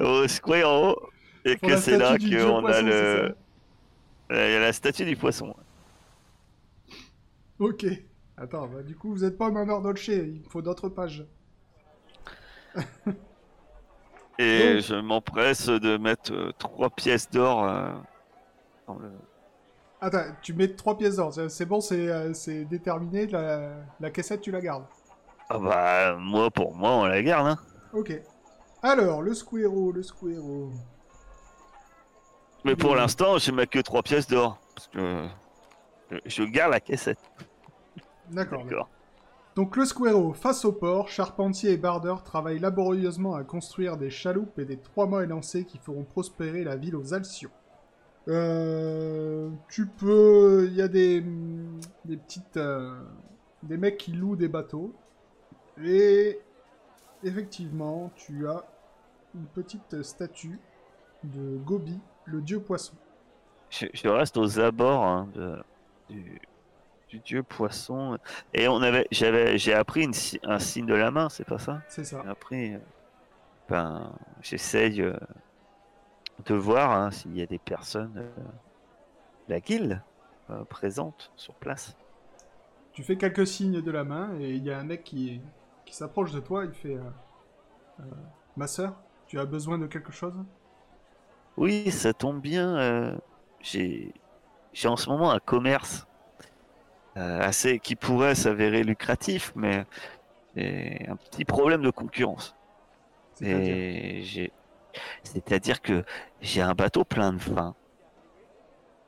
au 0.00 0.26
Squadron. 0.26 0.96
Et 1.44 1.56
Pour 1.58 1.68
que 1.68 1.76
c'est 1.76 1.98
là 1.98 2.16
qu'on 2.16 2.64
a 2.64 2.80
le. 2.80 3.36
Il 4.34 4.52
y 4.52 4.56
a 4.56 4.60
la 4.60 4.72
statue 4.72 5.04
du 5.04 5.16
poisson. 5.16 5.54
Ok. 7.58 7.86
Attends, 8.36 8.66
bah, 8.66 8.82
du 8.82 8.96
coup, 8.96 9.10
vous 9.12 9.24
êtes 9.24 9.38
pas 9.38 9.48
au 9.48 9.52
manoir 9.52 9.80
Dolce, 9.80 10.08
il 10.08 10.40
me 10.40 10.48
faut 10.48 10.60
d'autres 10.62 10.88
pages. 10.88 11.24
Et 14.38 14.74
Donc- 14.74 14.82
je 14.82 14.94
m'empresse 15.00 15.66
de 15.68 15.96
mettre 15.96 16.32
euh, 16.32 16.50
trois 16.58 16.90
pièces 16.90 17.30
d'or 17.30 17.64
euh, 17.64 17.92
dans 18.88 18.98
le. 18.98 19.10
Attends, 20.00 20.24
tu 20.42 20.52
mets 20.52 20.68
3 20.74 20.98
pièces 20.98 21.16
d'or, 21.16 21.32
c'est- 21.48 21.64
bon, 21.64 21.80
c'est 21.80 22.08
euh, 22.08 22.34
c'est 22.34 22.64
déterminé, 22.66 23.26
la, 23.26 23.70
la 24.00 24.10
caissette, 24.10 24.42
tu 24.42 24.50
la 24.50 24.60
gardes. 24.60 24.84
Ah 25.48 25.58
bah, 25.58 26.16
moi, 26.18 26.50
pour 26.50 26.74
moi, 26.74 26.90
on 26.96 27.04
la 27.06 27.22
garde, 27.22 27.46
hein. 27.46 27.58
Ok. 27.92 28.12
Alors, 28.82 29.22
le 29.22 29.32
Squero, 29.32 29.92
le 29.92 30.02
Squero. 30.02 30.72
Mais 32.64 32.76
pour 32.76 32.94
l'instant, 32.94 33.38
je 33.38 33.50
mets 33.52 33.66
que 33.66 33.78
trois 33.80 34.02
pièces 34.02 34.26
d'or. 34.26 34.58
Parce 34.74 34.88
que 34.88 35.26
je- 36.10 36.18
je 36.24 36.42
garde 36.44 36.72
la 36.72 36.80
caissette. 36.80 37.18
D'accord. 38.30 38.64
D'accord. 38.64 38.88
Donc 39.54 39.76
le 39.76 39.84
Squero, 39.84 40.32
face 40.32 40.64
au 40.64 40.72
port, 40.72 41.08
charpentier 41.08 41.70
et 41.72 41.76
bardeur 41.76 42.24
travaillent 42.24 42.58
laborieusement 42.58 43.34
à 43.36 43.44
construire 43.44 43.96
des 43.96 44.10
chaloupes 44.10 44.58
et 44.58 44.64
des 44.64 44.78
trois-mâts 44.78 45.22
élancés 45.24 45.64
qui 45.64 45.78
feront 45.78 46.02
prospérer 46.02 46.64
la 46.64 46.74
ville 46.76 46.96
aux 46.96 47.14
Alcions. 47.14 47.50
Euh, 48.26 49.50
tu 49.68 49.86
peux... 49.86 50.66
Il 50.66 50.74
y 50.74 50.82
a 50.82 50.88
des, 50.88 51.20
des 52.04 52.16
petites... 52.16 52.56
euh, 52.56 52.98
des 53.62 53.76
mecs 53.76 53.96
qui 53.98 54.12
louent 54.12 54.34
des 54.36 54.48
bateaux. 54.48 54.92
Et 55.84 56.40
effectivement, 57.22 58.10
tu 58.16 58.48
as 58.48 58.64
une 59.36 59.46
petite 59.46 60.02
statue 60.02 60.58
de 61.22 61.58
Gobi, 61.58 61.98
le 62.24 62.40
dieu 62.42 62.60
poisson. 62.60 62.96
Je, 63.70 63.86
je 63.92 64.08
reste 64.08 64.36
aux 64.36 64.58
abords 64.60 65.04
hein, 65.04 65.28
de- 65.34 65.62
du, 66.08 66.40
du 67.10 67.20
dieu 67.20 67.42
poisson. 67.42 68.18
Et 68.54 68.68
on 68.68 68.82
avait, 68.82 69.06
j'avais, 69.10 69.58
j'ai 69.58 69.74
appris 69.74 70.04
une 70.04 70.14
un 70.44 70.58
signe 70.58 70.86
de 70.86 70.94
la 70.94 71.10
main, 71.10 71.28
c'est 71.28 71.44
pas 71.46 71.58
ça? 71.58 71.82
C'est 71.88 72.04
ça. 72.04 72.22
J'ai 72.22 72.30
appris. 72.30 72.74
euh, 72.74 72.78
Ben, 73.68 74.16
j'essaye 74.42 75.02
euh, 75.02 75.16
de 76.44 76.54
voir 76.54 76.92
hein, 76.92 77.10
s'il 77.10 77.34
y 77.36 77.42
a 77.42 77.46
des 77.46 77.58
personnes 77.58 78.16
euh, 78.18 78.36
de 79.48 79.54
la 79.54 79.60
guilde 79.60 80.02
euh, 80.50 80.64
présentes 80.66 81.32
sur 81.36 81.54
place. 81.54 81.94
Tu 82.92 83.02
fais 83.02 83.18
quelques 83.18 83.46
signes 83.46 83.82
de 83.82 83.90
la 83.90 84.04
main 84.04 84.38
et 84.40 84.54
il 84.54 84.62
y 84.64 84.70
a 84.70 84.78
un 84.78 84.84
mec 84.84 85.04
qui, 85.04 85.42
qui 85.84 85.94
s'approche 85.94 86.32
de 86.32 86.40
toi. 86.40 86.64
Il 86.64 86.72
fait 86.72 86.96
euh, 86.96 87.02
euh, 88.00 88.04
Ma 88.56 88.66
sœur, 88.66 88.96
tu 89.26 89.38
as 89.40 89.46
besoin 89.46 89.78
de 89.78 89.86
quelque 89.86 90.12
chose? 90.12 90.34
Oui, 91.56 91.90
ça 91.90 92.12
tombe 92.12 92.40
bien. 92.40 92.76
euh, 92.76 93.16
j'ai, 93.60 94.12
en 94.84 94.96
ce 94.96 95.08
moment 95.08 95.30
un 95.30 95.38
commerce 95.38 96.06
euh, 97.16 97.40
assez 97.40 97.78
qui 97.78 97.94
pourrait 97.96 98.34
s'avérer 98.34 98.82
lucratif, 98.82 99.52
mais 99.54 99.86
un 100.56 101.16
petit 101.16 101.44
problème 101.44 101.82
de 101.82 101.90
concurrence. 101.90 102.54
C'est-à-dire 105.22 105.80
que 105.82 106.04
j'ai 106.40 106.60
un 106.60 106.74
bateau 106.74 107.04
plein 107.04 107.32
de 107.32 107.38
vin, 107.38 107.74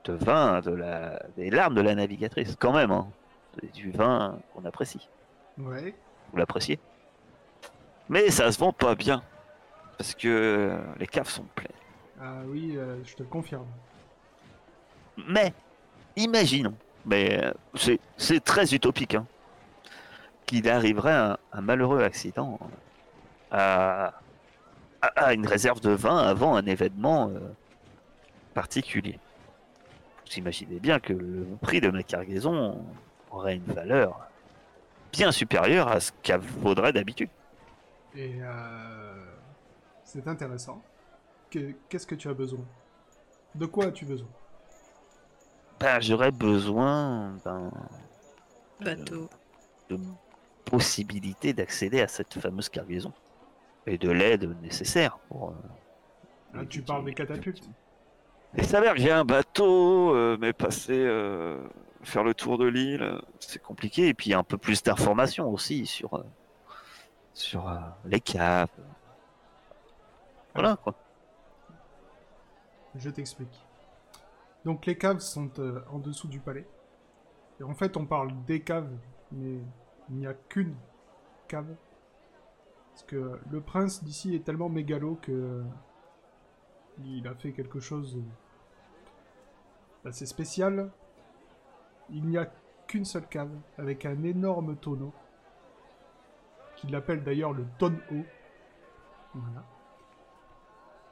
de 0.04 0.12
vin, 0.14 0.60
de 0.60 0.70
la, 0.72 1.22
des 1.36 1.50
larmes 1.50 1.74
de 1.74 1.80
la 1.80 1.94
navigatrice, 1.94 2.56
quand 2.58 2.72
même, 2.72 2.90
hein. 2.90 3.08
Du 3.72 3.90
vin 3.90 4.38
qu'on 4.52 4.66
apprécie. 4.66 5.08
Ouais. 5.56 5.94
Vous 6.30 6.36
l'appréciez 6.36 6.78
Mais 8.10 8.30
ça 8.30 8.52
se 8.52 8.58
vend 8.58 8.72
pas 8.72 8.94
bien 8.94 9.22
parce 9.96 10.14
que 10.14 10.78
les 10.98 11.06
caves 11.06 11.30
sont 11.30 11.46
pleines. 11.54 11.72
Ah 12.20 12.40
oui, 12.46 12.76
euh, 12.76 12.96
je 13.04 13.14
te 13.14 13.22
le 13.22 13.28
confirme. 13.28 13.66
Mais 15.28 15.52
imaginons, 16.16 16.74
mais 17.04 17.44
euh, 17.44 17.52
c'est, 17.74 18.00
c'est 18.16 18.42
très 18.42 18.74
utopique, 18.74 19.14
hein, 19.14 19.26
qu'il 20.46 20.68
arriverait 20.68 21.12
un, 21.12 21.38
un 21.52 21.60
malheureux 21.60 22.02
accident 22.02 22.58
à, 23.50 24.14
à, 25.02 25.06
à 25.06 25.34
une 25.34 25.46
réserve 25.46 25.80
de 25.80 25.90
vin 25.90 26.18
avant 26.18 26.56
un 26.56 26.66
événement 26.66 27.28
euh, 27.28 27.38
particulier. 28.54 29.18
Vous 30.26 30.38
imaginez 30.38 30.80
bien 30.80 30.98
que 31.00 31.12
le 31.12 31.46
prix 31.60 31.80
de 31.80 31.90
ma 31.90 32.02
cargaison 32.02 32.84
aurait 33.30 33.56
une 33.56 33.72
valeur 33.72 34.18
bien 35.12 35.32
supérieure 35.32 35.88
à 35.88 36.00
ce 36.00 36.12
qu'elle 36.22 36.40
vaudrait 36.40 36.92
d'habitude. 36.92 37.30
Et 38.14 38.38
euh, 38.42 39.24
c'est 40.04 40.26
intéressant. 40.26 40.82
Que- 41.56 41.72
Qu'est-ce 41.88 42.06
que 42.06 42.14
tu 42.14 42.28
as 42.28 42.34
besoin? 42.34 42.60
De 43.54 43.64
quoi 43.64 43.86
as-tu 43.86 44.04
besoin? 44.04 44.28
Ben, 45.80 46.00
j'aurais 46.02 46.30
besoin 46.30 47.38
d'un 47.46 47.70
Bateau. 48.78 49.30
de 49.88 49.98
possibilité 50.66 51.54
d'accéder 51.54 52.02
à 52.02 52.08
cette 52.08 52.38
fameuse 52.38 52.68
cargaison 52.68 53.10
et 53.86 53.96
de 53.96 54.10
l'aide 54.10 54.54
nécessaire 54.60 55.16
pour. 55.28 55.48
euh, 55.48 55.52
Ah, 56.52 56.66
Tu 56.66 56.82
parles 56.82 57.06
des 57.06 57.14
catapultes? 57.14 57.66
Il 58.58 58.66
s'avère 58.66 58.92
que 58.92 59.00
j'ai 59.00 59.12
un 59.12 59.24
bateau, 59.24 60.14
euh, 60.14 60.36
mais 60.38 60.52
passer 60.52 60.92
euh, 61.06 61.66
faire 62.02 62.22
le 62.22 62.34
tour 62.34 62.58
de 62.58 62.66
l'île, 62.66 63.02
euh, 63.02 63.18
c'est 63.40 63.62
compliqué. 63.62 64.08
Et 64.08 64.14
puis 64.14 64.34
un 64.34 64.44
peu 64.44 64.58
plus 64.58 64.82
d'informations 64.82 65.48
aussi 65.50 65.86
sur 65.86 66.12
euh, 66.16 66.22
sur 67.32 67.66
euh, 67.66 67.78
les 68.04 68.20
caves. 68.20 68.68
Voilà 70.54 70.76
quoi. 70.76 70.94
Je 72.98 73.10
t'explique. 73.10 73.66
Donc 74.64 74.86
les 74.86 74.96
caves 74.96 75.20
sont 75.20 75.50
euh, 75.58 75.80
en 75.90 75.98
dessous 75.98 76.28
du 76.28 76.40
palais. 76.40 76.66
Et 77.60 77.62
en 77.62 77.74
fait, 77.74 77.96
on 77.96 78.06
parle 78.06 78.32
des 78.46 78.60
caves, 78.60 78.90
mais 79.32 79.60
il 80.10 80.16
n'y 80.16 80.26
a 80.26 80.34
qu'une 80.34 80.74
cave. 81.48 81.74
Parce 82.90 83.04
que 83.04 83.38
le 83.50 83.60
prince 83.60 84.02
d'ici 84.02 84.34
est 84.34 84.44
tellement 84.44 84.68
mégalo 84.68 85.18
que 85.22 85.32
euh, 85.32 85.62
il 87.04 87.26
a 87.28 87.34
fait 87.34 87.52
quelque 87.52 87.80
chose 87.80 88.18
d'assez 90.04 90.26
spécial. 90.26 90.90
Il 92.10 92.26
n'y 92.26 92.38
a 92.38 92.50
qu'une 92.86 93.04
seule 93.04 93.28
cave 93.28 93.50
avec 93.78 94.06
un 94.06 94.22
énorme 94.22 94.76
tonneau 94.76 95.12
qu'il 96.76 96.94
appelle 96.94 97.22
d'ailleurs 97.22 97.52
le 97.52 97.66
tonneau. 97.78 98.24
Voilà. 99.34 99.64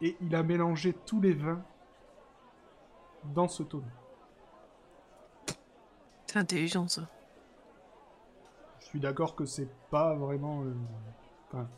Et 0.01 0.17
il 0.21 0.35
a 0.35 0.43
mélangé 0.43 0.93
tous 0.93 1.21
les 1.21 1.33
vins 1.33 1.65
dans 3.25 3.49
ce 3.49 3.63
tonneau. 3.63 3.85
C'est 6.27 6.39
intelligent 6.39 6.89
ça. 6.89 7.09
Je 8.81 8.85
suis 8.87 9.01
d'accord 9.01 9.35
que 9.35 9.45
c'est 9.47 9.69
pas 9.91 10.15
vraiment. 10.15 10.63
euh, 10.65 10.75
Enfin, 11.49 11.69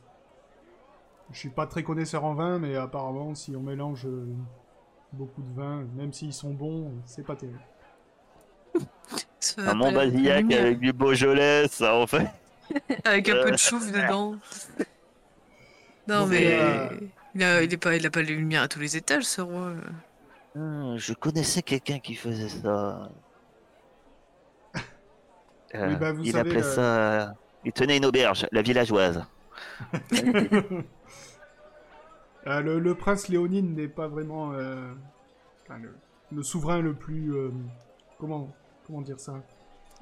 je 1.30 1.38
suis 1.38 1.50
pas 1.50 1.66
très 1.66 1.82
connaisseur 1.82 2.24
en 2.24 2.34
vin, 2.34 2.58
mais 2.58 2.76
apparemment, 2.76 3.34
si 3.34 3.54
on 3.56 3.60
mélange 3.62 4.06
euh, 4.06 4.26
beaucoup 5.12 5.42
de 5.42 5.52
vins, 5.54 5.84
même 5.94 6.12
s'ils 6.12 6.32
sont 6.34 6.54
bons, 6.54 7.02
c'est 7.04 7.24
pas 7.24 7.36
terrible. 7.36 7.60
Un 9.64 9.74
Montbazillac 9.74 10.46
lumière. 10.48 10.60
avec 10.60 10.78
du 10.80 10.92
Beaujolais, 10.92 11.68
ça 11.68 11.94
en 11.94 12.06
fait. 12.06 12.28
Avec 13.04 13.28
un 13.28 13.36
peu 13.36 13.48
Euh, 13.48 13.52
de 13.52 13.56
chouffe 13.56 13.92
dedans. 13.92 14.36
Non 16.08 16.26
mais 16.26 16.54
euh, 16.54 16.88
il, 17.34 17.42
a, 17.42 17.62
il, 17.62 17.72
est 17.72 17.76
pas, 17.76 17.96
il 17.96 18.06
a 18.06 18.10
pas 18.10 18.22
les 18.22 18.34
lumières 18.36 18.62
à 18.62 18.68
tous 18.68 18.80
les 18.80 18.96
étages 18.96 19.24
ce 19.24 19.40
roi. 19.40 19.74
Ah, 20.56 20.96
je 20.96 21.12
connaissais 21.12 21.62
quelqu'un 21.62 21.98
qui 22.00 22.14
faisait 22.16 22.48
ça. 22.48 23.10
Euh, 25.74 25.88
Oui, 25.88 25.96
bah, 25.96 26.12
vous 26.12 26.24
il 26.24 26.32
savez, 26.32 26.50
appelait 26.50 26.64
euh, 26.64 27.26
ça. 27.28 27.34
Il 27.64 27.72
tenait 27.72 27.96
une 27.98 28.04
auberge, 28.06 28.46
la 28.52 28.62
villageoise. 28.62 29.24
Euh, 32.46 32.60
le, 32.60 32.78
le 32.78 32.94
prince 32.94 33.28
Léonine 33.28 33.74
n'est 33.74 33.88
pas 33.88 34.06
vraiment 34.06 34.52
euh, 34.52 34.92
enfin, 35.64 35.78
le, 35.78 35.96
le 36.30 36.42
souverain 36.42 36.80
le 36.80 36.94
plus. 36.94 37.34
euh, 37.34 37.50
comment, 38.18 38.48
comment 38.86 39.00
dire 39.00 39.18
ça? 39.18 39.34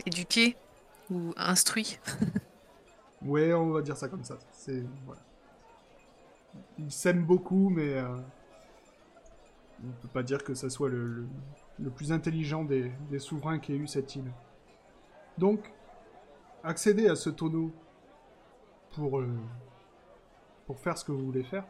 Éduqué 0.04 0.56
ou 1.10 1.32
instruit. 1.36 1.98
Ouais, 3.22 3.54
on 3.54 3.70
va 3.70 3.80
dire 3.80 3.96
ça 3.96 4.08
comme 4.08 4.22
ça. 4.22 4.36
C'est 4.52 4.82
voilà. 5.06 5.22
Il 6.78 6.92
s'aime 6.92 7.24
beaucoup, 7.24 7.70
mais 7.70 7.94
on 9.82 9.90
peut 10.02 10.08
pas 10.08 10.22
dire 10.22 10.44
que 10.44 10.54
ça 10.54 10.70
soit 10.70 10.88
le, 10.88 11.06
le- 11.06 11.28
le 11.80 11.90
plus 11.90 12.12
intelligent 12.12 12.64
des, 12.64 12.92
des 13.10 13.18
souverains 13.18 13.58
qui 13.58 13.72
ait 13.72 13.76
eu 13.76 13.86
cette 13.88 14.14
île. 14.16 14.30
Donc, 15.38 15.72
accéder 16.62 17.08
à 17.08 17.16
ce 17.16 17.30
tonneau 17.30 17.72
pour 18.94 19.18
euh, 19.20 19.28
pour 20.66 20.78
faire 20.78 20.96
ce 20.96 21.04
que 21.04 21.12
vous 21.12 21.24
voulez 21.26 21.42
faire. 21.42 21.64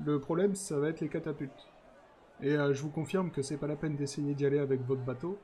Le 0.00 0.20
problème, 0.20 0.54
ça 0.54 0.78
va 0.78 0.88
être 0.88 1.00
les 1.00 1.08
catapultes. 1.08 1.68
Et 2.40 2.54
euh, 2.56 2.72
je 2.74 2.82
vous 2.82 2.90
confirme 2.90 3.30
que 3.30 3.42
c'est 3.42 3.56
pas 3.56 3.66
la 3.66 3.76
peine 3.76 3.96
d'essayer 3.96 4.34
d'y 4.34 4.44
aller 4.46 4.58
avec 4.58 4.80
votre 4.82 5.02
bateau. 5.02 5.38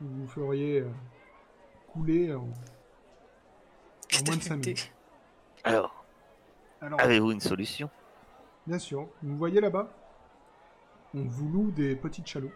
Vous 0.00 0.22
vous 0.22 0.26
feriez 0.28 0.80
euh, 0.80 0.88
couler 1.92 2.34
en, 2.34 2.40
En 2.40 2.42
moins 4.26 4.36
de 4.36 4.42
cinq 4.42 4.60
Catapulté. 4.60 4.70
minutes. 4.70 4.92
Alors, 5.64 6.04
Alors, 6.80 7.00
avez-vous 7.00 7.32
une 7.32 7.40
solution? 7.40 7.88
Bien 8.66 8.78
sûr. 8.78 9.08
Vous 9.22 9.36
voyez 9.36 9.60
là-bas 9.60 9.88
On 11.18 11.24
vous 11.24 11.48
loue 11.48 11.70
des 11.70 11.96
petites 11.96 12.26
chaloupes. 12.26 12.52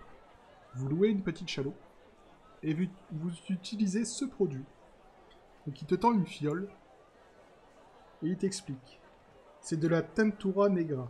Vous 0.75 0.87
louez 0.87 1.09
une 1.09 1.23
petite 1.23 1.49
chaloupe. 1.49 1.81
Et 2.63 2.75
vous, 2.75 3.33
utilisez 3.49 4.05
ce 4.05 4.27
produit. 4.27 4.67
Donc 5.67 5.81
il 5.81 5.87
te 5.87 5.95
tend 5.95 6.13
une 6.13 6.27
fiole. 6.27 6.69
Et 8.23 8.27
il 8.27 8.37
t'explique. 8.37 9.01
C'est 9.63 9.81
de 9.81 9.89
la 9.89 10.03
Tentura 10.03 10.69
Negra. 10.69 11.09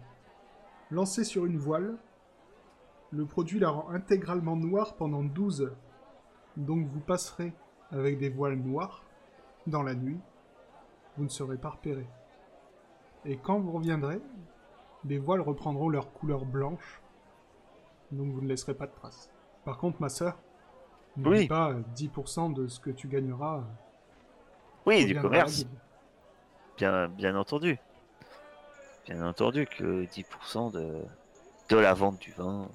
Lancé 0.93 1.24
sur 1.24 1.44
une 1.44 1.59
voile, 1.59 1.98
le 3.10 3.27
produit 3.27 3.59
la 3.59 3.70
rend 3.70 3.89
intégralement 3.89 4.55
noire 4.55 4.94
pendant 4.94 5.24
12 5.24 5.62
heures. 5.62 5.77
Donc 6.56 6.86
vous 6.86 7.01
passerez 7.01 7.52
avec 7.90 8.18
des 8.18 8.28
voiles 8.28 8.60
noires 8.60 9.02
dans 9.66 9.82
la 9.82 9.97
nuit. 9.97 10.20
Vous 11.16 11.24
ne 11.24 11.28
serez 11.28 11.59
pas 11.59 11.70
repéré. 11.70 12.06
Et 13.24 13.39
quand 13.39 13.59
vous 13.59 13.72
reviendrez, 13.72 14.22
les 15.05 15.18
voiles 15.18 15.40
reprendront 15.40 15.89
leur 15.89 16.12
couleur 16.12 16.44
blanche, 16.44 16.99
donc 18.12 18.32
vous 18.32 18.41
ne 18.41 18.49
laisserez 18.49 18.74
pas 18.74 18.87
de 18.87 18.95
traces. 18.95 19.31
Par 19.65 19.78
contre, 19.78 20.01
ma 20.01 20.09
sœur, 20.09 20.39
n'oublie 21.16 21.41
Oui. 21.41 21.49
pas 21.49 21.70
euh, 21.70 21.82
10% 21.95 22.53
de 22.53 22.69
ce 22.69 22.81
que 22.81 22.91
tu 22.91 23.09
gagneras. 23.09 23.59
euh, 23.59 23.62
Oui, 24.87 25.05
du 25.07 25.15
commerce, 25.15 25.66
bien, 26.77 27.09
bien 27.09 27.37
entendu. 27.37 27.78
Bien 29.07 29.27
entendu 29.27 29.66
que 29.66 30.05
10% 30.07 30.70
de, 30.70 31.05
de 31.69 31.77
la 31.77 31.95
vente 31.95 32.19
du 32.19 32.32
vin 32.32 32.69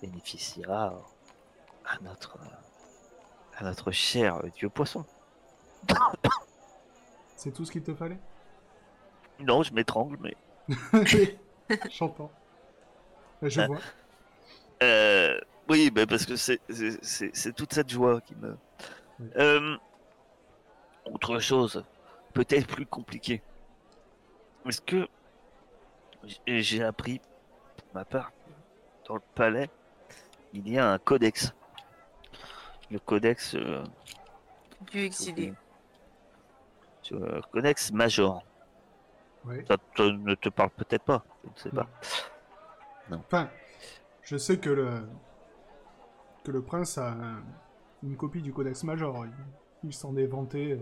bénéficiera 0.00 0.94
à 1.84 1.98
notre, 2.02 2.38
à 3.56 3.64
notre 3.64 3.90
cher 3.90 4.42
dieu 4.54 4.68
poisson. 4.68 5.04
C'est 7.36 7.52
tout 7.52 7.64
ce 7.64 7.70
qu'il 7.72 7.82
te 7.82 7.94
fallait? 7.94 8.18
Non, 9.38 9.62
je 9.62 9.72
m'étrangle, 9.72 10.16
mais. 10.20 10.36
J'entends. 11.90 12.30
Euh, 13.42 13.48
Je 13.48 13.60
vois. 13.62 13.78
Euh, 14.82 15.38
oui, 15.68 15.90
bah 15.90 16.06
parce 16.06 16.26
que 16.26 16.36
c'est- 16.36 16.60
toute 17.56 17.72
cette 17.72 17.88
joie 17.90 18.20
qui 18.20 18.34
me. 18.36 18.56
Oui. 19.20 19.28
Euh, 19.36 19.76
autre 21.06 21.38
chose, 21.38 21.84
peut-être 22.34 22.66
plus 22.66 22.86
compliqué. 22.86 23.42
Est-ce 24.66 24.80
que 24.80 25.08
j'ai- 26.46 26.82
appris, 26.82 27.20
pour 27.76 27.86
ma 27.94 28.04
part, 28.04 28.32
dans 29.08 29.14
le 29.14 29.22
palais, 29.34 29.70
il 30.52 30.68
y 30.68 30.78
a 30.78 30.90
un 30.90 30.98
codex? 30.98 31.52
Le 32.90 32.98
codex. 32.98 33.54
euh, 33.54 33.82
Dieu 34.90 35.04
exilé. 35.04 35.54
le 37.10 37.40
codex 37.52 37.92
major. 37.92 38.42
Ouais. 39.44 39.64
Ça 39.68 39.76
te- 39.94 40.02
ne 40.02 40.34
te 40.34 40.48
parle 40.48 40.70
peut-être 40.70 41.04
pas, 41.04 41.24
je 41.44 41.48
ne 41.50 41.56
sais 41.56 41.70
pas. 41.70 41.86
Enfin, 43.10 43.50
je 44.22 44.36
sais 44.36 44.58
que 44.58 44.70
le 44.70 45.08
que 46.44 46.50
le 46.52 46.62
prince 46.62 46.98
a 46.98 47.10
un, 47.12 47.42
une 48.02 48.16
copie 48.16 48.42
du 48.42 48.52
Codex 48.52 48.84
Major. 48.84 49.26
Il, 49.26 49.32
il 49.84 49.92
s'en 49.92 50.16
est 50.16 50.26
vanté 50.26 50.72
euh, 50.72 50.78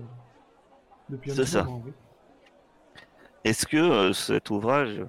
depuis 1.09 1.33
un 1.33 1.35
C'est 1.35 1.43
petit 1.43 1.51
ça. 1.53 1.65
moment. 1.65 1.83
oui. 1.85 1.93
Est-ce 3.45 3.67
que 3.67 3.77
euh, 3.77 4.13
cet 4.13 4.51
ouvrage, 4.51 5.05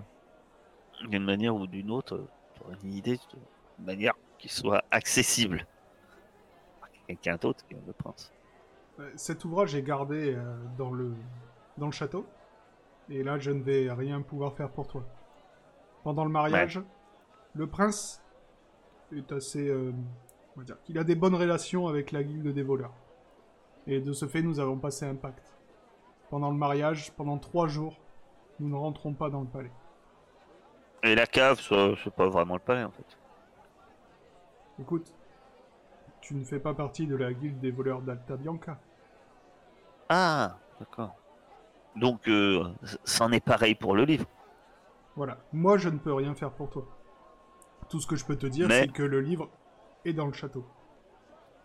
d'une 1.10 1.24
manière 1.24 1.56
ou 1.56 1.68
d'une 1.68 1.90
autre, 1.92 2.28
tu 2.54 2.62
aurais 2.64 2.78
une 2.84 2.94
idée 2.94 3.18
de 3.80 3.86
manière 3.86 4.14
qui 4.38 4.50
soit 4.50 4.84
accessible 4.92 5.66
à 6.82 6.88
quelqu'un 7.08 7.38
d'autre 7.38 7.66
que 7.68 7.76
le 7.76 7.94
prince? 7.94 8.32
Euh, 9.00 9.12
Cet 9.16 9.46
ouvrage 9.46 9.76
est 9.76 9.84
gardé 9.84 10.38
dans, 10.78 10.92
le, 10.92 11.14
dans 11.78 11.88
le 11.88 11.92
château. 11.92 12.26
Et 13.10 13.24
là, 13.24 13.38
je 13.38 13.52
ne 13.52 13.62
vais 13.62 13.92
rien 13.92 14.22
pouvoir 14.22 14.54
faire 14.54 14.70
pour 14.72 14.88
toi. 14.88 15.04
Pendant 16.04 16.24
le 16.26 16.32
mariage, 16.32 16.82
le 17.56 17.68
prince 17.68 18.22
est 19.16 19.32
assez. 19.32 19.68
euh, 19.68 19.92
on 20.56 20.60
va 20.60 20.66
dire 20.66 20.82
qu'il 20.84 20.98
a 20.98 21.04
des 21.04 21.16
bonnes 21.16 21.36
relations 21.36 21.88
avec 21.88 22.12
la 22.12 22.24
guilde 22.24 22.48
des 22.48 22.64
voleurs. 22.64 22.94
Et 23.88 24.00
de 24.00 24.14
ce 24.14 24.26
fait, 24.28 24.42
nous 24.42 24.60
avons 24.60 24.78
passé 24.78 25.06
un 25.06 25.16
pacte. 25.16 25.54
Pendant 26.30 26.50
le 26.50 26.58
mariage, 26.58 27.12
pendant 27.14 27.38
trois 27.38 27.68
jours, 27.68 27.98
nous 28.60 28.70
ne 28.70 28.76
rentrons 28.76 29.14
pas 29.14 29.30
dans 29.30 29.42
le 29.42 29.48
palais. 29.48 29.72
Et 31.04 31.14
la 31.14 31.28
cave, 31.28 31.60
c'est 31.62 32.14
pas 32.16 32.28
vraiment 32.30 32.56
le 32.56 32.62
palais 32.62 32.84
en 32.84 32.92
fait. 32.92 33.18
Écoute, 34.80 35.14
tu 36.22 36.36
ne 36.36 36.44
fais 36.44 36.60
pas 36.60 36.74
partie 36.74 37.06
de 37.06 37.16
la 37.16 37.32
guilde 37.34 37.60
des 37.60 37.72
voleurs 37.72 38.02
d'Alta 38.02 38.36
Bianca. 38.36 38.80
Ah, 40.10 40.58
d'accord. 40.80 41.16
Donc, 41.96 42.28
euh, 42.28 42.64
c'en 43.04 43.32
est 43.32 43.44
pareil 43.44 43.76
pour 43.76 43.96
le 43.96 44.04
livre. 44.04 44.26
Voilà, 45.16 45.38
moi 45.54 45.78
je 45.78 45.90
ne 45.90 45.98
peux 45.98 46.14
rien 46.14 46.34
faire 46.34 46.52
pour 46.52 46.70
toi. 46.70 46.86
Tout 47.90 48.00
ce 48.00 48.08
que 48.08 48.16
je 48.16 48.26
peux 48.26 48.36
te 48.38 48.48
dire, 48.48 48.68
Mais- 48.68 48.82
c'est 48.82 48.92
que 48.92 49.04
le 49.04 49.22
livre 49.22 49.50
est 50.06 50.14
dans 50.14 50.26
le 50.28 50.34
château. 50.34 50.66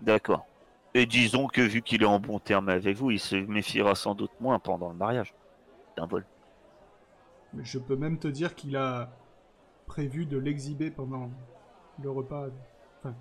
D'accord. 0.00 0.46
Et 0.94 1.06
disons 1.06 1.46
que 1.46 1.60
vu 1.60 1.82
qu'il 1.82 2.02
est 2.02 2.06
en 2.06 2.18
bon 2.18 2.38
terme 2.38 2.68
avec 2.68 2.96
vous, 2.96 3.10
il 3.10 3.20
se 3.20 3.36
méfiera 3.36 3.94
sans 3.94 4.14
doute 4.14 4.32
moins 4.40 4.58
pendant 4.58 4.88
le 4.88 4.94
mariage 4.96 5.34
d'un 5.96 6.06
vol. 6.06 6.24
Mais 7.52 7.64
je 7.64 7.78
peux 7.78 7.96
même 7.96 8.18
te 8.18 8.28
dire 8.28 8.54
qu'il 8.54 8.76
a 8.76 9.10
prévu 9.86 10.26
de 10.26 10.36
l'exhiber 10.38 10.90
pendant 10.90 11.30
le 12.02 12.10
repas, 12.10 12.46
enfin, 13.00 13.14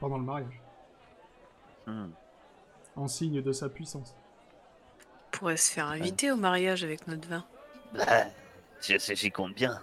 pendant 0.00 0.18
le 0.18 0.24
mariage, 0.24 0.60
Hmm. 1.86 2.10
en 2.96 3.08
signe 3.08 3.40
de 3.42 3.52
sa 3.52 3.68
puissance. 3.68 4.14
On 5.34 5.38
pourrait 5.38 5.56
se 5.56 5.72
faire 5.72 5.86
inviter 5.86 6.30
au 6.32 6.36
mariage 6.36 6.82
avec 6.84 7.06
notre 7.06 7.28
vin. 7.28 7.44
Bah, 7.94 8.04
je- 8.80 8.98
je- 8.98 9.14
j'y 9.14 9.30
compte 9.30 9.54
bien. 9.54 9.80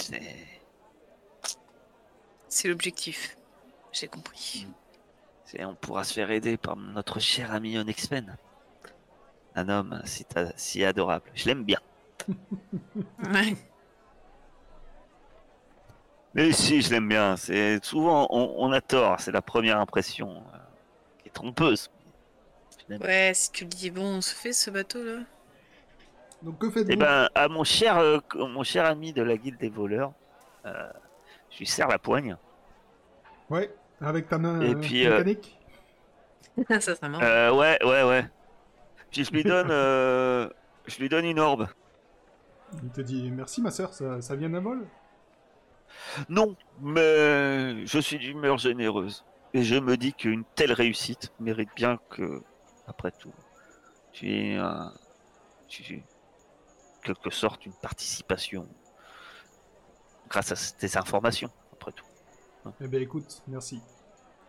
C'est- 0.00 0.48
l'objectif. 2.68 3.36
J'ai 3.92 4.08
compris. 4.08 4.66
c'est- 5.44 5.64
on 5.64 5.74
pourra 5.74 6.04
se 6.04 6.12
faire 6.14 6.30
aider 6.30 6.56
par 6.56 6.76
notre 6.76 7.20
cher 7.20 7.52
ami 7.52 7.78
Onyxpen. 7.78 8.36
Un 9.54 9.68
homme 9.68 10.00
si, 10.04 10.24
si 10.56 10.84
adorable. 10.84 11.30
Je 11.34 11.46
l'aime 11.46 11.64
bien. 11.64 11.80
Ouais. 13.32 13.56
Mais 16.34 16.52
si, 16.52 16.82
je 16.82 16.90
l'aime 16.90 17.08
bien. 17.08 17.36
C'est 17.36 17.84
souvent 17.84 18.26
on, 18.30 18.54
on 18.58 18.72
a 18.72 18.80
tort. 18.80 19.20
C'est 19.20 19.32
la 19.32 19.42
première 19.42 19.78
impression 19.80 20.42
euh, 20.54 20.58
qui 21.18 21.28
est 21.28 21.32
trompeuse. 21.32 21.90
Ouais, 22.90 23.32
si 23.34 23.50
tu 23.52 23.64
le 23.64 23.70
dis, 23.70 23.90
bon, 23.90 24.16
on 24.16 24.20
se 24.20 24.34
fait 24.34 24.52
ce 24.52 24.70
bateau 24.70 25.02
là. 25.02 25.20
Donc 26.42 26.58
que 26.58 26.70
faites-vous 26.70 26.92
Eh 26.92 26.96
ben, 26.96 27.28
à 27.34 27.48
mon 27.48 27.64
cher, 27.64 27.98
euh, 27.98 28.18
mon 28.34 28.62
cher 28.62 28.84
ami 28.84 29.12
de 29.12 29.22
la 29.22 29.36
guilde 29.36 29.58
des 29.58 29.68
voleurs, 29.70 30.12
euh, 30.66 30.90
je 31.50 31.58
lui 31.58 31.66
serre 31.66 31.88
la 31.88 31.98
poigne. 31.98 32.36
Ouais, 33.50 33.74
avec 34.00 34.28
ta 34.28 34.38
main 34.38 34.60
Et 34.60 34.74
euh, 34.74 34.74
puis, 34.74 35.06
euh, 35.06 35.18
mécanique 35.18 35.58
ça. 36.80 36.92
Euh, 37.04 37.52
ouais, 37.52 37.78
ouais, 37.84 38.02
ouais. 38.02 38.26
Puis 39.10 39.24
je 39.24 39.32
lui 39.32 39.42
donne, 39.42 39.70
euh, 39.70 40.48
je 40.86 40.98
lui 40.98 41.08
donne 41.08 41.24
une 41.24 41.38
orbe. 41.38 41.68
Il 42.82 42.90
te 42.90 43.00
dit 43.00 43.30
merci 43.30 43.62
ma 43.62 43.70
soeur, 43.70 43.94
ça, 43.94 44.20
ça 44.20 44.36
vient 44.36 44.50
d'un 44.50 44.60
vol? 44.60 44.86
Non, 46.28 46.54
mais 46.80 47.86
je 47.86 47.98
suis 47.98 48.18
d'humeur 48.18 48.58
généreuse. 48.58 49.24
Et 49.54 49.62
je 49.62 49.76
me 49.76 49.96
dis 49.96 50.12
qu'une 50.12 50.44
telle 50.54 50.72
réussite 50.72 51.32
mérite 51.40 51.70
bien 51.74 51.98
que, 52.10 52.42
après 52.86 53.10
tout, 53.12 53.32
tu 54.12 54.30
aies 54.30 54.56
un, 54.56 54.92
tu 55.68 56.02
quelque 57.02 57.30
sorte 57.30 57.64
une 57.66 57.72
participation 57.72 58.66
grâce 60.28 60.52
à 60.52 60.78
tes 60.78 60.96
informations, 60.96 61.50
après 61.72 61.92
tout. 61.92 62.04
Eh 62.80 62.86
ben 62.88 63.00
écoute, 63.02 63.42
merci. 63.48 63.80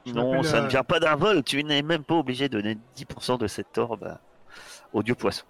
Je 0.06 0.12
Non, 0.14 0.44
ça 0.44 0.58
euh, 0.58 0.62
ne 0.64 0.68
vient 0.68 0.84
pas 0.84 1.00
d'un 1.00 1.16
vol. 1.16 1.44
Tu 1.44 1.64
n'es 1.64 1.82
même 1.82 2.04
pas 2.04 2.16
obligé 2.16 2.50
de 2.50 2.60
donner 2.60 2.78
10% 2.96 3.38
de 3.38 3.48
cette 3.48 3.78
orbe 3.78 4.04
à- 4.06 4.20
au 4.94 5.04
dieu 5.04 5.16
poisson. 5.16 5.46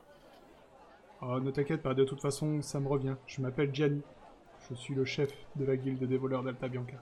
Oh, 1.22 1.40
ne 1.40 1.52
t'inquiète 1.52 1.82
pas, 1.82 1.94
de 1.94 2.04
toute 2.06 2.22
façon, 2.22 2.62
ça 2.62 2.80
me 2.80 2.88
revient. 2.88 3.16
Je 3.28 3.42
m'appelle 3.42 3.74
Gianni. 3.74 4.02
Je 4.70 4.76
suis 4.76 4.94
le 4.94 5.06
chef 5.06 5.32
de 5.56 5.66
la 5.66 5.76
guilde 5.76 6.04
des 6.04 6.18
voleurs 6.18 6.44
d'Alta 6.44 6.68
Bianca. 6.68 6.98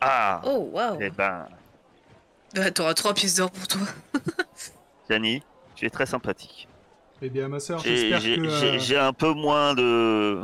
Ah, 0.00 0.40
Oh, 0.44 0.68
waouh. 0.72 0.98
eh 1.00 1.10
ben, 1.10 1.46
Bah, 2.54 2.70
t'auras 2.70 2.94
trois 2.94 3.14
pièces 3.14 3.36
d'or 3.36 3.50
pour 3.50 3.66
toi. 3.68 3.80
Gianni, 5.08 5.42
tu 5.74 5.86
es 5.86 5.90
très 5.90 6.06
sympathique. 6.06 6.68
Eh 7.24 7.30
bien, 7.30 7.48
ma 7.48 7.60
soeur, 7.60 7.78
J'ai 7.80 7.96
j'espère 8.10 8.18
que... 8.18 8.24
j'ai- 8.48 8.74
euh, 8.74 8.78
j'ai 8.78 8.98
un 8.98 9.12
peu 9.12 9.32
moins 9.32 9.74
de. 9.74 10.42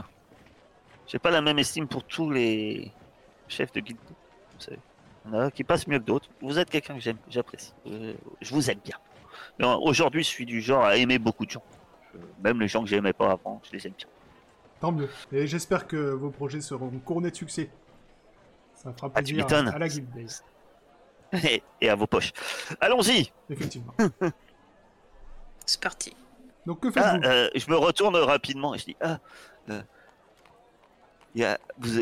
J'ai 1.09 1.19
pas 1.19 1.31
la 1.31 1.41
même 1.41 1.59
estime 1.59 1.89
pour 1.89 2.05
tous 2.05 2.31
les 2.31 2.93
chefs 3.49 3.73
de 3.73 3.81
guilde. 3.81 3.99
Vous 4.09 4.61
savez. 4.61 4.79
Il 5.27 5.33
y 5.33 5.37
en 5.37 5.41
a 5.41 5.51
qui 5.51 5.65
passent 5.65 5.87
mieux 5.89 5.99
que 5.99 6.05
d'autres. 6.05 6.29
Vous 6.41 6.59
êtes 6.59 6.71
quelqu'un 6.71 6.95
que 6.95 7.01
j'aime, 7.01 7.17
j'apprécie. 7.29 7.73
Euh, 7.87 8.15
je 8.41 8.55
vous 8.55 8.71
aime 8.71 8.79
bien. 8.85 8.97
Aujourd'hui, 9.81 10.23
je 10.23 10.29
suis 10.29 10.47
du 10.47 10.61
genre 10.61 10.85
à 10.85 10.97
aimer 10.97 11.19
beaucoup 11.19 11.45
de 11.45 11.51
gens. 11.51 11.63
Même 12.43 12.61
les 12.61 12.69
gens 12.69 12.83
que 12.83 12.89
j'aimais 12.89 13.13
pas 13.13 13.33
avant, 13.33 13.61
je 13.65 13.77
les 13.77 13.87
aime 13.87 13.95
bien. 13.99 14.07
Tant 14.81 14.93
mieux. 14.93 15.09
Et 15.33 15.47
j'espère 15.49 15.87
que 15.89 15.97
vos 15.97 16.31
projets 16.31 16.61
seront 16.61 16.91
couronnés 17.05 17.31
de 17.33 17.37
succès. 17.37 17.69
Ça 18.75 18.93
fera 18.93 19.11
Ah, 19.15 19.19
plaisir 19.21 19.37
m'étonnes. 19.45 19.69
à, 19.69 19.79
la 19.79 19.89
guilde, 19.89 20.07
et 21.81 21.89
à 21.91 21.95
vos 21.97 22.07
poches. 22.07 22.33
Allons-y. 22.81 23.33
Effectivement. 23.51 23.93
C'est 25.67 25.81
parti. 25.81 26.15
Donc, 26.69 26.81
que 26.81 26.89
Ah, 26.97 27.13
faites-vous 27.13 27.27
euh, 27.27 27.49
je 27.55 27.71
me 27.71 27.77
retourne 27.79 28.15
rapidement 28.17 28.75
et 28.75 28.79
je 28.79 28.85
dis 28.85 28.97
ah. 29.01 29.19
Il 31.35 31.47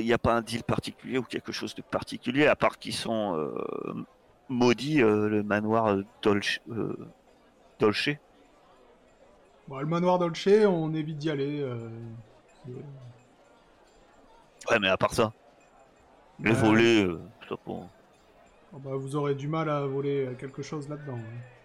n'y 0.02 0.12
a, 0.12 0.18
pas 0.18 0.34
un 0.34 0.42
deal 0.42 0.64
particulier 0.64 1.18
ou 1.18 1.22
quelque 1.22 1.52
chose 1.52 1.72
de 1.76 1.82
particulier 1.82 2.48
à 2.48 2.56
part 2.56 2.76
qu'ils 2.78 2.94
sont 2.94 3.36
euh, 3.36 4.04
maudits 4.48 5.02
euh, 5.02 5.28
le 5.28 5.44
manoir 5.44 5.86
euh, 5.86 6.02
Dolce, 6.20 6.58
euh, 6.70 6.96
Dolce? 7.78 8.08
Bon, 9.68 9.78
Le 9.78 9.86
manoir 9.86 10.18
Dolce, 10.18 10.48
on 10.66 10.92
évite 10.94 11.18
d'y 11.18 11.30
aller. 11.30 11.60
euh, 11.60 11.88
Ouais, 14.68 14.80
mais 14.80 14.88
à 14.88 14.96
part 14.96 15.14
ça, 15.14 15.32
les 16.40 16.50
Euh, 16.50 16.54
volets, 16.54 17.04
euh, 17.04 17.20
je 17.42 17.48
sais 17.50 17.60
pas. 17.64 17.70
oh, 17.72 17.88
bah, 18.78 18.96
vous 18.96 19.14
aurez 19.14 19.36
du 19.36 19.46
mal 19.46 19.70
à 19.70 19.86
voler 19.86 20.26
euh, 20.26 20.34
quelque 20.34 20.62
chose 20.62 20.88
là-dedans. 20.88 21.18
hein. 21.18 21.55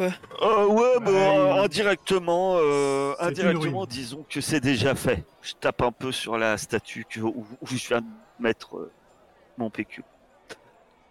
Euh, 0.00 0.66
ouais, 0.66 0.96
euh, 1.06 1.52
il- 1.56 1.64
indirectement, 1.64 2.54
euh, 2.56 3.14
indirectement, 3.20 3.86
disons 3.86 4.24
que 4.28 4.40
c'est 4.40 4.60
déjà 4.60 4.94
fait. 4.94 5.24
Je 5.42 5.52
tape 5.54 5.82
un 5.82 5.92
peu 5.92 6.12
sur 6.12 6.38
la 6.38 6.56
statue 6.56 7.04
que, 7.08 7.20
où, 7.20 7.46
où 7.60 7.66
je 7.66 7.88
viens 7.88 8.00
de 8.00 8.06
mettre 8.38 8.76
euh, 8.78 8.90
mon 9.58 9.70
PQ. 9.70 10.02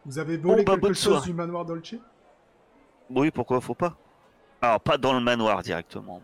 Vous 0.05 0.17
avez 0.17 0.37
volé 0.37 0.63
bah, 0.63 0.73
quelque 0.73 0.81
bonne 0.81 0.93
chose 0.95 1.03
soirée. 1.13 1.27
du 1.27 1.33
manoir 1.33 1.63
Dolce 1.65 1.93
Oui, 3.09 3.29
pourquoi 3.29 3.61
faut 3.61 3.75
pas? 3.75 3.95
Alors, 4.61 4.79
pas 4.79 4.97
dans 4.97 5.13
le 5.13 5.19
manoir 5.19 5.61
directement. 5.61 6.21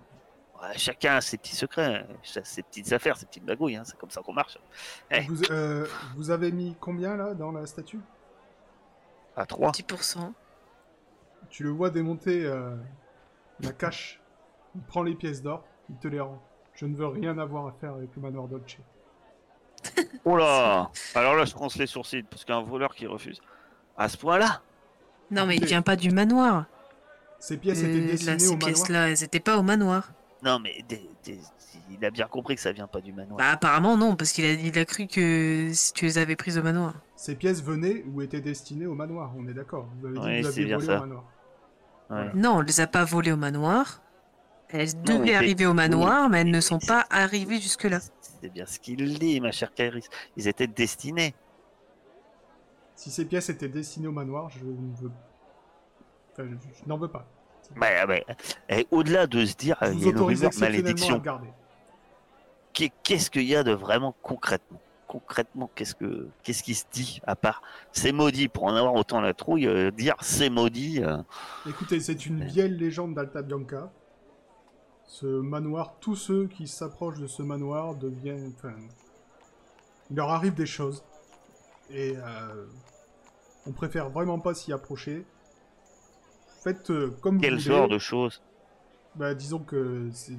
Ouais, 0.60 0.76
chacun 0.78 1.18
a 1.18 1.22
ses 1.22 1.38
petits 1.38 1.56
secrets, 1.56 2.04
hein, 2.10 2.42
ses 2.44 2.64
petites 2.64 2.92
affaires, 2.92 3.18
ses 3.18 3.28
petites 3.28 3.46
bagouilles, 3.46 3.76
hein, 3.76 3.84
c'est 3.86 3.98
comme 3.98 4.10
ça 4.10 4.22
qu'on 4.22 4.34
marche. 4.34 4.58
Eh. 5.12 5.22
vous, 5.22 5.44
euh, 5.52 5.86
vous 6.16 6.32
avez 6.32 6.52
mis 6.52 6.76
combien 6.80 7.16
là 7.16 7.36
dans 7.36 7.52
la 7.52 7.68
statue? 7.68 8.00
À 9.36 9.46
3. 9.46 9.72
10%. 9.72 10.34
Tu 11.50 11.64
le 11.64 11.70
vois 11.70 11.90
démonter 11.90 12.46
euh, 12.46 12.76
la 13.62 13.72
cache. 13.72 14.20
Il 14.76 14.82
prend 14.82 15.04
les 15.04 15.16
pièces 15.16 15.42
d'or, 15.42 15.64
il 15.90 15.96
te 15.98 16.08
les 16.08 16.20
rend. 16.20 16.42
Je 16.74 16.86
ne 16.86 16.96
veux 16.96 17.08
rien 17.08 17.38
avoir 17.40 17.66
à 17.68 17.72
faire 17.72 17.94
avec 17.94 18.10
le 18.16 18.22
manoir 18.22 18.48
Dolce. 18.48 18.78
Oh 20.26 20.36
là 20.38 20.92
Alors 21.16 21.36
là, 21.36 21.46
je 21.46 21.52
fronce 21.52 21.78
les 21.78 21.88
sourcils, 21.88 22.24
parce 22.24 22.46
qu'un 22.46 22.62
voleur 22.62 22.94
qui 22.94 23.08
refuse. 23.08 23.40
À 23.98 24.10
ce 24.10 24.18
point-là 24.18 24.62
Non, 25.32 25.46
mais 25.46 25.56
il 25.56 25.66
vient 25.66 25.82
pas 25.82 25.96
du 25.96 26.12
manoir. 26.12 26.66
Ces 27.40 27.58
pièces 27.58 27.84
Euh, 27.84 27.88
étaient 27.88 28.00
là, 28.02 28.08
destinées 28.12 28.40
ces 28.40 28.48
au 28.48 28.52
manoir. 28.54 28.68
pièces-là, 28.74 29.10
elles 29.10 29.24
étaient 29.24 29.40
pas 29.40 29.58
au 29.58 29.64
manoir. 29.64 30.12
Non, 30.44 30.60
mais 30.60 30.84
des- 30.88 31.10
des- 31.24 31.40
il 31.90 32.04
a 32.06 32.12
bien 32.12 32.28
compris 32.28 32.56
que 32.56 32.62
ça 32.62 32.72
vient 32.72 32.88
pas 32.88 33.02
du 33.02 33.14
manoir. 33.14 33.38
Bah, 33.38 33.52
apparemment, 33.52 33.98
non, 33.98 34.16
parce 34.16 34.32
qu'il 34.32 34.46
a, 34.46 34.52
il 34.54 34.78
a 34.78 34.86
cru 34.86 35.08
que 35.08 35.72
si 35.74 35.94
tu 35.94 36.06
les 36.06 36.18
avais 36.18 36.36
prises 36.36 36.58
au 36.58 36.64
manoir. 36.64 36.94
Ces 37.16 37.36
pièces 37.36 37.64
venaient 37.64 38.04
ou 38.12 38.22
étaient 38.22 38.42
destinées 38.42 38.86
au 38.86 38.94
manoir, 38.96 39.32
on 39.38 39.48
est 39.48 39.54
d'accord. 39.54 39.88
Vous 40.00 40.08
avez 40.08 40.20
dit 40.20 40.26
Oui, 40.26 40.42
que 40.42 40.48
vous 40.48 40.66
bien 40.66 40.76
volé 40.78 40.88
ça. 40.88 40.98
au 40.98 41.02
manoir. 41.02 41.24
Ouais. 42.10 42.32
Non, 42.34 42.58
on 42.58 42.62
les 42.62 42.80
a 42.80 42.88
pas 42.88 43.04
volées 43.04 43.32
au 43.32 43.38
manoir. 43.38 44.02
Elles 44.70 44.96
Non, 44.96 45.04
devaient 45.04 45.20
mais 45.20 45.36
arriver 45.36 45.66
au 45.66 45.74
manoir, 45.74 46.30
mais 46.30 46.42
elles 46.42 46.52
ne 46.52 46.62
sont 46.62 46.80
pas 46.80 47.06
arrivées 47.10 47.60
jusque-là. 47.60 48.00
C'est 48.42 48.50
bien 48.50 48.66
ce 48.66 48.80
qu'il 48.80 49.18
dit, 49.18 49.40
ma 49.40 49.52
chère 49.52 49.74
Kairis. 49.74 50.08
Ils 50.36 50.48
étaient 50.48 50.68
destinés. 50.68 51.34
Si 52.96 53.12
ces 53.12 53.26
pièces 53.26 53.50
étaient 53.50 53.70
destinées 53.70 54.08
au 54.08 54.12
manoir, 54.12 54.50
je 54.50 54.66
ne 54.66 54.96
veux. 55.02 55.12
Enfin, 56.34 56.48
je, 56.50 56.84
je 56.84 56.90
n'en 56.90 56.98
veux 56.98 57.08
pas. 57.08 57.26
Bah, 57.76 58.06
bah, 58.06 58.16
et 58.70 58.88
au-delà 58.92 59.28
de 59.28 59.46
se 59.46 59.56
dire, 59.56 59.78
il 59.82 60.04
y 60.04 60.08
a 60.08 60.10
une 60.10 60.20
rumeur 60.20 60.52
malédiction, 60.60 61.22
qu'est-ce 63.04 63.30
qu'il 63.30 63.44
y 63.44 63.56
a 63.56 63.64
de 63.64 63.74
vraiment 63.74 64.16
concrètement? 64.22 64.80
Concrètement, 65.08 65.70
qu'est-ce 65.74 65.96
que 65.96 66.28
qu'est-ce 66.44 66.62
qui 66.62 66.76
se 66.76 66.84
dit 66.92 67.22
à 67.26 67.38
part 67.38 67.62
c'est 67.94 68.12
maudit 68.12 68.50
pour 68.50 68.66
en 68.66 68.76
avoir 68.76 68.94
autant 68.94 69.22
la 69.22 69.34
trouille 69.34 69.66
euh, 69.66 69.90
dire 69.90 70.16
c'est 70.20 70.50
maudit 70.50 71.02
euh, 71.02 71.18
Écoutez, 71.66 72.02
c'est 72.02 72.26
une 72.26 72.44
vieille 72.44 72.76
légende 72.78 73.14
d'Alta 73.14 73.42
Bianca. 73.42 73.90
Ce 75.06 75.26
manoir, 75.26 75.96
tous 76.02 76.18
ceux 76.18 76.48
qui 76.48 76.68
s'approchent 76.68 77.20
de 77.20 77.28
ce 77.28 77.42
manoir 77.42 77.96
deviennent. 77.96 78.52
Enfin, 78.58 78.74
il 80.10 80.18
leur 80.18 80.30
arrive 80.30 80.54
des 80.54 80.66
choses. 80.66 81.04
Et 81.90 82.16
euh, 82.18 82.66
on 83.66 83.72
préfère 83.72 84.10
vraiment 84.10 84.40
pas 84.40 84.54
s'y 84.54 84.74
approcher. 84.74 85.26
Faites 86.64 86.92
comme 87.22 87.40
quel 87.40 87.54
vous 87.54 87.60
genre 87.62 87.84
voulez. 87.84 87.94
de 87.94 88.00
choses? 88.00 88.42
Bah, 89.16 89.34
disons 89.34 89.60
que 89.60 90.10
c'est. 90.12 90.34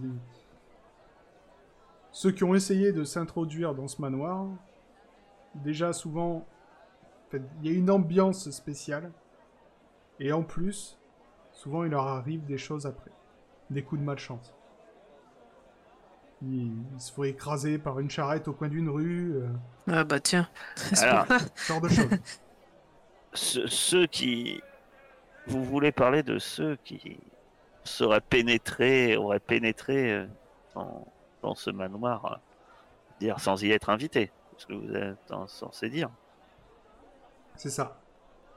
Ceux 2.19 2.32
qui 2.32 2.43
ont 2.43 2.53
essayé 2.53 2.90
de 2.90 3.05
s'introduire 3.05 3.77
dans 3.77 3.86
ce 3.86 4.03
manoir, 4.03 4.49
déjà 5.55 5.93
souvent, 5.93 6.45
en 7.32 7.39
il 7.62 7.70
y 7.70 7.73
a 7.73 7.78
une 7.78 7.93
ambiance 7.93 8.51
spéciale. 8.51 9.12
Et 10.19 10.32
en 10.32 10.43
plus, 10.43 10.99
souvent 11.53 11.85
il 11.85 11.90
leur 11.93 12.09
arrive 12.09 12.45
des 12.45 12.59
choses 12.59 12.86
après. 12.86 13.12
Des 13.70 13.85
coups 13.85 14.01
de 14.01 14.05
malchance. 14.05 14.53
Ils, 16.43 16.73
ils 16.93 17.01
se 17.01 17.12
font 17.12 17.23
écraser 17.23 17.78
par 17.78 18.01
une 18.01 18.11
charrette 18.11 18.49
au 18.49 18.53
coin 18.53 18.66
d'une 18.66 18.89
rue, 18.89 19.36
euh, 19.36 19.47
Ah 19.86 20.03
bah 20.03 20.19
tiens. 20.19 20.49
Alors. 21.01 21.24
ce 21.55 21.66
genre 21.73 21.81
de 21.81 21.89
choses. 21.89 22.19
Ce- 23.32 23.66
ceux 23.69 24.07
qui 24.09 24.61
vous 25.47 25.62
voulez 25.62 25.93
parler 25.93 26.24
de 26.24 26.40
ceux 26.40 26.74
qui 26.82 27.20
seraient 27.85 28.20
pénétrés 28.20 29.16
auraient 29.16 29.39
pénétré 29.39 30.15
euh, 30.15 30.27
dans, 30.74 31.07
dans 31.43 31.55
ce 31.55 31.70
manoir 31.70 32.24
euh, 32.32 32.36
dire 33.20 33.39
sans 33.40 33.62
y 33.62 33.70
être 33.70 33.90
invité 33.90 34.31
ce 34.56 34.66
que 34.66 34.73
vous 34.74 34.93
êtes 34.94 35.31
en- 35.31 35.47
censé 35.47 35.89
dire. 35.89 36.10
C'est 37.56 37.70
ça. 37.70 38.01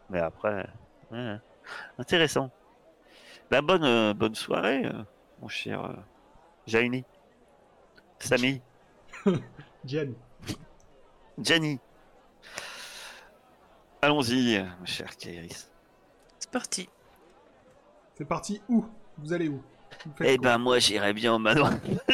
mais 0.09 0.19
après 0.19 0.67
ouais, 1.11 1.37
intéressant. 1.97 2.49
La 3.49 3.61
bonne 3.61 3.83
euh, 3.83 4.13
bonne 4.13 4.35
soirée 4.35 4.85
euh, 4.85 5.03
mon 5.41 5.47
cher 5.47 5.83
euh, 5.85 5.93
Jaini. 6.67 7.03
Samy. 8.19 8.61
Jen. 9.85 10.13
Gianni 11.39 11.79
allons-y 14.01 14.59
mon 14.79 14.85
cher 14.85 15.15
Kairis. 15.17 15.69
C'est 16.39 16.51
parti. 16.51 16.89
C'est 18.15 18.25
parti 18.25 18.61
où? 18.69 18.85
Vous 19.17 19.33
allez 19.33 19.49
où? 19.49 19.61
Eh 20.23 20.37
ben 20.37 20.57
moi 20.57 20.79
j'irais 20.79 21.13
bien 21.13 21.33
au 21.33 21.39
manoir 21.39 21.71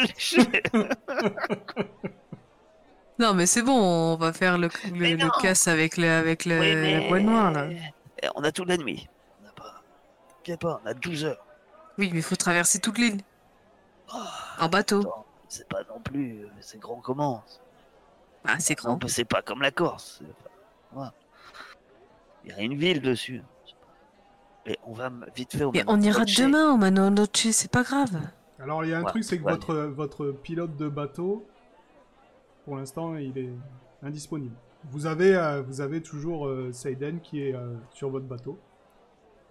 Non 3.20 3.34
mais 3.34 3.48
c'est 3.48 3.64
bon, 3.64 3.74
on 3.74 4.16
va 4.16 4.32
faire 4.32 4.58
le, 4.60 4.70
le, 4.94 5.42
casse 5.42 5.68
avec 5.68 5.98
le, 5.98 6.08
avec 6.10 6.46
le, 6.46 6.60
Oui, 6.60 6.70
la 6.76 6.82
mais- 6.82 7.08
boîte 7.10 7.24
noire 7.24 7.52
là. 7.52 7.68
Eh, 8.22 8.28
On 8.36 8.44
a 8.44 8.52
toute 8.52 8.68
la 8.68 8.78
nuit. 8.78 9.08
On 9.42 9.46
n'a 9.46 9.52
pas. 9.54 9.82
T'inquiète 10.38 10.60
pas, 10.62 10.80
on 10.84 10.88
a 10.88 10.94
12 10.94 11.26
heures. 11.26 11.44
Oui, 11.98 12.10
mais 12.12 12.20
il 12.20 12.24
faut 12.24 12.36
traverser 12.36 12.80
toute 12.80 13.00
l'île. 13.00 13.22
Ah, 14.14 14.28
En 14.60 14.70
bateau. 14.70 15.12
c'est 15.50 15.68
pas 15.68 15.80
non 15.90 16.00
plus. 16.00 16.44
euh, 16.44 16.50
C'est 16.62 16.80
grand 16.80 16.98
comment 17.02 17.44
Ah, 18.46 18.60
c'est 18.60 18.76
grand. 18.76 19.00
C'est 19.08 19.26
pas 19.26 19.42
comme 19.42 19.62
la 19.64 19.72
Corse. 19.72 20.22
pas-. 20.94 21.12
Il 22.46 22.52
y 22.52 22.54
a 22.54 22.62
une 22.62 22.78
ville 22.78 23.02
dessus. 23.02 23.42
Et 24.68 24.78
on 24.86 24.94
va 24.94 25.10
vite 25.36 25.56
fait 25.56 25.64
au 25.64 25.72
Mais 25.72 25.84
on 25.88 26.00
ira 26.02 26.20
Noche. 26.22 26.36
demain 26.36 26.74
au 26.74 26.78
Mano 26.78 27.10
Noche, 27.10 27.30
c'est 27.52 27.72
pas 27.72 27.84
grave. 27.84 28.20
Alors 28.60 28.84
il 28.84 28.90
y 28.92 28.94
a 28.94 29.00
un 29.00 29.04
Ouais, 29.04 29.10
truc, 29.10 29.24
c'est 29.24 29.38
que 29.40 29.44
ouais. 29.44 29.52
votre, 29.54 29.76
votre 29.76 30.28
pilote 30.32 30.76
de 30.76 30.90
bateau, 30.90 31.48
pour 32.66 32.76
l'instant, 32.76 33.16
il 33.16 33.38
est 33.38 33.50
indisponible. 34.04 34.56
Vous 34.92 35.06
avez, 35.06 35.36
euh, 35.36 35.62
vous 35.62 35.82
avez 35.82 36.02
toujours 36.02 36.48
euh, 36.48 36.72
Seiden 36.72 37.20
qui 37.22 37.42
est 37.44 37.56
euh, 37.56 37.76
sur 37.94 38.10
votre 38.10 38.26
bateau. 38.26 38.60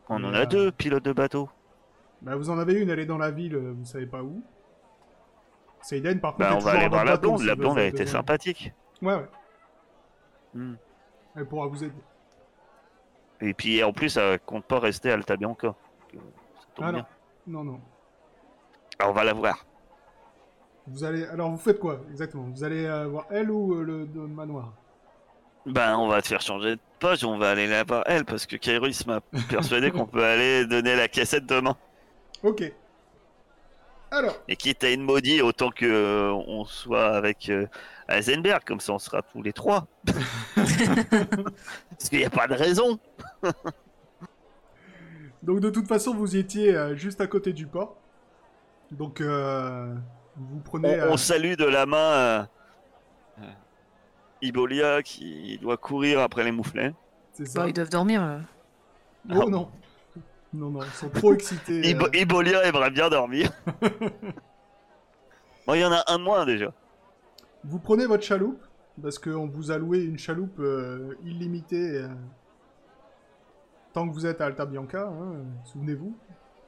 On 0.08 0.22
en 0.22 0.30
Mais, 0.30 0.36
a 0.36 0.40
euh, 0.42 0.46
deux 0.46 0.70
pilotes 0.72 1.04
de 1.04 1.12
bateau. 1.12 1.48
Bah, 2.22 2.36
vous 2.36 2.50
en 2.50 2.58
avez 2.58 2.74
une, 2.74 2.90
elle 2.90 3.00
est 3.00 3.06
dans 3.06 3.18
la 3.18 3.30
ville, 3.30 3.56
vous 3.56 3.84
savez 3.84 4.06
pas 4.06 4.22
où. 4.22 4.42
Seiden, 5.82 6.20
par 6.20 6.32
contre, 6.34 6.48
Bah, 6.48 6.56
on 6.56 6.60
va 6.60 6.72
aller 6.72 6.88
voir 6.88 7.04
la 7.04 7.16
blonde. 7.16 7.42
La 7.42 7.54
blonde, 7.54 7.78
elle 7.78 7.88
était 7.88 8.06
sympathique. 8.06 8.72
Ouais, 9.02 9.14
ouais, 9.14 9.28
Hmm. 10.54 10.74
elle 11.36 11.46
pourra 11.46 11.66
vous 11.66 11.84
aider. 11.84 11.94
Et 13.40 13.54
puis 13.54 13.82
en 13.82 13.92
plus, 13.92 14.16
elle 14.16 14.38
compte 14.40 14.64
pas 14.64 14.78
rester 14.78 15.10
à 15.10 15.14
Alta 15.14 15.36
Bianca. 15.36 15.68
Donc, 15.68 15.76
euh, 16.14 16.18
ça 16.58 16.66
tombe 16.74 16.84
Ah 16.88 16.92
bien. 16.92 17.06
non, 17.46 17.64
non, 17.64 17.72
non. 17.72 17.80
Alors, 18.98 19.12
on 19.12 19.14
va 19.14 19.24
la 19.24 19.32
voir. 19.34 19.64
Vous 20.88 21.02
allez, 21.04 21.24
alors 21.26 21.50
vous 21.50 21.58
faites 21.58 21.80
quoi 21.80 22.00
exactement? 22.10 22.44
Vous 22.44 22.62
allez 22.64 22.84
euh, 22.86 23.08
voir 23.08 23.26
elle 23.30 23.50
ou 23.50 23.74
euh, 23.74 23.82
le, 23.82 24.08
le 24.14 24.26
manoir? 24.28 24.72
Ben, 25.66 25.96
on 25.98 26.06
va 26.06 26.22
te 26.22 26.28
faire 26.28 26.40
changer 26.40 26.76
de 26.76 26.80
poche, 27.00 27.24
on 27.24 27.38
va 27.38 27.50
aller 27.50 27.66
la 27.66 27.82
voir 27.82 28.04
elle, 28.06 28.24
parce 28.24 28.46
que 28.46 28.54
Kairos 28.54 29.04
m'a 29.06 29.20
persuadé 29.50 29.90
qu'on 29.90 30.06
peut 30.06 30.24
aller 30.24 30.64
donner 30.64 30.94
la 30.94 31.08
cassette 31.08 31.44
demain. 31.44 31.76
Ok. 32.44 32.72
Alors, 34.16 34.34
Et 34.48 34.56
quitte 34.56 34.82
à 34.82 34.90
une 34.90 35.02
maudit, 35.02 35.42
autant 35.42 35.70
que 35.70 35.84
euh, 35.84 36.32
on 36.32 36.64
soit 36.64 37.14
avec 37.14 37.50
euh, 37.50 37.66
Heisenberg, 38.08 38.62
comme 38.64 38.80
ça 38.80 38.94
on 38.94 38.98
sera 38.98 39.20
tous 39.20 39.42
les 39.42 39.52
trois. 39.52 39.86
parce 40.54 42.08
qu'il 42.08 42.20
n'y 42.20 42.24
a 42.24 42.30
pas 42.30 42.46
de 42.46 42.54
raison. 42.54 42.98
donc 45.42 45.60
de 45.60 45.68
toute 45.68 45.86
façon, 45.86 46.14
vous 46.14 46.36
étiez 46.36 46.74
euh, 46.74 46.96
juste 46.96 47.20
à 47.20 47.26
côté 47.26 47.52
du 47.52 47.66
port. 47.66 47.96
Donc, 48.90 49.20
euh, 49.20 49.94
vous 50.36 50.56
On, 50.56 50.60
prenez. 50.60 51.02
on 51.02 51.14
euh, 51.14 51.16
salue 51.18 51.54
de 51.54 51.66
la 51.66 51.84
main 51.84 52.48
Ibolia 54.40 55.02
qui 55.02 55.58
doit 55.60 55.76
courir 55.76 56.20
après 56.20 56.42
les 56.42 56.52
mouflets. 56.52 56.94
c'est 57.32 57.46
ça. 57.46 57.66
Ils 57.66 57.74
doivent 57.74 57.90
dormir. 57.90 58.40
Oh 59.28 59.50
non 59.50 59.68
Non, 60.56 60.70
non, 60.70 60.80
ils 60.82 60.90
sont 60.90 61.08
trop 61.10 61.34
excités. 61.34 61.80
euh. 61.80 61.90
Ibo- 61.90 62.08
Ibolia 62.14 62.64
aimerait 62.64 62.90
bien 62.90 63.08
dormir. 63.08 63.50
bon, 65.66 65.74
il 65.74 65.80
y 65.80 65.84
en 65.84 65.92
a 65.92 66.02
un 66.08 66.18
de 66.18 66.24
moins 66.24 66.44
déjà. 66.46 66.72
Vous 67.64 67.78
prenez 67.78 68.06
votre 68.06 68.22
chaloupe, 68.22 68.62
parce 69.02 69.18
qu'on 69.18 69.46
vous 69.48 69.70
a 69.70 69.78
loué 69.78 70.02
une 70.04 70.18
chaloupe 70.18 70.58
euh, 70.60 71.14
illimitée 71.24 71.98
euh, 71.98 72.08
tant 73.92 74.08
que 74.08 74.14
vous 74.14 74.26
êtes 74.26 74.40
à 74.40 74.46
Alta 74.46 74.64
Bianca, 74.66 75.06
hein, 75.08 75.32
euh, 75.34 75.42
souvenez-vous. 75.64 76.16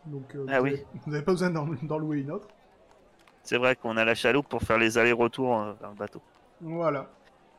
Donc 0.07 0.35
euh, 0.35 0.47
Ah 0.49 0.59
vous 0.59 0.65
oui. 0.65 0.71
avez- 0.75 0.87
vous 1.05 1.11
n'avez 1.13 1.25
pas 1.25 1.33
besoin 1.33 1.51
d'en 1.51 1.67
d'en 1.83 1.99
louer 1.99 2.19
une 2.21 2.31
autre. 2.31 2.49
C'est 3.43 3.59
vrai 3.59 3.77
qu'on 3.77 3.97
a 3.97 4.05
la 4.05 4.15
chaloupe 4.15 4.49
pour 4.49 4.63
faire 4.63 4.79
les 4.79 4.99
allers-retours 4.99 5.59
euh, 5.61 5.73
le 5.83 5.95
bateau. 5.97 6.21
Voilà. 6.61 7.11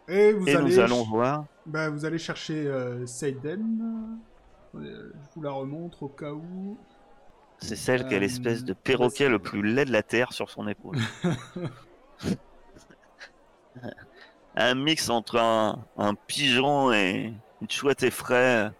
Et 0.07 0.33
vous 0.33 0.47
Et 0.47 0.55
allez, 0.55 0.65
nous 0.65 0.79
allons 0.79 1.03
voir. 1.03 1.45
bah, 1.65 1.89
vous 1.89 2.03
allez 2.05 2.17
chercher 2.17 2.67
euh, 2.67 3.05
Seiden. 3.05 4.17
Euh, 4.75 5.11
je 5.13 5.35
vous 5.35 5.41
la 5.41 5.51
remontre 5.51 6.03
au 6.03 6.09
cas 6.09 6.31
où. 6.31 6.77
C'est 7.57 7.75
celle 7.75 8.07
qui 8.07 8.13
a 8.15 8.17
Euh, 8.17 8.19
l'espèce 8.19 8.63
de 8.63 8.73
perroquet 8.73 9.25
vas-y. 9.25 9.29
le 9.29 9.39
plus 9.39 9.61
laid 9.63 9.85
de 9.85 9.91
la 9.91 10.03
Terre 10.03 10.33
sur 10.33 10.49
son 10.49 10.67
épaule. 10.67 10.97
un 14.55 14.75
mix 14.75 15.09
entre 15.09 15.37
un, 15.37 15.85
un 15.97 16.15
pigeon 16.15 16.91
et 16.91 17.33
une 17.61 17.69
chouette 17.69 18.03
effraie. 18.03 18.71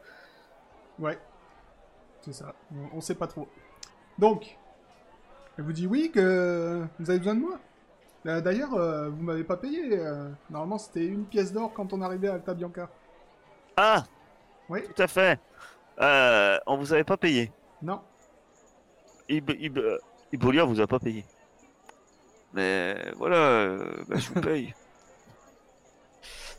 Ouais. 0.98 1.18
C'est 2.22 2.34
ça. 2.34 2.54
On, 2.72 2.98
on 2.98 3.02
sait 3.02 3.16
pas 3.16 3.28
trop. 3.28 3.48
Donc, 4.18 4.58
elle 5.58 5.64
vous 5.64 5.74
dit 5.74 5.88
oui 5.88 6.12
que 6.12 6.86
vous 7.00 7.10
avez 7.10 7.20
besoin 7.20 7.36
de 7.36 7.40
moi. 7.42 7.60
Euh, 8.26 8.42
D'ailleurs, 8.42 8.74
euh, 8.74 9.10
vous 9.10 9.24
m'avez 9.24 9.46
pas 9.46 9.56
payé. 9.58 9.98
euh, 9.98 10.30
normalement, 10.50 10.78
c'était 10.78 11.06
une 11.06 11.26
pièce 11.26 11.54
d'or 11.54 11.72
quand 11.74 11.94
on 11.94 12.02
arrivait 12.02 12.28
à 12.28 12.34
Alta 12.34 12.54
Bianca. 12.54 12.90
Ah 13.78 14.04
Oui. 14.68 14.82
Tout 14.94 15.02
à 15.02 15.08
fait. 15.08 15.40
Euh, 16.02 16.58
on 16.66 16.78
vous 16.78 16.94
avait 16.94 17.04
pas 17.04 17.18
payé. 17.18 17.52
Non. 17.82 18.02
Ib 19.28 19.50
Ib 19.60 19.80
Ibolia 20.32 20.64
vous 20.64 20.80
a 20.80 20.88
pas 20.88 21.00
payé. 21.00 21.26
Mais 22.54 23.12
voilà, 23.18 23.36
euh, 23.36 24.04
bah, 24.08 24.18
je 24.18 24.30
vous 24.34 24.42
paye. 24.42 24.74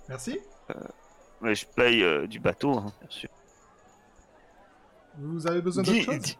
Merci. 0.08 0.38
Mais 1.40 1.54
je 1.54 1.66
paye 1.66 2.02
euh, 2.02 2.26
du 2.26 2.38
bateau, 2.38 2.72
hein, 2.76 2.92
bien 3.00 3.10
sûr. 3.10 3.28
Vous 5.18 5.46
avez 5.46 5.60
besoin 5.62 5.82
d'autre 5.82 6.00
chose? 6.02 6.36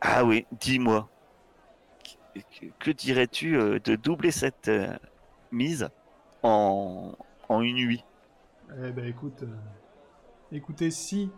Ah 0.00 0.24
oui, 0.24 0.46
dis-moi. 0.52 1.08
Que, 2.34 2.40
que- 2.40 2.72
que 2.78 2.90
dirais-tu 2.90 3.56
euh, 3.58 3.78
de 3.80 3.96
doubler 3.96 4.30
cette 4.30 4.68
euh, 4.68 4.96
mise 5.50 5.88
en, 6.42 7.12
en 7.48 7.60
une 7.62 7.76
nuit? 7.76 8.04
Eh 8.84 8.90
ben, 8.92 9.04
écoute. 9.06 9.42
euh, 9.42 9.56
écoutez, 10.52 10.90
si. 10.90 11.30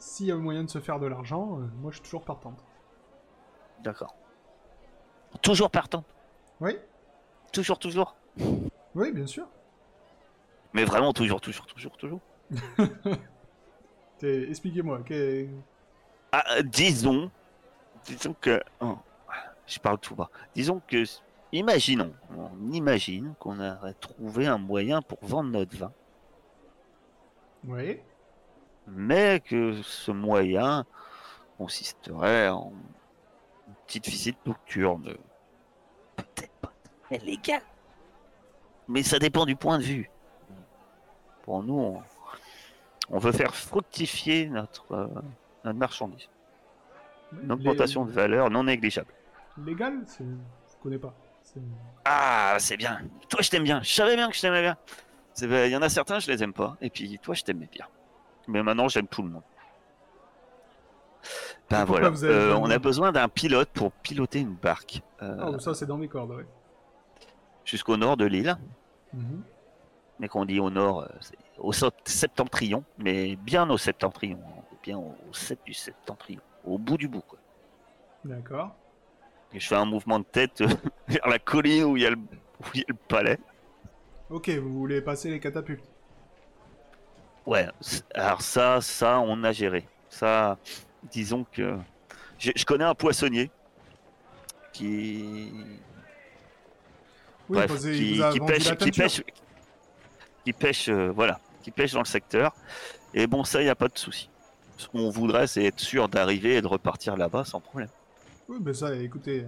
S'il 0.00 0.26
y 0.26 0.32
a 0.32 0.36
moyen 0.36 0.64
de 0.64 0.70
se 0.70 0.80
faire 0.80 0.98
de 0.98 1.06
l'argent, 1.06 1.60
euh, 1.60 1.66
moi 1.80 1.90
je 1.90 1.96
suis 1.96 2.04
toujours 2.04 2.24
partante. 2.24 2.64
D'accord. 3.82 4.16
Toujours 5.42 5.70
partant? 5.70 6.04
Oui 6.60 6.76
Toujours, 7.52 7.78
toujours? 7.78 8.16
Oui, 8.94 9.12
bien 9.12 9.26
sûr. 9.26 9.46
Mais 10.72 10.84
vraiment 10.84 11.12
toujours, 11.12 11.40
toujours, 11.40 11.66
toujours, 11.66 11.96
toujours? 11.96 12.20
Expliquez-moi. 14.22 15.00
Ah, 16.32 16.44
euh, 16.52 16.62
disons, 16.62 17.30
disons 18.04 18.34
que, 18.40 18.62
oh, 18.80 18.96
je 19.66 19.78
parle 19.80 19.98
tout 19.98 20.14
bas. 20.14 20.30
Disons 20.54 20.80
que, 20.86 21.04
imaginons, 21.52 22.12
on 22.36 22.72
imagine 22.72 23.34
qu'on 23.38 23.60
aurait 23.60 23.94
trouvé 23.94 24.46
un 24.46 24.58
moyen 24.58 25.02
pour 25.02 25.18
vendre 25.22 25.50
notre 25.50 25.76
vin, 25.76 25.92
Oui. 27.66 28.00
Mais 28.90 29.40
que 29.40 29.80
ce 29.82 30.10
moyen 30.10 30.84
consisterait 31.58 32.48
en 32.48 32.72
une 33.68 33.74
petite 33.86 34.08
visite 34.08 34.38
nocturne. 34.46 35.14
Peut-être 36.16 36.52
pas 36.60 36.72
très 37.04 37.18
légale, 37.18 37.62
mais 38.88 39.02
ça 39.02 39.18
dépend 39.18 39.46
du 39.46 39.56
point 39.56 39.78
de 39.78 39.84
vue. 39.84 40.10
Pour 41.42 41.62
nous, 41.62 41.78
on, 41.78 42.02
on 43.10 43.18
veut 43.18 43.32
faire 43.32 43.54
fructifier 43.54 44.46
notre, 44.48 44.92
euh, 44.92 45.06
notre 45.64 45.78
marchandise. 45.78 46.28
Une 47.42 47.52
augmentation 47.52 48.04
de 48.04 48.10
valeur 48.10 48.50
non 48.50 48.64
négligeable. 48.64 49.12
Légal 49.64 50.02
c'est- 50.06 50.24
Je 50.24 50.82
connais 50.82 50.98
pas. 50.98 51.14
Ah, 52.04 52.56
c'est 52.58 52.76
bien. 52.76 53.00
Toi, 53.28 53.40
je 53.42 53.50
t'aime 53.50 53.64
bien. 53.64 53.82
Je 53.82 53.92
savais 53.92 54.14
bien 54.14 54.28
que 54.30 54.36
je 54.36 54.40
t'aimais 54.40 54.62
bien. 54.62 54.76
Il 55.42 55.70
y 55.70 55.76
en 55.76 55.82
a 55.82 55.88
certains, 55.88 56.18
je 56.20 56.30
les 56.30 56.42
aime 56.42 56.52
pas. 56.52 56.76
Et 56.80 56.90
puis, 56.90 57.18
toi, 57.18 57.34
je 57.34 57.42
t'aimais 57.42 57.68
bien. 57.70 57.86
Mais 58.50 58.62
maintenant, 58.62 58.88
j'aime 58.88 59.06
tout 59.06 59.22
le 59.22 59.28
monde. 59.28 59.42
Ben 61.68 61.84
Pourquoi 61.86 62.10
voilà. 62.10 62.16
avez 62.16 62.26
Euh, 62.52 62.56
on 62.56 62.70
a 62.70 62.78
besoin 62.78 63.12
d'un 63.12 63.28
pilote 63.28 63.68
pour 63.70 63.92
piloter 63.92 64.40
une 64.40 64.54
barque 64.54 65.02
euh, 65.22 65.52
Ah, 65.54 65.58
ça, 65.60 65.74
c'est 65.74 65.86
dans 65.86 65.96
mes 65.98 66.08
cordes, 66.08 66.32
ouais. 66.32 66.46
jusqu'au 67.64 67.96
nord 67.96 68.16
de 68.16 68.24
l'île. 68.24 68.56
Mhm. 69.12 69.42
Mais 70.18 70.28
qu'on 70.28 70.44
dit 70.44 70.58
au 70.60 70.70
nord, 70.70 71.02
euh, 71.02 71.06
c'est 71.20 71.36
au 71.58 71.72
sept- 71.72 71.94
septentrion. 72.08 72.84
Mais 72.98 73.36
bien 73.36 73.68
au 73.70 73.78
septentrion. 73.78 74.38
Bien 74.82 74.98
au 74.98 75.14
7 75.32 75.60
du 75.64 75.74
septentrion. 75.74 76.40
Au 76.64 76.78
bout 76.78 76.96
du 76.96 77.06
bout, 77.06 77.20
quoi. 77.20 77.38
D'accord. 78.24 78.74
Et 79.52 79.60
je 79.60 79.68
fais 79.68 79.76
un 79.76 79.84
mouvement 79.84 80.18
de 80.18 80.24
tête 80.24 80.62
vers 81.08 81.28
la 81.28 81.38
colline 81.38 81.84
où 81.84 81.96
il 81.96 82.02
y 82.02 82.06
a 82.06 82.10
le, 82.10 82.16
où 82.16 82.64
il 82.74 82.80
y 82.80 82.82
a 82.82 82.86
le 82.88 82.94
palais. 82.94 83.38
Ok, 84.30 84.48
vous 84.48 84.72
voulez 84.72 85.02
passer 85.02 85.28
les 85.30 85.38
catapultes. 85.40 85.84
Ouais, 87.50 87.66
alors 88.14 88.42
ça, 88.42 88.80
ça, 88.80 89.18
on 89.18 89.42
a 89.42 89.50
géré. 89.50 89.84
Ça, 90.08 90.56
disons 91.10 91.44
que 91.50 91.76
je, 92.38 92.52
je 92.54 92.64
connais 92.64 92.84
un 92.84 92.94
poissonnier 92.94 93.50
qui, 94.72 95.50
Oui, 97.48 97.58
bref, 97.58 97.72
qui, 97.80 98.40
pêche, 98.46 98.76
qui 98.76 98.90
pêche, 98.92 99.22
qui 100.44 100.52
pêche, 100.52 100.88
euh, 100.90 101.10
voilà, 101.10 101.40
qui 101.64 101.72
pêche 101.72 101.92
dans 101.92 102.02
le 102.02 102.04
secteur. 102.04 102.54
Et 103.14 103.26
bon, 103.26 103.42
ça, 103.42 103.60
il 103.60 103.64
n'y 103.64 103.70
a 103.70 103.74
pas 103.74 103.88
de 103.88 103.98
souci. 103.98 104.30
Ce 104.76 104.86
qu'on 104.86 105.10
voudrait, 105.10 105.48
c'est 105.48 105.64
être 105.64 105.80
sûr 105.80 106.08
d'arriver 106.08 106.54
et 106.54 106.62
de 106.62 106.68
repartir 106.68 107.16
là-bas 107.16 107.44
sans 107.44 107.60
problème. 107.60 107.88
Oui, 108.48 108.58
mais 108.60 108.74
ça, 108.74 108.94
écoutez, 108.94 109.44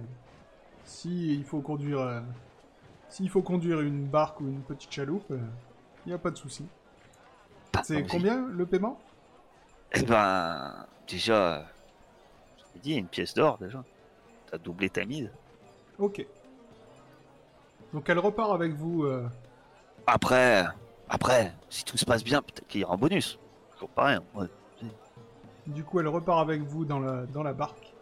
si 0.83 1.35
il 1.35 1.45
faut 1.45 1.61
conduire, 1.61 2.01
euh, 2.01 2.19
s'il 3.07 3.29
faut 3.29 3.43
conduire 3.43 3.79
une 3.79 4.05
barque 4.07 4.41
ou 4.41 4.47
une 4.49 4.61
petite 4.61 4.91
chaloupe, 4.91 5.31
il 6.05 6.09
n'y 6.09 6.13
a 6.13 6.17
pas 6.17 6.31
de 6.31 6.37
souci. 6.37 6.65
Pas 7.73 7.83
C'est 7.83 8.03
combien 8.07 8.47
le 8.47 8.65
paiement? 8.65 8.97
Eh 9.93 10.03
ben, 10.03 10.85
déjà, 11.07 11.65
je 12.57 12.63
t'ai 12.73 12.79
dit, 12.79 12.93
une 12.93 13.07
pièce 13.07 13.33
d'or 13.33 13.57
déjà. 13.57 13.83
T'as 14.49 14.57
doublé 14.57 14.89
ta 14.89 15.03
mise. 15.03 15.29
Ok. 15.99 16.25
Donc 17.93 18.09
elle 18.09 18.19
repart 18.19 18.51
avec 18.53 18.73
vous. 18.73 19.03
euh, 19.03 19.27
Après, 20.07 20.65
après, 21.09 21.53
si 21.69 21.83
tout 21.83 21.97
se 21.97 22.05
passe 22.05 22.23
bien, 22.23 22.41
peut-être 22.41 22.67
qu'il 22.67 22.81
y 22.81 22.83
aura 22.85 22.93
un 22.93 22.97
bonus. 22.97 23.37
Toujours 23.73 23.89
pareil. 23.89 24.19
Ouais. 24.33 24.47
Du 25.67 25.83
coup, 25.83 25.99
elle 25.99 26.07
repart 26.07 26.39
avec 26.39 26.61
vous 26.61 26.85
dans 26.85 26.99
la, 26.99 27.25
dans 27.25 27.43
la 27.43 27.53
barque. 27.53 27.93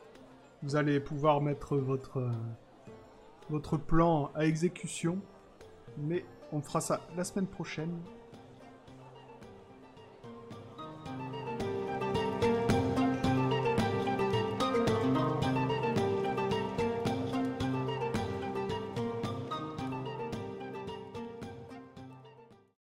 Vous 0.64 0.76
allez 0.76 1.00
pouvoir 1.00 1.42
mettre 1.42 1.78
votre, 1.78 2.20
euh, 2.20 2.32
votre 3.50 3.78
plan 3.78 4.32
à 4.36 4.46
exécution. 4.46 5.20
Mais 5.98 6.24
on 6.52 6.62
fera 6.62 6.82
ça 6.82 7.02
la 7.18 7.24
semaine 7.24 7.48
prochaine. 7.48 7.98